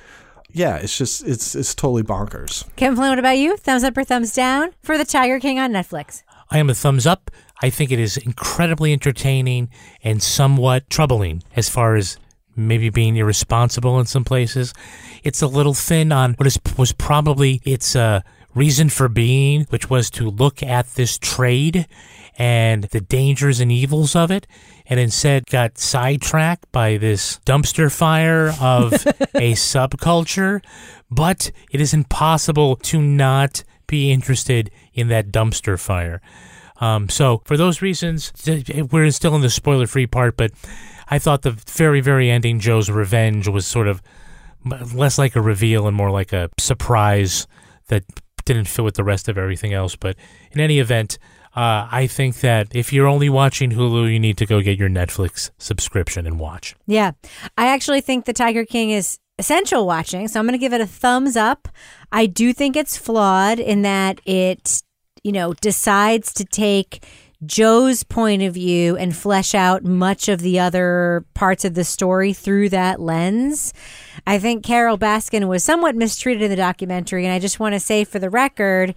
Yeah, 0.53 0.77
it's 0.77 0.97
just 0.97 1.27
it's 1.27 1.55
it's 1.55 1.75
totally 1.75 2.03
bonkers. 2.03 2.65
Kevin 2.77 2.97
Flynn, 2.97 3.11
what 3.11 3.19
about 3.19 3.39
you? 3.39 3.57
Thumbs 3.57 3.85
up 3.85 3.97
or 3.97 4.05
thumbs 4.05 4.33
down 4.33 4.71
for 4.83 4.97
the 4.97 5.05
Tiger 5.05 5.41
King 5.41 5.59
on 5.59 5.73
Netflix? 5.73 6.23
I 6.51 6.59
am 6.59 6.71
a 6.71 6.75
thumbs 6.75 7.07
up. 7.07 7.31
I 7.63 7.71
think 7.71 7.93
it 7.93 8.01
is 8.01 8.17
incredibly 8.17 8.93
entertaining 8.93 9.71
and 10.03 10.23
somewhat 10.23 10.91
troubling 10.91 11.43
as 11.55 11.69
far 11.69 11.95
as 11.95 12.19
maybe 12.57 12.91
being 12.91 13.17
irresponsible 13.17 13.99
in 14.01 14.07
some 14.07 14.25
places. 14.25 14.75
It's 15.23 15.43
a 15.43 15.47
little 15.47 15.75
thin 15.75 16.13
on 16.13 16.35
what 16.35 16.47
is 16.47 16.59
was 16.77 16.93
probably 16.93 17.61
its 17.65 17.95
uh, 17.97 18.21
reason 18.55 18.89
for 18.89 19.09
being, 19.09 19.65
which 19.71 19.89
was 19.89 20.11
to 20.11 20.29
look 20.29 20.63
at 20.63 20.89
this 20.95 21.19
trade 21.19 21.87
and 22.39 22.85
the 22.85 23.01
dangers 23.01 23.61
and 23.61 23.71
evils 23.71 24.17
of 24.17 24.31
it, 24.31 24.47
and 24.87 24.99
instead 24.99 25.47
got 25.47 25.79
sidetracked 25.79 26.71
by 26.73 26.97
this 26.97 27.39
dumpster 27.47 27.95
fire 27.95 28.55
of 28.61 28.93
a 29.35 29.53
subculture. 29.53 30.63
But 31.11 31.53
it 31.71 31.81
is 31.81 31.95
impossible 31.95 32.77
to 32.77 33.01
not 33.01 33.65
be 33.87 34.11
interested 34.11 34.71
in 34.95 35.09
that 35.09 35.31
dumpster 35.31 35.79
fire. 35.79 36.21
Um, 36.83 37.09
so 37.09 37.43
for 37.45 37.57
those 37.57 37.81
reasons, 37.81 38.33
we're 38.91 39.11
still 39.13 39.37
in 39.37 39.41
the 39.41 39.51
spoiler-free 39.51 40.09
part, 40.09 40.37
but 40.37 40.51
I 41.09 41.21
thought 41.21 41.43
the 41.43 41.53
very, 41.53 42.01
very 42.01 42.29
ending, 42.29 42.59
Joe's 42.59 42.91
revenge, 42.91 43.47
was 43.47 43.67
sort 43.67 43.87
of 43.87 44.03
less 44.93 45.17
like 45.17 45.37
a 45.37 45.41
reveal 45.41 45.87
and 45.87 45.97
more 45.97 46.11
like 46.11 46.33
a 46.33 46.51
surprise 46.59 47.47
that 47.87 48.03
didn't 48.45 48.67
fit 48.67 48.83
with 48.83 48.97
the 48.97 49.05
rest 49.05 49.29
of 49.29 49.39
everything 49.39 49.73
else. 49.73 49.95
But 49.95 50.17
in 50.51 50.61
any 50.61 50.81
event, 50.81 51.19
uh, 51.55 51.87
I 51.91 52.09
think 52.09 52.41
that 52.41 52.75
if 52.75 52.93
you're 52.93 53.07
only 53.07 53.29
watching 53.29 53.71
Hulu, 53.71 54.13
you 54.13 54.19
need 54.19 54.39
to 54.39 54.47
go 54.47 54.61
get 54.61 54.79
your 54.79 54.89
Netflix 54.89 55.51
subscription 55.59 56.27
and 56.27 56.41
watch. 56.41 56.75
Yeah. 56.87 57.13
I 57.57 57.69
actually 57.69 58.01
think 58.01 58.25
the 58.25 58.33
Tiger 58.33 58.65
King 58.65 58.91
is 58.91 59.19
essential 59.39 59.87
watching, 59.87 60.27
so 60.29 60.41
I'm 60.41 60.47
going 60.47 60.59
to 60.59 60.59
give 60.59 60.73
it 60.73 60.81
a 60.81 60.87
thumbs 60.87 61.37
up. 61.37 61.69
I 62.11 62.27
do 62.27 62.53
think 62.53 62.75
it's 62.75 62.97
flawed 62.97 63.61
in 63.61 63.83
that 63.83 64.21
it, 64.25 64.83
you 65.23 65.33
know, 65.33 65.55
decides 65.55 66.33
to 66.35 66.45
take 66.45 67.05
Joe's 67.45 68.05
point 68.05 68.43
of 68.43 68.55
view 68.55 68.97
and 68.97 69.17
flesh 69.17 69.55
out 69.55 69.85
much 69.85 70.29
of 70.29 70.41
the 70.41 70.61
other 70.61 71.25
parts 71.35 71.65
of 71.65 71.75
the 71.75 71.85
story 71.85 72.33
through 72.33 72.69
that 72.69 73.01
lens. 73.01 73.75
I 74.27 74.39
think 74.39 74.65
Carole 74.65 74.99
Baskin 74.99 75.49
was 75.49 75.65
somewhat 75.65 75.97
mistreated 75.97 76.43
in 76.43 76.51
the 76.51 76.57
documentary, 76.57 77.25
and 77.25 77.33
I 77.33 77.41
just 77.41 77.59
want 77.59 77.75
to 77.75 77.81
say 77.81 78.05
for 78.05 78.19
the 78.19 78.31
record 78.31 78.95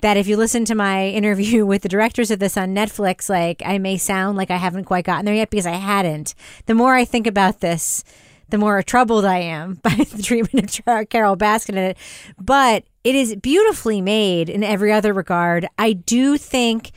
that 0.00 0.16
if 0.16 0.26
you 0.26 0.38
listen 0.38 0.64
to 0.66 0.74
my 0.74 1.08
interview 1.08 1.66
with 1.66 1.82
the 1.82 1.88
directors 1.88 2.30
of 2.30 2.38
this 2.38 2.56
on 2.56 2.74
Netflix, 2.74 3.28
like 3.28 3.62
I 3.64 3.78
may 3.78 3.98
sound 3.98 4.38
like 4.38 4.50
I 4.50 4.56
haven't 4.56 4.84
quite 4.84 5.04
gotten 5.04 5.26
there 5.26 5.34
yet 5.34 5.50
because 5.50 5.66
I 5.66 5.72
hadn't. 5.72 6.34
The 6.66 6.74
more 6.74 6.94
I 6.94 7.04
think 7.04 7.26
about 7.26 7.60
this, 7.60 8.04
the 8.52 8.58
more 8.58 8.80
troubled 8.84 9.24
I 9.24 9.38
am 9.38 9.74
by 9.82 9.94
the 9.94 10.22
treatment 10.22 10.80
of 10.86 11.08
Carole 11.08 11.36
Baskin 11.36 11.70
in 11.70 11.78
it. 11.78 11.98
But 12.38 12.84
it 13.02 13.16
is 13.16 13.34
beautifully 13.34 14.00
made 14.00 14.48
in 14.48 14.62
every 14.62 14.92
other 14.92 15.12
regard. 15.12 15.66
I 15.76 15.94
do 15.94 16.38
think 16.38 16.92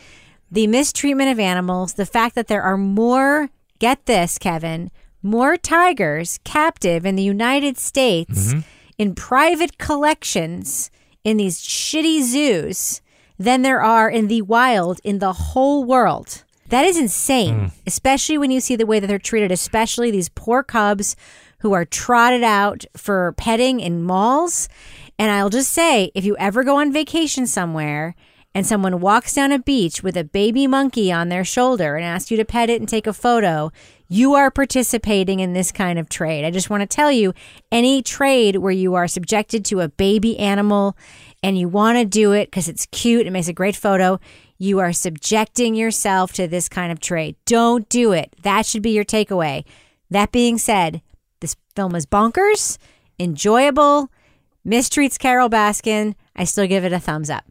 the 0.51 0.67
mistreatment 0.67 1.31
of 1.31 1.39
animals, 1.39 1.93
the 1.93 2.05
fact 2.05 2.35
that 2.35 2.47
there 2.47 2.61
are 2.61 2.77
more, 2.77 3.49
get 3.79 4.05
this, 4.05 4.37
Kevin, 4.37 4.91
more 5.23 5.57
tigers 5.57 6.39
captive 6.43 7.05
in 7.05 7.15
the 7.15 7.23
United 7.23 7.79
States 7.79 8.53
mm-hmm. 8.53 8.59
in 8.99 9.15
private 9.15 9.79
collections 9.79 10.91
in 11.23 11.37
these 11.37 11.59
shitty 11.59 12.21
zoos 12.21 13.01
than 13.39 13.63
there 13.63 13.81
are 13.81 14.09
in 14.09 14.27
the 14.27 14.43
wild 14.43 15.01
in 15.03 15.17
the 15.17 15.33
whole 15.33 15.83
world. 15.83 16.43
That 16.69 16.85
is 16.85 16.97
insane, 16.97 17.55
mm. 17.55 17.71
especially 17.85 18.37
when 18.37 18.51
you 18.51 18.59
see 18.59 18.75
the 18.75 18.85
way 18.85 18.99
that 18.99 19.07
they're 19.07 19.19
treated, 19.19 19.51
especially 19.51 20.09
these 20.09 20.29
poor 20.29 20.63
cubs 20.63 21.15
who 21.59 21.73
are 21.73 21.85
trotted 21.85 22.43
out 22.43 22.85
for 22.95 23.33
petting 23.37 23.79
in 23.79 24.03
malls. 24.03 24.69
And 25.17 25.31
I'll 25.31 25.49
just 25.49 25.71
say 25.71 26.11
if 26.13 26.25
you 26.25 26.35
ever 26.37 26.63
go 26.63 26.77
on 26.77 26.91
vacation 26.91 27.47
somewhere 27.47 28.15
and 28.53 28.65
someone 28.65 29.01
walks 29.01 29.33
down 29.33 29.51
a 29.51 29.59
beach 29.59 30.01
with 30.01 30.15
a 30.15 30.23
baby 30.23 30.67
monkey 30.67 31.11
on 31.11 31.29
their 31.29 31.43
shoulder 31.43 31.95
and 31.95 32.05
asks 32.05 32.31
you 32.31 32.37
to 32.37 32.45
pet 32.45 32.69
it 32.69 32.79
and 32.79 32.87
take 32.87 33.07
a 33.07 33.13
photo, 33.13 33.71
you 34.07 34.33
are 34.35 34.51
participating 34.51 35.39
in 35.39 35.53
this 35.53 35.71
kind 35.71 35.99
of 35.99 36.09
trade. 36.09 36.45
I 36.45 36.51
just 36.51 36.69
want 36.69 36.81
to 36.81 36.87
tell 36.87 37.11
you 37.11 37.33
any 37.71 38.01
trade 38.01 38.57
where 38.57 38.71
you 38.71 38.93
are 38.95 39.07
subjected 39.07 39.65
to 39.65 39.81
a 39.81 39.89
baby 39.89 40.37
animal 40.37 40.97
and 41.43 41.57
you 41.57 41.67
want 41.67 41.97
to 41.97 42.05
do 42.05 42.31
it 42.31 42.45
because 42.45 42.67
it's 42.67 42.85
cute, 42.87 43.27
it 43.27 43.31
makes 43.31 43.47
a 43.47 43.53
great 43.53 43.75
photo, 43.75 44.19
you 44.57 44.79
are 44.79 44.93
subjecting 44.93 45.75
yourself 45.75 46.31
to 46.33 46.47
this 46.47 46.69
kind 46.69 46.91
of 46.91 46.99
trade. 46.99 47.35
Don't 47.45 47.89
do 47.89 48.13
it. 48.13 48.33
That 48.43 48.65
should 48.65 48.81
be 48.81 48.91
your 48.91 49.05
takeaway. 49.05 49.65
That 50.09 50.31
being 50.31 50.57
said, 50.57 51.01
this 51.45 51.55
film 51.75 51.93
is 51.93 52.07
bonkers, 52.07 52.79
enjoyable, 53.19 54.09
mistreats 54.67 55.19
Carole 55.19 55.47
Baskin. 55.47 56.15
I 56.35 56.43
still 56.43 56.65
give 56.65 56.83
it 56.83 56.91
a 56.91 56.99
thumbs 56.99 57.29
up. 57.29 57.45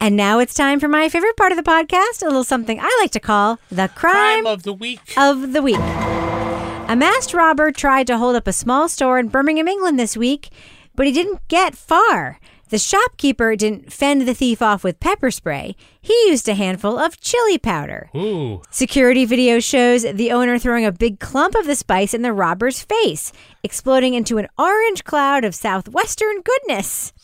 And 0.00 0.16
now 0.16 0.40
it's 0.40 0.54
time 0.54 0.80
for 0.80 0.88
my 0.88 1.08
favorite 1.08 1.36
part 1.36 1.52
of 1.52 1.56
the 1.56 1.62
podcast, 1.62 2.22
a 2.22 2.24
little 2.24 2.42
something 2.42 2.80
I 2.80 2.98
like 3.00 3.12
to 3.12 3.20
call 3.20 3.60
the 3.70 3.88
crime, 3.94 4.44
of 4.44 4.64
the 4.64 4.72
week. 4.72 5.12
Of 5.16 5.52
the 5.52 5.62
week. 5.62 5.76
A 5.76 6.96
masked 6.96 7.32
robber 7.32 7.70
tried 7.70 8.08
to 8.08 8.18
hold 8.18 8.34
up 8.34 8.48
a 8.48 8.52
small 8.52 8.88
store 8.88 9.20
in 9.20 9.28
Birmingham, 9.28 9.68
England 9.68 10.00
this 10.00 10.16
week, 10.16 10.50
but 10.96 11.06
he 11.06 11.12
didn't 11.12 11.46
get 11.46 11.76
far. 11.76 12.40
The 12.70 12.78
shopkeeper 12.78 13.56
didn't 13.56 13.92
fend 13.92 14.28
the 14.28 14.34
thief 14.34 14.60
off 14.60 14.84
with 14.84 15.00
pepper 15.00 15.30
spray. 15.30 15.74
He 16.02 16.12
used 16.28 16.48
a 16.48 16.54
handful 16.54 16.98
of 16.98 17.18
chili 17.18 17.56
powder. 17.56 18.10
Ooh. 18.14 18.60
Security 18.70 19.24
video 19.24 19.58
shows 19.58 20.02
the 20.02 20.32
owner 20.32 20.58
throwing 20.58 20.84
a 20.84 20.92
big 20.92 21.18
clump 21.18 21.54
of 21.54 21.66
the 21.66 21.74
spice 21.74 22.12
in 22.12 22.20
the 22.20 22.32
robber's 22.32 22.82
face, 22.82 23.32
exploding 23.62 24.12
into 24.12 24.36
an 24.36 24.48
orange 24.58 25.04
cloud 25.04 25.44
of 25.44 25.54
southwestern 25.54 26.42
goodness. 26.42 27.14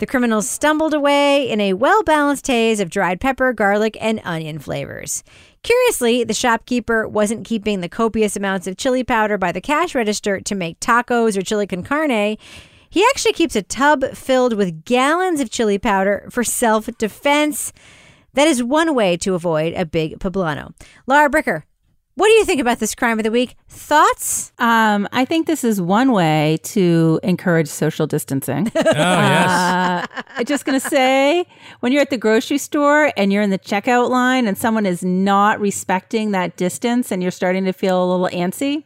The 0.00 0.06
criminals 0.06 0.48
stumbled 0.48 0.94
away 0.94 1.48
in 1.50 1.60
a 1.60 1.74
well 1.74 2.02
balanced 2.02 2.46
haze 2.46 2.80
of 2.80 2.90
dried 2.90 3.20
pepper, 3.20 3.52
garlic, 3.52 3.96
and 4.00 4.20
onion 4.24 4.58
flavors. 4.58 5.22
Curiously, 5.62 6.24
the 6.24 6.32
shopkeeper 6.32 7.06
wasn't 7.06 7.46
keeping 7.46 7.80
the 7.80 7.88
copious 7.88 8.34
amounts 8.34 8.66
of 8.66 8.78
chili 8.78 9.04
powder 9.04 9.36
by 9.36 9.52
the 9.52 9.60
cash 9.60 9.94
register 9.94 10.40
to 10.40 10.54
make 10.54 10.80
tacos 10.80 11.36
or 11.36 11.42
chili 11.42 11.66
con 11.66 11.82
carne. 11.82 12.38
He 12.90 13.04
actually 13.10 13.32
keeps 13.34 13.54
a 13.54 13.62
tub 13.62 14.04
filled 14.14 14.54
with 14.54 14.84
gallons 14.84 15.40
of 15.40 15.48
chili 15.48 15.78
powder 15.78 16.26
for 16.30 16.42
self 16.42 16.86
defense. 16.98 17.72
That 18.34 18.48
is 18.48 18.62
one 18.62 18.94
way 18.94 19.16
to 19.18 19.34
avoid 19.34 19.74
a 19.74 19.84
big 19.84 20.18
poblano. 20.18 20.74
Lara 21.06 21.30
Bricker, 21.30 21.62
what 22.14 22.26
do 22.26 22.32
you 22.32 22.44
think 22.44 22.60
about 22.60 22.80
this 22.80 22.94
crime 22.94 23.18
of 23.18 23.22
the 23.22 23.30
week? 23.30 23.56
Thoughts? 23.68 24.52
Um, 24.58 25.08
I 25.12 25.24
think 25.24 25.46
this 25.46 25.62
is 25.62 25.80
one 25.80 26.10
way 26.12 26.58
to 26.64 27.20
encourage 27.22 27.68
social 27.68 28.06
distancing. 28.06 28.70
oh, 28.76 28.82
yes. 28.84 30.06
I'm 30.36 30.44
just 30.44 30.64
going 30.64 30.78
to 30.78 30.86
say 30.86 31.46
when 31.78 31.92
you're 31.92 32.02
at 32.02 32.10
the 32.10 32.18
grocery 32.18 32.58
store 32.58 33.12
and 33.16 33.32
you're 33.32 33.42
in 33.42 33.50
the 33.50 33.58
checkout 33.58 34.10
line 34.10 34.46
and 34.48 34.58
someone 34.58 34.84
is 34.84 35.04
not 35.04 35.60
respecting 35.60 36.32
that 36.32 36.56
distance 36.56 37.10
and 37.10 37.22
you're 37.22 37.30
starting 37.30 37.64
to 37.64 37.72
feel 37.72 38.04
a 38.04 38.06
little 38.10 38.28
antsy, 38.36 38.84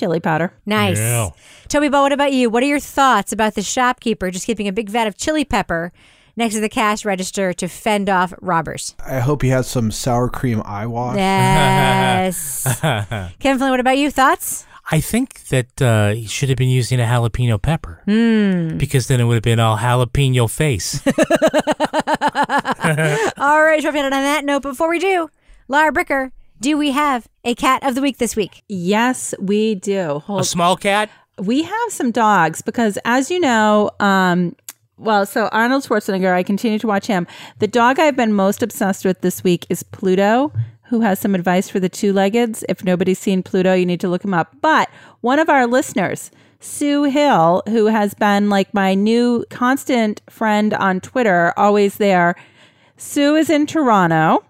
chili 0.00 0.20
powder. 0.20 0.52
Nice. 0.66 0.98
Yeah. 0.98 1.30
Toby 1.68 1.88
Ball, 1.88 2.02
what 2.02 2.12
about 2.12 2.32
you? 2.32 2.50
What 2.50 2.62
are 2.62 2.66
your 2.66 2.80
thoughts 2.80 3.32
about 3.32 3.54
the 3.54 3.62
shopkeeper 3.62 4.30
just 4.30 4.46
keeping 4.46 4.66
a 4.66 4.72
big 4.72 4.88
vat 4.88 5.06
of 5.06 5.16
chili 5.16 5.44
pepper 5.44 5.92
next 6.36 6.54
to 6.54 6.60
the 6.60 6.68
cash 6.68 7.04
register 7.04 7.52
to 7.52 7.68
fend 7.68 8.10
off 8.10 8.32
robbers? 8.40 8.94
I 9.06 9.20
hope 9.20 9.42
he 9.42 9.48
has 9.50 9.68
some 9.68 9.90
sour 9.90 10.28
cream 10.28 10.62
eye 10.64 10.86
wash. 10.86 11.16
Yes. 11.16 12.80
Kevin 13.38 13.58
Flynn, 13.58 13.70
what 13.70 13.80
about 13.80 13.98
you? 13.98 14.10
Thoughts? 14.10 14.66
I 14.92 15.00
think 15.00 15.44
that 15.50 15.80
uh, 15.80 16.14
he 16.14 16.26
should 16.26 16.48
have 16.48 16.58
been 16.58 16.68
using 16.68 16.98
a 16.98 17.04
jalapeno 17.04 17.62
pepper 17.62 18.02
Hmm. 18.06 18.76
because 18.76 19.06
then 19.06 19.20
it 19.20 19.24
would 19.24 19.34
have 19.34 19.42
been 19.44 19.60
all 19.60 19.78
jalapeno 19.78 20.50
face. 20.50 21.00
All 23.38 23.62
right, 23.62 23.80
dropping 23.80 24.00
it 24.00 24.04
on 24.06 24.10
that 24.10 24.44
note. 24.44 24.62
Before 24.62 24.88
we 24.88 24.98
do, 24.98 25.28
Lara 25.68 25.92
Bricker, 25.92 26.32
do 26.60 26.76
we 26.76 26.90
have 26.90 27.26
a 27.44 27.54
cat 27.54 27.82
of 27.82 27.94
the 27.94 28.02
week 28.02 28.18
this 28.18 28.36
week? 28.36 28.62
Yes, 28.68 29.34
we 29.40 29.74
do. 29.74 30.20
Hold 30.20 30.42
a 30.42 30.44
small 30.44 30.76
cat? 30.76 31.10
We 31.38 31.62
have 31.62 31.90
some 31.90 32.10
dogs 32.10 32.60
because, 32.60 32.98
as 33.04 33.30
you 33.30 33.40
know, 33.40 33.90
um, 33.98 34.54
well, 34.98 35.24
so 35.24 35.48
Arnold 35.52 35.84
Schwarzenegger, 35.84 36.34
I 36.34 36.42
continue 36.42 36.78
to 36.78 36.86
watch 36.86 37.06
him. 37.06 37.26
The 37.58 37.66
dog 37.66 37.98
I've 37.98 38.16
been 38.16 38.34
most 38.34 38.62
obsessed 38.62 39.06
with 39.06 39.22
this 39.22 39.42
week 39.42 39.64
is 39.70 39.82
Pluto, 39.82 40.52
who 40.88 41.00
has 41.00 41.18
some 41.18 41.34
advice 41.34 41.70
for 41.70 41.80
the 41.80 41.88
two 41.88 42.12
leggeds. 42.12 42.62
If 42.68 42.84
nobody's 42.84 43.18
seen 43.18 43.42
Pluto, 43.42 43.72
you 43.72 43.86
need 43.86 44.00
to 44.00 44.08
look 44.08 44.22
him 44.22 44.34
up. 44.34 44.54
But 44.60 44.90
one 45.22 45.38
of 45.38 45.48
our 45.48 45.66
listeners, 45.66 46.30
Sue 46.60 47.04
Hill, 47.04 47.62
who 47.68 47.86
has 47.86 48.12
been 48.12 48.50
like 48.50 48.74
my 48.74 48.94
new 48.94 49.46
constant 49.48 50.20
friend 50.28 50.74
on 50.74 51.00
Twitter, 51.00 51.54
always 51.56 51.96
there. 51.96 52.36
Sue 52.98 53.34
is 53.36 53.48
in 53.48 53.66
Toronto. 53.66 54.44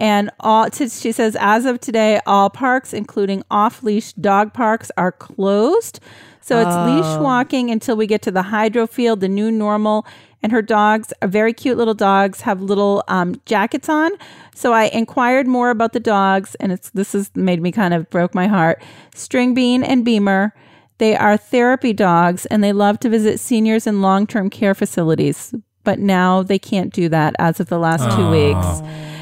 And 0.00 0.30
all 0.40 0.68
t- 0.70 0.88
she 0.88 1.12
says, 1.12 1.36
as 1.38 1.66
of 1.66 1.78
today, 1.80 2.20
all 2.26 2.48
parks, 2.50 2.92
including 2.94 3.42
off 3.50 3.82
leash 3.82 4.12
dog 4.14 4.54
parks, 4.54 4.90
are 4.96 5.12
closed. 5.12 6.00
So 6.40 6.58
it's 6.58 6.74
leash 6.74 7.18
Oh. 7.18 7.22
walking 7.22 7.70
until 7.70 7.96
we 7.96 8.06
get 8.06 8.22
to 8.22 8.30
the 8.30 8.42
hydro 8.44 8.86
field, 8.86 9.20
the 9.20 9.28
new 9.28 9.50
normal. 9.52 10.06
And 10.42 10.52
her 10.52 10.62
dogs 10.62 11.12
are 11.20 11.28
very 11.28 11.52
cute 11.52 11.76
little 11.76 11.92
dogs, 11.92 12.40
have 12.40 12.62
little 12.62 13.04
um, 13.08 13.38
jackets 13.44 13.90
on. 13.90 14.10
So 14.54 14.72
I 14.72 14.84
inquired 14.84 15.46
more 15.46 15.68
about 15.68 15.92
the 15.92 16.00
dogs, 16.00 16.54
and 16.54 16.72
it's 16.72 16.88
this 16.90 17.12
has 17.12 17.30
made 17.34 17.60
me 17.60 17.70
kind 17.70 17.92
of 17.92 18.08
broke 18.08 18.34
my 18.34 18.46
heart. 18.46 18.82
String 19.14 19.52
Bean 19.52 19.84
and 19.84 20.02
Beamer, 20.02 20.54
they 20.96 21.14
are 21.14 21.36
therapy 21.36 21.92
dogs, 21.92 22.46
and 22.46 22.64
they 22.64 22.72
love 22.72 22.98
to 23.00 23.10
visit 23.10 23.38
seniors 23.38 23.86
in 23.86 24.00
long 24.00 24.26
term 24.26 24.48
care 24.48 24.74
facilities. 24.74 25.54
But 25.84 25.98
now 25.98 26.42
they 26.42 26.58
can't 26.58 26.90
do 26.92 27.10
that 27.10 27.34
as 27.38 27.60
of 27.60 27.68
the 27.68 27.78
last 27.78 28.04
two 28.16 28.30
weeks 28.30 28.80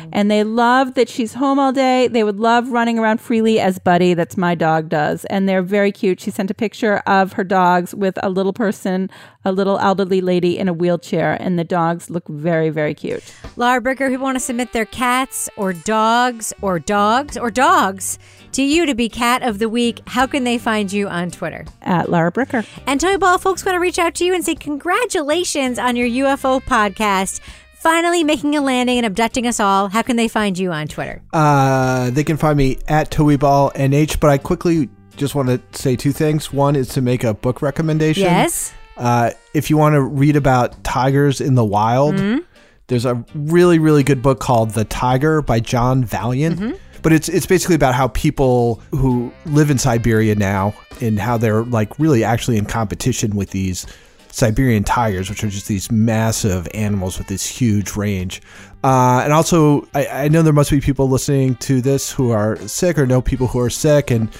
Mm-hmm. 0.08 0.18
and 0.18 0.30
they 0.30 0.44
love 0.44 0.94
that 0.94 1.08
she's 1.08 1.34
home 1.34 1.58
all 1.58 1.72
day. 1.72 2.08
They 2.08 2.24
would 2.24 2.40
love 2.40 2.70
running 2.70 2.98
around 2.98 3.20
freely 3.20 3.60
as 3.60 3.78
Buddy, 3.78 4.14
that's 4.14 4.36
my 4.36 4.54
dog, 4.54 4.88
does. 4.88 5.24
And 5.26 5.48
they're 5.48 5.62
very 5.62 5.92
cute. 5.92 6.20
She 6.20 6.30
sent 6.30 6.50
a 6.50 6.54
picture 6.54 6.98
of 7.06 7.34
her 7.34 7.44
dogs 7.44 7.94
with 7.94 8.18
a 8.22 8.28
little 8.28 8.52
person, 8.52 9.10
a 9.44 9.52
little 9.52 9.78
elderly 9.78 10.20
lady 10.20 10.58
in 10.58 10.68
a 10.68 10.72
wheelchair, 10.72 11.36
and 11.40 11.58
the 11.58 11.64
dogs 11.64 12.10
look 12.10 12.26
very, 12.28 12.70
very 12.70 12.94
cute. 12.94 13.22
Lara 13.56 13.80
Bricker, 13.80 14.08
people 14.08 14.24
want 14.24 14.36
to 14.36 14.40
submit 14.40 14.72
their 14.72 14.84
cats 14.84 15.48
or 15.56 15.72
dogs 15.72 16.52
or 16.60 16.78
dogs 16.78 17.36
or 17.36 17.50
dogs 17.50 18.18
to 18.52 18.62
you 18.62 18.86
to 18.86 18.94
be 18.94 19.08
cat 19.08 19.42
of 19.42 19.58
the 19.58 19.68
week. 19.68 20.00
How 20.06 20.26
can 20.26 20.44
they 20.44 20.58
find 20.58 20.92
you 20.92 21.08
on 21.08 21.30
Twitter? 21.30 21.66
At 21.82 22.10
Lara 22.10 22.32
Bricker. 22.32 22.66
And 22.86 23.00
Toby 23.00 23.16
Ball, 23.18 23.38
folks 23.38 23.64
want 23.64 23.76
to 23.76 23.80
reach 23.80 23.98
out 23.98 24.14
to 24.16 24.24
you 24.24 24.34
and 24.34 24.44
say 24.44 24.54
congratulations 24.54 25.78
on 25.78 25.96
your 25.96 26.08
UFO 26.08 26.62
podcast. 26.62 27.40
Finally 27.88 28.22
making 28.22 28.54
a 28.54 28.60
landing 28.60 28.98
and 28.98 29.06
abducting 29.06 29.46
us 29.46 29.58
all. 29.58 29.88
How 29.88 30.02
can 30.02 30.16
they 30.16 30.28
find 30.28 30.58
you 30.58 30.72
on 30.72 30.88
Twitter? 30.88 31.22
Uh, 31.32 32.10
they 32.10 32.22
can 32.22 32.36
find 32.36 32.58
me 32.58 32.76
at 32.86 33.10
TobyBallNH, 33.10 34.20
but 34.20 34.28
I 34.28 34.36
quickly 34.36 34.90
just 35.16 35.34
want 35.34 35.48
to 35.48 35.58
say 35.72 35.96
two 35.96 36.12
things. 36.12 36.52
One 36.52 36.76
is 36.76 36.88
to 36.90 37.00
make 37.00 37.24
a 37.24 37.32
book 37.32 37.62
recommendation. 37.62 38.24
Yes. 38.24 38.74
Uh, 38.98 39.30
if 39.54 39.70
you 39.70 39.78
want 39.78 39.94
to 39.94 40.02
read 40.02 40.36
about 40.36 40.84
tigers 40.84 41.40
in 41.40 41.54
the 41.54 41.64
wild, 41.64 42.16
Mhm. 42.16 42.44
there's 42.88 43.06
a 43.06 43.24
really, 43.34 43.78
really 43.78 44.02
good 44.02 44.20
book 44.20 44.38
called 44.38 44.72
The 44.72 44.84
Tiger 44.84 45.40
by 45.40 45.58
John 45.58 46.04
Vaillant. 46.04 46.56
Mm-hmm. 46.56 46.72
But 47.00 47.14
it's 47.14 47.30
it's 47.30 47.46
basically 47.46 47.76
about 47.76 47.94
how 47.94 48.08
people 48.08 48.82
who 48.90 49.32
live 49.46 49.70
in 49.70 49.78
Siberia 49.78 50.34
now 50.34 50.74
and 51.00 51.18
how 51.18 51.38
they're 51.38 51.62
like 51.64 51.98
really 51.98 52.22
actually 52.22 52.58
in 52.58 52.66
competition 52.66 53.34
with 53.34 53.48
these 53.50 53.86
Siberian 54.30 54.84
tigers, 54.84 55.28
which 55.28 55.42
are 55.42 55.48
just 55.48 55.68
these 55.68 55.90
massive 55.90 56.68
animals 56.74 57.18
with 57.18 57.26
this 57.28 57.46
huge 57.46 57.96
range. 57.96 58.40
Uh, 58.84 59.22
and 59.24 59.32
also, 59.32 59.88
I, 59.94 60.06
I 60.06 60.28
know 60.28 60.42
there 60.42 60.52
must 60.52 60.70
be 60.70 60.80
people 60.80 61.08
listening 61.08 61.56
to 61.56 61.80
this 61.80 62.12
who 62.12 62.30
are 62.30 62.56
sick 62.68 62.98
or 62.98 63.06
know 63.06 63.20
people 63.20 63.48
who 63.48 63.58
are 63.58 63.70
sick. 63.70 64.10
And 64.10 64.30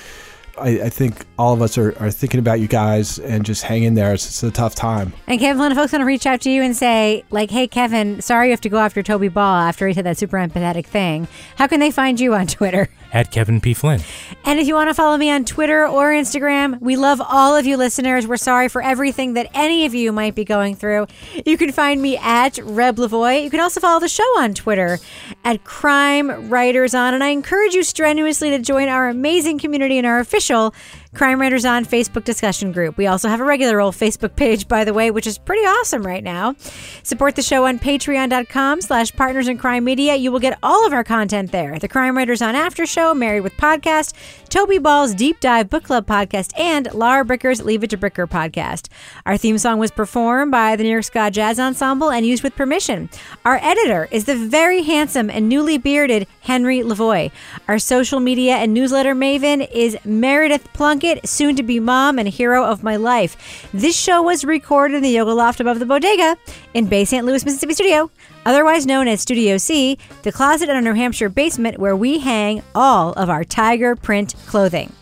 I, 0.61 0.85
I 0.85 0.89
think 0.89 1.27
all 1.39 1.55
of 1.55 1.63
us 1.63 1.79
are, 1.79 1.97
are 1.99 2.11
thinking 2.11 2.41
about 2.41 2.61
you 2.61 2.69
guys 2.69 3.19
and 3.19 3.45
just 3.45 3.63
hang 3.63 3.83
in 3.85 3.95
there. 3.95 4.15
It's, 4.15 4.27
it's 4.27 4.43
a 4.43 4.51
tough 4.51 4.75
time. 4.75 5.13
And 5.27 5.41
Kevin 5.41 5.59
Flynn, 5.59 5.73
if 5.73 5.79
folks 5.79 5.93
want 5.93 6.03
to 6.03 6.07
reach 6.07 6.27
out 6.27 6.41
to 6.43 6.51
you 6.51 6.63
and 6.63 6.77
say, 6.77 7.25
like, 7.31 7.51
hey, 7.51 7.67
Kevin, 7.67 8.21
sorry 8.21 8.49
you 8.49 8.53
have 8.53 8.61
to 8.63 8.69
go 8.69 8.79
after 8.79 9.03
Toby 9.03 9.29
Ball 9.29 9.57
after 9.57 9.87
he 9.87 9.95
said 9.95 10.07
that 10.07 10.19
super 10.19 10.37
empathetic 10.37 10.87
thing, 10.87 11.29
how 11.57 11.67
can 11.67 11.81
they 11.81 11.91
find 11.91 12.19
you 12.21 12.35
on 12.35 12.47
Twitter? 12.47 12.89
At 13.11 13.31
Kevin 13.31 13.63
P. 13.63 13.73
Flynn. 13.73 14.03
And 14.45 14.59
if 14.59 14.67
you 14.67 14.75
want 14.75 14.91
to 14.91 14.95
follow 14.95 15.17
me 15.17 15.31
on 15.31 15.47
Twitter 15.47 15.87
or 15.87 16.11
Instagram, 16.11 16.79
we 16.81 16.97
love 16.97 17.23
all 17.27 17.57
of 17.57 17.65
you 17.65 17.79
listeners. 17.79 18.27
We're 18.27 18.37
sorry 18.37 18.69
for 18.69 18.83
everything 18.83 19.33
that 19.33 19.49
any 19.55 19.87
of 19.87 19.95
you 19.95 20.13
might 20.13 20.35
be 20.35 20.45
going 20.45 20.75
through. 20.75 21.07
You 21.47 21.57
can 21.57 21.73
find 21.73 22.03
me 22.03 22.19
at 22.19 22.59
Reb 22.59 22.97
Lavoie. 22.97 23.43
You 23.43 23.49
can 23.49 23.61
also 23.61 23.81
follow 23.81 23.99
the 23.99 24.09
show 24.11 24.29
on 24.39 24.53
Twitter 24.53 24.99
at 25.43 25.65
Crime 25.65 26.51
Writers 26.51 26.95
On. 26.95 27.15
And 27.15 27.25
I 27.25 27.29
encourage 27.29 27.73
you 27.73 27.83
strenuously 27.83 28.51
to 28.51 28.59
join 28.59 28.89
our 28.89 29.09
amazing 29.09 29.59
community 29.59 29.97
and 29.97 30.07
our 30.07 30.19
official 30.19 30.48
official 30.49 30.73
Crime 31.15 31.41
Writers 31.41 31.65
On 31.65 31.85
Facebook 31.85 32.25
discussion 32.25 32.71
group. 32.71 32.97
We 32.97 33.07
also 33.07 33.29
have 33.29 33.41
a 33.41 33.45
regular 33.45 33.81
old 33.81 33.95
Facebook 33.95 34.37
page, 34.37 34.69
by 34.69 34.85
the 34.85 34.93
way, 34.93 35.11
which 35.11 35.27
is 35.27 35.39
pretty 35.39 35.63
awesome 35.63 36.07
right 36.07 36.23
now. 36.23 36.55
Support 37.03 37.35
the 37.35 37.43
show 37.43 37.67
on 37.67 37.79
patreon.com 37.79 38.83
slash 38.83 39.13
partners 39.13 39.49
in 39.49 39.59
crime 39.59 39.85
media. 39.85 40.17
You 40.17 40.31
will 40.31 40.39
get 40.39 40.59
all 40.63 40.87
of 40.87 40.93
our 40.93 41.05
content 41.05 41.51
there. 41.51 41.79
The 41.79 41.89
Crime 41.89 42.17
Writers 42.17 42.43
On 42.43 42.55
After 42.55 42.85
Show, 42.87 43.15
Married 43.15 43.41
with 43.41 43.55
Podcast, 43.55 44.13
Toby 44.49 44.79
Ball's 44.79 45.15
Deep 45.15 45.41
Dive 45.41 45.71
Book 45.71 45.85
Club 45.85 46.07
podcast, 46.07 46.53
and 46.59 46.93
Lara 46.93 47.25
Bricker's 47.25 47.63
Leave 47.63 47.83
It 47.83 47.91
to 47.91 47.99
Bricker 47.99 48.29
podcast. 48.29 48.89
Our 49.25 49.37
theme 49.37 49.59
song 49.59 49.79
was 49.79 49.91
performed 49.91 50.53
by 50.53 50.77
the 50.77 50.83
New 50.83 50.91
York 50.91 51.05
Ska 51.05 51.31
Jazz 51.31 51.59
Ensemble 51.59 52.11
and 52.11 52.27
used 52.27 52.43
with 52.43 52.55
permission. 52.55 53.09
Our 53.45 53.57
editor 53.63 54.09
is 54.11 54.27
the 54.27 54.37
very 54.37 54.83
handsome 54.83 55.31
and 55.31 55.49
newly 55.49 55.79
bearded 55.79 56.27
Henry 56.41 56.81
Lavoie. 56.81 57.31
Our 57.67 57.79
social 57.79 58.21
media 58.21 58.57
and 58.57 58.75
newsletter 58.75 59.15
maven 59.15 59.69
is 59.73 59.97
Meredith 60.05 60.73
Plunkett, 60.99 61.29
soon 61.29 61.55
to 61.57 61.63
be 61.63 61.79
mom 61.79 62.19
and 62.19 62.29
hero 62.29 62.65
of 62.65 62.83
my 62.83 62.97
life. 62.97 63.69
This 63.73 63.97
show 63.97 64.23
was 64.23 64.45
recorded 64.45 64.97
in 64.97 65.03
the 65.03 65.11
Yoga 65.11 65.33
Loft 65.33 65.61
above 65.61 65.79
the 65.79 65.87
Bodega 65.87 66.37
in 66.75 66.87
Bay 66.87 67.05
St. 67.05 67.25
Louis, 67.25 67.45
Mississippi 67.45 67.75
studio, 67.75 68.11
otherwise 68.45 68.85
known 68.85 69.07
as 69.07 69.21
Studio 69.21 69.59
C, 69.59 69.97
the 70.23 70.33
closet 70.33 70.69
in 70.69 70.75
our 70.75 70.83
New 70.83 70.95
Hampshire 70.95 71.29
basement 71.29 71.79
where 71.79 71.95
we 71.95 72.19
hang 72.19 72.63
all 72.75 73.13
of 73.13 73.31
our 73.31 73.45
tiger 73.45 73.95
print 73.95 74.35
clothing. 74.47 74.93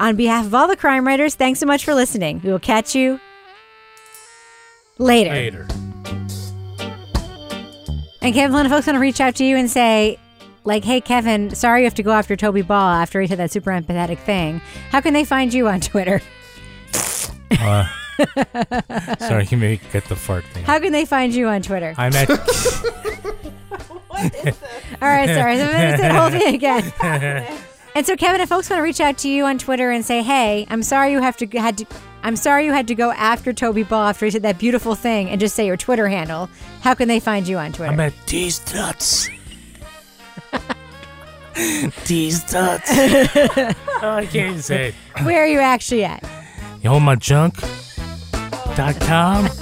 On 0.00 0.16
behalf 0.16 0.46
of 0.46 0.54
all 0.54 0.66
the 0.66 0.76
crime 0.76 1.06
writers, 1.06 1.36
thanks 1.36 1.60
so 1.60 1.66
much 1.66 1.84
for 1.84 1.94
listening. 1.94 2.40
We 2.42 2.50
will 2.50 2.58
catch 2.58 2.94
you 2.96 3.20
later. 4.98 5.30
Later. 5.30 5.68
And 8.22 8.34
Kevin, 8.34 8.54
when 8.54 8.68
folks 8.68 8.86
want 8.86 8.96
to 8.96 9.00
reach 9.00 9.20
out 9.20 9.36
to 9.36 9.44
you 9.44 9.56
and 9.56 9.70
say, 9.70 10.18
like, 10.64 10.84
hey, 10.84 11.00
Kevin, 11.00 11.54
sorry 11.54 11.80
you 11.80 11.86
have 11.86 11.94
to 11.94 12.02
go 12.02 12.12
after 12.12 12.36
Toby 12.36 12.62
Ball 12.62 12.90
after 12.90 13.20
he 13.20 13.26
said 13.26 13.38
that 13.38 13.50
super 13.50 13.70
empathetic 13.70 14.18
thing, 14.18 14.60
how 14.90 15.00
can 15.00 15.14
they 15.14 15.24
find 15.24 15.52
you 15.52 15.68
on 15.68 15.80
Twitter? 15.80 16.20
Uh, 17.50 17.86
sorry, 19.18 19.46
you 19.50 19.56
may 19.56 19.80
get 19.92 20.04
the 20.06 20.16
fart 20.16 20.44
thing. 20.46 20.64
How 20.64 20.78
can 20.78 20.92
they 20.92 21.04
find 21.04 21.34
you 21.34 21.48
on 21.48 21.62
Twitter? 21.62 21.94
I'm 21.96 22.12
at. 22.14 22.30
All 25.02 25.08
right, 25.08 25.28
sorry. 25.28 25.58
So 25.58 25.64
I'm 25.66 25.72
going 25.72 26.00
the 26.00 26.14
whole 26.14 26.30
thing 26.30 26.54
again. 26.54 27.58
And 27.96 28.04
so, 28.04 28.16
Kevin, 28.16 28.40
if 28.40 28.48
folks 28.48 28.68
want 28.68 28.80
to 28.80 28.82
reach 28.82 29.00
out 29.00 29.18
to 29.18 29.28
you 29.28 29.44
on 29.44 29.56
Twitter 29.56 29.92
and 29.92 30.04
say, 30.04 30.20
"Hey, 30.20 30.66
I'm 30.68 30.82
sorry 30.82 31.12
you 31.12 31.20
have 31.20 31.36
to 31.36 31.46
had 31.46 31.78
to, 31.78 31.86
I'm 32.24 32.34
sorry 32.34 32.64
you 32.64 32.72
had 32.72 32.88
to 32.88 32.94
go 32.96 33.12
after 33.12 33.52
Toby 33.52 33.84
Ball 33.84 34.08
after 34.08 34.24
he 34.24 34.32
said 34.32 34.42
that 34.42 34.58
beautiful 34.58 34.96
thing," 34.96 35.30
and 35.30 35.40
just 35.40 35.54
say 35.54 35.64
your 35.64 35.76
Twitter 35.76 36.08
handle, 36.08 36.50
how 36.80 36.94
can 36.94 37.06
they 37.06 37.20
find 37.20 37.46
you 37.46 37.56
on 37.56 37.72
Twitter? 37.72 37.92
I'm 37.92 38.00
at 38.00 38.12
D's 38.26 38.60
nuts. 38.74 39.28
D's 42.04 42.52
nuts. 42.52 42.90
oh, 42.90 43.74
I 44.02 44.26
can't 44.26 44.50
even 44.50 44.62
say 44.62 44.88
it. 44.88 44.94
Where 45.24 45.42
are 45.42 45.46
you 45.46 45.60
actually 45.60 46.04
at? 46.04 46.22
You 46.82 46.90
hold 46.90 47.02
my 47.02 47.14
junk. 47.14 47.54
Dot 48.76 48.98
com. 49.00 49.48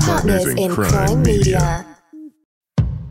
Partners 0.00 0.46
in 0.46 0.70
Crime 0.70 1.22
Media. 1.22 1.95